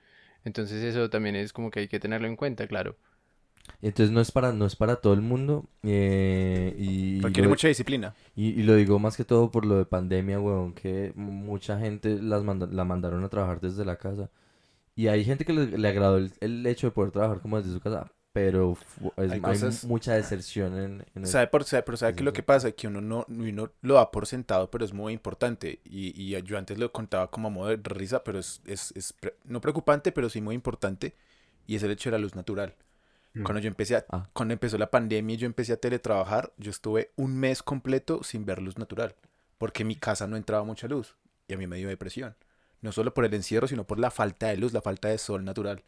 Entonces, 0.46 0.84
eso 0.84 1.10
también 1.10 1.36
es 1.36 1.52
como 1.54 1.70
que 1.72 1.82
hay 1.82 1.88
que 1.88 2.00
tenerlo 2.00 2.28
en 2.28 2.36
cuenta, 2.36 2.68
claro. 2.68 2.96
Entonces 3.82 4.12
no 4.14 4.20
es 4.22 4.32
para, 4.32 4.52
no 4.54 4.66
es 4.66 4.76
para 4.76 4.98
todo 4.98 5.14
el 5.14 5.22
mundo. 5.22 5.66
eh, 5.84 6.76
y, 6.78 7.22
Requiere 7.22 7.48
mucha 7.48 7.68
disciplina. 7.68 8.14
y, 8.36 8.50
y 8.50 8.64
lo 8.64 8.76
digo 8.76 9.00
más 9.00 9.16
que 9.18 9.24
todo 9.26 9.52
por 9.52 9.66
lo 9.66 9.78
de 9.78 9.86
pandemia, 9.86 10.40
weón, 10.40 10.74
que 10.74 11.14
mucha 11.16 11.80
gente 11.80 12.22
las 12.22 12.44
manda- 12.44 12.68
la 12.72 12.84
mandaron 12.86 13.24
a 13.24 13.30
trabajar 13.30 13.60
desde 13.62 13.86
la 13.86 13.98
casa. 13.98 14.30
Y 14.96 15.08
hay 15.08 15.24
gente 15.24 15.46
que 15.46 15.54
le, 15.54 15.78
le 15.78 15.88
agradó 15.88 16.18
el, 16.18 16.32
el 16.42 16.66
hecho 16.66 16.88
de 16.88 16.92
poder 16.92 17.12
trabajar 17.12 17.40
como 17.42 17.58
desde 17.58 17.72
su 17.72 17.80
casa, 17.80 18.12
pero 18.34 18.78
es- 19.18 19.18
Hay 19.18 19.30
hay, 19.32 19.40
cosas- 19.42 19.86
mucha 19.86 20.14
deserción 20.14 20.78
en, 20.78 21.06
en 21.16 21.24
el- 21.24 21.28
Sabe 21.28 21.48
por, 21.48 21.64
sabe- 21.64 21.84
pero 21.84 21.98
sabe 21.98 22.16
que 22.16 22.24
lo 22.24 22.34
que 22.34 22.44
pasa 22.44 22.68
es 22.70 22.74
que 22.76 22.88
uno 22.88 23.00
no 23.00 23.26
uno 23.30 23.72
lo 23.82 23.94
da 23.94 24.12
por 24.12 24.28
sentado, 24.28 24.70
pero 24.70 24.84
es 24.84 24.94
muy 24.94 25.14
importante. 25.14 25.80
Y, 25.86 26.14
y 26.22 26.42
yo 26.44 26.58
antes 26.58 26.78
lo 26.78 26.92
contaba 26.92 27.30
como 27.32 27.48
a 27.48 27.52
modo 27.52 27.70
de 27.70 27.78
risa, 27.82 28.24
pero 28.26 28.40
es, 28.40 28.62
es, 28.66 28.92
es 28.96 29.14
pre- 29.14 29.36
no 29.46 29.62
preocupante, 29.62 30.12
pero 30.12 30.30
sí 30.30 30.42
muy 30.42 30.56
importante. 30.56 31.16
Y 31.66 31.76
es 31.76 31.84
el 31.84 31.92
hecho 31.92 32.10
de 32.10 32.18
la 32.18 32.22
luz 32.22 32.36
natural. 32.36 32.74
Mm. 33.34 33.44
Cuando 33.44 33.60
yo 33.62 33.68
empecé 33.68 33.96
a- 33.96 34.06
Ah. 34.10 34.28
cuando 34.34 34.54
empezó 34.54 34.78
la 34.78 34.90
pandemia 34.90 35.36
y 35.36 35.38
yo 35.38 35.46
empecé 35.46 35.74
a 35.74 35.78
teletrabajar, 35.78 36.52
yo 36.58 36.72
estuve 36.72 37.12
un 37.16 37.38
mes 37.38 37.62
completo 37.64 38.24
sin 38.24 38.46
ver 38.46 38.62
luz 38.62 38.78
natural. 38.78 39.16
Porque 39.58 39.84
en 39.84 39.88
mi 39.90 39.96
casa 39.96 40.26
no 40.28 40.36
entraba 40.38 40.64
mucha 40.64 40.88
luz. 40.88 41.16
Y 41.48 41.54
a 41.54 41.58
mí 41.58 41.68
me 41.68 41.78
dio 41.78 41.88
depresión. 41.90 42.36
No 42.82 42.92
solo 42.92 43.14
por 43.14 43.26
el 43.26 43.34
encierro, 43.34 43.68
sino 43.68 43.86
por 43.86 44.00
la 44.00 44.10
falta 44.10 44.48
de 44.48 44.58
luz, 44.58 44.72
la 44.74 44.82
falta 44.82 45.10
de 45.10 45.18
sol 45.18 45.44
natural. 45.44 45.84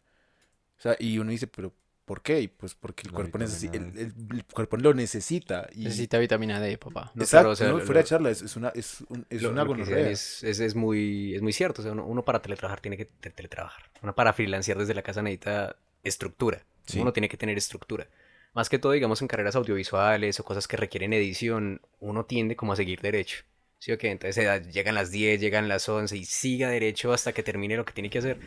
O 0.78 0.82
sea, 0.82 0.94
y 0.98 1.18
uno 1.18 1.30
dice, 1.30 1.46
pero 1.46 1.72
¿por 2.04 2.20
qué? 2.22 2.40
Y 2.42 2.48
pues 2.48 2.74
porque 2.74 3.02
el 3.06 3.12
La 3.12 3.16
cuerpo, 3.16 3.38
necesi- 3.38 3.70
el, 3.74 3.96
el- 3.98 4.14
el 4.36 4.44
cuerpo 4.44 4.76
lo 4.76 4.92
necesita. 4.92 5.68
Y... 5.72 5.84
Necesita 5.84 6.18
vitamina 6.18 6.60
D, 6.60 6.76
papá. 6.76 7.12
No, 7.14 7.22
Exacto, 7.22 7.44
pero, 7.44 7.52
o 7.52 7.56
sea, 7.56 7.68
no, 7.68 7.78
lo- 7.78 7.84
fuera 7.84 8.00
de 8.02 8.06
charla, 8.06 8.30
es, 8.30 8.42
es 8.42 8.56
una, 8.56 8.68
es, 8.74 9.02
un- 9.08 9.24
es 9.30 9.40
Lo- 9.42 9.50
una 9.50 9.64
lo 9.64 9.74
es, 9.76 10.42
es, 10.42 10.60
es 10.60 10.74
muy, 10.74 11.34
es 11.34 11.40
muy 11.42 11.52
cierto. 11.52 11.80
O 11.80 11.84
sea, 11.84 11.92
uno, 11.92 12.04
uno 12.04 12.24
para 12.24 12.42
teletrabajar 12.42 12.80
tiene 12.80 12.96
que 12.98 13.06
te- 13.06 13.30
teletrabajar. 13.30 13.84
Uno 14.02 14.14
para 14.14 14.32
freelancear 14.32 14.76
desde 14.78 14.94
la 14.94 15.02
casa 15.02 15.22
necesita 15.22 15.76
estructura. 16.04 16.62
Uno 16.96 17.12
tiene 17.12 17.28
que 17.28 17.36
tener 17.36 17.56
estructura. 17.56 18.08
Más 18.54 18.68
que 18.68 18.78
todo, 18.78 18.92
digamos, 18.92 19.22
en 19.22 19.28
carreras 19.28 19.56
audiovisuales 19.56 20.38
o 20.38 20.44
cosas 20.44 20.68
que 20.68 20.76
requieren 20.76 21.12
edición, 21.12 21.80
uno 22.00 22.24
tiende 22.26 22.54
como 22.56 22.74
a 22.74 22.76
seguir 22.76 23.00
derecho. 23.00 23.44
¿Sí 23.78 23.92
o 23.92 23.98
qué? 23.98 24.10
Entonces 24.10 24.68
llegan 24.72 24.94
las 24.94 25.10
10, 25.10 25.40
llegan 25.40 25.68
las 25.68 25.88
11 25.88 26.16
y 26.16 26.24
siga 26.24 26.68
derecho 26.68 27.12
hasta 27.12 27.32
que 27.32 27.42
termine 27.42 27.76
lo 27.76 27.84
que 27.84 27.92
tiene 27.92 28.10
que 28.10 28.18
hacer. 28.18 28.38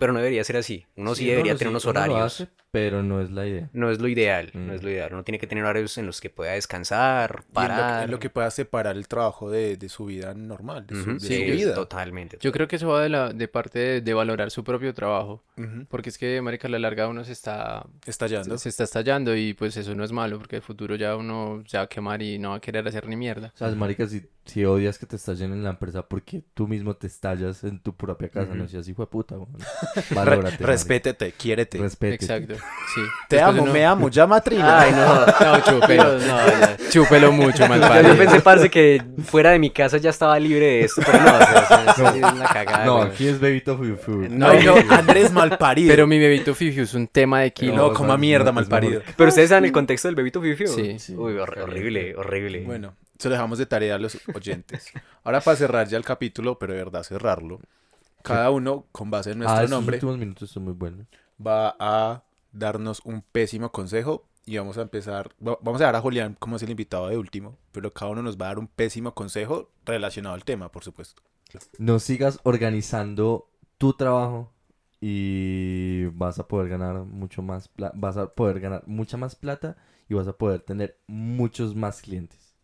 Pero 0.00 0.12
no 0.12 0.18
debería 0.18 0.42
ser 0.42 0.56
así. 0.56 0.84
Uno 0.96 1.14
sí, 1.14 1.22
Sí, 1.24 1.30
debería 1.30 1.52
tener 1.52 1.68
sí, 1.68 1.68
unos 1.68 1.84
uno 1.84 1.92
lo 1.92 2.00
horarios. 2.00 2.40
hace, 2.40 2.48
pero 2.72 3.02
no 3.02 3.20
es 3.20 3.30
la 3.30 3.46
idea. 3.46 3.68
No 3.72 3.90
es 3.90 4.00
lo 4.00 4.08
ideal, 4.08 4.50
no 4.54 4.72
Mm. 4.72 4.74
es 4.76 4.82
lo 4.82 4.90
ideal. 4.90 5.12
Uno 5.12 5.22
tiene 5.24 5.38
que 5.38 5.46
tener 5.46 5.62
horarios 5.62 5.96
en 5.98 6.06
los 6.06 6.20
que 6.20 6.30
pueda 6.30 6.52
descansar, 6.52 7.30
Y 7.30 7.38
en 7.40 7.46
lo, 7.48 7.52
parar. 7.52 8.04
en 8.04 8.10
lo 8.10 8.18
que 8.18 8.30
pueda 8.30 8.50
separar 8.50 8.96
el 8.96 9.06
trabajo 9.08 9.50
de, 9.50 9.76
de 9.76 9.88
su 9.88 10.06
vida 10.06 10.32
normal, 10.34 10.86
de 10.86 10.94
su, 10.96 11.12
de 11.14 11.20
sí, 11.20 11.36
su 11.36 11.42
vida. 11.52 11.74
totalmente. 11.74 12.38
Yo 12.40 12.50
creo 12.50 12.66
que 12.66 12.76
eso 12.76 12.88
va 12.88 13.02
de, 13.02 13.08
la, 13.10 13.32
de 13.32 13.46
parte 13.46 13.78
de, 13.78 14.00
de 14.00 14.14
valorar 14.14 14.50
su 14.50 14.64
propio 14.64 14.92
trabajo. 14.94 15.44
Porque 15.90 16.08
es 16.08 16.16
que, 16.16 16.40
marica, 16.40 16.68
a 16.68 16.70
la 16.70 16.78
larga 16.78 17.06
uno 17.06 17.22
se 17.22 17.32
está, 17.32 17.84
Estallando. 18.06 18.56
se, 18.56 18.62
se 18.62 18.68
está 18.70 18.84
estallando 18.84 19.36
y 19.36 19.52
pues 19.52 19.76
eso 19.76 19.94
no 19.94 20.02
es 20.04 20.10
malo 20.12 20.38
porque 20.38 20.56
el 20.56 20.62
futuro 20.62 20.96
ya 20.96 21.14
uno 21.16 21.62
se 21.66 21.76
va 21.76 21.82
a 21.84 21.86
quemar 21.86 22.22
y 22.22 22.38
no 22.38 22.50
va 22.50 22.56
a 22.56 22.60
querer 22.60 22.88
hacer 22.88 23.06
ni 23.06 23.14
mierda. 23.16 23.52
O 23.54 23.58
sea, 23.58 23.68
marica, 23.72 24.06
si, 24.06 24.22
si 24.46 24.64
odias 24.64 24.98
que 24.98 25.04
te 25.04 25.16
estallen 25.16 25.52
en 25.52 25.62
la 25.62 25.68
empresa 25.70 26.08
porque 26.08 26.42
tú 26.54 26.66
mismo 26.66 26.96
te 26.96 27.08
estallas 27.08 27.62
en 27.64 27.78
tu 27.78 27.94
propia 27.94 28.30
casa, 28.30 28.54
no 28.54 28.62
Ujú. 28.64 28.70
seas 28.72 28.88
hijo 28.88 29.02
de 29.02 29.08
puta, 29.08 29.34
weón. 29.34 29.54
Valórate, 30.10 30.64
respétete, 30.64 31.32
quiérete. 31.32 31.78
Respétete. 31.78 32.24
Exacto, 32.24 32.54
sí. 32.94 33.00
Te 33.28 33.36
Después 33.36 33.54
amo, 33.56 33.62
uno- 33.64 33.72
me 33.72 33.84
amo, 33.86 34.08
llama 34.08 34.36
a 34.36 34.40
Trina. 34.40 34.80
Ay, 34.80 34.92
no. 34.92 35.26
No, 35.26 35.60
chúpelo. 35.64 36.18
No, 36.18 36.46
ya. 36.46 36.76
Chúpelo 36.90 37.32
mucho, 37.32 37.66
mal 37.68 37.80
Yo, 37.80 38.16
pensé, 38.16 38.40
parce, 38.40 38.70
que 38.70 39.02
fuera 39.24 39.50
de 39.50 39.58
mi 39.58 39.70
casa 39.70 39.96
ya 39.98 40.10
estaba 40.10 40.38
libre 40.38 40.66
de 40.66 40.80
esto, 40.84 41.02
pero 41.04 41.18
no, 41.20 41.26
o 41.34 41.38
sea, 41.38 41.62
o 41.62 41.66
sea, 41.66 41.84
eso 41.92 42.12
sí 42.12 42.18
es 42.18 42.32
una 42.32 42.46
cagada. 42.48 42.84
No, 42.84 43.02
aquí 43.02 43.28
es 43.28 43.38
Bebito 43.40 43.76
Fuyu. 43.76 44.28
No, 44.28 44.52
no, 44.54 44.74
Andrés 44.90 45.32
malparido. 45.32 45.90
Pero 45.90 46.06
mi 46.06 46.18
bebito 46.18 46.54
Fifi 46.54 46.80
es 46.80 46.94
un 46.94 47.06
tema 47.08 47.40
de 47.40 47.52
kilo. 47.52 47.74
no, 47.74 47.88
No, 47.88 47.92
como 47.94 48.16
mierda, 48.18 48.52
malparido. 48.52 49.02
Pero 49.16 49.28
ustedes 49.28 49.48
saben 49.48 49.64
el 49.64 49.72
contexto 49.72 50.08
del 50.08 50.14
bebito 50.14 50.40
Fiu 50.40 50.56
Fiu. 50.56 50.68
Sí. 50.68 50.98
Sí. 50.98 51.14
Uy, 51.14 51.34
hor- 51.34 51.58
horrible, 51.62 52.14
horrible. 52.16 52.60
Bueno, 52.64 52.94
Se 53.18 53.28
lo 53.28 53.34
dejamos 53.34 53.58
de 53.58 53.66
tarea 53.66 53.96
a 53.96 53.98
los 53.98 54.16
oyentes. 54.34 54.90
Ahora 55.24 55.40
para 55.40 55.56
cerrar 55.56 55.86
ya 55.88 55.96
el 55.98 56.04
capítulo, 56.04 56.58
pero 56.58 56.72
de 56.72 56.78
verdad 56.84 57.02
cerrarlo. 57.02 57.60
Cada 58.22 58.50
uno, 58.50 58.86
con 58.92 59.10
base 59.10 59.32
en 59.32 59.38
nuestro 59.38 59.58
ah, 59.58 59.64
esos 59.64 59.70
nombre, 59.70 59.96
últimos 59.96 60.18
minutos 60.18 60.50
son 60.50 60.64
muy 60.64 60.72
buenos. 60.74 61.06
va 61.44 61.76
a 61.78 62.24
darnos 62.52 63.00
un 63.04 63.22
pésimo 63.22 63.70
consejo 63.72 64.26
y 64.46 64.56
vamos 64.58 64.76
a 64.78 64.82
empezar, 64.82 65.30
va- 65.46 65.58
vamos 65.62 65.80
a 65.80 65.84
dar 65.84 65.96
a 65.96 66.00
Julián 66.00 66.36
como 66.38 66.56
es 66.56 66.62
el 66.62 66.70
invitado 66.70 67.08
de 67.08 67.16
último, 67.16 67.56
pero 67.72 67.92
cada 67.92 68.10
uno 68.12 68.22
nos 68.22 68.36
va 68.36 68.46
a 68.46 68.48
dar 68.48 68.58
un 68.58 68.66
pésimo 68.68 69.14
consejo 69.14 69.70
relacionado 69.84 70.34
al 70.34 70.44
tema, 70.44 70.70
por 70.72 70.82
supuesto. 70.84 71.22
No 71.78 71.98
sigas 71.98 72.38
organizando 72.44 73.48
tu 73.78 73.92
trabajo 73.94 74.52
y 75.00 76.06
vas 76.12 76.38
a 76.38 76.46
poder 76.46 76.68
ganar 76.68 77.04
mucho 77.04 77.42
más 77.42 77.68
pla- 77.68 77.92
vas 77.94 78.16
a 78.16 78.34
poder 78.34 78.60
ganar 78.60 78.82
mucha 78.86 79.16
más 79.16 79.34
plata 79.34 79.76
y 80.08 80.14
vas 80.14 80.28
a 80.28 80.32
poder 80.36 80.60
tener 80.60 80.98
muchos 81.06 81.74
más 81.74 82.02
clientes. 82.02 82.54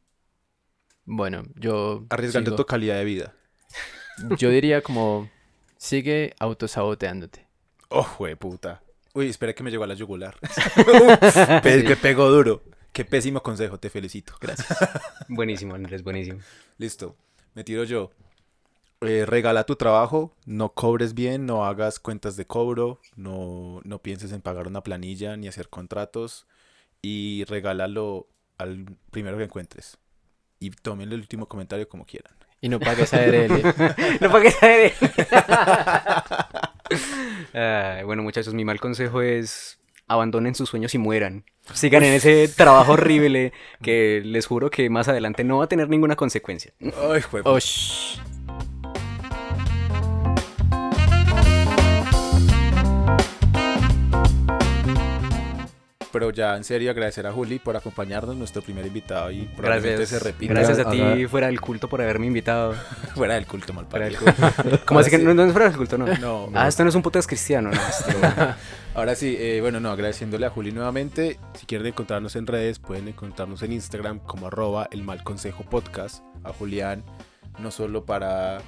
Bueno, 1.04 1.44
yo 1.54 2.04
Arriesgando 2.10 2.50
sigo- 2.50 2.56
tu 2.56 2.66
calidad 2.66 2.96
de 2.96 3.04
vida. 3.04 3.34
yo 4.38 4.50
diría 4.50 4.82
como 4.82 5.28
sigue 5.76 6.34
autosaboteándote. 6.38 7.46
Oh, 7.88 8.06
puta. 8.38 8.82
Uy, 9.14 9.28
espera 9.28 9.54
que 9.54 9.62
me 9.62 9.70
llegó 9.70 9.84
a 9.84 9.86
la 9.86 9.94
yugular. 9.94 10.36
Pe- 11.62 11.84
que 11.84 11.96
pegó 11.96 12.28
duro. 12.30 12.62
Qué 12.92 13.04
pésimo 13.04 13.42
consejo, 13.42 13.78
te 13.78 13.90
felicito. 13.90 14.34
Gracias. 14.40 14.76
Buenísimo, 15.28 15.74
Andrés, 15.74 16.02
buenísimo. 16.02 16.40
Listo, 16.78 17.16
me 17.54 17.64
tiro 17.64 17.84
yo. 17.84 18.10
Eh, 19.02 19.24
regala 19.26 19.64
tu 19.64 19.76
trabajo, 19.76 20.34
no 20.46 20.72
cobres 20.72 21.12
bien, 21.12 21.44
no 21.44 21.66
hagas 21.66 21.98
cuentas 22.00 22.36
de 22.36 22.46
cobro, 22.46 23.00
no, 23.14 23.80
no 23.84 24.00
pienses 24.00 24.32
en 24.32 24.40
pagar 24.40 24.66
una 24.66 24.82
planilla 24.82 25.36
ni 25.36 25.48
hacer 25.48 25.68
contratos 25.68 26.46
y 27.02 27.44
regálalo 27.44 28.28
al 28.56 28.86
primero 29.10 29.36
que 29.36 29.44
encuentres. 29.44 29.98
Y 30.58 30.70
tomen 30.70 31.12
el 31.12 31.20
último 31.20 31.46
comentario 31.46 31.86
como 31.88 32.06
quieran. 32.06 32.34
Y 32.60 32.68
no 32.68 32.80
pagues 32.80 33.12
ARL. 33.14 33.48
no 34.20 34.30
para 34.30 34.42
que 34.42 34.50
saber. 34.50 34.92
Ay, 37.52 38.04
bueno, 38.04 38.22
muchachos, 38.22 38.54
mi 38.54 38.64
mal 38.64 38.80
consejo 38.80 39.22
es 39.22 39.78
abandonen 40.08 40.54
sus 40.54 40.68
sueños 40.68 40.94
y 40.94 40.98
mueran. 40.98 41.44
Sigan 41.72 42.04
en 42.04 42.12
ese 42.14 42.48
trabajo 42.56 42.92
horrible 42.92 43.52
que 43.82 44.22
les 44.24 44.46
juro 44.46 44.70
que 44.70 44.88
más 44.88 45.08
adelante 45.08 45.42
no 45.44 45.58
va 45.58 45.64
a 45.64 45.68
tener 45.68 45.88
ninguna 45.88 46.14
consecuencia. 46.16 46.72
Ay, 46.80 47.20
jue- 47.22 47.42
Pero 56.16 56.30
ya 56.30 56.56
en 56.56 56.64
serio 56.64 56.90
agradecer 56.90 57.26
a 57.26 57.32
Juli 57.32 57.58
por 57.58 57.76
acompañarnos, 57.76 58.34
nuestro 58.36 58.62
primer 58.62 58.86
invitado 58.86 59.30
y 59.30 59.42
probablemente 59.54 59.96
Gracias. 59.98 60.08
se 60.08 60.18
repita 60.24 60.54
Gracias 60.54 60.78
a 60.78 60.90
ti 60.90 61.26
fuera 61.26 61.48
del 61.48 61.60
culto 61.60 61.90
por 61.90 62.00
haberme 62.00 62.26
invitado. 62.26 62.72
fuera 63.14 63.34
del 63.34 63.46
culto 63.46 63.74
mal 63.74 63.84
Fuera 63.84 64.06
del 64.06 64.14
parido. 64.16 64.50
culto. 64.64 64.80
¿Cómo 64.86 65.00
así 65.00 65.10
que 65.10 65.18
no, 65.18 65.34
no 65.34 65.44
es 65.44 65.52
fuera 65.52 65.68
del 65.68 65.76
culto? 65.76 65.98
No. 65.98 66.06
No, 66.16 66.48
Ah, 66.54 66.68
esto 66.68 66.84
no 66.84 66.88
es 66.88 66.94
un 66.94 67.02
podcast 67.02 67.28
cristiano, 67.28 67.70
no. 67.70 67.76
esto- 67.88 68.54
Ahora 68.94 69.14
sí, 69.14 69.36
eh, 69.38 69.58
bueno, 69.60 69.78
no, 69.78 69.90
agradeciéndole 69.90 70.46
a 70.46 70.50
Juli 70.50 70.72
nuevamente. 70.72 71.38
Si 71.52 71.66
quieren 71.66 71.86
encontrarnos 71.88 72.34
en 72.34 72.46
redes, 72.46 72.78
pueden 72.78 73.08
encontrarnos 73.08 73.62
en 73.62 73.72
Instagram 73.72 74.20
como 74.20 74.46
arroba 74.46 74.88
el 74.90 75.02
mal 75.02 75.22
consejo 75.22 75.64
podcast. 75.64 76.24
A 76.44 76.52
Julián, 76.54 77.04
no 77.58 77.70
solo 77.70 78.04
para, 78.04 78.58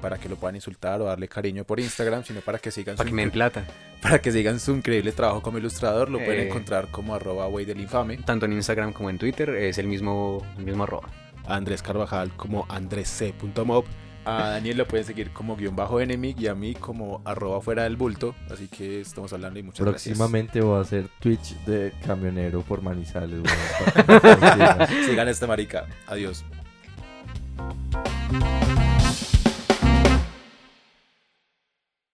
para 0.00 0.18
que 0.18 0.28
lo 0.28 0.36
puedan 0.36 0.54
insultar 0.56 1.00
o 1.00 1.04
darle 1.04 1.28
cariño 1.28 1.64
por 1.64 1.78
Instagram, 1.80 2.24
sino 2.24 2.40
para 2.40 2.58
que 2.58 2.70
sigan, 2.70 2.96
Para 2.96 3.08
su, 3.10 3.14
que 3.16 3.22
me 3.24 3.30
plata. 3.30 3.64
para 4.02 4.20
que 4.20 4.32
sigan 4.32 4.58
su 4.60 4.72
increíble 4.72 5.12
trabajo 5.12 5.42
como 5.42 5.58
ilustrador. 5.58 6.10
Lo 6.10 6.18
pueden 6.18 6.40
Eh. 6.42 6.48
encontrar 6.48 6.88
como 6.90 7.14
arroba 7.14 7.46
güey 7.46 7.64
del 7.64 7.80
infame. 7.80 8.16
Tanto 8.18 8.46
en 8.46 8.52
Instagram 8.54 8.92
como 8.92 9.10
en 9.10 9.18
Twitter 9.18 9.50
es 9.50 9.78
el 9.78 9.86
mismo, 9.86 10.44
el 10.58 10.64
mismo 10.64 10.84
arroba. 10.84 11.08
A 11.46 11.56
Andrés 11.56 11.82
Carvajal 11.82 12.30
como 12.36 12.64
andresc.mob. 12.68 13.84
A 14.26 14.50
Daniel 14.50 14.76
lo 14.76 14.86
pueden 14.86 15.06
seguir 15.06 15.30
como 15.32 15.56
guion 15.56 15.74
bajo 15.74 15.98
enemy 15.98 16.36
y 16.38 16.46
a 16.46 16.54
mí 16.54 16.74
como 16.74 17.22
arroba 17.24 17.60
fuera 17.62 17.84
del 17.84 17.96
bulto. 17.96 18.34
Así 18.50 18.68
que 18.68 19.00
estamos 19.00 19.32
hablando 19.32 19.58
y 19.58 19.62
muchas 19.62 19.84
gracias. 19.84 20.04
Próximamente 20.16 20.60
voy 20.60 20.76
a 20.78 20.82
hacer 20.82 21.08
Twitch 21.20 21.54
de 21.64 21.92
camionero 22.06 22.60
por 22.60 22.82
Manizales. 22.82 23.40
sigan. 25.06 25.26
Este 25.28 25.46
marica. 25.46 25.86
Adiós. 26.06 26.44
Thank 28.30 28.78
you. 28.78 28.89